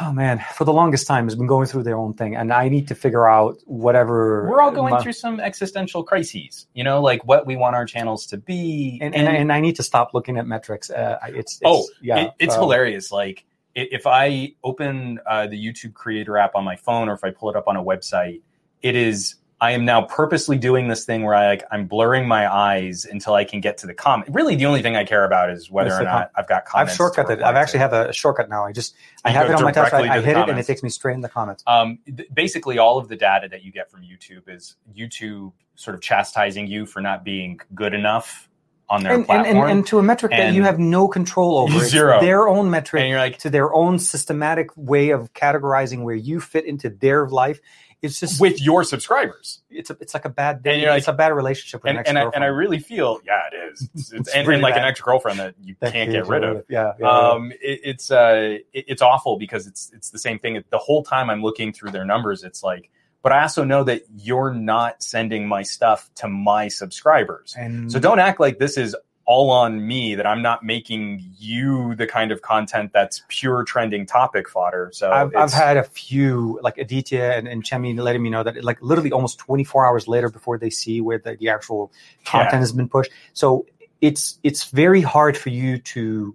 Oh 0.00 0.12
man, 0.12 0.44
for 0.54 0.64
the 0.64 0.72
longest 0.72 1.06
time 1.06 1.24
has 1.24 1.34
been 1.34 1.46
going 1.46 1.66
through 1.66 1.82
their 1.82 1.96
own 1.96 2.14
thing, 2.14 2.36
and 2.36 2.52
I 2.52 2.68
need 2.68 2.88
to 2.88 2.94
figure 2.94 3.28
out 3.28 3.58
whatever 3.64 4.48
We're 4.48 4.60
all 4.62 4.70
going 4.70 4.92
my- 4.94 5.02
through 5.02 5.12
some 5.14 5.40
existential 5.40 6.04
crises. 6.04 6.66
You 6.74 6.84
know, 6.84 7.00
like 7.02 7.24
what 7.26 7.46
we 7.46 7.56
want 7.56 7.74
our 7.74 7.84
channels 7.86 8.26
to 8.26 8.36
be. 8.36 8.98
and, 9.02 9.14
and, 9.14 9.26
and 9.28 9.52
I 9.52 9.60
need 9.60 9.76
to 9.76 9.82
stop 9.82 10.14
looking 10.14 10.36
at 10.38 10.46
metrics. 10.46 10.90
Uh, 10.90 11.18
it's, 11.28 11.54
it's 11.54 11.60
Oh, 11.64 11.86
yeah, 12.00 12.18
it, 12.18 12.30
it's 12.38 12.54
so- 12.54 12.60
hilarious. 12.60 13.10
Like 13.10 13.44
if 13.74 14.06
I 14.06 14.54
open 14.62 15.18
uh, 15.26 15.46
the 15.46 15.56
YouTube 15.62 15.94
Creator 15.94 16.36
app 16.36 16.54
on 16.54 16.64
my 16.64 16.76
phone, 16.76 17.08
or 17.08 17.14
if 17.14 17.24
I 17.24 17.30
pull 17.30 17.50
it 17.50 17.56
up 17.56 17.66
on 17.68 17.76
a 17.76 17.82
website, 17.82 18.42
it 18.82 18.94
is. 18.94 19.36
I 19.60 19.72
am 19.72 19.84
now 19.84 20.02
purposely 20.02 20.56
doing 20.56 20.86
this 20.86 21.04
thing 21.04 21.24
where 21.24 21.34
I 21.34 21.48
like 21.48 21.64
I'm 21.72 21.86
blurring 21.88 22.28
my 22.28 22.52
eyes 22.52 23.04
until 23.04 23.34
I 23.34 23.44
can 23.44 23.60
get 23.60 23.78
to 23.78 23.86
the 23.88 23.94
comment. 23.94 24.32
Really, 24.32 24.54
the 24.54 24.66
only 24.66 24.82
thing 24.82 24.94
I 24.96 25.04
care 25.04 25.24
about 25.24 25.50
is 25.50 25.68
whether 25.70 25.90
or 25.90 25.98
the 25.98 26.04
com- 26.04 26.20
not 26.20 26.30
I've 26.36 26.48
got 26.48 26.64
comments. 26.64 26.92
I've 26.92 26.98
comments. 26.98 27.18
shortcutted. 27.18 27.42
I've 27.42 27.56
actually 27.56 27.78
to. 27.80 27.88
have 27.88 27.92
a 27.92 28.12
shortcut 28.12 28.48
now. 28.48 28.64
I 28.64 28.72
just 28.72 28.94
I 29.24 29.30
have 29.30 29.50
it 29.50 29.54
on 29.56 29.64
my 29.64 29.72
touch. 29.72 29.92
I, 29.92 30.16
I 30.16 30.20
hit 30.20 30.36
it 30.36 30.48
and 30.48 30.58
it 30.58 30.66
takes 30.66 30.82
me 30.82 30.90
straight 30.90 31.14
in 31.14 31.22
the 31.22 31.28
comments. 31.28 31.64
Um, 31.66 31.98
th- 32.06 32.28
basically, 32.32 32.78
all 32.78 32.98
of 32.98 33.08
the 33.08 33.16
data 33.16 33.48
that 33.50 33.64
you 33.64 33.72
get 33.72 33.90
from 33.90 34.02
YouTube 34.02 34.48
is 34.48 34.76
YouTube 34.96 35.52
sort 35.74 35.94
of 35.96 36.00
chastising 36.02 36.66
you 36.68 36.86
for 36.86 37.00
not 37.00 37.24
being 37.24 37.60
good 37.74 37.94
enough 37.94 38.48
on 38.90 39.02
their 39.02 39.12
And, 39.12 39.18
and, 39.20 39.26
platform. 39.26 39.56
and, 39.64 39.70
and 39.78 39.86
to 39.88 39.98
a 39.98 40.02
metric 40.02 40.32
that 40.32 40.54
you 40.54 40.62
have 40.62 40.78
no 40.78 41.08
control 41.08 41.58
over. 41.58 41.76
It's 41.82 41.90
Zero. 41.90 42.20
their 42.20 42.48
own 42.48 42.70
metric. 42.70 43.00
and 43.02 43.10
you're 43.10 43.18
like, 43.18 43.38
to 43.40 43.50
their 43.50 43.72
own 43.74 43.98
systematic 43.98 44.68
way 44.76 45.10
of 45.10 45.32
categorizing 45.34 46.04
where 46.04 46.14
you 46.14 46.40
fit 46.40 46.64
into 46.64 46.88
their 46.88 47.28
life. 47.28 47.60
It's 48.00 48.20
just 48.20 48.40
with 48.40 48.62
your 48.62 48.84
subscribers. 48.84 49.60
it's 49.70 49.90
a, 49.90 49.96
it's 50.00 50.14
like 50.14 50.24
a 50.24 50.28
bad 50.28 50.62
day. 50.62 50.74
And 50.74 50.82
you're 50.82 50.96
it's 50.96 51.08
a 51.08 51.12
bad 51.12 51.32
relationship 51.32 51.82
with 51.82 51.90
and, 51.90 51.98
an 51.98 52.04
I 52.16 52.20
ex-girlfriend. 52.20 52.34
and 52.36 52.44
I 52.44 52.46
really 52.46 52.78
feel 52.78 53.20
yeah 53.26 53.40
it 53.52 53.72
is 53.72 53.88
It's, 53.94 54.12
It's 54.12 54.34
and, 54.34 54.46
really 54.46 54.56
and 54.56 54.62
like 54.62 54.76
an 54.76 54.84
ex 54.84 55.00
girlfriend 55.00 55.40
that 55.40 55.54
you 55.60 55.74
That 55.80 55.92
can't 55.92 56.10
get 56.10 56.26
rid 56.28 56.44
of. 56.44 56.64
Yeah, 56.68 56.92
yeah, 56.98 57.06
yeah. 57.06 57.08
Um, 57.08 57.52
it, 57.52 57.80
it's 57.84 58.10
uh, 58.10 58.58
it, 58.72 58.84
it's 58.88 59.02
awful 59.02 59.36
because 59.36 59.66
it's 59.66 59.90
it's 59.92 60.10
the 60.10 60.18
same 60.18 60.38
thing. 60.38 60.62
The 60.70 60.78
whole 60.78 61.02
time 61.02 61.28
I'm 61.30 61.42
looking 61.42 61.72
through 61.72 61.90
their 61.90 62.04
numbers, 62.04 62.44
it's 62.44 62.62
like, 62.62 62.90
but 63.22 63.32
I 63.32 63.42
also 63.42 63.64
know 63.64 63.82
that 63.84 64.02
you're 64.16 64.54
not 64.54 65.02
sending 65.02 65.48
my 65.48 65.62
stuff 65.62 66.08
to 66.16 66.28
my 66.28 66.68
subscribers. 66.68 67.54
and 67.58 67.90
So 67.90 67.98
don't 67.98 68.20
act 68.20 68.38
like 68.38 68.58
this 68.58 68.76
is 68.76 68.94
all 69.28 69.50
on 69.50 69.86
me 69.86 70.14
that 70.14 70.26
I'm 70.26 70.40
not 70.40 70.64
making 70.64 71.22
you 71.38 71.94
the 71.96 72.06
kind 72.06 72.32
of 72.32 72.40
content 72.40 72.92
that's 72.94 73.22
pure 73.28 73.62
trending 73.62 74.06
topic 74.06 74.48
fodder. 74.48 74.88
So 74.94 75.12
I've, 75.12 75.36
I've 75.36 75.52
had 75.52 75.76
a 75.76 75.82
few 75.84 76.58
like 76.62 76.78
Aditya 76.78 77.32
and, 77.36 77.46
and 77.46 77.62
Chemi 77.62 77.94
letting 77.98 78.22
me 78.22 78.30
know 78.30 78.42
that 78.42 78.64
like 78.64 78.80
literally 78.80 79.12
almost 79.12 79.38
24 79.38 79.86
hours 79.86 80.08
later 80.08 80.30
before 80.30 80.56
they 80.56 80.70
see 80.70 81.02
where 81.02 81.18
the, 81.18 81.36
the 81.36 81.50
actual 81.50 81.92
content 82.24 82.54
Yeah. 82.54 82.58
has 82.60 82.72
been 82.72 82.88
pushed. 82.88 83.10
So 83.34 83.66
it's 84.00 84.38
it's 84.44 84.70
very 84.70 85.02
hard 85.02 85.36
for 85.36 85.50
you 85.50 85.76
to 85.76 86.34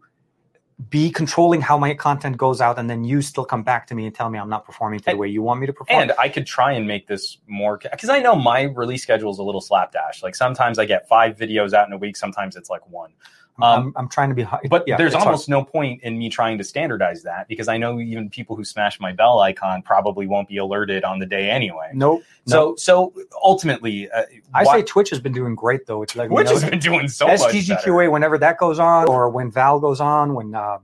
be 0.89 1.09
controlling 1.09 1.61
how 1.61 1.77
my 1.77 1.93
content 1.93 2.37
goes 2.37 2.61
out 2.61 2.79
and 2.79 2.89
then 2.89 3.03
you 3.03 3.21
still 3.21 3.45
come 3.45 3.63
back 3.63 3.87
to 3.87 3.95
me 3.95 4.05
and 4.05 4.15
tell 4.15 4.29
me 4.29 4.39
I'm 4.39 4.49
not 4.49 4.65
performing 4.65 4.99
to 5.01 5.11
the 5.11 5.17
way 5.17 5.27
you 5.27 5.41
want 5.41 5.59
me 5.59 5.67
to 5.67 5.73
perform. 5.73 6.01
And 6.01 6.13
I 6.19 6.29
could 6.29 6.45
try 6.45 6.73
and 6.73 6.87
make 6.87 7.07
this 7.07 7.37
more 7.47 7.77
because 7.77 8.09
I 8.09 8.19
know 8.19 8.35
my 8.35 8.63
release 8.63 9.03
schedule 9.03 9.31
is 9.31 9.37
a 9.37 9.43
little 9.43 9.61
slapdash. 9.61 10.23
Like 10.23 10.35
sometimes 10.35 10.79
I 10.79 10.85
get 10.85 11.07
five 11.07 11.37
videos 11.37 11.73
out 11.73 11.87
in 11.87 11.93
a 11.93 11.97
week, 11.97 12.17
sometimes 12.17 12.55
it's 12.55 12.69
like 12.69 12.87
one. 12.89 13.13
I'm, 13.61 13.63
um, 13.63 13.93
I'm 13.95 14.09
trying 14.09 14.29
to 14.29 14.35
be. 14.35 14.47
But 14.69 14.83
yeah, 14.87 14.97
there's 14.97 15.13
it's 15.13 15.15
hard. 15.15 15.27
almost 15.27 15.47
no 15.47 15.63
point 15.63 16.01
in 16.01 16.17
me 16.17 16.29
trying 16.29 16.57
to 16.57 16.63
standardize 16.63 17.21
that 17.23 17.47
because 17.47 17.67
I 17.67 17.77
know 17.77 17.99
even 17.99 18.29
people 18.29 18.55
who 18.55 18.65
smash 18.65 18.99
my 18.99 19.11
bell 19.11 19.39
icon 19.39 19.83
probably 19.83 20.25
won't 20.25 20.47
be 20.47 20.57
alerted 20.57 21.03
on 21.03 21.19
the 21.19 21.25
day 21.25 21.49
anyway. 21.49 21.91
nope. 21.93 22.23
So 22.47 22.75
so 22.77 23.13
ultimately, 23.43 24.09
uh, 24.09 24.23
I 24.53 24.63
why- 24.63 24.79
say 24.79 24.83
Twitch 24.83 25.09
has 25.11 25.19
been 25.19 25.33
doing 25.33 25.55
great 25.55 25.85
though. 25.85 26.01
It's 26.01 26.15
like 26.15 26.29
know, 26.31 26.37
has 26.37 26.63
been 26.67 26.79
doing 26.79 27.07
so 27.07 27.27
much 27.27 27.39
better. 27.39 27.53
SGGQA 27.57 28.11
whenever 28.11 28.37
that 28.39 28.57
goes 28.57 28.79
on, 28.79 29.07
or 29.07 29.29
when 29.29 29.51
Val 29.51 29.79
goes 29.79 30.01
on, 30.01 30.33
when 30.33 30.55
uh, 30.55 30.79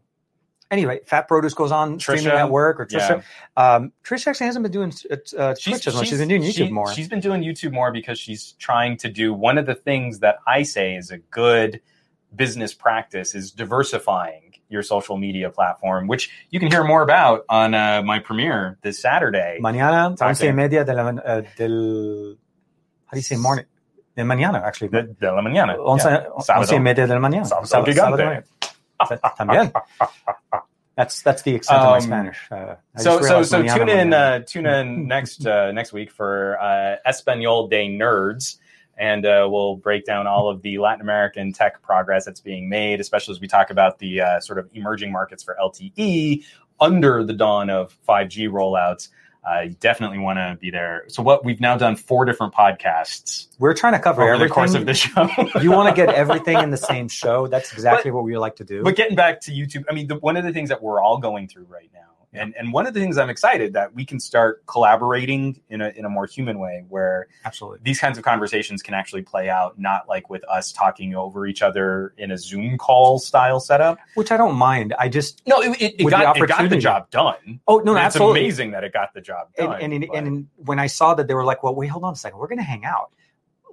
anyway 0.72 0.99
Fat 1.05 1.28
Produce 1.28 1.53
goes 1.53 1.72
on 1.72 1.99
streaming 1.99 2.28
at 2.28 2.49
work, 2.49 2.80
or 2.80 2.86
Trisha. 2.86 3.24
Yeah. 3.57 3.76
Um, 3.76 3.91
Trish 4.03 4.28
actually 4.28 4.45
hasn't 4.45 4.63
been 4.63 4.72
doing 4.72 4.93
uh, 5.09 5.15
uh, 5.38 5.55
Twitch 5.55 5.88
as 5.88 5.95
much. 5.95 6.07
She's 6.07 6.20
been 6.20 6.28
doing 6.30 6.43
YouTube 6.43 6.67
she- 6.67 6.72
more. 6.72 6.93
She's 6.93 7.07
been 7.07 7.20
doing 7.20 7.41
YouTube 7.41 7.74
more 7.74 7.91
because 7.91 8.20
she's 8.20 8.53
trying 8.53 8.95
to 8.97 9.09
do 9.09 9.34
one 9.34 9.57
of 9.57 9.65
the 9.65 9.76
things 9.76 10.20
that 10.20 10.38
I 10.47 10.63
say 10.63 10.95
is 10.95 11.11
a 11.11 11.17
good 11.17 11.82
business 12.36 12.74
practice 12.74 13.34
is 13.36 13.52
diversifying 13.52 14.54
your 14.70 14.84
social 14.84 15.18
media 15.18 15.50
platform, 15.50 16.08
which 16.08 16.30
you 16.52 16.60
can 16.60 16.70
hear 16.70 16.84
more 16.84 17.02
about 17.02 17.44
on 17.50 17.74
uh, 17.74 18.02
my 18.04 18.20
premiere 18.20 18.78
this 18.84 19.02
Saturday. 19.02 19.58
Mañana, 19.62 20.16
once 20.20 20.42
y 20.44 20.52
media 20.52 20.84
de 20.86 20.94
la, 20.94 21.10
uh, 21.10 21.42
del. 21.58 22.38
How 23.08 23.12
do 23.14 23.18
you 23.18 23.24
say 23.24 23.36
morning? 23.38 23.66
De 24.16 24.24
mañana, 24.24 24.62
actually. 24.64 24.90
de, 24.90 25.04
de 25.20 25.32
la 25.32 25.42
mañana. 25.42 25.76
once, 25.84 26.04
Yeah. 26.06 26.28
once 26.58 26.72
y 26.74 26.80
media 26.80 27.08
de 27.08 27.14
la 27.14 27.20
mañana. 27.20 27.46
Sábado 27.46 27.66
Sábado- 27.66 27.94
sábado. 27.94 28.44
También. 29.38 29.72
That's 30.96 31.22
that's 31.24 31.42
the 31.44 31.56
extent 31.56 31.80
of 31.80 31.86
my 31.92 31.96
Um, 31.96 32.02
Spanish. 32.02 32.40
Uh, 32.52 32.76
So 32.98 33.22
so 33.22 33.42
so 33.44 33.64
mañana, 33.64 33.76
tune 33.78 33.90
in 33.90 34.10
mañana. 34.10 34.42
uh, 34.42 34.44
tune 34.46 34.66
in 34.66 35.08
next 35.08 35.46
uh, 35.48 35.72
next 35.72 35.94
week 35.94 36.12
for 36.12 36.60
uh, 36.62 36.98
Espanol 37.06 37.70
Day 37.70 37.88
Nerds, 37.88 38.58
and 39.00 39.26
uh, 39.26 39.47
we'll 39.50 39.78
break 39.78 40.04
down 40.06 40.28
all 40.28 40.50
of 40.50 40.62
the 40.62 40.78
Latin 40.78 41.02
American 41.02 41.54
tech 41.54 41.82
progress 41.82 42.26
that's 42.26 42.41
being 42.41 42.70
made, 42.70 43.00
especially 43.00 43.34
as 43.34 43.39
we 43.39 43.47
talk 43.47 43.70
about 43.70 43.97
the 43.97 44.22
uh, 44.22 44.39
sort 44.41 44.60
of 44.60 44.70
emerging 44.74 45.12
markets 45.12 45.41
for 45.41 45.58
LTE 45.60 46.43
under 46.82 47.24
the 47.24 47.34
dawn 47.34 47.70
of 47.70 47.97
5G 48.08 48.50
rollouts. 48.50 49.08
Uh, 49.50 49.62
you 49.62 49.70
definitely 49.80 50.18
want 50.18 50.38
to 50.38 50.58
be 50.60 50.70
there. 50.70 51.06
So 51.08 51.24
what 51.24 51.45
we've 51.45 51.62
now 51.62 51.78
done 51.78 51.95
four 51.95 52.26
different 52.26 52.54
podcasts 52.54 53.47
We're 53.58 53.74
trying 53.74 53.93
to 53.93 54.00
cover 54.00 54.22
over 54.22 54.34
everything. 54.34 54.50
the 54.50 54.54
course 54.54 54.74
of 54.76 54.86
the 54.86 54.93
show. 54.93 55.30
you 55.62 55.72
want 55.72 55.95
to 55.95 55.95
get 55.95 56.14
everything 56.14 56.58
in 56.58 56.72
the 56.72 56.78
same 56.91 57.08
show. 57.08 57.47
That's 57.47 57.72
exactly 57.72 58.12
what 58.12 58.26
we 58.26 58.38
like 58.38 58.58
to 58.58 58.66
do. 58.66 58.84
But 58.84 58.97
getting 58.97 59.16
back 59.16 59.39
to 59.41 59.52
YouTube, 59.52 59.86
I 59.89 59.93
mean, 59.93 60.08
the, 60.08 60.16
one 60.16 60.36
of 60.36 60.43
the 60.43 60.52
things 60.52 60.68
that 60.70 60.84
we're 60.84 61.02
all 61.02 61.20
going 61.20 61.47
through 61.47 61.68
right 61.70 61.89
now, 61.93 62.18
and, 62.32 62.54
and 62.58 62.72
one 62.72 62.86
of 62.86 62.94
the 62.94 63.00
things 63.00 63.18
I'm 63.18 63.30
excited 63.30 63.74
that 63.74 63.96
we 63.96 64.06
can 64.06 64.20
start 64.20 64.64
collaborating 64.68 65.62
in 65.70 65.82
a, 65.82 65.90
in 65.90 66.06
a 66.06 66.10
more 66.10 66.28
human 66.28 66.60
way 66.60 66.84
where 66.88 67.28
Absolutely. 67.44 67.80
these 67.84 68.00
kinds 68.00 68.18
of 68.20 68.24
conversations 68.24 68.84
can 68.84 68.94
actually 68.94 69.24
play 69.24 69.50
out, 69.50 69.80
not 69.80 70.08
like 70.08 70.30
with 70.30 70.44
us 70.48 70.72
talking 70.72 71.16
over 71.16 71.48
each 71.48 71.64
other 71.64 72.14
in 72.18 72.30
a 72.30 72.38
Zoom 72.38 72.78
call 72.78 73.18
style 73.18 73.60
setup. 73.60 73.98
Which 74.14 74.32
I 74.32 74.38
don't 74.38 74.56
mind. 74.56 74.94
I 75.00 75.10
just 75.10 75.42
No, 75.48 75.62
it, 75.62 75.82
it, 75.82 75.96
it, 76.02 76.04
With 76.06 76.14
the 76.14 76.20
got, 76.20 76.38
it 76.38 76.48
got 76.48 76.70
the 76.70 76.78
job 76.78 77.10
done. 77.10 77.60
oh 77.68 77.78
no, 77.78 77.94
no 77.94 77.96
it's 77.96 78.16
absolutely. 78.16 78.42
amazing 78.42 78.72
that 78.72 78.84
it 78.84 78.94
got 78.94 79.14
the 79.14 79.22
job 79.22 79.48
And 79.58 79.70
done. 79.70 79.82
and, 79.82 79.94
and, 79.94 80.08
but- 80.08 80.18
and 80.18 80.48
when 80.58 80.78
I 80.80 80.88
saw 80.88 81.16
that 81.16 81.28
they 81.28 81.34
were 81.34 81.46
like, 81.46 81.64
well, 81.64 81.74
wait, 81.74 81.88
hold 81.88 82.04
on 82.04 82.14
a 82.14 82.16
second, 82.16 82.38
we're 82.38 82.48
going 82.48 82.60
to 82.60 82.64
hang 82.64 82.86
out. 82.86 83.12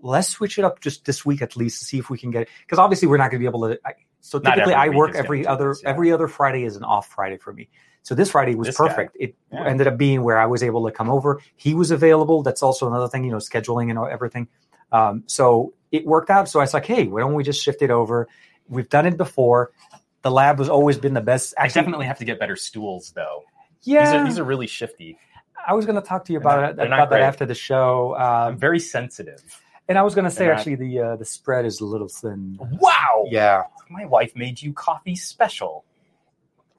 Let's 0.03 0.29
switch 0.29 0.59
it 0.59 0.65
up 0.65 0.81
just 0.81 1.05
this 1.05 1.27
week 1.27 1.43
at 1.43 1.57
least 1.57 1.81
to 1.81 1.85
see 1.85 1.99
if 1.99 2.09
we 2.09 2.17
can 2.17 2.31
get 2.31 2.43
it. 2.43 2.49
Because 2.61 2.79
obviously 2.79 3.09
we're 3.09 3.17
not 3.17 3.31
going 3.31 3.43
to 3.43 3.51
be 3.51 3.57
able 3.57 3.69
to. 3.69 3.79
I, 3.85 3.93
so 4.21 4.39
typically, 4.39 4.75
I 4.75 4.89
work 4.89 5.15
every 5.15 5.47
other 5.47 5.69
this, 5.69 5.83
yeah. 5.83 5.91
every 5.91 6.11
other 6.11 6.27
Friday 6.27 6.65
is 6.65 6.77
an 6.77 6.85
off 6.85 7.09
Friday 7.09 7.37
for 7.39 7.53
me. 7.53 7.69
So 8.07 8.15
this 8.15 8.31
Friday 8.31 8.55
was 8.55 8.69
This 8.69 8.77
guy. 8.79 8.87
perfect. 8.87 9.17
It 9.19 9.35
Yeah. 9.53 9.65
ended 9.67 9.89
up 9.89 9.97
being 9.99 10.23
where 10.23 10.39
I 10.39 10.47
was 10.47 10.63
able 10.63 10.87
to 10.87 10.93
come 10.93 11.11
over. 11.11 11.41
He 11.57 11.75
was 11.75 11.91
available. 11.91 12.45
That's 12.45 12.63
also 12.63 12.87
another 12.87 13.09
thing, 13.09 13.25
you 13.25 13.33
know, 13.33 13.39
scheduling 13.39 13.91
and 13.91 13.99
everything. 13.99 14.47
Um, 14.93 15.25
so 15.27 15.73
it 15.91 16.07
worked 16.07 16.31
out. 16.31 16.49
So 16.49 16.61
I 16.61 16.63
was 16.63 16.73
like, 16.73 16.87
hey, 16.87 17.09
why 17.09 17.19
don't 17.19 17.35
we 17.35 17.43
just 17.43 17.61
shift 17.61 17.83
it 17.83 17.91
over? 17.91 18.29
We've 18.69 18.89
done 18.89 19.07
it 19.07 19.17
before. 19.17 19.73
The 20.23 20.31
lab 20.31 20.59
has 20.61 20.69
always 20.69 20.99
been 20.99 21.15
the 21.15 21.21
best. 21.21 21.53
I 21.59 21.65
Actually, 21.65 21.81
definitely 21.83 22.07
have 22.07 22.19
to 22.19 22.25
get 22.25 22.39
better 22.39 22.55
stools, 22.55 23.11
though. 23.17 23.43
yeah. 23.83 24.05
These, 24.05 24.15
are, 24.15 24.25
these 24.25 24.39
are 24.39 24.45
really 24.45 24.69
shifty. 24.69 25.19
I 25.67 25.75
was 25.75 25.85
going 25.85 26.01
to 26.01 26.07
talk 26.07 26.27
to 26.27 26.33
you 26.33 26.39
about 26.39 26.77
not- 26.77 26.85
it 26.85 26.93
about 26.93 27.11
that 27.11 27.23
after 27.23 27.45
the 27.45 27.57
show. 27.57 28.15
I'm 28.15 28.53
Um, 28.53 28.57
very 28.57 28.79
sensitive. 28.79 29.43
and 29.89 29.99
I 29.99 30.03
was 30.03 30.15
going 30.15 30.27
to 30.27 30.31
say 30.31 30.47
not- 30.47 30.59
actually 30.59 30.77
the 30.77 31.01
uh, 31.01 31.17
the 31.17 31.25
spread 31.25 31.65
is 31.67 31.81
a 31.81 31.85
little 31.85 32.07
thin. 32.09 32.57
Wow. 32.81 33.25
Yeah, 33.31 33.65
My 33.91 34.05
wife 34.07 34.37
made 34.37 34.63
you 34.63 34.73
coffee 34.73 35.17
special. 35.17 35.85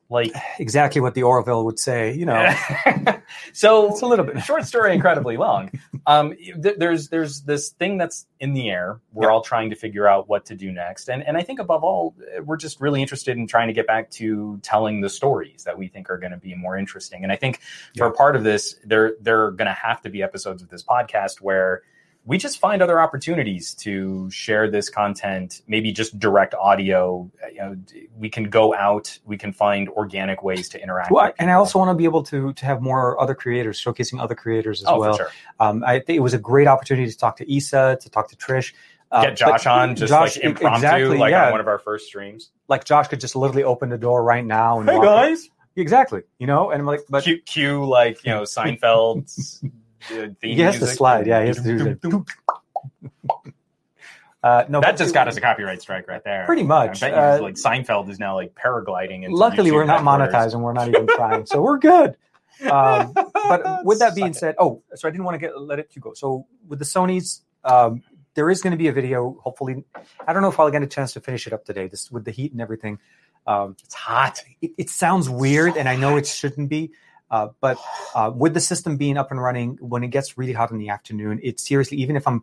Like, 0.09 0.31
exactly 0.59 1.01
what 1.01 1.13
the 1.15 1.23
Orville 1.23 1.65
would 1.65 1.79
say. 1.79 2.13
You 2.13 2.25
know, 2.25 2.53
so 3.53 3.91
it's 3.91 4.01
a 4.01 4.05
little 4.05 4.25
bit. 4.25 4.41
short 4.43 4.65
story 4.65 4.93
incredibly 4.93 5.37
long 5.37 5.69
um, 6.07 6.33
th- 6.35 6.75
there's 6.77 7.09
there's 7.09 7.41
this 7.41 7.69
thing 7.71 7.97
that's 7.97 8.25
in 8.39 8.53
the 8.53 8.69
air 8.69 8.99
we're 9.13 9.27
Yeah. 9.27 9.33
all 9.33 9.41
trying 9.41 9.69
to 9.71 9.75
figure 9.75 10.07
out 10.07 10.29
what 10.29 10.45
to 10.45 10.55
do 10.55 10.71
next 10.71 11.09
and 11.09 11.25
and 11.27 11.35
i 11.37 11.41
think 11.41 11.59
above 11.59 11.83
all 11.83 12.15
we're 12.45 12.57
just 12.57 12.79
really 12.79 13.01
interested 13.01 13.35
in 13.37 13.47
trying 13.47 13.67
to 13.67 13.73
get 13.73 13.87
back 13.87 14.09
to 14.11 14.59
telling 14.61 15.01
the 15.01 15.09
stories 15.09 15.63
that 15.65 15.77
we 15.77 15.87
think 15.87 16.09
are 16.09 16.17
going 16.17 16.31
to 16.31 16.37
be 16.37 16.55
more 16.55 16.77
interesting 16.77 17.23
and 17.23 17.31
i 17.31 17.35
think 17.35 17.59
for 17.97 18.05
Yeah. 18.05 18.11
a 18.11 18.13
part 18.13 18.35
of 18.35 18.43
this 18.43 18.75
there 18.85 19.13
there 19.21 19.43
are 19.45 19.51
going 19.51 19.67
to 19.67 19.73
have 19.73 20.01
to 20.01 20.09
be 20.09 20.23
episodes 20.23 20.61
of 20.61 20.69
this 20.69 20.83
podcast 20.83 21.41
where 21.41 21.81
we 22.27 22.37
just 22.37 22.59
find 22.59 22.81
other 22.81 22.99
opportunities 22.99 23.73
to 23.73 24.29
share 24.29 24.69
this 24.69 24.89
content 24.89 25.61
maybe 25.65 25.91
just 25.93 26.19
direct 26.19 26.53
audio 26.55 27.31
you 27.53 27.57
know 27.59 27.75
we 28.17 28.29
can 28.29 28.43
go 28.49 28.75
out 28.75 29.17
we 29.25 29.37
can 29.37 29.53
find 29.53 29.87
organic 29.89 30.43
ways 30.43 30.67
to 30.69 30.81
interact 30.83 31.09
Well, 31.09 31.25
with 31.27 31.35
and 31.39 31.49
I 31.49 31.53
also 31.53 31.79
want 31.79 31.89
to 31.89 31.95
be 31.95 32.03
able 32.03 32.23
to 32.23 32.51
to 32.53 32.65
have 32.65 32.81
more 32.81 33.19
other 33.19 33.33
creators 33.33 33.81
showcasing 33.81 34.21
other 34.21 34.35
creators 34.35 34.81
as 34.81 34.87
oh 34.89 34.99
well. 34.99 35.13
for 35.13 35.23
sure 35.23 35.31
Um, 35.59 35.83
I 35.87 35.99
think 35.99 36.17
it 36.17 36.21
was 36.29 36.33
a 36.33 36.39
great 36.51 36.67
opportunity 36.67 37.09
to 37.09 37.17
talk 37.17 37.37
to 37.37 37.45
Issa, 37.55 37.97
to 38.01 38.09
talk 38.09 38.29
to 38.29 38.35
Trish. 38.35 38.73
Uh, 39.09 39.21
Get 39.23 39.37
Josh 39.37 39.65
on 39.65 39.95
just 39.95 40.09
Josh- 40.11 40.35
like 40.35 40.43
impromptu, 40.43 40.85
exactly, 40.85 41.17
like 41.17 41.31
yeah. 41.31 41.45
on 41.45 41.51
one 41.53 41.61
of 41.61 41.67
our 41.69 41.79
first 41.79 42.07
streams. 42.07 42.51
like 42.67 42.83
Josh 42.83 43.07
could 43.07 43.21
just 43.21 43.37
literally 43.37 43.63
open 43.63 43.87
the 43.87 43.97
door 43.97 44.21
right 44.21 44.43
now 44.45 44.79
and 44.79 44.87
walk 44.87 45.29
in. 45.29 45.37
exactly, 45.81 46.23
you 46.39 46.45
know, 46.47 46.71
and 46.71 46.81
I'm 46.81 46.85
like, 46.85 47.01
but 47.09 47.23
cue, 47.23 47.41
cue 47.43 47.85
like 47.85 48.25
you 48.25 48.31
know 48.33 48.41
Seinfeld's 48.41 49.63
uh, 50.11 50.27
theme 50.41 50.55
he 50.55 50.59
has 50.61 50.75
to 50.75 50.81
music. 50.81 50.97
slide. 50.97 51.27
Yeah, 51.27 51.41
he 51.41 51.47
has 51.47 51.57
to 51.57 51.63
do 51.63 51.77
that. 51.77 52.25
Uh, 54.43 54.63
no, 54.69 54.79
that 54.79 54.95
just 54.97 55.13
got 55.15 55.27
us 55.27 55.35
a 55.35 55.41
copyright 55.41 55.81
strike 55.81 56.07
right 56.07 56.23
there. 56.23 56.45
Pretty 56.45 56.63
much. 56.63 57.01
I 57.03 57.09
bet 57.09 57.17
Uh, 57.19 57.35
you, 57.37 57.41
like 57.41 57.55
Seinfeld 57.55 58.07
is 58.09 58.19
now 58.19 58.35
like 58.35 58.53
paragliding. 58.53 59.23
Into 59.23 59.35
Luckily, 59.35 59.71
YouTube 59.71 59.73
we're 59.73 59.85
not 59.85 60.01
monetizing. 60.03 60.61
We're 60.61 60.73
not 60.73 60.87
even 60.87 61.07
trying, 61.07 61.45
so 61.45 61.61
we're 61.61 61.79
good. 61.79 62.15
Um, 62.71 63.13
but 63.13 63.85
with 63.85 63.99
that 63.99 64.15
being 64.15 64.33
said, 64.33 64.55
oh, 64.57 64.81
so 64.95 65.07
I 65.07 65.11
didn't 65.11 65.25
want 65.25 65.35
to 65.35 65.39
get 65.39 65.59
let 65.61 65.77
it 65.77 65.91
too 65.91 65.99
go. 65.99 66.13
So 66.15 66.47
with 66.67 66.79
the 66.79 66.85
Sony's, 66.85 67.43
um, 67.63 68.01
there 68.33 68.49
is 68.49 68.63
going 68.63 68.71
to 68.71 68.77
be 68.77 68.87
a 68.87 68.91
video. 68.91 69.37
Hopefully, 69.43 69.83
I 70.27 70.33
don't 70.33 70.41
know 70.41 70.47
if 70.49 70.59
I'll 70.59 70.71
get 70.71 70.81
a 70.81 70.87
chance 70.87 71.13
to 71.13 71.19
finish 71.19 71.45
it 71.45 71.53
up 71.53 71.65
today. 71.65 71.87
This 71.87 72.09
with 72.09 72.25
the 72.25 72.31
heat 72.31 72.53
and 72.53 72.61
everything. 72.61 72.97
Um, 73.45 73.75
it's 73.83 73.93
hot. 73.93 74.41
it, 74.59 74.71
it 74.77 74.89
sounds 74.89 75.29
weird, 75.29 75.77
and 75.77 75.87
I 75.87 75.97
know 75.97 76.17
it 76.17 76.25
shouldn't 76.25 76.69
be. 76.69 76.93
Uh, 77.29 77.49
but 77.59 77.77
uh, 78.15 78.31
with 78.33 78.53
the 78.53 78.59
system 78.59 78.97
being 78.97 79.17
up 79.17 79.31
and 79.31 79.41
running, 79.41 79.77
when 79.81 80.03
it 80.03 80.09
gets 80.09 80.37
really 80.37 80.53
hot 80.53 80.71
in 80.71 80.77
the 80.77 80.89
afternoon, 80.89 81.39
it 81.43 81.59
seriously, 81.59 81.97
even 81.97 82.15
if 82.15 82.27
I'm 82.27 82.41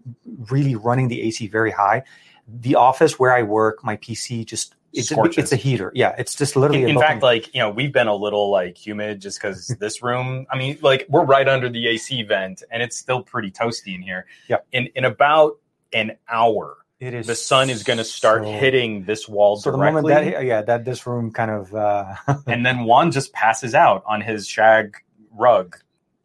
really 0.51 0.75
running 0.75 1.09
the 1.09 1.23
AC 1.23 1.47
very 1.49 1.71
high, 1.71 2.03
the 2.47 2.75
office 2.75 3.19
where 3.19 3.33
I 3.33 3.43
work, 3.43 3.83
my 3.83 3.97
PC 3.97 4.45
just 4.45 4.75
it's, 4.93 5.09
Scorches. 5.09 5.39
it's 5.39 5.53
a 5.53 5.57
heater. 5.57 5.91
Yeah, 5.95 6.15
it's 6.19 6.35
just 6.35 6.55
literally. 6.55 6.85
In, 6.85 6.91
in 6.91 6.99
fact, 6.99 7.23
like 7.23 7.53
you 7.53 7.61
know, 7.61 7.71
we've 7.71 7.93
been 7.93 8.07
a 8.07 8.15
little 8.15 8.51
like 8.51 8.77
humid 8.77 9.21
just 9.21 9.41
because 9.41 9.69
this 9.81 10.03
room. 10.03 10.47
I 10.51 10.57
mean, 10.57 10.79
like 10.83 11.07
we're 11.09 11.25
right 11.25 11.49
under 11.49 11.69
the 11.69 11.89
AC 11.89 12.23
vent, 12.23 12.63
and 12.71 12.83
it's 12.83 12.97
still 12.97 13.23
pretty 13.23 13.51
toasty 13.51 13.95
in 13.95 14.03
here. 14.03 14.27
Yeah. 14.49 14.59
In 14.73 14.89
in 14.95 15.05
about 15.05 15.59
an 15.93 16.17
hour, 16.29 16.77
it 17.01 17.13
is 17.15 17.27
the 17.27 17.35
sun 17.35 17.71
is 17.71 17.83
going 17.83 17.99
to 17.99 18.05
start 18.05 18.45
so- 18.45 18.53
hitting 18.53 19.05
this 19.05 19.29
wall 19.29 19.57
So 19.57 19.71
the 19.71 19.77
directly, 19.79 20.03
moment 20.15 20.35
that 20.35 20.45
yeah, 20.45 20.63
that 20.63 20.85
this 20.85 21.07
room 21.07 21.31
kind 21.33 21.51
of 21.51 21.75
uh, 21.75 22.15
and 22.47 22.65
then 22.65 22.85
Juan 22.85 23.11
just 23.11 23.33
passes 23.33 23.75
out 23.75 24.03
on 24.07 24.21
his 24.21 24.47
shag 24.47 24.97
rug 25.33 25.77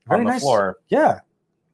Very 0.08 0.20
on 0.22 0.26
the 0.26 0.32
nice. 0.34 0.42
floor. 0.42 0.78
yeah, 0.90 1.20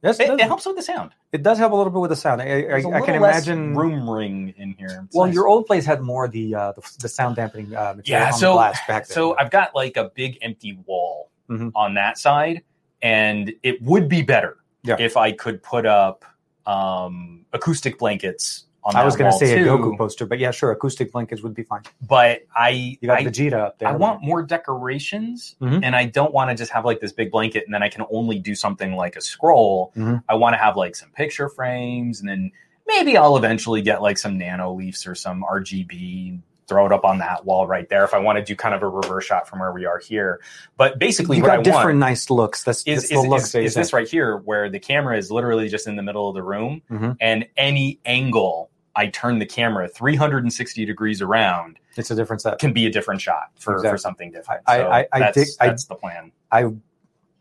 yes, 0.02 0.18
It, 0.20 0.30
it, 0.30 0.40
it 0.40 0.46
helps 0.46 0.64
with 0.66 0.76
the 0.76 0.82
sound. 0.82 1.12
it 1.32 1.42
does 1.42 1.58
help 1.58 1.72
a 1.72 1.76
little 1.76 1.92
bit 1.92 2.00
with 2.00 2.10
the 2.10 2.16
sound. 2.16 2.40
I, 2.40 2.80
can 2.80 3.14
imagine. 3.14 3.74
room 3.76 4.08
ring 4.08 4.54
in 4.56 4.72
here. 4.78 5.02
It's 5.04 5.14
well, 5.14 5.26
nice. 5.26 5.34
your 5.34 5.46
old 5.48 5.66
place 5.66 5.84
had 5.84 6.00
more 6.00 6.26
the 6.28 6.54
uh, 6.54 6.72
the, 6.72 6.82
the 7.00 7.08
sound 7.08 7.36
dampening 7.36 7.74
uh, 7.76 7.94
material 7.96 8.02
yeah 8.22 8.24
on 8.26 8.30
the 8.32 8.38
so 8.38 8.52
glass 8.54 8.78
back 8.88 9.06
then. 9.06 9.14
so 9.14 9.36
i've 9.38 9.50
got 9.50 9.74
like 9.74 9.96
a 9.96 10.10
big 10.14 10.38
empty 10.42 10.78
wall 10.86 11.30
Mhm. 11.48 11.70
on 11.76 11.94
that 11.94 12.18
side 12.18 12.62
and 13.02 13.52
it 13.62 13.80
would 13.82 14.08
be 14.08 14.22
better 14.22 14.56
Yeah. 14.82 14.96
if 14.98 15.16
i 15.16 15.30
could 15.30 15.62
put 15.62 15.86
up 15.86 16.24
um 16.66 17.44
acoustic 17.52 17.98
blankets 17.98 18.65
I 18.94 19.04
was 19.04 19.16
going 19.16 19.30
to 19.32 19.36
say 19.36 19.52
a 19.60 19.64
too, 19.64 19.70
Goku 19.70 19.98
poster, 19.98 20.26
but 20.26 20.38
yeah, 20.38 20.50
sure, 20.52 20.70
acoustic 20.70 21.10
blankets 21.12 21.42
would 21.42 21.54
be 21.54 21.62
fine. 21.64 21.82
but 22.06 22.42
i 22.54 22.96
You 23.00 23.08
got 23.08 23.18
I, 23.18 23.24
Vegeta 23.24 23.54
up 23.54 23.78
there. 23.78 23.88
I 23.88 23.92
want 23.96 24.22
more 24.22 24.42
decorations 24.42 25.56
Mhm. 25.60 25.80
and 25.82 25.96
i 25.96 26.04
don't 26.04 26.32
want 26.32 26.50
to 26.50 26.56
just 26.56 26.70
have 26.72 26.84
like 26.84 27.00
this 27.00 27.12
big 27.12 27.30
blanket 27.30 27.64
and 27.64 27.72
then 27.74 27.82
i 27.82 27.88
can 27.88 28.04
only 28.10 28.38
do 28.38 28.54
something 28.54 28.94
like 28.94 29.16
a 29.16 29.20
scroll 29.20 29.92
Mhm. 29.96 30.22
i 30.28 30.34
want 30.34 30.54
to 30.54 30.58
have 30.58 30.76
like 30.76 30.94
some 30.94 31.10
picture 31.10 31.48
frames 31.48 32.20
and 32.20 32.28
then 32.28 32.52
maybe 32.86 33.16
i'll 33.16 33.36
eventually 33.36 33.82
get 33.82 34.02
like 34.02 34.18
some 34.18 34.38
nano 34.38 34.72
leafs 34.74 35.06
or 35.06 35.14
some 35.14 35.44
rgb 35.50 36.38
throw 36.68 36.84
it 36.84 36.92
up 36.92 37.04
on 37.04 37.18
that 37.18 37.44
wall 37.44 37.66
right 37.66 37.88
there 37.88 38.04
if 38.04 38.12
i 38.12 38.18
want 38.18 38.36
to 38.38 38.44
do 38.44 38.54
kind 38.56 38.74
of 38.74 38.82
a 38.82 38.88
reverse 38.88 39.24
shot 39.24 39.48
from 39.48 39.60
where 39.60 39.72
we 39.72 39.86
are 39.86 39.98
here 39.98 40.40
but 40.76 40.98
basically 40.98 41.36
you 41.36 41.42
what 41.42 41.48
got 41.48 41.58
i 41.60 41.62
different 41.62 41.84
want 41.86 41.98
nice 41.98 42.28
looks. 42.30 42.64
That's, 42.64 42.80
is, 42.86 43.02
that's 43.02 43.04
is, 43.12 43.22
the 43.22 43.28
look 43.28 43.54
is, 43.54 43.74
this 43.74 43.92
right 43.92 44.08
here 44.08 44.36
where 44.38 44.68
the 44.68 44.80
camera 44.80 45.16
is 45.16 45.30
literally 45.30 45.68
just 45.68 45.86
in 45.86 45.96
the 45.96 46.02
middle 46.02 46.28
of 46.28 46.34
the 46.34 46.42
room 46.42 46.82
Mhm. 46.90 47.16
and 47.20 47.46
any 47.56 47.98
angle 48.04 48.70
I 48.96 49.08
turn 49.08 49.38
the 49.38 49.46
camera 49.46 49.88
360 49.88 50.84
degrees 50.86 51.20
around 51.22 51.78
It's 51.96 52.10
a 52.10 52.14
different 52.14 52.40
set. 52.42 52.58
can 52.58 52.72
be 52.72 52.86
a 52.86 52.90
different 52.90 53.20
shot 53.20 53.50
for, 53.58 53.78
for 53.82 53.98
something 53.98 54.30
different. 54.32 54.62
I- 54.66 54.78
So 54.78 54.88
I- 54.90 55.06
I 55.12 55.18
that's, 55.18 55.36
dig- 55.36 55.48
I- 55.60 55.68
the 55.88 55.94
plan. 55.94 56.32
I 56.50 56.70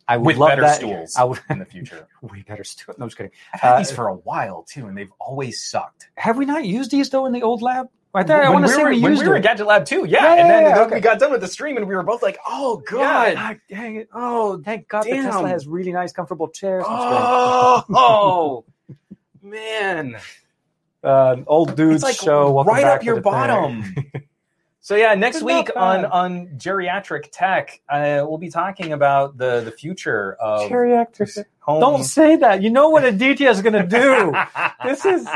I 0.07 0.17
would 0.17 0.27
With 0.27 0.37
love 0.37 0.49
better 0.49 0.61
that. 0.61 0.75
stools 0.75 1.15
I 1.15 1.23
would 1.23 1.39
in 1.49 1.57
the 1.57 1.65
future. 1.75 2.07
way 2.21 2.43
better 2.47 2.63
stool. 2.63 2.93
No, 2.99 3.07
just 3.07 3.17
kidding. 3.17 3.31
I've 3.53 3.59
had 3.61 3.73
Uh, 3.73 3.77
these 3.79 3.91
for 3.91 4.07
a 4.09 4.13
while 4.13 4.61
too, 4.69 4.85
and 4.85 4.95
they've 4.95 5.11
always 5.19 5.63
sucked. 5.63 6.09
Have 6.17 6.37
we 6.37 6.45
not 6.45 6.63
used 6.65 6.91
these 6.91 7.09
though 7.09 7.25
in 7.25 7.33
the 7.33 7.41
old 7.41 7.63
lab? 7.63 7.87
I, 8.13 8.23
thought, 8.23 8.45
I 8.45 8.49
want 8.49 8.63
to 8.65 8.69
we 8.69 8.75
say 8.75 8.83
were, 8.83 8.89
we 8.91 9.01
when 9.01 9.11
used 9.11 9.23
we 9.23 9.29
were 9.29 9.35
at 9.35 9.43
Gadget 9.43 9.65
Lab 9.67 9.83
too, 9.85 10.05
yeah. 10.05 10.23
Yeah, 10.35 10.41
and 10.41 10.49
then, 10.49 10.63
yeah, 10.63 10.79
okay. 10.83 10.95
we 10.95 11.01
got 11.01 11.19
done 11.19 11.31
with 11.31 11.41
the 11.41 11.49
stream, 11.49 11.75
and 11.75 11.85
we 11.85 11.95
were 11.95 12.03
both 12.03 12.21
like, 12.23 12.37
"Oh 12.47 12.77
God, 12.89 13.33
Yeah, 13.33 13.35
ah, 13.37 13.55
dang 13.69 13.95
it! 13.97 14.07
Oh, 14.13 14.61
thank 14.63 14.87
God 14.87 15.03
Damn. 15.03 15.25
the 15.25 15.31
Tesla 15.31 15.49
has 15.49 15.67
really 15.67 15.91
nice, 15.91 16.13
comfortable 16.13 16.47
chairs. 16.47 16.85
Kidding. 16.85 16.97
oh, 17.01 18.63
man." 19.41 20.15
Uh, 21.05 21.37
old 21.47 21.75
dudes 21.75 21.95
it's 21.95 22.03
like 22.03 22.15
show 22.15 22.51
welcome 22.51 22.73
right 22.73 22.83
back 22.83 22.99
up 22.99 23.03
your 23.05 23.21
bottom. 23.21 23.83
so 24.81 24.95
yeah, 24.95 25.13
next 25.15 25.37
It's 25.37 25.45
week 25.45 25.69
on 25.75 26.05
on 26.05 26.47
geriatric 26.57 27.29
tech, 27.31 27.81
uh, 27.89 28.25
we'll 28.27 28.37
be 28.37 28.49
talking 28.49 28.91
about 28.93 29.37
the 29.37 29.61
the 29.61 29.71
future 29.71 30.33
of 30.39 30.69
Geriatric. 30.69 31.45
home. 31.59 31.79
Don't 31.79 32.03
say 32.03 32.35
that. 32.37 32.61
You 32.61 32.69
know 32.71 32.89
what 32.89 33.05
Aditya 33.05 33.49
is 33.49 33.61
going 33.61 33.73
to 33.73 33.87
do. 33.87 34.33
This 34.83 35.05
is- 35.05 35.27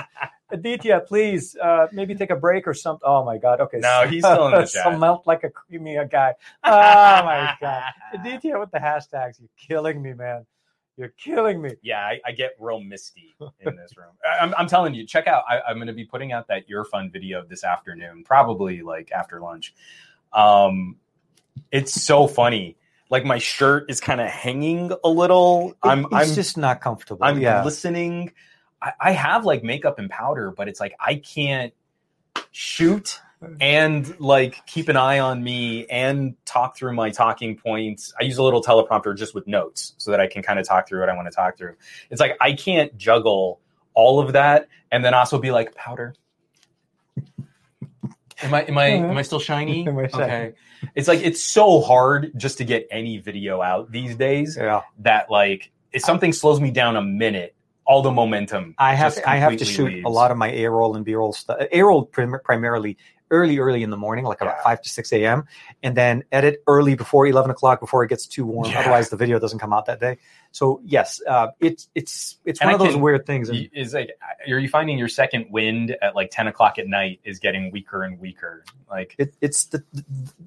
Aditya, 0.51 1.01
please, 1.07 1.55
uh, 1.55 1.85
maybe 1.91 2.15
take 2.15 2.31
a 2.31 2.35
break 2.35 2.67
or 2.67 2.73
something. 2.73 3.03
Oh 3.05 3.23
my 3.23 3.37
God. 3.37 3.61
Okay. 3.61 3.77
No, 3.77 4.07
he's 4.07 4.23
still 4.23 4.47
in 4.47 4.53
the 4.53 4.61
chat. 4.65 4.83
so 4.83 4.97
melt 4.97 5.27
like 5.27 5.43
a 5.43 5.49
creamy 5.51 5.95
guy. 6.09 6.33
Oh 6.63 6.71
my 6.71 7.53
God. 7.61 7.83
Aditya 8.15 8.59
with 8.59 8.71
the 8.71 8.79
hashtags. 8.79 9.39
You're 9.39 9.49
killing 9.57 10.01
me, 10.01 10.13
man. 10.13 10.47
You're 10.99 11.13
killing 11.17 11.61
me. 11.61 11.75
yeah, 11.81 12.01
I, 12.01 12.19
I 12.25 12.31
get 12.33 12.57
real 12.59 12.81
misty 12.81 13.33
in 13.39 13.75
this 13.77 13.95
room. 13.97 14.09
I, 14.29 14.43
I'm, 14.43 14.53
I'm 14.57 14.67
telling 14.67 14.93
you, 14.93 15.07
check 15.07 15.27
out. 15.27 15.45
I, 15.49 15.61
I'm 15.61 15.77
going 15.77 15.87
to 15.87 15.93
be 15.93 16.03
putting 16.03 16.33
out 16.33 16.49
that 16.49 16.67
EarFun 16.69 17.09
video 17.09 17.45
this 17.45 17.63
afternoon, 17.63 18.25
probably 18.25 18.81
like 18.81 19.09
after 19.13 19.39
lunch. 19.39 19.73
Um, 20.33 20.97
it's 21.71 21.93
so 21.93 22.27
funny. 22.27 22.75
Like 23.09 23.23
my 23.23 23.37
shirt 23.37 23.89
is 23.89 24.01
kind 24.01 24.19
of 24.19 24.27
hanging 24.27 24.91
a 25.01 25.09
little. 25.09 25.73
I'm 25.81 26.03
it's 26.03 26.13
I'm 26.13 26.35
just 26.35 26.57
not 26.57 26.81
comfortable. 26.81 27.23
I'm 27.23 27.39
yeah. 27.39 27.63
listening. 27.63 28.33
I, 28.81 28.91
I 28.99 29.11
have 29.11 29.45
like 29.45 29.63
makeup 29.63 29.99
and 29.99 30.09
powder, 30.09 30.51
but 30.51 30.67
it's 30.67 30.81
like 30.81 30.95
I 30.99 31.15
can't 31.15 31.73
shoot 32.51 33.21
and 33.61 34.19
like 34.19 34.65
keep 34.65 34.89
an 34.89 34.97
eye 34.97 35.19
on 35.19 35.43
me 35.43 35.85
and 35.87 36.35
talk 36.45 36.75
through 36.75 36.93
my 36.93 37.09
talking 37.09 37.55
points. 37.57 38.13
I 38.19 38.23
use 38.23 38.37
a 38.37 38.43
little 38.43 38.61
teleprompter 38.61 39.15
just 39.17 39.33
with 39.33 39.47
notes 39.47 39.93
so 39.97 40.11
that 40.11 40.19
I 40.19 40.27
can 40.27 40.41
kind 40.43 40.59
of 40.59 40.67
talk 40.67 40.87
through 40.87 40.99
what 40.99 41.09
I 41.09 41.15
want 41.15 41.27
to 41.29 41.35
talk 41.35 41.57
through. 41.57 41.75
It's 42.09 42.19
like 42.19 42.35
I 42.41 42.53
can't 42.53 42.95
juggle 42.97 43.59
all 43.93 44.19
of 44.19 44.33
that 44.33 44.67
and 44.91 45.03
then 45.05 45.13
also 45.13 45.39
be 45.39 45.51
like 45.51 45.73
powder. 45.75 46.15
Am 48.41 48.53
I 48.53 48.61
am 48.63 48.77
I 48.77 48.85
am 48.87 49.17
I 49.17 49.21
still 49.21 49.39
shiny? 49.39 49.85
Am 49.87 49.97
I 49.97 50.07
shiny? 50.07 50.23
Okay. 50.23 50.53
It's 50.95 51.07
like 51.07 51.19
it's 51.21 51.43
so 51.43 51.81
hard 51.81 52.31
just 52.37 52.57
to 52.59 52.63
get 52.63 52.87
any 52.89 53.17
video 53.17 53.61
out 53.61 53.91
these 53.91 54.15
days 54.15 54.57
Yeah. 54.59 54.81
that 54.99 55.29
like 55.29 55.71
if 55.91 56.01
something 56.03 56.31
slows 56.31 56.61
me 56.61 56.71
down 56.71 56.95
a 56.95 57.01
minute, 57.01 57.53
all 57.85 58.01
the 58.01 58.11
momentum. 58.11 58.75
I 58.77 58.95
have 58.95 59.17
I 59.27 59.37
have 59.37 59.57
to 59.57 59.65
shoot 59.65 59.85
leaves. 59.85 60.05
a 60.05 60.09
lot 60.09 60.31
of 60.31 60.37
my 60.37 60.51
A 60.51 60.69
roll 60.69 60.95
and 60.95 61.03
B 61.03 61.15
roll 61.15 61.33
stuff. 61.33 61.57
A 61.71 61.81
roll 61.83 62.05
prim- 62.05 62.39
primarily 62.43 62.97
early, 63.31 63.59
early 63.59 63.83
in 63.83 63.89
the 63.89 63.97
morning, 63.97 64.25
like 64.25 64.41
about 64.41 64.55
Yeah. 64.57 64.63
five 64.63 64.81
to 64.81 64.89
six 64.89 65.11
a.m., 65.13 65.45
and 65.83 65.95
then 65.95 66.23
edit 66.31 66.63
early 66.67 66.95
before 66.95 67.27
eleven 67.27 67.51
o'clock 67.51 67.79
before 67.79 68.03
it 68.03 68.09
gets 68.09 68.27
too 68.27 68.45
warm. 68.45 68.69
Yeah. 68.69 68.79
Otherwise, 68.81 69.09
the 69.09 69.17
video 69.17 69.39
doesn't 69.39 69.59
come 69.59 69.73
out 69.73 69.85
that 69.87 69.99
day. 69.99 70.17
So 70.51 70.81
yes, 70.83 71.21
uh, 71.27 71.47
it's 71.59 71.89
it's 71.95 72.37
it's 72.45 72.59
And 72.61 72.67
one 72.67 72.73
I 72.73 72.75
of 72.75 72.79
those 72.79 72.93
can- 72.93 73.01
weird 73.01 73.25
things. 73.25 73.49
And 73.49 73.69
Is 73.73 73.93
like, 73.93 74.11
are 74.49 74.57
you 74.59 74.67
finding 74.69 74.97
your 74.97 75.07
second 75.07 75.47
wind 75.51 75.95
at 76.01 76.15
like 76.15 76.29
ten 76.31 76.47
o'clock 76.47 76.79
at 76.79 76.87
night 76.87 77.19
is 77.23 77.37
getting 77.39 77.71
weaker 77.71 78.03
and 78.03 78.19
weaker? 78.19 78.63
Like, 78.89 79.13
it, 79.19 79.35
it's 79.41 79.65
the, 79.65 79.83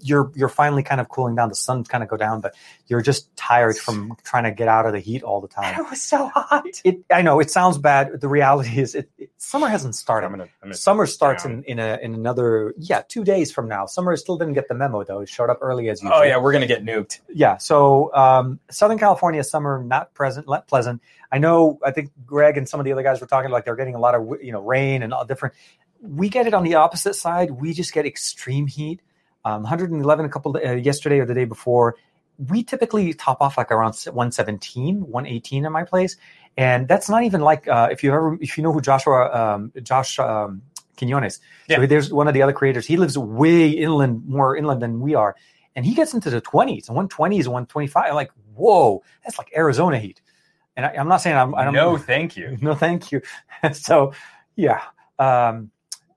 you're 0.01 0.33
you're 0.35 0.49
finally 0.49 0.83
kind 0.83 1.01
of 1.01 1.09
cooling 1.09 1.37
down. 1.37 1.49
The 1.49 1.55
sun's 1.55 1.87
kind 1.87 2.03
of 2.03 2.11
go 2.11 2.17
down, 2.17 2.41
but 2.41 2.57
you're 2.89 3.01
just 3.03 3.35
tired 3.37 3.77
from 3.77 4.17
trying 4.25 4.45
to 4.45 4.51
get 4.51 4.67
out 4.67 4.87
of 4.87 4.93
the 4.93 4.99
heat 4.99 5.23
all 5.23 5.41
the 5.41 5.47
time. 5.47 5.79
It 5.79 5.89
was 5.89 6.03
so 6.03 6.27
hot. 6.29 6.67
It 6.85 7.05
I 7.13 7.23
know 7.23 7.39
it 7.39 7.51
sounds 7.53 7.79
bad. 7.79 8.21
The 8.21 8.29
reality 8.29 8.81
is, 8.81 8.97
it, 8.97 9.09
it 9.19 9.31
summer 9.39 9.69
hasn't 9.69 9.95
started. 9.95 10.27
I'm 10.27 10.33
gonna, 10.33 10.43
I'm 10.45 10.69
gonna 10.69 10.75
Summer 10.75 11.07
starts 11.07 11.45
down. 11.45 11.53
in, 11.53 11.65
in 11.65 11.79
a 11.79 11.99
in 12.03 12.15
another 12.15 12.72
yeah 12.79 13.03
two 13.09 13.25
days 13.25 13.53
from 13.53 13.69
now. 13.69 13.87
Summer 13.87 14.17
still 14.17 14.37
didn't 14.37 14.55
get 14.55 14.69
the 14.69 14.75
memo 14.75 15.05
though. 15.05 15.21
It 15.21 15.29
showed 15.29 15.51
up 15.51 15.59
early 15.61 15.89
as 15.89 16.03
usual. 16.03 16.19
Oh 16.19 16.23
yeah, 16.23 16.39
we're 16.39 16.53
gonna 16.53 16.67
get 16.67 16.85
nuked. 16.85 17.21
yeah. 17.33 17.57
So 17.59 18.13
um, 18.15 18.61
Southern 18.71 18.99
California 18.99 19.43
summer 19.45 19.83
not 19.83 20.15
present, 20.15 20.49
not 20.49 20.67
pleasant. 20.67 21.03
I 21.31 21.39
know. 21.39 21.79
I 21.85 21.91
think 21.91 22.11
Greg 22.27 22.59
and 22.59 22.69
some 22.69 22.81
of 22.81 22.85
the 22.85 22.93
other 22.93 23.03
guys 23.03 23.21
were 23.21 23.27
talking 23.27 23.51
like 23.51 23.65
they're 23.65 23.77
getting 23.77 23.95
a 23.95 23.99
lot 24.01 24.15
of 24.15 24.43
you 24.43 24.53
know 24.53 24.61
rain 24.63 25.03
and 25.03 25.13
all 25.15 25.25
different. 25.25 25.55
We 26.01 26.29
get 26.29 26.47
it 26.47 26.55
on 26.55 26.65
the 26.65 26.75
opposite 26.75 27.15
side. 27.15 27.51
We 27.51 27.73
just 27.73 27.93
get 27.93 28.07
extreme 28.07 28.67
heat. 28.67 29.01
Um, 29.45 29.63
111 29.63 30.25
a 30.25 30.29
couple 30.29 30.57
uh, 30.57 30.73
yesterday 30.73 31.19
or 31.19 31.27
the 31.27 31.35
day 31.35 31.45
before. 31.45 31.97
We 32.39 32.63
typically 32.63 33.13
top 33.13 33.41
off 33.41 33.57
like 33.59 33.71
around 33.71 33.95
117, 33.95 35.01
118 35.09 35.65
in 35.67 35.73
my 35.73 35.85
place, 35.85 36.17
and 36.57 36.89
that's 36.89 37.09
not 37.09 37.25
even 37.25 37.41
like 37.41 37.69
uh, 37.69 37.89
if 37.91 38.03
you 38.03 38.13
ever 38.13 38.39
if 38.41 38.57
you 38.57 38.65
know 38.65 38.73
who 38.73 38.81
Joshua 38.81 39.55
um, 39.55 39.73
Josh 39.83 40.19
um, 40.19 40.63
Quinones. 40.99 41.41
Yeah. 41.69 41.77
So 41.77 41.87
there's 41.87 42.13
one 42.13 42.29
of 42.29 42.35
the 42.35 42.43
other 42.43 42.53
creators. 42.53 42.87
He 42.87 42.97
lives 42.97 43.17
way 43.17 43.71
inland, 43.71 44.27
more 44.27 44.57
inland 44.57 44.83
than 44.83 45.01
we 45.01 45.15
are, 45.15 45.37
and 45.75 45.85
he 45.85 45.95
gets 45.95 46.15
into 46.15 46.31
the 46.31 46.41
20s, 46.41 46.89
120s, 46.89 47.47
125. 47.47 48.05
I'm 48.09 48.15
like, 48.15 48.31
whoa, 48.55 49.03
that's 49.25 49.39
like 49.39 49.51
Arizona 49.57 49.99
heat. 49.99 50.21
And 50.77 50.87
I, 50.87 50.95
I'm 50.99 51.09
not 51.09 51.19
saying 51.19 51.37
I'm, 51.37 51.55
I 51.55 51.65
don't 51.65 51.75
no, 51.75 51.97
thank 51.99 52.37
you. 52.37 52.59
no, 52.61 52.75
thank 52.75 53.13
you. 53.13 53.23
so, 53.73 54.13
yeah, 54.57 54.83
Um, 55.19 55.71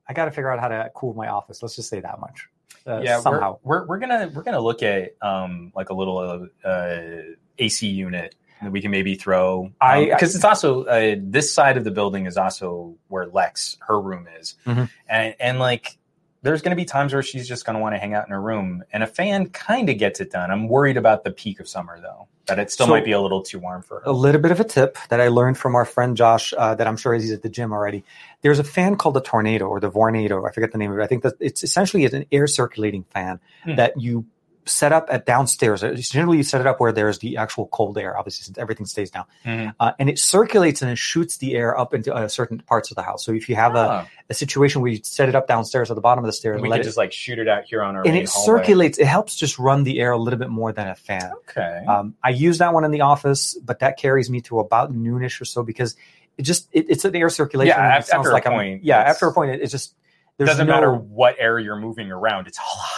I 0.08 0.12
got 0.12 0.26
to 0.26 0.30
figure 0.30 0.50
out 0.50 0.60
how 0.60 0.68
to 0.68 0.90
cool 0.94 1.14
my 1.14 1.28
office. 1.28 1.62
Let's 1.62 1.76
just 1.76 1.88
say 1.88 2.00
that 2.00 2.20
much. 2.20 2.48
Uh, 2.86 3.00
yeah, 3.02 3.18
somehow. 3.20 3.58
We're, 3.64 3.80
we're 3.80 3.86
we're 3.86 3.98
gonna 3.98 4.30
we're 4.32 4.44
gonna 4.44 4.60
look 4.60 4.80
at 4.84 5.16
um 5.20 5.72
like 5.74 5.90
a 5.90 5.94
little 5.94 6.46
uh, 6.64 7.16
AC 7.58 7.88
unit 7.88 8.36
that 8.62 8.72
we 8.72 8.80
can 8.80 8.90
maybe 8.90 9.14
throw. 9.14 9.70
I- 9.80 10.06
because 10.06 10.34
it's 10.34 10.44
also 10.44 10.84
uh, 10.84 11.16
this 11.18 11.52
side 11.52 11.76
of 11.76 11.84
the 11.84 11.90
building 11.90 12.26
is 12.26 12.36
also 12.36 12.94
where 13.08 13.26
Lex 13.26 13.76
her 13.86 14.00
room 14.00 14.26
is, 14.40 14.54
Mhm. 14.66 14.88
and 15.08 15.34
and 15.40 15.58
like 15.58 15.96
there's 16.42 16.62
going 16.62 16.70
to 16.70 16.76
be 16.76 16.84
times 16.84 17.12
where 17.12 17.22
she's 17.22 17.48
just 17.48 17.64
going 17.66 17.74
to 17.74 17.80
want 17.82 17.94
to 17.94 17.98
hang 17.98 18.14
out 18.14 18.24
in 18.26 18.30
her 18.32 18.40
room, 18.40 18.84
and 18.92 19.02
a 19.02 19.06
fan 19.06 19.48
kind 19.48 19.88
of 19.90 19.98
gets 19.98 20.20
it 20.20 20.30
done. 20.30 20.50
I'm 20.50 20.68
worried 20.68 20.96
about 20.96 21.24
the 21.24 21.32
peak 21.32 21.58
of 21.58 21.66
summer 21.66 21.98
though, 22.00 22.28
that 22.46 22.60
it 22.60 22.70
still 22.70 22.86
So- 22.86 22.92
might 22.92 23.04
be 23.04 23.10
a 23.12 23.20
little 23.20 23.42
too 23.42 23.58
warm 23.58 23.82
for 23.82 23.96
her. 24.00 24.02
a 24.06 24.12
little 24.12 24.40
bit 24.40 24.52
of 24.52 24.60
a 24.60 24.64
tip 24.64 24.96
that 25.08 25.20
I 25.20 25.26
learned 25.28 25.58
from 25.58 25.74
our 25.74 25.84
friend 25.84 26.16
Josh 26.16 26.54
uh, 26.56 26.74
that 26.76 26.86
I'm 26.86 26.96
sure 26.96 27.14
he's 27.14 27.32
at 27.32 27.42
the 27.42 27.48
gym 27.48 27.72
already. 27.72 28.04
There's 28.42 28.60
a 28.60 28.64
fan 28.64 28.94
called 28.96 29.16
the 29.16 29.20
Tornado 29.22 29.66
or 29.66 29.80
the 29.80 29.90
Vornado. 29.90 30.48
I 30.48 30.52
forget 30.52 30.70
the 30.70 30.78
name 30.78 30.92
of 30.92 30.98
it. 30.98 31.02
I 31.02 31.06
think 31.08 31.24
that 31.24 31.34
it's 31.40 31.64
essentially 31.64 32.04
an 32.04 32.26
air 32.30 32.46
circulating 32.46 33.02
fan 33.12 33.40
Hmm. 33.64 33.74
that 33.76 34.00
you 34.00 34.26
set 34.68 34.92
up 34.92 35.06
at 35.10 35.24
downstairs. 35.26 35.82
It's 35.82 36.10
Generally, 36.10 36.38
you 36.38 36.42
set 36.42 36.60
it 36.60 36.66
up 36.66 36.80
where 36.80 36.90
there's 36.92 37.18
the 37.20 37.36
actual 37.36 37.68
cold 37.68 37.96
air. 37.98 38.18
Obviously, 38.18 38.42
since 38.44 38.58
everything 38.58 38.84
stays 38.86 39.10
down, 39.10 39.24
Mhm. 39.44 39.74
uh, 39.78 39.92
and 39.98 40.08
it 40.10 40.18
circulates 40.18 40.82
and 40.82 40.90
it 40.90 40.98
shoots 40.98 41.36
the 41.38 41.54
air 41.54 41.78
up 41.78 41.94
into 41.94 42.12
uh, 42.12 42.26
certain 42.28 42.58
parts 42.58 42.90
of 42.90 42.96
the 42.96 43.02
house. 43.02 43.24
So 43.24 43.32
if 43.32 43.48
you 43.48 43.54
have 43.56 43.74
a, 43.76 43.78
Ah, 43.78 44.08
a 44.28 44.34
situation 44.34 44.82
where 44.82 44.90
you 44.90 44.98
set 45.02 45.28
it 45.28 45.34
up 45.34 45.46
downstairs 45.46 45.90
at 45.90 45.94
the 45.94 46.00
bottom 46.00 46.24
of 46.24 46.28
the 46.28 46.32
stairs, 46.32 46.60
we 46.60 46.68
let 46.68 46.80
it- 46.80 46.84
just 46.84 46.96
like 46.96 47.12
shoot 47.12 47.38
it 47.38 47.48
out 47.48 47.64
here 47.64 47.82
on 47.82 47.94
our 47.96 48.02
and 48.06 48.16
it 48.16 48.28
hallway. 48.28 48.58
circulates. 48.60 48.98
It 48.98 49.06
helps 49.06 49.36
just 49.36 49.58
run 49.58 49.84
the 49.84 50.00
air 50.00 50.10
a 50.12 50.18
little 50.18 50.38
bit 50.38 50.50
more 50.50 50.72
than 50.72 50.88
a 50.88 50.94
fan. 50.96 51.30
Okay. 51.48 51.84
Um, 51.86 52.14
I 52.24 52.30
use 52.30 52.58
that 52.58 52.74
one 52.74 52.84
in 52.84 52.90
the 52.90 53.02
office, 53.02 53.54
but 53.64 53.78
that 53.78 53.96
carries 53.98 54.28
me 54.30 54.40
to 54.42 54.58
about 54.58 54.92
noonish 54.92 55.40
or 55.40 55.44
so 55.44 55.62
because 55.62 55.94
it 56.38 56.42
just 56.42 56.68
it, 56.72 56.86
it's 56.90 57.04
an 57.04 57.14
air 57.14 57.30
circulation. 57.30 57.74
Yeah, 57.76 57.94
and 57.94 58.02
it 58.04 58.06
sounds 58.08 58.26
after 58.26 58.30
a 58.30 58.32
like 58.34 58.46
I'm- 58.46 58.56
point, 58.56 58.84
yeah, 58.84 58.98
after 58.98 59.26
a 59.28 59.32
point, 59.32 59.52
it, 59.52 59.62
it 59.62 59.68
just 59.68 59.94
there's 60.38 60.50
doesn't 60.50 60.66
no 60.66 60.72
matter 60.74 60.92
what 60.92 61.36
air 61.38 61.58
you're 61.58 61.76
moving 61.80 62.10
around; 62.10 62.46
it's 62.46 62.58
a 62.58 62.62
lot. 62.62 62.95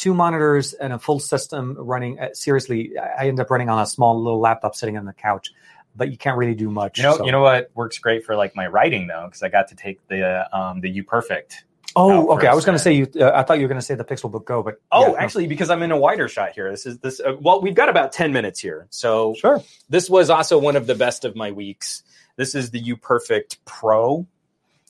Two 0.00 0.14
monitors 0.14 0.72
and 0.72 0.94
a 0.94 0.98
full 0.98 1.20
system 1.20 1.76
running. 1.78 2.18
Uh, 2.18 2.32
seriously, 2.32 2.92
I 2.98 3.28
end 3.28 3.38
up 3.38 3.50
running 3.50 3.68
on 3.68 3.82
a 3.82 3.86
small 3.86 4.18
little 4.22 4.40
laptop 4.40 4.74
sitting 4.74 4.96
on 4.96 5.04
the 5.04 5.12
couch, 5.12 5.50
but 5.94 6.10
you 6.10 6.16
can't 6.16 6.38
really 6.38 6.54
do 6.54 6.70
much. 6.70 6.96
You 6.96 7.02
know, 7.02 7.18
so- 7.18 7.26
you 7.26 7.32
know 7.32 7.42
what 7.42 7.70
works 7.74 7.98
great 7.98 8.24
for 8.24 8.34
like 8.34 8.56
my 8.56 8.66
writing 8.66 9.08
though, 9.08 9.26
because 9.26 9.42
I 9.42 9.50
got 9.50 9.68
to 9.68 9.74
take 9.74 10.00
the 10.08 10.48
um, 10.58 10.80
the 10.80 11.02
UPERFECT. 11.02 11.64
Oh, 11.96 12.34
okay. 12.36 12.46
I 12.46 12.54
was 12.54 12.64
going 12.64 12.78
to 12.78 12.82
say 12.82 12.94
you. 12.94 13.08
Uh, 13.14 13.32
I 13.34 13.42
thought 13.42 13.58
you 13.58 13.64
were 13.64 13.68
going 13.68 13.80
to 13.80 13.84
say 13.84 13.94
the 13.94 14.04
Pixel 14.04 14.30
Book 14.30 14.46
Go, 14.46 14.62
but 14.62 14.80
Oh, 14.90 15.02
yeah, 15.02 15.08
no. 15.08 15.16
actually, 15.18 15.48
because 15.48 15.68
I'm 15.68 15.82
in 15.82 15.90
a 15.90 15.98
wider 15.98 16.28
shot 16.28 16.52
here. 16.54 16.70
This 16.70 16.86
is 16.86 16.98
this. 17.00 17.20
Uh, 17.20 17.34
well, 17.38 17.60
we've 17.60 17.74
got 17.74 17.90
about 17.90 18.12
ten 18.12 18.32
minutes 18.32 18.58
here, 18.58 18.86
so 18.88 19.34
sure. 19.34 19.62
this 19.90 20.08
was 20.08 20.30
also 20.30 20.58
one 20.58 20.76
of 20.76 20.86
the 20.86 20.94
best 20.94 21.26
of 21.26 21.36
my 21.36 21.50
weeks. 21.50 22.04
This 22.36 22.54
is 22.54 22.70
the 22.70 22.80
UPERFECT 22.82 23.58
Pro. 23.66 24.26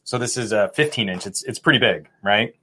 So 0.05 0.19
this 0.19 0.37
is 0.37 0.53
a 0.53 0.69
15 0.75 1.09
inch. 1.09 1.27
It's 1.27 1.43
it's 1.43 1.59
pretty 1.59 1.79
big, 1.79 2.09
right? 2.23 2.55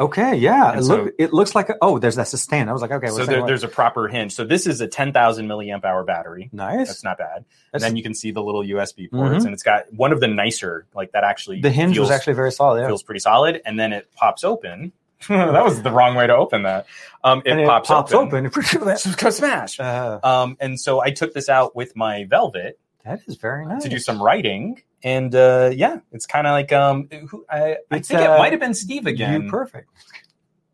Okay, 0.00 0.36
yeah. 0.36 0.78
It, 0.78 0.82
so- 0.84 0.96
look, 1.04 1.14
it 1.18 1.32
looks 1.32 1.54
like 1.54 1.68
a, 1.68 1.74
oh, 1.82 1.98
there's 1.98 2.16
that's 2.16 2.32
a 2.32 2.38
stand. 2.38 2.68
I 2.70 2.72
was 2.72 2.82
like, 2.82 2.90
okay, 2.90 3.08
so 3.08 3.24
there, 3.26 3.46
there's 3.46 3.62
a 3.62 3.68
proper 3.68 4.08
hinge. 4.08 4.32
So 4.34 4.44
this 4.44 4.66
is 4.66 4.80
a 4.80 4.88
10,000 4.88 5.46
milliamp 5.46 5.84
hour 5.84 6.02
battery. 6.04 6.48
nice. 6.52 6.88
That's 6.88 7.04
not 7.04 7.18
bad. 7.18 7.44
And 7.72 7.82
then 7.82 7.96
you 7.96 8.02
can 8.02 8.14
see 8.14 8.30
the 8.30 8.42
little 8.42 8.62
USB 8.62 9.10
ports, 9.10 9.42
Mhm. 9.42 9.46
and 9.46 9.54
it's 9.54 9.62
got 9.62 9.92
one 9.92 10.12
of 10.12 10.20
the 10.20 10.28
nicer, 10.28 10.86
like 10.94 11.12
that 11.12 11.24
actually. 11.24 11.60
the 11.60 11.70
hinge 11.70 11.94
feels, 11.94 12.08
was 12.08 12.16
actually 12.16 12.34
very 12.34 12.52
solid. 12.52 12.80
Yeah. 12.80 12.86
feels 12.88 13.02
pretty 13.02 13.20
solid, 13.20 13.60
and 13.64 13.78
then 13.78 13.92
it 13.92 14.08
pops 14.16 14.44
open. 14.44 14.92
that 15.28 15.62
was 15.62 15.82
the 15.82 15.90
wrong 15.92 16.16
way 16.16 16.26
to 16.26 16.34
open 16.34 16.64
that. 16.64 16.86
Um, 17.22 17.42
it, 17.44 17.52
and 17.52 17.64
pops, 17.68 17.90
open. 17.90 18.46
open. 18.46 18.52
Smash. 19.32 19.78
uh, 19.78 20.18
Um, 20.24 20.56
and 20.58 20.80
so 20.80 21.00
I 21.00 21.10
took 21.12 21.32
this 21.32 21.48
out 21.48 21.76
with 21.76 21.94
my 21.94 22.24
Velvet 22.24 22.76
that 23.04 23.20
is 23.28 23.36
very 23.36 23.64
nice. 23.66 23.82
to 23.84 23.88
do 23.88 23.98
some 24.00 24.20
writing, 24.20 24.82
and 25.04 25.34
uh, 25.34 25.70
yeah, 25.74 25.98
it's 26.12 26.26
kind 26.26 26.46
of 26.46 26.52
like 26.52 26.72
um, 26.72 27.08
who, 27.28 27.44
I, 27.50 27.76
I 27.90 27.98
think 28.00 28.20
uh, 28.20 28.24
it 28.34 28.38
might 28.38 28.52
have 28.52 28.60
been 28.60 28.74
Steve 28.74 29.06
again. 29.06 29.48
UPERFECT. 29.50 29.84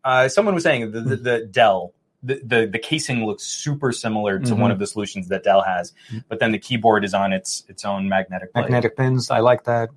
uh, 0.03 0.27
someone 0.29 0.53
was 0.55 0.63
saying 0.63 0.91
the, 0.91 1.01
the, 1.01 1.15
the 1.15 1.39
Dell. 1.51 1.93
The, 2.21 2.41
the 2.43 2.67
the 2.67 2.79
casing 2.79 3.25
looks 3.25 3.43
super 3.43 3.93
similar 3.93 4.39
to 4.39 4.53
Mhm. 4.53 4.59
one 4.59 4.71
of 4.71 4.79
the 4.79 4.85
solutions 4.87 5.29
that 5.29 5.43
Dell 5.45 5.61
has, 5.61 5.93
Mhm. 6.11 6.25
but 6.27 6.39
then 6.39 6.51
the 6.51 6.59
keyboard 6.59 7.05
is 7.05 7.13
on 7.13 7.31
its 7.31 7.63
its 7.69 7.85
own 7.85 8.09
magnetic 8.09 8.51
plate. 8.53 8.63
Magnetic 8.63 8.97
pins. 8.97 9.31
I 9.31 9.39
like 9.39 9.63
that. 9.63 9.87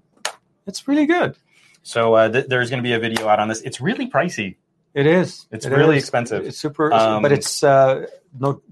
It's 0.65 0.87
really 0.87 1.07
good. 1.07 1.37
So 1.83 2.15
uh, 2.15 2.29
th- 2.29 2.47
there's 2.47 2.71
going 2.71 2.79
to 2.81 2.87
be 2.89 2.93
a 2.93 3.01
video 3.01 3.27
out 3.27 3.41
on 3.41 3.49
this. 3.49 3.61
It's 3.63 3.81
really 3.81 4.09
pricey. 4.09 4.55
It 4.95 5.07
is. 5.07 5.49
It's 5.51 5.67
It 5.67 5.73
really 5.73 5.97
is. 5.97 6.05
expensive. 6.05 6.47
It's 6.47 6.59
super, 6.59 6.93
Um, 6.93 7.23
but 7.23 7.33
it's 7.33 7.65
uh, 7.65 8.07
no 8.39 8.63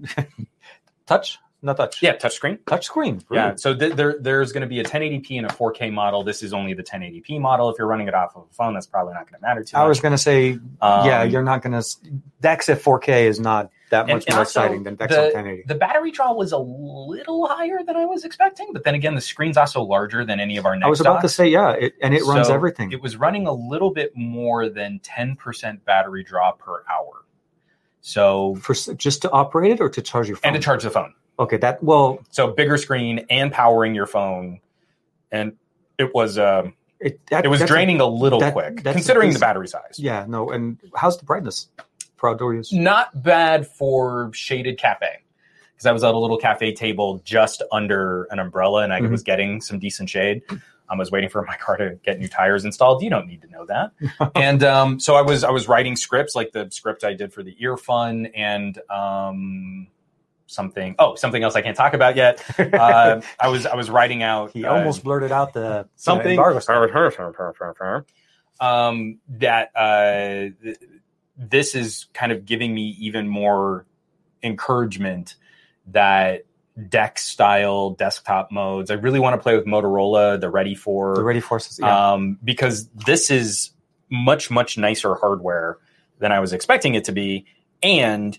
touch, 1.05 1.37
not 1.63 1.77
touch. 1.77 2.01
Yeah, 2.01 2.15
touchscreen. 2.15 2.57
touch 2.65 2.85
screen. 2.85 3.21
Yeah, 3.31 3.55
so 3.55 3.75
th- 3.75 3.93
there 3.93 4.15
there's 4.19 4.51
going 4.51 4.61
to 4.61 4.67
be 4.67 4.79
a 4.79 4.83
1080p 4.83 5.37
and 5.37 5.45
a 5.45 5.49
4K 5.49 5.93
model. 5.93 6.23
This 6.23 6.41
is 6.41 6.53
only 6.53 6.73
the 6.73 6.81
1080p 6.83 7.39
model. 7.39 7.69
If 7.69 7.77
you're 7.77 7.87
running 7.87 8.07
it 8.07 8.13
off 8.15 8.35
of 8.35 8.47
a 8.49 8.53
phone, 8.53 8.73
that's 8.73 8.87
probably 8.87 9.13
not 9.13 9.29
going 9.29 9.39
to 9.39 9.47
matter 9.47 9.63
too 9.63 9.77
I 9.77 9.81
much. 9.81 9.89
was 9.89 9.99
going 9.99 10.13
to 10.13 10.17
say, 10.17 10.53
Um, 10.81 11.05
yeah, 11.05 11.23
you're 11.23 11.43
not 11.43 11.61
going 11.61 11.79
to. 11.79 11.85
DeX 12.41 12.69
at 12.69 12.79
4K 12.81 13.25
is 13.25 13.39
not 13.39 13.69
that 13.91 14.07
much 14.07 14.25
and 14.25 14.29
more 14.35 14.39
also 14.39 14.61
exciting 14.61 14.83
than 14.83 14.95
DeX 14.95 15.13
the- 15.13 15.19
on 15.19 15.25
1080. 15.33 15.63
The 15.67 15.75
battery 15.75 16.09
draw 16.11 16.33
was 16.33 16.51
a 16.51 16.57
little 16.57 17.45
higher 17.47 17.79
than 17.85 17.95
I 17.95 18.05
was 18.05 18.23
expecting, 18.25 18.69
but 18.73 18.83
then 18.83 18.95
again, 18.95 19.13
the 19.13 19.21
screen's 19.21 19.57
also 19.57 19.83
larger 19.83 20.25
than 20.25 20.39
any 20.39 20.57
of 20.57 20.65
our 20.65 20.75
next 20.75 20.85
I 20.87 20.89
was 20.89 21.01
about 21.01 21.21
to 21.21 21.29
say, 21.29 21.47
yeah, 21.47 21.71
it, 21.73 21.93
and 22.01 22.15
it 22.15 22.23
runs 22.23 22.47
So 22.47 22.53
everything. 22.55 22.91
It 22.91 23.01
was 23.01 23.17
running 23.17 23.45
a 23.45 23.53
little 23.53 23.91
bit 23.91 24.13
more 24.15 24.67
than 24.69 24.99
10% 25.03 25.83
battery 25.85 26.23
draw 26.23 26.53
per 26.53 26.83
hour. 26.89 27.25
So, 28.03 28.55
For 28.55 28.73
just 28.95 29.21
to 29.21 29.29
operate 29.31 29.73
it 29.73 29.79
or 29.81 29.89
to 29.89 30.01
charge 30.01 30.27
your 30.27 30.37
phone. 30.37 30.53
and 30.53 30.59
to 30.59 30.65
charge 30.65 30.81
the 30.83 30.89
phone. 30.89 31.13
Okay, 31.41 31.57
that 31.57 31.83
well, 31.83 32.19
So 32.29 32.51
bigger 32.51 32.77
screen 32.77 33.25
and 33.29 33.51
powering 33.51 33.93
your 33.95 34.05
phone, 34.05 34.59
and 35.31 35.53
it 35.97 36.13
was 36.13 36.37
um, 36.37 36.73
it 36.99 37.19
that, 37.27 37.43
it 37.45 37.47
was 37.49 37.59
that's 37.59 37.69
a- 37.71 37.73
draining 37.73 37.99
a, 37.99 38.05
little 38.05 38.39
that- 38.39 38.53
quick 38.53 38.83
considering 38.83 39.33
the 39.33 39.39
battery 39.39 39.67
size. 39.67 39.95
yeah, 39.97 40.25
no, 40.27 40.51
and 40.51 40.77
how's 40.95 41.17
the 41.17 41.25
brightness 41.25 41.67
for 42.17 42.29
outdoor 42.29 42.53
use? 42.53 42.71
Not 42.71 43.23
bad 43.23 43.67
for 43.67 44.29
shaded 44.33 44.77
cafe 44.77 45.23
because 45.73 45.87
I 45.87 45.91
was 45.91 46.03
at 46.03 46.13
a 46.13 46.17
little 46.17 46.37
cafe 46.37 46.73
table 46.73 47.19
just 47.25 47.63
under 47.71 48.25
an 48.25 48.37
umbrella 48.37 48.83
and 48.83 48.93
I 48.93 49.01
Mhm. 49.01 49.09
was 49.09 49.23
getting 49.23 49.61
some 49.61 49.79
decent 49.79 50.09
shade. 50.09 50.43
I 50.89 50.95
was 50.95 51.09
waiting 51.09 51.29
for 51.29 51.41
my 51.43 51.55
car 51.55 51.77
to 51.77 51.97
get 52.03 52.19
new 52.19 52.27
tires 52.27 52.65
installed. 52.65 53.01
You 53.01 53.09
don't 53.09 53.25
need 53.25 53.41
to 53.41 53.47
know 53.49 53.65
that. 53.65 53.91
and 54.35 54.63
um, 54.63 54.99
so 54.99 55.15
I 55.15 55.21
was 55.23 55.43
I 55.43 55.49
was 55.49 55.67
writing 55.67 55.95
scripts 55.95 56.35
like 56.35 56.51
the 56.51 56.67
script 56.69 57.03
I 57.03 57.13
did 57.13 57.33
for 57.33 57.41
the 57.41 57.55
EarFun 57.59 58.29
and 58.35 58.77
um, 58.91 59.87
something 60.51 60.95
oh 60.99 61.15
something 61.15 61.41
else 61.43 61.55
I 61.55 61.61
can't 61.61 61.77
talk 61.77 61.93
about 61.93 62.15
yet. 62.15 62.43
Uh, 62.73 63.21
I 63.39 63.47
was 63.49 63.65
I 63.65 63.75
was 63.75 63.89
writing 63.89 64.23
out 64.23 64.51
he 64.51 64.65
uh, 64.65 64.73
almost 64.73 65.03
blurted 65.03 65.31
out 65.31 65.53
the 65.53 65.87
something 65.95 66.23
the 66.25 66.29
embargo 66.31 66.59
stuff. 66.59 66.73
um, 68.59 69.19
that 69.39 69.71
uh, 69.75 70.53
th- 70.63 70.77
this 71.37 71.75
is 71.75 72.07
kind 72.13 72.31
of 72.31 72.45
giving 72.45 72.73
me 72.73 72.95
even 72.99 73.27
more 73.27 73.85
encouragement 74.43 75.35
that 75.87 76.45
deck 76.89 77.17
style 77.17 77.91
desktop 77.91 78.51
modes. 78.51 78.91
I 78.91 78.95
really 78.95 79.19
want 79.19 79.33
to 79.35 79.41
play 79.41 79.55
with 79.55 79.65
Motorola, 79.65 80.39
the 80.39 80.49
Ready 80.49 80.75
for, 80.75 81.15
The 81.15 81.23
ready 81.23 81.39
forces. 81.41 81.79
Yeah. 81.79 82.13
um, 82.13 82.37
because 82.43 82.87
this 82.89 83.29
is 83.31 83.71
much 84.09 84.49
much 84.51 84.77
nicer 84.77 85.15
hardware 85.15 85.77
than 86.19 86.31
I 86.31 86.39
was 86.39 86.53
expecting 86.53 86.95
it 86.95 87.05
to 87.05 87.11
be, 87.11 87.45
and 87.81 88.37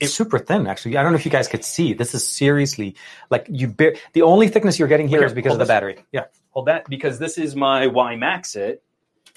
It's 0.00 0.12
It- 0.12 0.14
super 0.14 0.38
thin, 0.38 0.66
actually. 0.66 0.96
I 0.96 1.02
don't 1.02 1.12
know 1.12 1.18
if 1.18 1.24
you 1.24 1.30
guys 1.32 1.48
could 1.48 1.64
see. 1.64 1.92
This 1.94 2.14
is 2.14 2.26
seriously 2.26 2.94
like 3.30 3.46
you. 3.50 3.66
Bear, 3.68 3.96
the 4.12 4.22
only 4.22 4.48
thickness 4.48 4.78
you're 4.78 4.88
getting 4.88 5.08
here 5.08 5.24
is 5.24 5.32
because 5.32 5.52
of 5.54 5.58
the 5.58 5.64
this. 5.64 5.68
battery. 5.68 5.98
Yeah. 6.12 6.24
hold 6.50 6.66
that 6.66 6.88
because 6.88 7.18
this 7.18 7.38
is 7.38 7.54
my 7.56 7.86
Y 7.86 8.16
Max 8.16 8.56
it. 8.56 8.82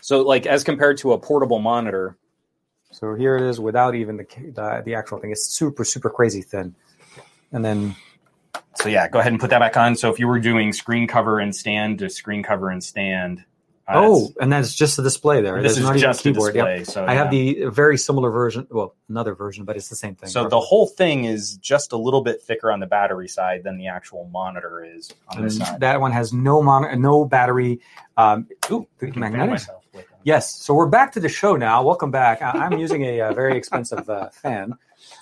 So 0.01 0.21
like 0.21 0.45
as 0.45 0.63
compared 0.63 0.97
to 0.99 1.13
a 1.13 1.17
portable 1.19 1.59
monitor, 1.59 2.17
So 2.91 3.15
here 3.15 3.35
it 3.35 3.41
is 3.43 3.59
without 3.59 3.95
even 3.95 4.17
the 4.17 4.25
the, 4.53 4.81
the 4.85 4.95
actual 4.95 5.17
thing. 5.19 5.31
It's 5.31 5.45
super 5.47 5.84
super 5.84 6.09
crazy 6.09 6.41
thin. 6.41 6.75
And 7.51 7.63
then 7.65 7.95
So 8.75 8.89
yeah, 8.89 9.07
go 9.07 9.19
ahead 9.19 9.31
and 9.31 9.39
put 9.41 9.49
that 9.51 9.59
back 9.59 9.75
on. 9.77 9.95
So 9.95 10.11
if 10.11 10.19
you 10.19 10.27
were 10.27 10.39
doing 10.39 10.73
screen 10.73 11.07
cover 11.07 11.39
and 11.39 11.55
stand 11.55 11.99
to 11.99 12.09
screen 12.09 12.43
cover 12.43 12.69
and 12.69 12.84
stand, 12.84 13.43
oh, 13.88 14.34
and 14.39 14.51
that's 14.51 14.73
just 14.73 14.97
the 14.97 15.03
display 15.03 15.41
there. 15.41 15.61
this 15.61 15.76
There's 15.76 15.89
is 15.89 15.95
a 15.95 15.99
just 15.99 16.19
a 16.22 16.23
keyboard. 16.23 16.55
Yeah. 16.55 16.84
So 16.84 17.05
I 17.05 17.14
have 17.15 17.30
the 17.31 17.65
very 17.65 17.97
similar 17.97 18.30
version. 18.31 18.68
Well, 18.69 18.95
another 19.10 19.35
version, 19.35 19.65
but 19.65 19.76
it's 19.76 19.89
the 19.89 19.95
same 19.95 20.15
thing. 20.15 20.30
So 20.30 20.47
the 20.47 20.60
whole 20.60 20.88
thing 20.88 21.26
is 21.26 21.57
just 21.57 21.91
a 21.91 21.97
little 21.97 22.22
bit 22.22 22.41
thicker 22.41 22.72
on 22.72 22.80
the 22.80 22.85
battery 22.85 23.27
side 23.27 23.64
than 23.64 23.77
the 23.77 23.88
actual 23.88 24.30
monitor 24.31 24.84
is 24.84 25.11
on 25.30 25.43
this 25.43 25.57
side. 25.57 25.80
that 25.81 25.99
one 25.99 26.11
has 26.11 26.34
no 26.34 26.61
mon- 26.61 27.01
no 27.01 27.26
battery. 27.26 27.80
Um, 28.15 28.47
ooh, 28.72 28.88
magnetic. 29.01 29.49
myself 29.49 29.84
with 29.93 30.07
them. 30.07 30.19
Yes. 30.23 30.55
So 30.55 30.73
we're 30.73 30.88
back 30.88 31.11
to 31.14 31.19
the 31.19 31.30
show 31.30 31.55
now. 31.55 31.84
Welcome 31.84 32.11
back. 32.11 32.41
I- 32.41 32.51
I'm 32.51 32.80
using 32.80 33.03
a, 33.03 33.22
uh 33.22 33.34
very 33.34 33.57
expensive 33.57 34.10
uh, 34.10 34.30
fan. 34.30 34.76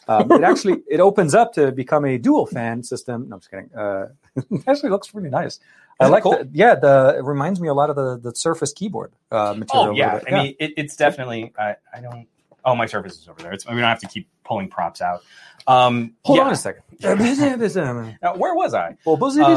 Um, 0.08 0.32
it 0.32 0.44
actually 0.44 0.82
it 0.90 1.00
opens 1.00 1.34
up 1.34 1.54
to 1.54 1.72
become 1.72 2.06
a 2.06 2.18
dual 2.18 2.46
fan 2.46 2.84
system. 2.84 3.30
No, 3.30 3.36
I'm 3.36 3.40
just 3.40 3.50
kidding. 3.52 3.70
Uh, 3.76 4.08
it 4.36 4.64
actually 4.68 4.90
looks 4.90 5.14
really 5.14 5.30
nice. 5.30 5.60
I 6.02 6.08
like 6.08 6.24
cool? 6.24 6.32
the, 6.34 6.50
yeah. 6.54 6.76
The 6.76 7.16
it 7.20 7.24
reminds 7.24 7.60
me 7.60 7.68
a 7.68 7.74
lot 7.74 7.90
of 7.90 7.96
the 7.96 8.18
the 8.18 8.36
Surface 8.36 8.74
keyboard 8.74 9.14
uh, 9.32 9.54
material. 9.58 9.90
Oh 9.90 9.92
a 9.92 9.96
yeah. 9.96 10.20
I 10.28 10.44
mean 10.44 10.56
it, 10.60 10.74
it's 10.78 10.96
definitely. 10.96 11.54
I, 11.58 11.76
I 11.94 12.02
don't. 12.02 12.28
Oh, 12.64 12.76
my 12.76 12.86
Surface 12.86 13.20
is 13.20 13.28
over 13.28 13.42
there. 13.42 13.54
It's, 13.54 13.66
we 13.66 13.72
don't 13.74 13.84
have 13.84 14.00
to 14.02 14.08
keep 14.08 14.28
pulling 14.44 14.70
props 14.70 15.02
out. 15.02 15.24
Um, 15.68 16.14
hold 16.24 16.38
yeah. 16.38 16.46
on 16.46 16.52
a 16.52 16.56
second. 16.56 16.84
Now, 18.22 18.36
where 18.36 18.54
was 18.54 18.74
I? 18.74 18.98
well, 19.06 19.16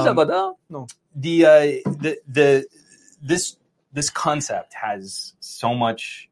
Um, 0.09 0.19
uh, 0.31 0.53
no. 0.71 0.87
the 1.15 1.45
uh, 1.45 1.51
the 1.51 2.19
the 2.27 2.67
this 3.23 3.57
this 3.93 4.11
concept 4.11 4.75
has 4.75 5.35
so 5.41 5.75
much. 5.75 6.29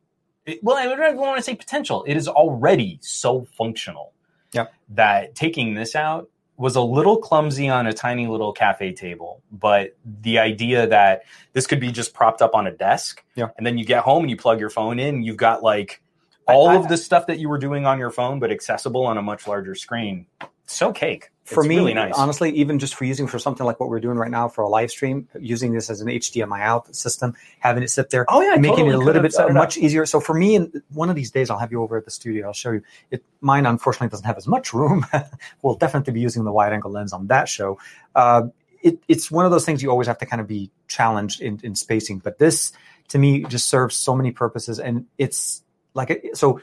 It, 0.46 0.62
well, 0.64 0.76
I 0.76 0.84
don't 0.86 1.16
want 1.16 1.36
to 1.36 1.42
say 1.42 1.54
potential. 1.54 2.04
It 2.04 2.16
is 2.16 2.28
already 2.28 2.98
so 3.02 3.46
functional. 3.56 4.12
Yep. 4.52 4.72
That 4.90 5.34
taking 5.34 5.74
this 5.74 5.94
out 5.94 6.28
was 6.56 6.76
a 6.76 6.80
little 6.82 7.16
clumsy 7.16 7.68
on 7.68 7.86
a 7.86 7.92
tiny 7.92 8.26
little 8.26 8.52
cafe 8.52 8.92
table, 8.92 9.42
but 9.50 9.96
the 10.22 10.38
idea 10.38 10.86
that 10.86 11.22
this 11.54 11.66
could 11.66 11.80
be 11.80 11.90
just 11.90 12.14
propped 12.14 12.42
up 12.42 12.54
on 12.54 12.66
a 12.66 12.70
desk, 12.70 13.24
Yeah. 13.34 13.48
and 13.56 13.66
then 13.66 13.78
you 13.78 13.84
get 13.84 14.02
home 14.04 14.22
and 14.24 14.30
you 14.30 14.36
plug 14.36 14.60
your 14.60 14.70
phone 14.70 14.98
in, 14.98 15.22
you've 15.22 15.36
got 15.38 15.62
like 15.62 16.02
all 16.46 16.68
I- 16.68 16.76
of 16.76 16.88
the 16.88 16.96
stuff 16.96 17.26
that 17.26 17.38
you 17.38 17.48
were 17.48 17.58
doing 17.58 17.86
on 17.86 17.98
your 17.98 18.10
phone, 18.10 18.38
but 18.38 18.50
accessible 18.50 19.04
on 19.06 19.16
a 19.18 19.22
much 19.22 19.46
larger 19.46 19.74
screen. 19.74 20.26
So 20.72 20.92
cake 20.92 21.30
for 21.44 21.60
It's 21.60 21.68
me, 21.68 21.76
really 21.76 21.94
nice. 21.94 22.14
honestly, 22.16 22.50
even 22.50 22.78
just 22.78 22.94
for 22.94 23.04
using 23.04 23.26
for 23.26 23.38
something 23.38 23.66
like 23.66 23.80
what 23.80 23.88
we're 23.88 24.00
doing 24.00 24.16
right 24.16 24.30
now 24.30 24.48
for 24.48 24.62
a 24.62 24.68
live 24.68 24.90
stream, 24.90 25.28
using 25.38 25.72
this 25.72 25.90
as 25.90 26.00
an 26.00 26.08
HDMI 26.08 26.60
out 26.60 26.94
system, 26.94 27.34
having 27.58 27.82
it 27.82 27.90
sit 27.90 28.10
there, 28.10 28.24
oh 28.28 28.40
yeah, 28.40 28.56
making 28.56 28.70
totally 28.86 28.90
it 28.90 28.94
a 28.94 28.98
little 28.98 29.22
bit 29.22 29.34
up. 29.34 29.52
much 29.52 29.76
easier. 29.76 30.06
So 30.06 30.20
for 30.20 30.34
me, 30.34 30.54
and 30.56 30.82
one 30.90 31.10
of 31.10 31.16
these 31.16 31.30
days, 31.30 31.50
I'll 31.50 31.58
have 31.58 31.72
you 31.72 31.82
over 31.82 31.96
at 31.96 32.04
the 32.04 32.10
studio. 32.10 32.46
I'll 32.46 32.52
show 32.52 32.70
you. 32.70 32.82
It 33.10 33.24
mine 33.40 33.66
unfortunately 33.66 34.08
doesn't 34.08 34.26
have 34.26 34.36
as 34.36 34.46
much 34.46 34.72
room. 34.72 35.04
we'll 35.62 35.74
definitely 35.74 36.12
be 36.14 36.20
using 36.20 36.44
the 36.44 36.52
wide 36.52 36.72
angle 36.72 36.90
lens 36.90 37.12
on 37.12 37.26
that 37.26 37.48
show. 37.48 37.78
Uh, 38.14 38.44
it, 38.82 38.98
it's 39.08 39.30
one 39.30 39.44
of 39.44 39.50
those 39.50 39.64
things 39.64 39.82
you 39.82 39.90
always 39.90 40.06
have 40.06 40.18
to 40.18 40.26
kind 40.26 40.40
of 40.40 40.48
be 40.48 40.70
challenged 40.88 41.40
in, 41.40 41.60
in 41.62 41.74
spacing. 41.74 42.18
But 42.18 42.38
this, 42.38 42.72
to 43.08 43.18
me, 43.18 43.44
just 43.44 43.68
serves 43.68 43.94
so 43.96 44.14
many 44.16 44.30
purposes, 44.30 44.78
and 44.78 45.06
it's 45.18 45.62
like 45.94 46.10
a, 46.10 46.34
so. 46.34 46.60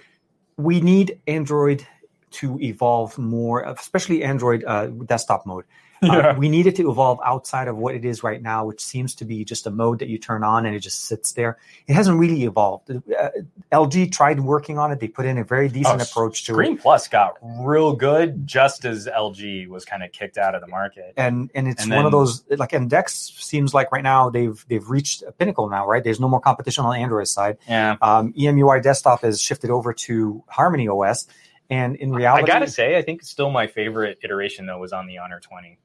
We 0.57 0.81
need 0.81 1.22
Android 1.26 1.88
to 2.31 2.60
evolve 2.61 3.18
more, 3.18 3.61
especially 3.64 4.23
Android 4.23 4.64
uh, 4.65 4.88
desktop 4.88 5.45
mode. 5.45 5.65
Uh, 6.01 6.34
we 6.38 6.47
need 6.47 6.65
it 6.65 6.77
to 6.77 6.89
evolve 6.89 7.19
outside 7.26 7.68
of 7.68 7.76
what 7.76 7.93
it 7.93 8.06
is 8.06 8.23
right 8.23 8.41
now, 8.41 8.64
which 8.64 8.80
seems 8.80 9.15
to 9.15 9.26
be 9.26 9.43
just 9.43 9.68
a 9.68 9.69
mode 9.69 9.99
that 9.99 10.07
you 10.07 10.18
turn 10.18 10.45
on 10.45 10.65
and 10.65 10.73
it 10.73 10.80
just 10.80 11.03
sits 11.03 11.34
there. 11.34 11.57
It 11.88 11.93
hasn't 11.93 12.18
really 12.18 12.45
evolved. 12.45 12.89
Uh, 12.89 13.30
LG 13.69 14.10
tried 14.10 14.39
working 14.39 14.77
on 14.80 14.93
it. 14.93 15.01
They 15.01 15.10
put 15.10 15.26
in 15.26 15.38
a 15.38 15.43
very 15.43 15.68
decent 15.68 15.99
Oh, 15.99 16.06
approach 16.06 16.45
to 16.45 16.53
it. 16.53 16.56
Screen 16.56 16.77
Plus 16.77 17.10
got 17.10 17.35
real 17.41 17.97
good 17.97 18.47
just 18.47 18.85
as 18.85 19.07
LG 19.07 19.68
was 19.68 19.84
kind 19.84 20.01
of 20.01 20.14
kicked 20.14 20.38
out 20.38 20.56
of 20.56 20.61
the 20.61 20.68
market. 20.68 21.15
And 21.18 21.51
and 21.53 21.68
it's 21.68 21.84
And 21.84 21.93
one 21.93 22.06
of 22.06 22.14
those 22.14 22.45
like 22.49 22.72
Index 22.72 23.34
seems 23.38 23.73
like 23.73 23.91
right 23.91 24.01
now 24.01 24.30
they've 24.30 24.65
they've 24.69 24.89
reached 24.89 25.23
a 25.23 25.34
pinnacle 25.34 25.68
now, 25.69 25.85
right? 25.85 26.01
There's 26.01 26.22
no 26.22 26.30
more 26.30 26.39
competition 26.39 26.85
on 26.85 26.93
the 26.93 26.99
Android 27.01 27.27
side. 27.27 27.57
Yeah. 27.68 27.97
Um, 28.01 28.31
EMUI 28.35 28.81
desktop 28.81 29.23
has 29.23 29.41
shifted 29.41 29.69
over 29.69 29.91
to 29.91 30.45
Harmony 30.47 30.88
OS, 30.88 31.27
and 31.70 31.96
in 31.96 32.12
reality, 32.12 32.44
I 32.44 32.48
gotta 32.48 32.68
say, 32.68 32.98
I 32.98 33.02
think 33.02 33.24
still 33.24 33.50
my 33.52 33.68
favorite 33.68 34.20
iteration 34.24 34.66
though 34.66 34.80
was 34.80 34.91
on 34.94 35.08
the 35.08 35.18
Honor 35.20 35.40
20. 35.40 35.78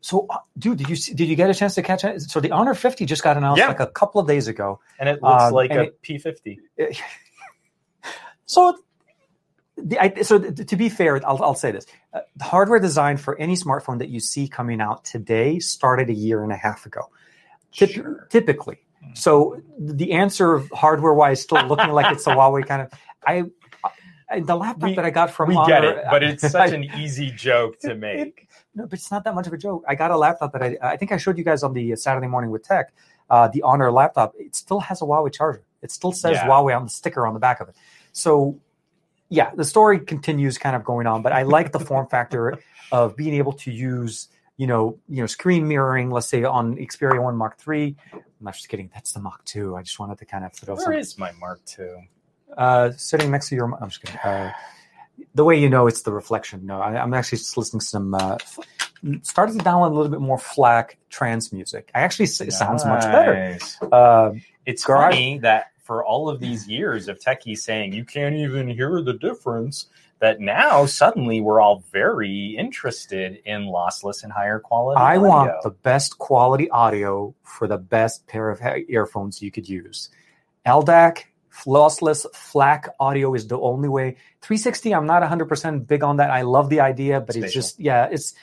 so 0.00 0.26
uh, 0.30 0.38
dude, 0.58 0.78
did 0.78 0.88
you 0.88 0.96
see, 0.96 1.14
did 1.14 1.28
you 1.28 1.36
get 1.36 1.50
a 1.50 1.54
chance 1.54 1.74
to 1.76 1.82
catch 1.82 2.04
it? 2.04 2.20
So 2.22 2.40
the 2.40 2.50
Honor 2.52 2.74
50 2.74 3.04
just 3.06 3.22
got 3.22 3.36
announced 3.36 3.58
Yeah. 3.58 3.68
like 3.68 3.80
a 3.80 3.86
couple 3.86 4.20
of 4.20 4.26
days 4.28 4.48
ago. 4.48 4.80
And 4.98 5.08
it 5.08 5.22
looks 5.22 5.44
Um, 5.44 5.52
like 5.52 5.70
a 5.72 5.82
it- 5.82 6.02
P50. 6.02 6.58
So, 8.46 8.76
the, 9.76 9.98
I, 10.00 10.22
so 10.22 10.38
th- 10.38 10.68
to 10.68 10.76
be 10.76 10.88
fair, 10.88 11.20
I'll, 11.26 11.42
I'll 11.42 11.54
say 11.54 11.70
this: 11.70 11.86
uh, 12.12 12.20
the 12.36 12.44
hardware 12.44 12.80
design 12.80 13.16
for 13.16 13.38
any 13.38 13.54
smartphone 13.54 13.98
that 14.00 14.08
you 14.08 14.18
see 14.20 14.48
coming 14.48 14.80
out 14.80 15.04
today 15.04 15.58
started 15.60 16.10
a 16.10 16.12
year 16.12 16.42
and 16.42 16.50
a 16.52 16.56
half 16.56 16.84
ago, 16.84 17.02
Typ- 17.72 17.92
Sure. 17.94 18.26
typically. 18.30 18.78
So 19.14 19.62
the 19.78 20.12
answer, 20.12 20.62
hardware-wise, 20.72 21.40
still 21.40 21.64
looking 21.66 21.90
like 21.90 22.12
it's 22.12 22.26
a 22.26 22.30
Huawei 22.34 22.66
kind 22.66 22.82
of. 22.82 22.92
I, 23.26 23.44
I 24.30 24.40
the 24.40 24.56
laptop 24.56 24.90
We- 24.90 24.96
that 24.96 25.04
I 25.04 25.10
got 25.10 25.30
from 25.30 25.48
We 25.48 25.56
Honor, 25.56 25.68
get 25.68 25.84
it, 25.84 26.04
but 26.10 26.22
it's 26.22 26.48
such 26.50 26.72
an 26.72 26.84
easy 26.84 27.30
joke 27.30 27.78
to 27.80 27.94
make. 28.08 28.48
no, 28.74 28.84
but 28.86 28.98
it's 28.98 29.10
not 29.10 29.24
that 29.24 29.34
much 29.34 29.46
of 29.46 29.52
a 29.52 29.58
joke. 29.58 29.84
I 29.88 29.94
got 29.94 30.10
a 30.10 30.16
laptop 30.16 30.52
that 30.52 30.62
I, 30.62 30.76
I 30.82 30.96
think 30.96 31.12
I 31.12 31.16
showed 31.16 31.36
you 31.38 31.44
guys 31.44 31.62
on 31.62 31.72
the 31.72 31.96
Saturday 31.96 32.26
morning 32.28 32.50
with 32.50 32.62
tech. 32.62 32.92
Uh, 33.28 33.48
the 33.48 33.62
Honor 33.62 33.90
laptop, 33.92 34.34
it 34.38 34.54
still 34.56 34.80
has 34.80 35.02
a 35.02 35.04
Huawei 35.04 35.32
charger. 35.32 35.62
It 35.82 35.90
still 35.90 36.12
says 36.12 36.32
Yeah. 36.32 36.46
Huawei 36.48 36.76
on 36.76 36.84
the 36.84 36.90
sticker 36.90 37.26
on 37.26 37.34
the 37.34 37.40
back 37.40 37.60
of 37.60 37.68
it. 37.68 37.76
So, 38.12 38.58
yeah, 39.28 39.52
the 39.54 39.64
story 39.64 40.00
continues 40.00 40.58
kind 40.58 40.74
of 40.74 40.82
going 40.84 41.06
on. 41.06 41.22
But 41.22 41.32
I 41.32 41.42
like 41.42 41.70
the 41.72 41.78
form 41.80 42.06
factor 42.08 42.58
of 42.92 43.16
being 43.16 43.34
able 43.34 43.52
to 43.52 43.70
use, 43.70 44.28
you 44.56 44.66
know, 44.66 44.98
you 45.08 45.20
know, 45.22 45.26
screen 45.26 45.68
mirroring. 45.68 46.10
Let's 46.10 46.26
say 46.26 46.42
on 46.42 46.76
Xperia 46.76 47.22
One 47.22 47.36
Mark 47.36 47.56
Three. 47.58 47.96
I'm 48.12 48.20
not 48.40 48.54
just 48.54 48.68
kidding. 48.68 48.90
That's 48.92 49.12
the 49.12 49.20
Mark 49.20 49.44
Two. 49.44 49.76
I 49.76 49.82
just 49.82 49.98
wanted 50.00 50.18
to 50.18 50.24
kind 50.24 50.44
of 50.44 50.52
throw 50.52 50.74
Where 50.74 50.84
some 50.84 50.92
is 50.94 51.16
my 51.16 51.30
Mark 51.32 51.60
II? 51.78 52.08
Uh, 52.56 52.90
sitting 52.96 53.30
next 53.30 53.48
to 53.50 53.54
your. 53.54 53.72
I'm 53.80 53.88
just 53.88 54.02
kidding. 54.02 54.20
Uh, 54.20 54.52
the 55.34 55.44
way 55.44 55.58
you 55.58 55.68
know 55.68 55.86
it's 55.86 56.02
the 56.02 56.12
reflection. 56.12 56.66
No, 56.66 56.80
I, 56.80 57.00
I'm 57.00 57.14
actually 57.14 57.38
just 57.38 57.56
listening 57.56 57.80
to 57.80 57.86
some. 57.86 58.14
Uh, 58.14 58.36
f- 58.40 58.58
started 59.22 59.58
to 59.58 59.64
download 59.64 59.90
a 59.92 59.94
little 59.94 60.10
bit 60.10 60.20
more 60.20 60.38
FLAC 60.38 60.96
trance 61.08 61.52
music. 61.52 61.90
I 61.94 62.00
actually 62.00 62.26
it 62.26 62.52
sounds 62.52 62.84
much 62.84 63.02
better. 63.02 63.58
Uh, 63.90 64.32
It's 64.66 64.84
Garage- 64.84 65.14
funny 65.14 65.38
that 65.38 65.66
for 65.82 66.04
all 66.04 66.28
of 66.28 66.38
these 66.40 66.68
years 66.68 67.08
of 67.08 67.18
techies 67.18 67.58
saying 67.58 67.92
you 67.94 68.04
can't 68.04 68.34
even 68.36 68.68
hear 68.68 69.00
the 69.02 69.14
difference, 69.14 69.86
that 70.20 70.38
now 70.38 70.84
suddenly 70.86 71.40
we're 71.40 71.60
all 71.60 71.82
very 71.92 72.54
interested 72.58 73.40
in 73.46 73.62
lossless 73.62 74.22
and 74.22 74.30
higher 74.32 74.58
quality. 74.60 75.00
I 75.00 75.16
audio. 75.16 75.28
want 75.28 75.52
the 75.62 75.70
best 75.70 76.18
quality 76.18 76.68
audio 76.70 77.34
for 77.42 77.66
the 77.66 77.78
best 77.78 78.26
pair 78.26 78.50
of 78.50 78.60
he- 78.60 78.84
earphones 78.90 79.40
you 79.42 79.50
could 79.50 79.68
use. 79.68 80.10
LDAC, 80.66 81.24
lossless 81.66 82.26
FLAC 82.34 82.88
audio 83.00 83.34
is 83.34 83.46
the 83.48 83.58
only 83.58 83.88
way. 83.88 84.16
360, 84.42 84.94
I'm 84.94 85.06
not 85.06 85.22
100% 85.22 85.86
big 85.86 86.02
on 86.02 86.16
that. 86.16 86.30
I 86.30 86.42
love 86.42 86.68
the 86.70 86.80
idea, 86.80 87.20
but 87.20 87.36
it's 87.36 87.52
just 87.52 87.78
yeah, 87.80 88.08
it's. 88.10 88.34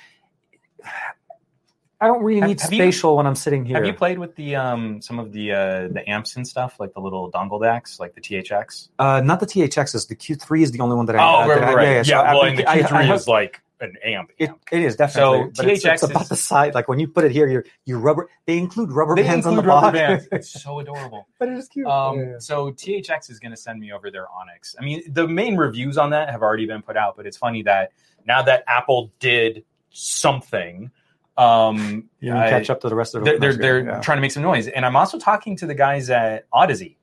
I 2.00 2.06
don't 2.06 2.24
really 2.24 2.42
Have- 2.42 2.50
need 2.50 2.62
have 2.62 2.72
you- 2.72 2.78
spatial 2.78 3.18
when 3.18 3.26
I'm 3.26 3.34
sitting 3.36 3.66
here. 3.66 3.78
Have 3.78 3.86
you 3.88 3.94
played 3.94 4.20
with 4.20 4.36
the 4.36 4.56
um 4.56 5.02
some 5.02 5.18
of 5.18 5.32
the 5.32 5.52
uh 5.52 5.88
the 5.88 6.04
amps 6.08 6.36
and 6.36 6.48
stuff 6.48 6.80
like 6.80 6.94
the 6.94 7.00
little 7.02 7.32
dongle 7.32 7.60
decks 7.60 8.00
like 8.00 8.14
the 8.14 8.22
THX? 8.22 8.90
Uh, 9.00 9.22
not 9.22 9.40
the 9.40 9.48
THXs. 9.48 10.08
The 10.08 10.16
Q3 10.16 10.62
is 10.62 10.72
the 10.72 10.80
only 10.82 10.96
one 10.96 11.08
that 11.08 11.16
I. 11.16 11.20
Oh, 11.24 11.42
uh, 11.44 11.48
right, 11.48 11.60
that 11.60 11.64
I- 11.64 11.74
right, 11.74 11.76
right. 11.76 11.84
Yeah, 11.86 11.96
Yeah, 11.98 12.04
so 12.04 12.22
I've 12.22 12.34
well, 12.36 12.42
been- 12.44 12.50
and 12.50 12.60
the 12.60 12.70
I- 12.70 12.74
I 12.74 12.82
Q3 12.84 13.06
have- 13.06 13.16
is 13.16 13.28
like 13.28 13.62
an 13.80 13.94
amp. 14.04 14.32
It, 14.38 14.50
amp. 14.50 14.62
it 14.72 14.82
is 14.82 14.96
definitely. 14.96 15.44
So 15.46 15.52
but 15.56 15.68
it's, 15.72 15.86
it's 15.86 16.04
about 16.04 16.24
is- 16.24 16.30
the 16.30 16.36
side. 16.36 16.74
Like 16.76 16.88
when 16.88 17.00
you 17.00 17.08
put 17.08 17.24
it 17.26 17.32
here, 17.32 17.48
you 17.48 17.64
you 17.86 17.98
rubber. 18.00 18.30
They 18.46 18.58
include 18.58 18.92
rubber 18.92 19.16
They 19.16 19.24
bands 19.24 19.46
include 19.46 19.60
on 19.60 19.64
the 19.66 19.68
rubber 19.70 19.98
bottom. 19.98 20.18
bands. 20.18 20.28
It's 20.32 20.50
so 20.64 20.80
adorable. 20.80 21.28
but 21.40 21.50
it 21.50 21.58
is 21.58 21.68
cute. 21.68 21.86
Um, 21.88 22.20
Yeah. 22.20 22.40
So 22.40 22.72
THX 22.72 23.30
is 23.30 23.40
going 23.40 23.52
to 23.52 23.58
send 23.58 23.80
me 23.80 23.92
over 23.92 24.10
their 24.12 24.28
Onyx. 24.30 24.76
I 24.80 24.84
mean, 24.84 25.04
the 25.12 25.28
main 25.28 25.56
reviews 25.58 25.98
on 25.98 26.10
that 26.12 26.30
have 26.30 26.42
already 26.42 26.66
been 26.66 26.82
put 26.82 26.98
out, 26.98 27.16
but 27.18 27.26
it's 27.26 27.38
funny 27.38 27.64
that 27.64 27.92
now 28.26 28.42
that 28.42 28.64
Apple 28.68 29.12
did 29.20 29.64
something, 29.92 30.92
um, 31.38 32.10
You 32.20 32.32
can 32.32 32.38
I- 32.38 32.50
catch 32.50 32.70
up 32.70 32.82
to 32.82 32.90
the 32.90 32.96
rest 32.96 33.16
of 33.16 33.24
the. 33.24 33.32
they're 33.32 33.40
they're, 33.40 33.54
they're 33.54 33.86
yeah. 33.86 34.00
trying 34.02 34.18
to 34.18 34.22
make 34.22 34.32
some 34.32 34.44
noise. 34.44 34.68
And 34.68 34.86
I'm 34.86 34.96
also 34.96 35.18
talking 35.20 35.56
to 35.58 35.66
the 35.68 35.76
guys 35.76 36.10
at 36.10 36.50
Audeze, 36.52 36.97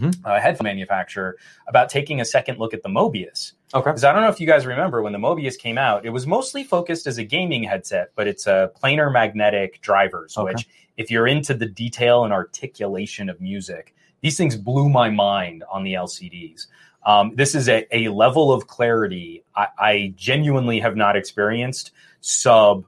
Mhm. 0.00 0.14
a 0.24 0.40
headphone 0.40 0.64
manufacturer, 0.64 1.36
about 1.68 1.88
taking 1.88 2.20
a 2.20 2.24
second 2.24 2.58
look 2.58 2.72
at 2.74 2.82
the 2.82 2.88
Mobius. 2.88 3.52
Okay. 3.74 3.90
Because 3.90 4.04
I 4.04 4.12
don't 4.12 4.22
know 4.22 4.28
if 4.28 4.40
you 4.40 4.46
guys 4.46 4.66
remember 4.66 5.02
when 5.02 5.12
the 5.12 5.18
Mobius 5.18 5.58
came 5.58 5.78
out, 5.78 6.04
it 6.06 6.10
was 6.10 6.26
mostly 6.26 6.62
focused 6.64 7.06
as 7.06 7.18
a 7.18 7.24
gaming 7.24 7.62
headset, 7.64 8.10
but 8.14 8.26
it's 8.26 8.46
a 8.46 8.70
planar 8.82 9.12
magnetic 9.12 9.80
drivers, 9.80 10.36
Okay. 10.36 10.52
which, 10.52 10.68
if 10.96 11.10
you're 11.10 11.26
into 11.26 11.52
the 11.54 11.66
detail 11.66 12.24
and 12.24 12.32
articulation 12.32 13.28
of 13.28 13.40
music, 13.40 13.94
these 14.22 14.36
things 14.36 14.56
blew 14.56 14.88
my 14.88 15.10
mind 15.10 15.62
on 15.70 15.82
the 15.84 15.94
LCDs. 15.94 16.66
Um, 17.04 17.32
this 17.36 17.54
is 17.54 17.68
a, 17.68 17.86
a 17.96 18.08
level 18.08 18.52
of 18.52 18.66
clarity 18.66 19.44
I, 19.54 19.66
I 19.78 20.12
genuinely 20.16 20.80
have 20.80 20.96
not 20.96 21.14
experienced 21.16 21.92
sub 22.20 22.84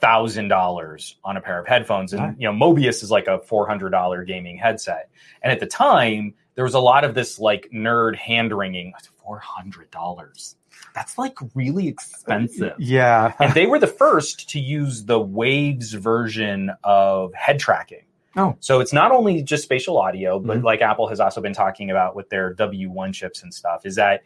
thousand 0.00 0.48
dollars 0.48 1.16
on 1.24 1.36
a 1.36 1.40
pair 1.40 1.58
of 1.58 1.66
headphones. 1.66 2.12
And 2.12 2.40
you 2.40 2.50
know, 2.50 2.52
Mobius 2.52 3.02
is 3.02 3.10
like 3.10 3.26
a 3.26 3.38
four 3.40 3.66
hundred 3.66 3.90
dollar 3.90 4.24
gaming 4.24 4.56
headset. 4.58 5.08
And 5.42 5.52
at 5.52 5.60
the 5.60 5.66
time, 5.66 6.34
there 6.54 6.64
was 6.64 6.74
a 6.74 6.80
lot 6.80 7.04
of 7.04 7.14
this 7.14 7.38
like 7.38 7.68
nerd 7.72 8.16
hand 8.16 8.56
wringing. 8.56 8.92
Four 9.24 9.38
hundred 9.40 9.90
dollars. 9.90 10.56
That's 10.94 11.18
like 11.18 11.36
really 11.54 11.88
expensive. 11.88 12.74
Yeah. 12.78 13.32
and 13.40 13.52
they 13.54 13.66
were 13.66 13.78
the 13.78 13.86
first 13.86 14.48
to 14.50 14.60
use 14.60 15.04
the 15.04 15.18
Waves 15.18 15.92
version 15.94 16.70
of 16.84 17.34
head 17.34 17.58
tracking. 17.58 18.02
Oh. 18.36 18.54
So 18.60 18.80
it's 18.80 18.92
not 18.92 19.10
only 19.12 19.42
just 19.42 19.64
spatial 19.64 19.98
audio, 19.98 20.38
but 20.38 20.58
Mhm. 20.58 20.62
like 20.62 20.82
Apple 20.82 21.08
has 21.08 21.18
also 21.20 21.40
been 21.40 21.54
talking 21.54 21.90
about 21.90 22.14
with 22.14 22.28
their 22.28 22.54
W1 22.54 23.12
chips 23.14 23.42
and 23.42 23.52
stuff, 23.52 23.86
is 23.86 23.96
that 23.96 24.22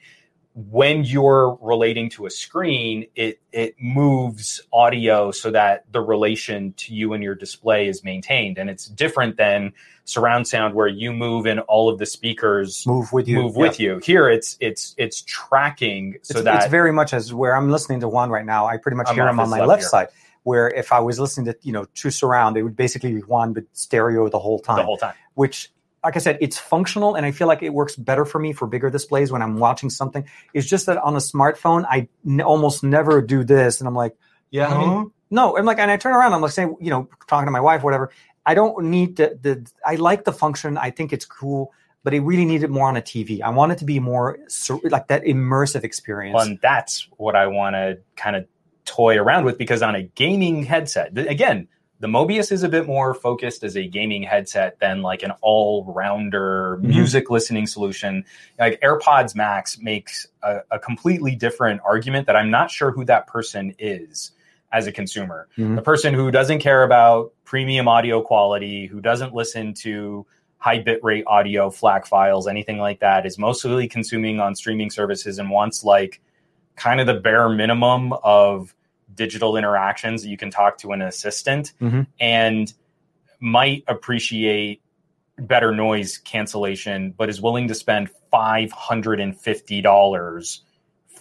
when 0.54 1.04
you're 1.04 1.56
relating 1.60 2.10
to 2.10 2.26
a 2.26 2.30
screen, 2.30 3.06
it 3.14 3.40
it 3.52 3.76
moves 3.80 4.60
audio 4.72 5.30
so 5.30 5.50
that 5.52 5.84
the 5.92 6.00
relation 6.00 6.72
to 6.74 6.92
you 6.92 7.12
and 7.12 7.22
your 7.22 7.36
display 7.36 7.86
is 7.86 8.02
maintained. 8.02 8.58
And 8.58 8.68
it's 8.68 8.86
different 8.86 9.36
than 9.36 9.72
surround 10.04 10.48
sound 10.48 10.74
where 10.74 10.88
you 10.88 11.12
move 11.12 11.46
and 11.46 11.60
all 11.60 11.88
of 11.88 11.98
the 11.98 12.06
speakers 12.06 12.84
move 12.86 13.12
with 13.12 13.28
you. 13.28 13.36
move 13.36 13.56
with 13.56 13.78
you. 13.78 14.00
Here 14.02 14.28
it's 14.28 14.56
it's 14.60 14.94
it's 14.98 15.22
tracking 15.22 16.18
so 16.22 16.38
it's, 16.38 16.44
that 16.44 16.62
it's 16.62 16.70
very 16.70 16.92
much 16.92 17.14
as 17.14 17.32
where 17.32 17.54
I'm 17.54 17.70
listening 17.70 18.00
to 18.00 18.08
one 18.08 18.30
right 18.30 18.46
now. 18.46 18.66
I 18.66 18.76
pretty 18.76 18.96
much 18.96 19.08
I'm 19.08 19.14
hear 19.14 19.28
him 19.28 19.38
on 19.38 19.50
my 19.50 19.58
left 19.60 19.68
left 19.68 19.84
side. 19.84 20.08
Where 20.42 20.68
if 20.68 20.90
I 20.90 20.98
was 20.98 21.20
listening 21.20 21.52
to 21.52 21.58
you 21.62 21.72
know 21.72 21.84
true 21.94 22.10
surround, 22.10 22.56
it 22.56 22.64
would 22.64 22.76
basically 22.76 23.12
be 23.14 23.20
one 23.20 23.52
but 23.52 23.64
stereo 23.72 24.28
the 24.28 24.38
whole 24.38 24.58
time. 24.58 24.78
the 24.78 24.82
whole 24.82 24.96
time. 24.96 25.14
which 25.34 25.70
like 26.02 26.16
I 26.16 26.18
said, 26.18 26.38
it's 26.40 26.58
functional 26.58 27.14
and 27.14 27.26
I 27.26 27.30
feel 27.30 27.46
like 27.46 27.62
it 27.62 27.74
works 27.74 27.94
better 27.96 28.24
for 28.24 28.38
me 28.38 28.52
for 28.52 28.66
bigger 28.66 28.88
displays 28.90 29.30
when 29.30 29.42
I'm 29.42 29.58
watching 29.58 29.90
something. 29.90 30.26
It's 30.54 30.66
just 30.66 30.86
that 30.86 30.96
on 30.98 31.14
a 31.14 31.18
smartphone, 31.18 31.84
I 31.88 32.08
n- 32.26 32.40
almost 32.40 32.82
never 32.82 33.20
do 33.20 33.44
this. 33.44 33.80
And 33.80 33.88
I'm 33.88 33.94
like, 33.94 34.16
Yeah. 34.50 35.04
no, 35.30 35.56
I'm 35.58 35.64
like, 35.66 35.78
and 35.78 35.90
I 35.90 35.96
turn 35.98 36.14
around, 36.14 36.32
I'm 36.32 36.40
like 36.40 36.52
saying, 36.52 36.76
you 36.80 36.90
know, 36.90 37.08
talking 37.28 37.46
to 37.46 37.50
my 37.52 37.60
wife, 37.60 37.82
whatever. 37.82 38.10
I 38.46 38.54
don't 38.54 38.86
need 38.86 39.16
the, 39.16 39.38
the 39.40 39.70
I 39.84 39.96
like 39.96 40.24
the 40.24 40.32
function. 40.32 40.78
I 40.78 40.90
think 40.90 41.12
it's 41.12 41.26
cool, 41.26 41.72
but 42.02 42.14
it 42.14 42.20
really 42.20 42.46
needed 42.46 42.70
more 42.70 42.88
on 42.88 42.96
a 42.96 43.02
TV. 43.02 43.42
I 43.42 43.50
want 43.50 43.72
it 43.72 43.78
to 43.78 43.84
be 43.84 44.00
more 44.00 44.38
sur- 44.48 44.80
like 44.84 45.08
that 45.08 45.24
immersive 45.24 45.84
experience. 45.84 46.34
Well, 46.34 46.46
and 46.46 46.58
that's 46.62 47.06
what 47.18 47.36
I 47.36 47.46
want 47.48 47.74
to 47.74 47.98
kind 48.16 48.36
of 48.36 48.46
toy 48.86 49.16
around 49.18 49.44
with 49.44 49.58
because 49.58 49.82
on 49.82 49.94
a 49.94 50.02
gaming 50.02 50.64
headset, 50.64 51.16
again, 51.18 51.68
the 52.00 52.08
Mobius 52.08 52.50
is 52.50 52.62
a 52.62 52.68
bit 52.68 52.86
more 52.86 53.12
focused 53.14 53.62
as 53.62 53.76
a 53.76 53.86
gaming 53.86 54.22
headset 54.22 54.78
than 54.80 55.02
like 55.02 55.22
an 55.22 55.32
all-rounder 55.42 56.78
Mhm. 56.82 56.84
music 56.88 57.30
listening 57.30 57.66
solution. 57.66 58.24
Like 58.58 58.80
AirPods 58.80 59.34
Max 59.34 59.78
makes 59.78 60.26
a, 60.42 60.60
a 60.70 60.78
completely 60.78 61.34
different 61.36 61.80
argument 61.84 62.26
that 62.26 62.36
I'm 62.36 62.50
not 62.50 62.70
sure 62.70 62.90
who 62.90 63.04
that 63.04 63.26
person 63.26 63.74
is 63.78 64.32
as 64.72 64.86
a 64.86 64.92
consumer. 64.92 65.48
Mhm. 65.58 65.76
The 65.76 65.82
person 65.82 66.14
who 66.14 66.30
doesn't 66.30 66.60
care 66.60 66.84
about 66.84 67.32
premium 67.44 67.86
audio 67.88 68.22
quality, 68.22 68.86
who 68.86 69.00
doesn't 69.00 69.34
listen 69.34 69.74
to 69.74 70.24
high 70.58 70.82
bitrate 70.82 71.24
audio, 71.26 71.70
FLAC 71.70 72.06
files, 72.06 72.46
anything 72.46 72.78
like 72.78 73.00
that, 73.00 73.26
is 73.26 73.38
mostly 73.38 73.88
consuming 73.88 74.40
on 74.40 74.54
streaming 74.54 74.90
services 74.90 75.38
and 75.38 75.50
wants 75.50 75.84
like 75.84 76.20
kind 76.76 77.00
of 77.00 77.06
the 77.06 77.14
bare 77.14 77.48
minimum 77.48 78.12
of 78.22 78.74
digital 79.20 79.58
interactions 79.58 80.22
that 80.22 80.30
you 80.30 80.38
can 80.38 80.50
talk 80.50 80.78
to 80.78 80.92
an 80.92 81.02
assistant 81.02 81.74
Mhm. 81.78 82.06
and 82.18 82.72
might 83.38 83.84
appreciate 83.86 84.80
better 85.38 85.72
noise 85.72 86.16
cancellation, 86.16 87.12
but 87.18 87.28
is 87.28 87.42
willing 87.42 87.68
to 87.68 87.74
spend 87.74 88.08
$550 88.32 90.62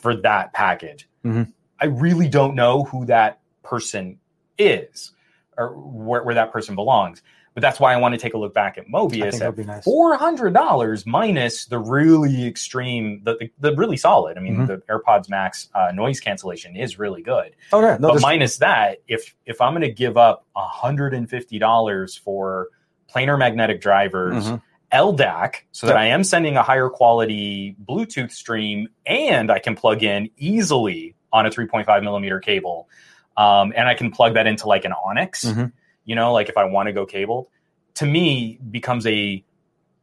for 0.02 0.16
that 0.16 0.54
package. 0.54 1.10
Mhm. 1.26 1.52
I 1.80 1.88
really 1.88 2.30
don't 2.30 2.56
know 2.56 2.86
who 2.86 3.06
that 3.06 3.40
person 3.64 4.20
is 4.58 5.12
or 5.58 5.74
where, 5.76 6.24
where 6.24 6.36
that 6.36 6.54
person 6.54 6.76
belongs. 6.76 7.22
But 7.56 7.62
that's 7.62 7.80
why 7.80 7.94
I 7.94 7.98
want 7.98 8.14
to 8.14 8.18
take 8.20 8.34
a 8.36 8.38
look 8.38 8.54
back 8.54 8.78
at 8.78 8.88
Mobius 8.88 9.42
at 9.42 9.58
nice. 9.66 9.84
four 9.84 10.16
hundred 10.16 10.54
dollars 10.54 11.06
minus 11.06 11.66
the 11.66 11.80
really 11.80 12.46
extreme, 12.48 13.22
the, 13.24 13.36
the, 13.40 13.52
the 13.72 13.76
really 13.76 13.98
solid. 13.98 14.38
I 14.38 14.42
mean, 14.42 14.58
Mhm. 14.58 14.68
the 14.68 14.78
AirPods 14.90 15.30
Max 15.30 15.68
uh, 15.74 15.92
noise 15.94 16.20
cancellation 16.20 16.76
is 16.76 16.98
really 17.00 17.22
good. 17.22 17.56
Oh 17.74 17.82
yeah, 17.82 17.98
no, 18.00 18.10
but 18.10 18.14
this- 18.16 18.22
minus 18.24 18.58
that, 18.60 19.00
if 19.08 19.36
if 19.46 19.62
I'm 19.62 19.74
going 19.74 19.82
to 19.82 19.92
give 19.92 20.16
up 20.18 20.46
hundred 20.56 21.14
and 21.14 21.30
fifty 21.30 21.60
dollars 21.60 22.16
for 22.16 22.68
planar 23.14 23.38
magnetic 23.40 23.82
drivers, 23.82 24.46
Mhm. 24.48 24.62
LDAC, 24.92 25.56
so 25.72 25.88
that. 25.88 25.98
I 25.98 26.06
am 26.08 26.24
sending 26.24 26.58
a 26.58 26.64
higher 26.64 26.90
quality 26.90 27.76
Bluetooth 27.84 28.32
stream, 28.32 28.90
and 29.06 29.52
I 29.52 29.60
can 29.60 29.76
plug 29.76 30.04
in 30.04 30.30
easily 30.38 31.16
on 31.32 31.46
a 31.46 31.50
3.5 31.52 32.04
millimeter 32.04 32.40
cable, 32.40 32.90
um, 33.38 33.72
and 33.76 33.88
I 33.88 33.94
can 33.94 34.10
plug 34.12 34.34
that 34.34 34.48
into 34.48 34.68
like 34.68 34.86
an 34.86 34.94
Onyx. 34.94 35.46
Mhm. 35.46 35.72
You 36.10 36.16
know, 36.16 36.34
like 36.34 36.50
if 36.50 36.58
I 36.58 36.66
want 36.66 36.88
to 36.88 36.94
go 36.94 37.06
cabled, 37.06 37.48
to 37.96 38.06
me 38.06 38.58
becomes 38.72 39.06
a 39.06 39.44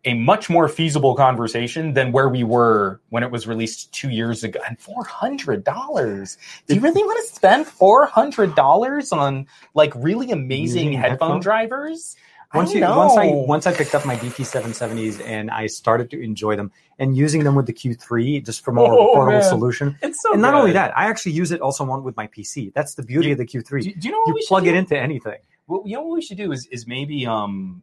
a 0.05 0.15
much 0.15 0.49
more 0.49 0.69
feasible 0.69 1.17
conversation 1.17 1.95
than 1.95 2.13
where 2.13 2.29
we 2.29 2.45
were 2.45 3.01
when 3.09 3.25
it 3.25 3.31
was 3.33 3.49
released 3.49 3.93
two 3.93 4.09
years 4.09 4.45
ago. 4.45 4.61
And 4.69 4.79
four 4.79 5.03
hundred 5.05 5.65
dollars. 5.65 6.39
Do 6.69 6.77
you 6.77 6.81
really 6.81 7.03
want 7.03 7.27
to 7.27 7.35
spend 7.35 7.67
four 7.67 8.07
hundred 8.07 8.55
dollars 8.55 9.11
on 9.11 9.47
like 9.75 9.93
really 9.97 10.31
amazing 10.31 10.93
headphone 10.93 11.11
headphone? 11.11 11.41
drivers? 11.41 12.15
once 12.55 12.71
I 12.71 12.75
you 12.75 12.81
once 12.83 13.17
I 13.17 13.27
once 13.27 13.67
I 13.67 13.73
picked 13.75 13.95
up 13.97 14.07
my 14.07 14.15
DT770s 14.15 15.21
and 15.27 15.51
I 15.51 15.67
started 15.67 16.09
to 16.13 16.23
enjoy 16.23 16.55
them 16.55 16.71
and 17.01 17.17
using 17.17 17.43
them 17.43 17.57
with 17.57 17.67
the 17.67 17.73
Q3 17.73 18.45
just 18.47 18.65
for 18.65 18.71
more 18.73 18.93
Oh, 18.93 19.11
a 19.11 19.15
portable 19.15 19.33
man. 19.41 19.43
solution. 19.43 19.99
it's 20.03 20.23
so 20.23 20.33
and 20.35 20.41
not 20.41 20.55
only 20.55 20.71
that, 20.73 20.97
I 20.97 21.07
actually 21.09 21.33
use 21.33 21.51
it 21.51 21.61
also 21.61 21.83
on 21.91 22.05
with 22.05 22.17
my 22.17 22.29
PC. 22.29 22.73
That's 22.73 22.95
the 22.95 23.03
beauty 23.03 23.27
You- 23.29 23.33
of 23.33 23.39
the 23.39 23.47
Q3. 23.47 23.83
Do, 23.83 23.93
do 23.93 24.09
you 24.09 24.13
know 24.13 24.21
what 24.25 24.37
you 24.41 24.47
plug 24.47 24.63
do? 24.65 24.71
it 24.71 24.77
into 24.77 24.97
anything. 24.97 25.41
You 25.69 25.97
know 25.97 26.03
what 26.03 26.15
we 26.15 26.23
should 26.23 26.37
do 26.37 26.53
is 26.53 26.67
is 26.67 26.87
maybe 26.87 27.27
um 27.27 27.83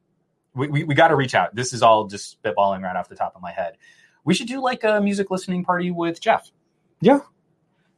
we, 0.56 0.68
we, 0.68 0.84
we 0.84 0.96
got 0.96 1.08
to 1.08 1.16
reach 1.16 1.36
out. 1.36 1.56
This 1.56 1.74
is 1.74 1.82
all 1.82 2.06
just 2.06 2.42
spitballing 2.42 2.82
right 2.82 2.96
off 2.96 3.10
the 3.10 3.16
top 3.16 3.36
of 3.36 3.42
my 3.42 3.52
head. 3.52 3.78
We 4.24 4.34
should 4.34 4.48
do 4.48 4.62
like 4.62 4.84
a 4.84 5.02
music 5.02 5.32
listening 5.32 5.66
party 5.66 5.92
with 5.92 6.22
Jeff. 6.22 6.52
Yeah. 7.02 7.20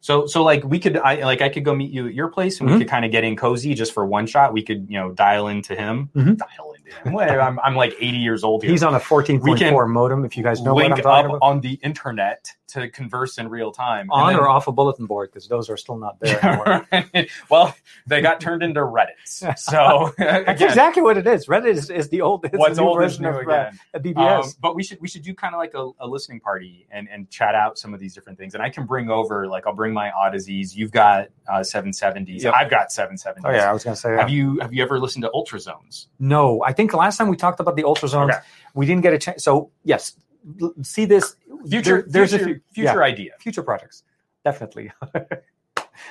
So 0.05 0.27
so 0.27 0.43
like 0.43 0.63
we 0.63 0.77
could 0.77 0.97
I 0.97 1.23
like 1.23 1.41
I 1.41 1.49
could 1.49 1.65
go 1.65 1.73
meet 1.73 1.89
you 1.89 2.05
at 2.07 2.13
your 2.13 2.27
place 2.27 2.59
and 2.59 2.69
Mhm. 2.69 2.73
we 2.73 2.77
could 2.81 2.89
kind 2.89 3.05
of 3.05 3.11
get 3.11 3.23
in 3.23 3.35
cozy 3.35 3.73
just 3.73 3.91
for 3.91 4.05
one 4.05 4.27
shot. 4.27 4.53
We 4.53 4.61
could 4.61 4.85
you 4.87 4.99
know 4.99 5.11
dial 5.13 5.47
into 5.47 5.73
him. 5.75 6.11
Mhm. 6.15 6.37
Dial 6.37 6.73
into 6.77 6.95
him. 6.95 7.13
Well, 7.13 7.41
I'm 7.41 7.59
I'm 7.61 7.75
like 7.75 7.95
80 7.99 8.17
years 8.17 8.43
old 8.43 8.61
here. 8.61 8.69
He's 8.69 8.83
on 8.83 8.93
a 8.93 8.99
14.4 8.99 9.87
modem. 9.89 10.23
If 10.23 10.37
you 10.37 10.43
guys 10.43 10.61
know 10.61 10.75
what 10.75 10.83
link 10.83 10.95
I'm 10.97 11.01
talking 11.01 11.31
up 11.31 11.37
about, 11.37 11.41
on 11.47 11.59
the 11.61 11.79
internet 11.81 12.51
to 12.67 12.89
converse 12.89 13.37
in 13.37 13.47
real 13.47 13.71
time. 13.71 14.07
on 14.11 14.31
And 14.31 14.39
or 14.39 14.49
off 14.49 14.67
a 14.67 14.71
bulletin 14.71 15.05
board 15.05 15.29
because 15.31 15.47
those 15.47 15.69
are 15.69 15.77
still 15.77 15.97
not 15.97 16.19
there 16.19 16.39
anymore. 16.91 17.25
well, 17.49 17.75
they 18.05 18.21
got 18.21 18.39
turned 18.41 18.61
into 18.63 18.81
Reddits. 18.81 19.41
So 19.57 20.11
That's 20.17 20.49
again, 20.49 20.67
exactly 20.69 21.01
what 21.01 21.17
it 21.17 21.25
is. 21.25 21.47
Reddit 21.47 21.67
is, 21.67 21.89
is 21.89 22.09
the 22.09 22.21
old. 22.21 22.43
It's 22.45 22.57
what's 22.57 22.77
old 22.77 23.01
is 23.03 23.19
new 23.19 23.29
of 23.29 23.35
uh, 23.37 23.39
again. 23.39 23.79
a 23.93 23.99
BBS. 23.99 24.43
Um, 24.43 24.49
but 24.61 24.75
we 24.75 24.83
should 24.83 24.99
we 25.01 25.07
should 25.07 25.23
do 25.23 25.33
kind 25.33 25.55
of 25.55 25.59
like 25.59 25.73
a, 25.73 25.89
a 25.99 26.07
listening 26.07 26.39
party 26.41 26.85
and 26.91 27.07
and 27.11 27.27
chat 27.31 27.55
out 27.55 27.79
some 27.79 27.93
of 27.93 27.99
these 27.99 28.13
different 28.13 28.37
things. 28.37 28.53
And 28.53 28.61
I 28.61 28.69
can 28.69 28.85
bring 28.85 29.09
over 29.09 29.47
like 29.47 29.65
I'll 29.65 29.73
bring 29.73 29.94
my 29.95 30.11
Audezes. 30.11 30.75
You've 30.75 30.91
got 30.91 31.29
uh, 31.49 31.59
770s. 31.61 32.43
Yep. 32.43 32.53
I've 32.53 32.69
got 32.69 32.89
770s. 32.89 33.41
oh 33.45 33.49
yeah, 33.51 33.69
I 33.69 33.73
was 33.73 33.83
gonna 33.83 33.95
say. 33.95 34.11
Have 34.11 34.27
uh, 34.29 34.37
you 34.37 34.59
have 34.61 34.71
you 34.73 34.83
ever 34.83 34.99
listened 34.99 35.23
to 35.23 35.31
Ultrasones? 35.33 36.07
No, 36.19 36.61
I 36.63 36.71
think 36.73 36.93
last 36.93 37.17
time 37.17 37.29
we 37.29 37.37
talked 37.37 37.59
about 37.59 37.75
the 37.75 37.83
Ultrasones, 37.83 38.29
Okay. 38.29 38.39
we 38.75 38.85
didn't 38.85 39.01
get 39.01 39.13
a 39.13 39.17
chance. 39.17 39.43
So 39.43 39.71
yes, 39.83 40.15
see 40.83 41.05
this 41.05 41.35
Future 41.69 42.03
there- 42.03 42.05
there's 42.07 42.29
future, 42.29 42.43
a 42.43 42.47
few, 42.47 42.61
future 42.73 42.99
yeah, 42.99 43.11
idea. 43.13 43.31
future 43.39 43.63
projects, 43.63 44.03
definitely. 44.43 44.91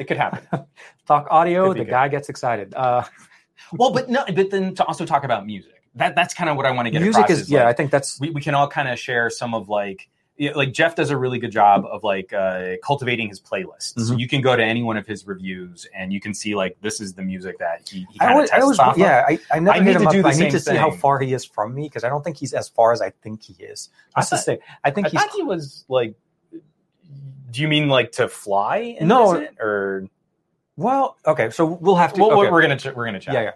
It 0.01 0.05
could 0.09 0.17
happen. 0.17 0.65
Talk 1.07 1.27
audio, 1.31 1.69
the 1.75 1.81
good. 1.81 1.91
guy 1.91 2.09
gets 2.09 2.29
excited. 2.31 2.75
Uh, 2.75 3.05
well, 3.75 3.93
but 3.93 4.09
no, 4.09 4.25
but 4.35 4.51
then 4.51 4.75
to 4.77 4.85
also 4.85 5.05
talk 5.05 5.25
about 5.25 5.45
music. 5.47 5.73
That 5.95 6.17
that's 6.17 6.33
kind 6.35 6.49
of 6.51 6.57
what 6.57 6.67
I 6.67 6.71
want 6.73 6.87
to 6.87 6.91
get 6.91 7.03
music 7.03 7.25
across. 7.25 7.39
is 7.41 7.51
yeah, 7.51 7.61
like, 7.65 7.69
I 7.69 7.73
think 7.75 7.91
that's 7.91 8.19
we, 8.19 8.31
we 8.31 8.41
can 8.41 8.55
all 8.55 8.67
kind 8.67 8.89
of 8.89 8.99
share 8.99 9.29
some 9.31 9.53
of 9.55 9.69
like 9.69 10.09
yeah, 10.37 10.51
like 10.55 10.73
Jeff 10.73 10.97
does 10.97 11.11
a 11.11 11.17
really 11.17 11.39
good 11.39 11.53
job 11.53 11.85
of 11.87 12.03
like 12.03 12.33
uh, 12.33 12.73
cultivating 12.83 13.29
his 13.29 13.41
playlists. 13.41 13.95
So 13.99 14.15
Mhm. 14.15 14.19
you 14.19 14.27
can 14.29 14.41
go 14.41 14.57
to 14.57 14.63
any 14.65 14.83
one 14.83 14.97
of 14.97 15.07
his 15.07 15.27
reviews 15.27 15.87
and 15.95 16.13
you 16.13 16.21
can 16.21 16.35
see 16.35 16.55
like 16.57 16.77
this 16.81 17.01
is 17.01 17.15
the 17.15 17.23
music 17.23 17.59
that 17.59 17.89
he, 17.89 18.01
he 18.11 18.19
I 18.21 18.25
kind 18.25 18.31
of 18.31 18.35
always, 18.37 18.51
I 18.51 18.55
tests 18.55 18.63
always 18.65 18.79
off 18.81 18.93
of. 18.95 18.99
yeah, 18.99 19.25
I, 19.29 19.39
I 19.53 19.59
never 19.61 19.77
I 19.77 19.81
need 19.81 19.95
him 19.95 20.03
to 20.03 20.07
up. 20.09 20.13
do 20.13 20.23
the 20.23 20.29
I 20.29 20.33
need 20.33 20.39
same 20.39 20.51
to 20.51 20.61
see 20.61 20.75
how 20.77 20.91
far 20.91 21.21
he 21.21 21.33
is 21.35 21.45
from 21.45 21.75
me 21.75 21.85
because 21.85 22.03
I 22.05 22.09
don't 22.09 22.25
think 22.25 22.37
he's 22.37 22.53
as 22.53 22.69
far 22.69 22.93
as 22.93 23.01
I 23.01 23.11
think 23.11 23.43
he 23.43 23.53
is. 23.63 23.91
I 24.17 24.21
That's 24.21 24.31
thought- 24.31 24.41
say, 24.41 24.59
I 24.83 24.91
think 24.91 25.07
I 25.07 25.11
he's 25.11 25.21
thought 25.21 25.31
he 25.37 25.43
was 25.43 25.85
like. 25.89 26.15
Do 27.51 27.61
you 27.63 27.69
mean 27.69 27.89
like 27.89 28.11
to 28.13 28.27
fly? 28.29 28.97
No. 29.01 29.35
visit? 29.35 29.55
or 29.61 30.09
well. 30.77 31.17
Okay, 31.25 31.51
so 31.51 31.65
we'll 31.65 31.95
have 31.95 32.13
to. 32.15 32.21
well, 32.21 32.33
okay. 32.41 32.51
we're 32.51 32.63
gonna 32.63 32.77
ch- 32.77 32.93
we're 32.93 33.05
gonna 33.05 33.21
chat. 33.21 33.35
yeah, 33.35 33.43
yeah. 33.43 33.51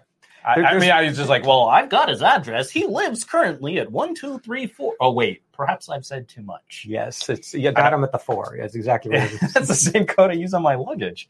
I, 0.45 0.61
I 0.63 0.79
mean, 0.79 0.91
I 0.91 1.03
was 1.05 1.17
just 1.17 1.29
like, 1.29 1.45
well, 1.45 1.63
I've 1.63 1.89
got 1.89 2.09
his 2.09 2.21
address. 2.21 2.69
He 2.69 2.85
lives 2.87 3.23
currently 3.23 3.79
at 3.79 3.91
one 3.91 4.15
two 4.15 4.39
three 4.39 4.67
four. 4.67 4.95
Oh 4.99 5.11
wait, 5.11 5.43
perhaps 5.51 5.89
I've 5.89 6.05
said 6.05 6.27
too 6.27 6.41
much. 6.41 6.85
Yes, 6.87 7.27
it's 7.29 7.53
you 7.53 7.71
got 7.71 7.93
him 7.93 8.03
at 8.03 8.11
the 8.11 8.19
four. 8.19 8.55
That's 8.59 8.75
exactly 8.75 9.11
what 9.11 9.23
it 9.23 9.41
is. 9.43 9.53
That's 9.53 9.67
the 9.67 9.75
same 9.75 10.05
code 10.05 10.31
I 10.31 10.33
use 10.35 10.53
on 10.53 10.61
my 10.63 10.75
luggage. 10.75 11.29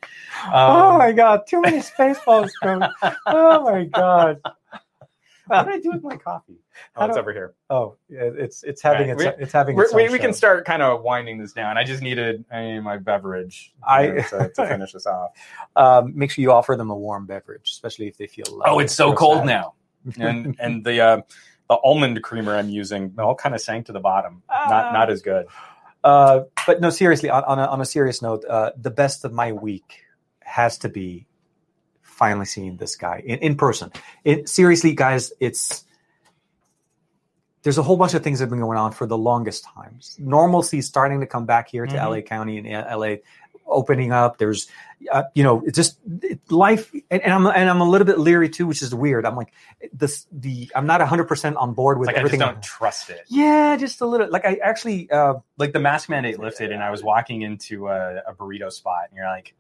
oh 0.54 0.92
Um, 0.92 0.98
my 1.00 1.12
god, 1.12 1.42
too 1.48 1.62
many 1.62 1.78
spaceballs. 1.80 2.50
Oh 3.26 3.64
my 3.64 3.86
god. 3.86 4.42
What 5.48 5.66
did 5.66 5.74
I 5.74 5.80
do 5.80 5.92
with 5.94 6.04
my 6.04 6.16
coffee? 6.16 6.60
How 6.94 7.08
it's 7.08 7.18
over 7.18 7.34
here. 7.34 7.54
Oh, 7.70 7.98
it's 8.10 8.64
it's 8.64 8.82
having 8.82 9.10
Right, 9.16 9.28
its 9.28 9.38
it's 9.40 9.54
having 9.54 9.80
its 9.80 9.94
we 9.94 10.10
we 10.10 10.20
can 10.20 10.34
start 10.34 10.66
kind 10.66 10.82
of 10.82 11.02
winding 11.02 11.38
this 11.38 11.54
down. 11.54 11.78
I 11.78 11.84
just 11.84 12.02
needed 12.02 12.46
I 12.52 12.80
my 12.80 12.98
beverage 12.98 13.74
I- 13.86 14.08
to, 14.30 14.52
to 14.56 14.68
finish 14.68 14.94
this 14.94 15.06
off. 15.06 15.32
Um, 15.76 16.14
make 16.18 16.32
sure 16.32 16.42
you 16.42 16.52
offer 16.52 16.76
them 16.76 16.90
a 16.90 16.96
warm 16.96 17.26
beverage, 17.26 17.70
especially 17.72 18.08
if 18.08 18.18
they 18.18 18.28
feel. 18.28 18.62
Oh, 18.66 18.80
it's 18.80 18.94
so 18.96 19.14
cold 19.14 19.40
sad. 19.40 19.46
now, 19.46 19.74
and 20.20 20.56
and 20.60 20.84
the 20.84 21.02
uh, 21.02 21.22
the 21.70 21.78
almond 21.84 22.22
creamer 22.24 22.56
I'm 22.56 22.70
using 22.70 23.14
all 23.18 23.36
kind 23.36 23.54
of 23.56 23.62
sank 23.62 23.86
to 23.88 23.92
the 23.92 24.00
bottom. 24.00 24.44
Ah. 24.50 24.66
Not 24.70 24.94
not 24.94 25.10
as 25.10 25.22
good. 25.22 25.46
Uh, 26.04 26.42
but 26.66 26.80
no, 26.82 26.90
seriously. 26.90 27.30
On, 27.30 27.44
on 27.44 27.60
a 27.60 27.66
on 27.66 27.82
a 27.82 27.86
serious 27.86 28.22
note, 28.22 28.46
uh, 28.46 28.72
the 28.78 28.92
best 28.92 29.26
of 29.26 29.34
my 29.34 29.52
week 29.52 30.04
has 30.42 30.78
to 30.80 30.90
be 30.90 31.28
finally 32.02 32.46
seeing 32.46 32.76
this 32.78 32.96
guy 32.96 33.22
in, 33.26 33.40
in 33.40 33.56
person. 33.56 33.92
It 34.24 34.50
seriously, 34.50 34.94
guys, 34.94 35.32
it's 35.40 35.84
there's 37.64 37.78
a 37.78 37.84
whole 37.84 37.98
bunch 37.98 38.14
of 38.14 38.24
things 38.24 38.40
that 38.40 38.44
have 38.44 38.50
been 38.50 38.60
going 38.60 38.78
on 38.78 38.92
for 38.92 39.06
the 39.06 39.18
longest 39.18 39.64
times. 39.66 40.16
Normalcy 40.20 40.78
is 40.80 40.88
starting 40.88 41.20
to 41.20 41.26
come 41.28 41.46
back 41.46 41.70
here 41.70 41.86
to 41.86 41.94
Mhm. 41.96 42.10
LA 42.10 42.22
County 42.22 42.58
and 42.58 42.68
LA 42.68 43.18
opening 43.68 44.12
up. 44.12 44.38
There's, 44.40 44.68
uh, 45.12 45.24
you 45.36 45.44
know, 45.44 45.62
it's 45.66 45.76
just 45.76 46.00
it, 46.24 46.40
life, 46.52 46.92
and, 47.12 47.22
and 47.22 47.32
I'm 47.34 47.46
and 47.46 47.70
I'm 47.70 47.82
a 47.82 47.90
little 47.90 48.06
bit 48.08 48.18
leery 48.18 48.50
too, 48.50 48.66
which 48.66 48.82
is 48.82 48.96
weird. 48.96 49.26
I'm 49.26 49.36
like 49.36 49.54
this 49.94 50.26
the 50.32 50.72
I'm 50.74 50.88
not 50.88 51.02
100 51.02 51.26
percent 51.26 51.56
on 51.58 51.74
board 51.74 52.00
with 52.00 52.08
like 52.08 52.18
I 52.18 52.24
just 52.24 52.40
don't 52.40 52.64
trust 52.64 53.10
it. 53.10 53.22
yeah, 53.28 53.76
just 53.78 54.02
a 54.02 54.06
little. 54.08 54.30
Like 54.30 54.46
I 54.46 54.56
actually, 54.64 55.10
uh, 55.12 55.36
Like 55.58 55.74
the 55.74 55.80
mask 55.80 56.10
mandate 56.10 56.40
lifted, 56.40 56.72
and 56.72 56.82
I 56.82 56.90
was 56.92 57.04
walking 57.04 57.42
into 57.44 57.90
a, 57.90 58.22
a 58.28 58.34
burrito 58.34 58.72
spot, 58.72 59.04
and 59.10 59.18
you're 59.18 59.28
like, 59.28 59.54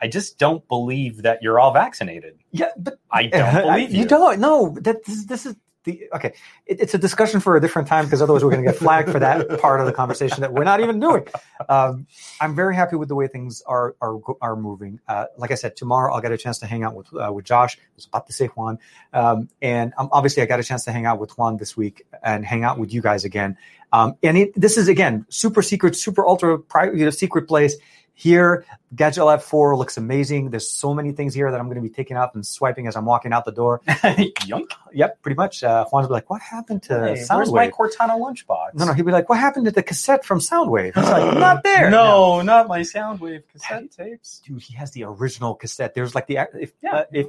I 0.00 0.06
just 0.06 0.38
don't 0.38 0.66
believe 0.68 1.22
that 1.22 1.42
you're 1.42 1.58
all 1.58 1.72
vaccinated. 1.72 2.38
yeah, 2.52 2.68
but 2.76 2.98
I 3.10 3.26
don't 3.26 3.54
believe 3.66 3.90
you. 3.92 4.02
you 4.02 4.06
don't. 4.06 4.38
No, 4.38 4.76
that 4.82 5.04
this, 5.04 5.24
this 5.24 5.46
is 5.46 5.56
the 5.88 6.08
okay, 6.14 6.34
it, 6.66 6.80
it's 6.80 6.94
a 6.94 6.98
discussion 6.98 7.40
for 7.40 7.56
a 7.56 7.60
different 7.60 7.88
time 7.88 8.04
because 8.04 8.22
otherwise 8.22 8.44
we're 8.44 8.50
going 8.50 8.64
to 8.64 8.70
get 8.70 8.78
flagged 8.78 9.10
for 9.10 9.18
that 9.18 9.60
part 9.60 9.80
of 9.80 9.86
the 9.86 9.92
conversation 9.92 10.42
that 10.42 10.52
we're 10.52 10.64
not 10.64 10.80
even 10.80 11.00
doing. 11.00 11.26
Um, 11.68 12.06
I'm 12.40 12.54
very 12.54 12.74
happy 12.74 12.96
with 12.96 13.08
the 13.08 13.14
way 13.14 13.26
things 13.26 13.62
are 13.66 13.96
are 14.00 14.20
are 14.40 14.56
moving. 14.56 15.00
Uh, 15.08 15.26
like 15.36 15.50
I 15.50 15.54
said, 15.54 15.76
tomorrow 15.76 16.14
I'll 16.14 16.20
get 16.20 16.32
a 16.32 16.38
chance 16.38 16.58
to 16.58 16.66
hang 16.66 16.84
out 16.84 16.94
with 16.94 17.06
uh, 17.14 17.32
with 17.32 17.44
Josh. 17.44 17.78
Was 17.96 18.06
about 18.06 18.26
to 18.26 18.32
say 18.32 18.46
Juan, 18.48 18.78
um, 19.12 19.48
and 19.62 19.92
um, 19.98 20.08
obviously 20.12 20.42
I 20.42 20.46
got 20.46 20.60
a 20.60 20.64
chance 20.64 20.84
to 20.84 20.92
hang 20.92 21.06
out 21.06 21.18
with 21.18 21.36
Juan 21.38 21.56
this 21.56 21.76
week 21.76 22.06
and 22.22 22.44
hang 22.44 22.64
out 22.64 22.78
with 22.78 22.92
you 22.92 23.02
guys 23.02 23.24
again. 23.24 23.56
Um, 23.92 24.16
and 24.22 24.36
it, 24.36 24.60
this 24.60 24.76
is 24.76 24.88
again 24.88 25.26
super 25.30 25.62
secret, 25.62 25.96
super 25.96 26.26
ultra 26.26 26.58
private, 26.58 26.96
you 26.96 27.04
know, 27.04 27.10
secret 27.10 27.48
place. 27.48 27.76
Here, 28.20 28.64
Gadget 28.96 29.24
Lab 29.24 29.42
4 29.42 29.76
looks 29.76 29.96
amazing. 29.96 30.50
There's 30.50 30.68
so 30.68 30.92
many 30.92 31.12
things 31.12 31.34
here 31.34 31.48
that 31.52 31.60
I'm 31.60 31.66
going 31.66 31.76
to 31.76 31.80
be 31.82 31.88
taking 31.88 32.16
out 32.16 32.34
and 32.34 32.44
swiping 32.44 32.88
as 32.88 32.96
I'm 32.96 33.04
walking 33.04 33.32
out 33.32 33.44
the 33.44 33.52
door. 33.52 33.80
Yunk. 34.44 34.72
Yep, 34.92 35.22
pretty 35.22 35.36
much. 35.36 35.62
Uh, 35.62 35.84
Juan's 35.84 36.08
be 36.08 36.14
like, 36.14 36.28
"What 36.28 36.40
happened 36.42 36.82
to 36.84 36.94
Hey, 37.14 37.24
where's 37.30 37.52
my 37.52 37.68
Soundwave?" 37.68 37.70
Cortana 37.70 38.18
lunchbox? 38.18 38.74
No, 38.74 38.86
no, 38.86 38.92
he'd 38.92 39.06
be 39.06 39.12
like, 39.12 39.28
"What 39.28 39.38
happened 39.38 39.66
to 39.66 39.70
the 39.70 39.84
cassette 39.84 40.24
from 40.24 40.40
Soundwave?" 40.40 40.88
It's 40.96 40.96
like, 40.96 41.32
"Not 41.38 41.62
there." 41.62 41.90
No, 41.90 42.42
not 42.42 42.66
my 42.66 42.80
Soundwave 42.80 43.44
cassette 43.52 43.92
tapes. 43.92 44.40
dude, 44.44 44.62
he 44.62 44.74
has 44.74 44.90
the 44.90 45.04
original 45.04 45.54
cassette. 45.54 45.94
There's 45.94 46.16
like 46.16 46.26
the 46.26 46.38
if 46.60 46.72
Yeah. 46.82 46.94
uh, 46.96 47.04
if 47.12 47.28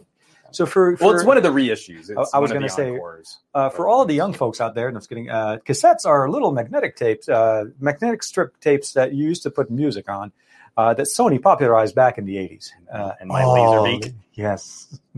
so 0.49 0.65
for, 0.65 0.97
for 0.97 1.05
Well, 1.05 1.15
it's 1.15 1.23
one 1.23 1.37
of 1.37 1.43
the 1.43 1.49
reissues. 1.49 2.09
It's 2.09 2.33
I- 2.33 2.37
I 2.37 2.39
was 2.39 2.51
gonna 2.51 2.67
say, 2.67 2.89
encores. 2.93 3.37
uh, 3.53 3.69
for 3.69 3.87
all 3.87 4.01
of 4.01 4.07
the 4.07 4.15
young 4.15 4.33
folks 4.33 4.59
out 4.59 4.73
there, 4.73 4.87
and 4.87 4.97
it's 4.97 5.05
getting 5.05 5.29
uh, 5.29 5.57
cassettes 5.63 6.07
are 6.07 6.27
little 6.31 6.51
magnetic 6.51 6.95
tapes, 6.95 7.29
uh, 7.29 7.65
magnetic 7.79 8.23
strip 8.23 8.59
tapes 8.59 8.93
that 8.93 9.13
you 9.13 9.25
used 9.27 9.43
to 9.43 9.51
put 9.51 9.69
music 9.69 10.09
on. 10.09 10.31
Uh, 10.79 10.93
that 10.93 11.07
Sony 11.07 11.41
popularized 11.41 11.93
back 11.93 12.17
in 12.17 12.23
the 12.23 12.37
80s. 12.37 12.69
Uh, 12.89 13.11
and 13.19 13.27
my 13.27 13.43
oh, 13.43 13.49
Laserbeak. 13.49 14.13
Yes. 14.33 14.97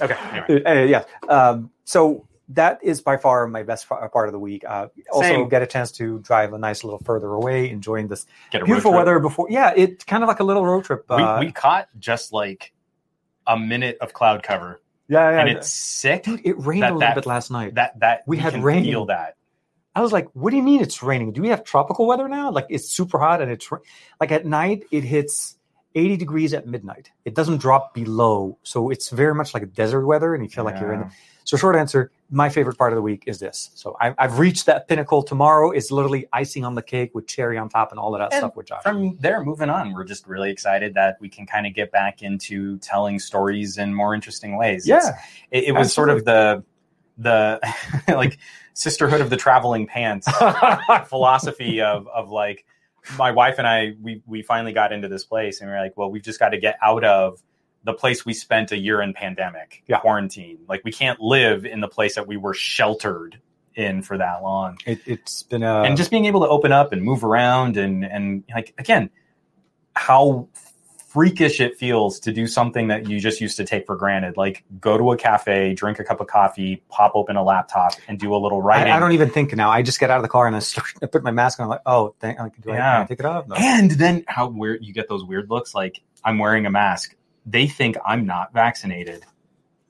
Okay. 0.00 0.14
Anyway. 0.14 0.62
Uh, 0.62 0.84
yeah. 0.84 1.04
Um, 1.28 1.72
so 1.82 2.28
that 2.50 2.78
is 2.84 3.00
by 3.00 3.16
far 3.16 3.48
my 3.48 3.64
best 3.64 3.88
part 3.88 4.28
of 4.28 4.32
the 4.32 4.38
week. 4.38 4.62
Uh, 4.64 4.86
also, 5.10 5.28
Same. 5.28 5.48
get 5.48 5.60
a 5.62 5.66
chance 5.66 5.90
to 5.92 6.20
drive 6.20 6.52
a 6.52 6.58
nice 6.58 6.84
little 6.84 7.00
further 7.00 7.32
away, 7.32 7.68
enjoying 7.68 8.06
this 8.06 8.24
beautiful 8.52 8.92
weather 8.92 9.18
before. 9.18 9.48
Yeah, 9.50 9.72
it's 9.74 10.04
kind 10.04 10.22
of 10.22 10.28
like 10.28 10.38
a 10.38 10.44
little 10.44 10.64
road 10.64 10.84
trip. 10.84 11.04
Uh, 11.10 11.38
we, 11.40 11.46
we 11.46 11.52
caught 11.52 11.88
just 11.98 12.32
like 12.32 12.72
a 13.44 13.58
minute 13.58 13.98
of 14.00 14.12
cloud 14.12 14.44
cover, 14.44 14.80
yeah, 15.08 15.32
yeah. 15.32 15.40
and 15.40 15.48
it's 15.48 15.68
sick. 15.68 16.22
Dude, 16.22 16.42
it 16.44 16.54
rained 16.64 16.84
a 16.84 16.86
little 16.86 17.00
that- 17.00 17.16
bit 17.16 17.26
last 17.26 17.50
night. 17.50 17.74
That 17.74 17.98
that 17.98 18.22
We 18.28 18.36
had 18.38 18.62
rain. 18.62 18.84
Feel 18.84 19.06
that. 19.06 19.34
I 19.98 20.00
was 20.00 20.12
like, 20.12 20.28
"What 20.34 20.50
do 20.50 20.56
you 20.56 20.62
mean 20.62 20.80
it's 20.80 21.02
raining? 21.02 21.32
Do 21.32 21.42
we 21.42 21.48
have 21.48 21.64
tropical 21.64 22.06
weather 22.06 22.28
now? 22.28 22.50
Like 22.50 22.66
it's 22.68 22.88
super 22.88 23.18
hot 23.18 23.42
and 23.42 23.50
it's 23.50 23.68
like 24.20 24.32
at 24.32 24.46
night 24.46 24.84
it 24.90 25.04
hits 25.04 25.58
80 25.94 26.16
degrees 26.16 26.54
at 26.54 26.66
midnight. 26.66 27.10
It 27.24 27.34
doesn't 27.34 27.58
drop 27.58 27.94
below, 27.94 28.58
so 28.62 28.90
it's 28.90 29.10
very 29.10 29.34
much 29.34 29.54
like 29.54 29.72
desert 29.72 30.06
weather, 30.06 30.34
and 30.34 30.44
you 30.44 30.50
feel 30.50 30.64
like 30.64 30.78
you're 30.80 30.92
in. 30.92 31.00
Yeah. 31.00 31.10
So, 31.44 31.56
short 31.56 31.76
answer: 31.76 32.12
my 32.30 32.50
favorite 32.50 32.76
part 32.76 32.92
of 32.92 32.96
the 32.96 33.02
week 33.02 33.24
is 33.26 33.38
this. 33.38 33.70
So, 33.74 33.96
I, 34.00 34.14
I've 34.18 34.38
reached 34.38 34.66
that 34.66 34.86
pinnacle. 34.86 35.22
Tomorrow 35.22 35.72
is 35.72 35.90
literally 35.90 36.28
icing 36.32 36.64
on 36.64 36.74
the 36.74 36.82
cake 36.82 37.12
with 37.14 37.26
cherry 37.26 37.56
on 37.56 37.70
top 37.70 37.90
and 37.90 37.98
all 37.98 38.14
of 38.14 38.20
that 38.20 38.32
And 38.34 38.40
stuff 38.40 38.54
with 38.54 38.66
Josh. 38.66 38.82
From 38.82 39.16
there, 39.18 39.42
moving 39.42 39.70
on, 39.70 39.94
we're 39.94 40.04
just 40.04 40.26
really 40.26 40.50
excited 40.50 40.92
that 40.94 41.16
we 41.20 41.30
can 41.30 41.46
kind 41.46 41.66
of 41.66 41.74
get 41.74 41.90
back 41.90 42.22
into 42.22 42.76
telling 42.78 43.18
stories 43.18 43.78
in 43.78 43.94
more 43.94 44.14
interesting 44.14 44.58
ways. 44.58 44.86
It's- 44.86 45.06
yeah, 45.06 45.18
it, 45.50 45.68
it 45.68 45.72
was 45.72 45.92
sort 45.92 46.10
of 46.10 46.26
the 46.26 46.62
the 47.18 47.60
like 48.08 48.38
sisterhood 48.74 49.20
of 49.20 49.28
the 49.28 49.36
traveling 49.36 49.86
pants 49.86 50.28
philosophy 51.08 51.80
of 51.80 52.06
of 52.08 52.30
like 52.30 52.64
my 53.18 53.30
wife 53.30 53.56
and 53.58 53.66
I 53.66 53.94
we 54.00 54.22
we 54.26 54.42
finally 54.42 54.72
got 54.72 54.92
into 54.92 55.08
this 55.08 55.24
place 55.24 55.60
and 55.60 55.68
we 55.70 55.76
are 55.76 55.80
like, 55.82 55.96
well, 55.96 56.10
we've 56.10 56.22
just 56.22 56.38
got 56.38 56.50
to 56.50 56.58
get 56.58 56.76
out 56.82 57.04
of 57.04 57.42
the 57.84 57.92
place 57.94 58.26
we 58.26 58.34
spent 58.34 58.70
a 58.72 58.76
year 58.76 59.00
in 59.00 59.14
pandemic 59.14 59.82
Yeah. 59.86 59.98
quarantine. 60.00 60.58
Like 60.68 60.82
we 60.84 60.92
can't 60.92 61.18
live 61.20 61.64
in 61.64 61.80
the 61.80 61.88
place 61.88 62.14
that 62.16 62.26
we 62.26 62.36
were 62.36 62.54
sheltered 62.54 63.40
in 63.74 64.02
for 64.02 64.18
that 64.18 64.42
long. 64.42 64.76
it, 64.86 65.00
it's 65.06 65.42
been 65.44 65.62
a 65.62 65.82
and 65.82 65.96
just 65.96 66.10
being 66.10 66.24
able 66.26 66.40
to 66.40 66.48
open 66.48 66.72
up 66.72 66.92
and 66.92 67.02
move 67.02 67.24
around 67.24 67.76
and 67.76 68.04
and 68.04 68.44
like 68.54 68.74
again, 68.78 69.08
how 69.94 70.48
freakish 71.18 71.60
it 71.60 71.76
feels 71.76 72.20
to 72.20 72.32
do 72.32 72.46
something 72.46 72.86
that 72.88 73.08
you 73.08 73.18
just 73.18 73.40
used 73.40 73.56
to 73.56 73.64
take 73.64 73.84
for 73.86 73.96
granted 73.96 74.36
like 74.36 74.62
go 74.80 74.96
to 74.96 75.10
a 75.10 75.16
cafe 75.16 75.74
drink 75.74 75.98
a 75.98 76.04
cup 76.04 76.20
of 76.20 76.28
coffee 76.28 76.80
pop 76.88 77.10
open 77.16 77.34
a 77.34 77.42
laptop 77.42 77.92
and 78.06 78.20
do 78.20 78.32
a 78.32 78.38
little 78.38 78.62
writing 78.62 78.92
I, 78.92 78.96
I 78.96 79.00
don't 79.00 79.10
even 79.12 79.28
think 79.28 79.52
now. 79.56 79.68
I 79.68 79.82
just 79.82 79.98
get 79.98 80.10
out 80.10 80.18
of 80.18 80.22
the 80.22 80.28
car 80.28 80.46
and 80.46 80.54
I, 80.54 80.58
start, 80.72 80.86
I 81.02 81.06
put 81.06 81.24
my 81.24 81.32
mask 81.32 81.58
on. 81.58 81.64
I'm 81.64 81.70
like, 81.70 81.80
oh, 81.86 82.14
thank, 82.20 82.38
like, 82.38 82.60
do 82.60 82.70
I, 82.70 82.74
Yeah. 82.76 82.92
can 82.94 83.02
I 83.02 83.06
take 83.06 83.18
it 83.20 83.26
off? 83.26 83.48
No. 83.48 83.56
And 83.58 83.90
then 83.90 84.22
how 84.28 84.48
weird 84.48 84.84
you 84.84 84.92
get 84.92 85.08
those 85.08 85.24
weird 85.24 85.50
looks 85.50 85.74
like 85.74 86.00
I'm 86.22 86.38
wearing 86.38 86.66
a 86.66 86.70
mask. 86.70 87.16
They 87.46 87.66
think 87.66 87.96
I'm 88.06 88.24
not 88.24 88.52
vaccinated. 88.52 89.24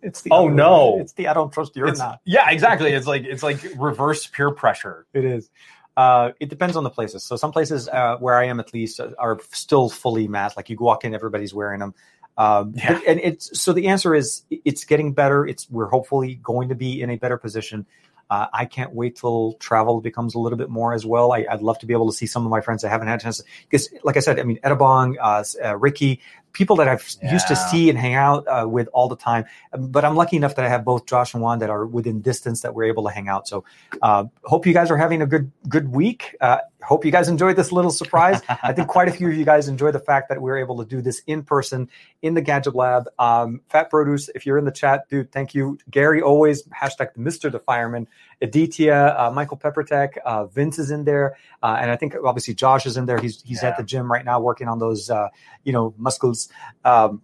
It's 0.00 0.22
the 0.22 0.30
Oh, 0.30 0.46
other- 0.46 0.54
no. 0.54 0.98
It's 1.00 1.12
the 1.12 1.28
I 1.28 1.34
don't 1.34 1.52
trust 1.52 1.76
you're 1.76 1.88
It's- 1.88 1.98
not. 1.98 2.20
Yeah, 2.24 2.48
exactly. 2.50 2.92
It's 2.92 3.06
like 3.06 3.24
it's 3.24 3.42
like 3.42 3.58
reverse 3.76 4.26
peer 4.28 4.50
pressure. 4.50 5.06
It 5.12 5.24
is. 5.26 5.50
Uh, 5.98 6.30
it 6.38 6.48
depends 6.48 6.76
on 6.76 6.84
the 6.84 6.90
places. 6.90 7.24
So 7.24 7.34
some 7.34 7.50
places 7.50 7.88
uh, 7.88 8.16
where 8.20 8.36
I 8.36 8.44
am, 8.44 8.60
at 8.60 8.72
least, 8.72 9.00
uh, 9.00 9.10
are 9.18 9.40
still 9.50 9.88
fully 9.88 10.28
masked. 10.28 10.56
Like 10.56 10.70
you 10.70 10.76
walk 10.78 11.04
in, 11.04 11.12
everybody's 11.12 11.52
wearing 11.52 11.80
them. 11.80 11.92
Um, 12.36 12.72
Yeah. 12.76 13.00
and 13.08 13.18
it's 13.18 13.60
so 13.60 13.72
the 13.72 13.88
answer 13.88 14.14
is 14.14 14.44
it's 14.50 14.84
getting 14.84 15.12
better. 15.12 15.44
It's 15.44 15.68
we're 15.68 15.88
hopefully 15.88 16.36
going 16.36 16.68
to 16.68 16.76
be 16.76 17.02
in 17.02 17.10
a 17.10 17.16
better 17.16 17.36
position. 17.36 17.84
Uh, 18.30 18.46
I 18.52 18.66
can't 18.66 18.92
wait 18.92 19.16
till 19.16 19.54
travel 19.54 20.00
becomes 20.00 20.36
a 20.36 20.38
little 20.38 20.58
bit 20.58 20.68
more 20.68 20.92
as 20.92 21.04
well. 21.04 21.32
I, 21.32 21.46
I'd 21.50 21.62
love 21.62 21.78
to 21.80 21.86
be 21.86 21.94
able 21.94 22.06
to 22.12 22.16
see 22.16 22.26
some 22.26 22.44
of 22.46 22.50
my 22.50 22.60
friends 22.60 22.84
I 22.84 22.90
haven't 22.90 23.08
had 23.08 23.18
a 23.18 23.22
chance 23.22 23.38
to. 23.38 23.44
Because, 23.68 23.88
like 24.04 24.16
I 24.16 24.20
said, 24.20 24.38
I 24.38 24.44
mean, 24.44 24.60
Edabong, 24.62 25.16
uh, 25.20 25.42
uh, 25.64 25.76
Ricky, 25.78 26.20
people 26.52 26.76
that 26.76 26.88
I've 26.88 27.06
used 27.30 27.48
to 27.48 27.56
see 27.56 27.88
and 27.90 27.98
hang 27.98 28.14
out 28.14 28.44
uh, 28.48 28.66
with 28.68 28.88
all 28.92 29.08
the 29.08 29.16
time. 29.16 29.44
But 29.76 30.04
I'm 30.04 30.16
lucky 30.16 30.36
enough 30.36 30.56
that 30.56 30.64
I 30.64 30.68
have 30.68 30.84
both 30.84 31.06
Josh 31.06 31.34
and 31.34 31.42
Juan 31.42 31.58
that 31.60 31.70
are 31.70 31.86
within 31.86 32.20
distance 32.20 32.62
that 32.62 32.74
we're 32.74 32.84
able 32.84 33.04
to 33.04 33.10
hang 33.10 33.28
out. 33.28 33.46
So, 33.48 33.64
uh, 34.02 34.24
hope 34.44 34.66
you 34.66 34.72
guys 34.72 34.90
are 34.90 34.96
having 34.96 35.22
a 35.22 35.26
good 35.26 35.50
good 35.68 35.88
week. 35.92 36.36
Uh, 36.40 36.58
hope 36.82 37.04
you 37.04 37.10
guys 37.10 37.28
enjoyed 37.28 37.56
this 37.56 37.72
little 37.72 37.90
surprise. 37.90 38.40
I 38.62 38.72
think 38.72 38.88
quite 38.88 39.08
a 39.08 39.12
few 39.12 39.28
of 39.28 39.36
you 39.36 39.44
guys 39.44 39.68
enjoy 39.68 39.90
the 39.90 40.00
fact 40.00 40.28
that 40.28 40.40
we're 40.40 40.58
able 40.58 40.78
to 40.78 40.84
do 40.84 41.02
this 41.02 41.22
in 41.26 41.42
person 41.42 41.88
in 42.22 42.34
the 42.34 42.40
Gadget 42.40 42.74
Lab. 42.74 43.08
Um, 43.18 43.60
Fat 43.68 43.90
Produce, 43.90 44.28
if 44.34 44.46
you're 44.46 44.58
in 44.58 44.64
the 44.64 44.72
chat, 44.72 45.08
dude, 45.08 45.32
thank 45.32 45.54
you. 45.54 45.78
Gary, 45.90 46.22
always 46.22 46.62
hashtag 46.64 47.14
Mr. 47.16 47.50
the 47.50 47.58
Fireman. 47.58 48.08
Aditya, 48.40 49.16
uh, 49.18 49.30
Michael 49.34 49.56
Peppertech, 49.56 50.16
uh, 50.24 50.46
Vince 50.46 50.78
is 50.78 50.90
in 50.90 51.04
there, 51.04 51.36
uh, 51.62 51.76
and 51.80 51.90
I 51.90 51.96
think 51.96 52.14
obviously 52.24 52.54
Josh 52.54 52.86
is 52.86 52.96
in 52.96 53.06
there. 53.06 53.18
He's 53.18 53.42
he's 53.42 53.62
Yeah. 53.62 53.70
at 53.70 53.76
the 53.76 53.82
gym 53.82 54.10
right 54.10 54.24
now 54.24 54.40
working 54.40 54.68
on 54.68 54.78
those 54.78 55.10
uh, 55.10 55.28
you 55.64 55.72
know 55.72 55.94
muscles. 55.96 56.48
Um, 56.84 57.22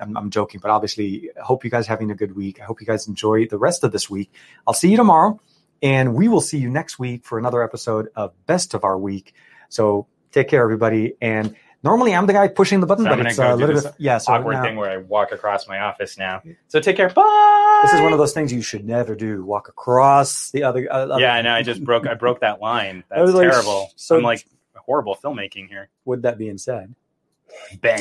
I'm, 0.00 0.16
I'm 0.16 0.30
joking, 0.30 0.60
but 0.60 0.70
obviously, 0.70 1.30
I 1.40 1.44
hope 1.44 1.64
you 1.64 1.70
guys 1.70 1.86
are 1.86 1.90
having 1.90 2.10
a 2.10 2.14
good 2.14 2.34
week. 2.34 2.60
I 2.60 2.64
hope 2.64 2.80
you 2.80 2.86
guys 2.86 3.06
enjoy 3.06 3.46
the 3.46 3.58
rest 3.58 3.84
of 3.84 3.92
this 3.92 4.10
week. 4.10 4.32
I'll 4.66 4.74
see 4.74 4.90
you 4.90 4.96
tomorrow, 4.96 5.40
and 5.82 6.14
we 6.14 6.26
will 6.28 6.40
see 6.40 6.58
you 6.58 6.68
next 6.70 6.98
week 6.98 7.24
for 7.24 7.38
another 7.38 7.62
episode 7.62 8.08
of 8.16 8.32
Best 8.46 8.74
of 8.74 8.82
Our 8.82 8.98
Week. 8.98 9.34
So 9.68 10.06
take 10.32 10.48
care, 10.48 10.62
everybody. 10.62 11.14
And 11.20 11.54
normally 11.82 12.14
I'm 12.14 12.26
the 12.26 12.32
guy 12.32 12.48
pushing 12.48 12.80
the 12.80 12.86
button, 12.86 13.04
So 13.04 13.10
I'm 13.10 13.18
but 13.18 13.26
it's 13.26 13.36
go 13.38 13.54
a 13.54 13.56
little 13.56 13.80
bit 13.80 13.92
yeah. 13.98 14.18
So 14.18 14.32
Awkward 14.32 14.54
now- 14.54 14.62
thing 14.62 14.76
where 14.76 14.90
I 14.90 14.96
walk 14.98 15.32
across 15.32 15.66
my 15.68 15.80
office 15.80 16.18
now. 16.18 16.42
So 16.68 16.80
take 16.80 16.96
care. 16.96 17.08
Bye. 17.10 17.80
this 17.84 17.94
is 17.94 18.00
one 18.00 18.12
of 18.12 18.18
those 18.18 18.32
things 18.32 18.52
you 18.52 18.62
should 18.62 18.84
never 18.86 19.14
do. 19.14 19.44
Walk 19.44 19.68
across 19.68 20.50
the 20.50 20.62
other. 20.64 20.88
Uh, 20.90 21.18
Yeah, 21.18 21.34
I 21.34 21.42
know. 21.42 21.54
I 21.54 21.62
just 21.62 21.82
broke. 21.84 22.06
I 22.06 22.14
broke 22.14 22.40
that 22.40 22.60
line. 22.60 23.04
Was 23.10 23.32
That's 23.32 23.34
like, 23.36 23.50
terrible. 23.50 23.90
so- 23.96 24.16
I'm 24.16 24.22
like 24.22 24.46
horrible 24.76 25.16
filmmaking 25.16 25.68
here. 25.68 25.88
With 26.04 26.22
that 26.22 26.38
being 26.38 26.58
said. 26.58 26.94
Bang. 27.80 27.92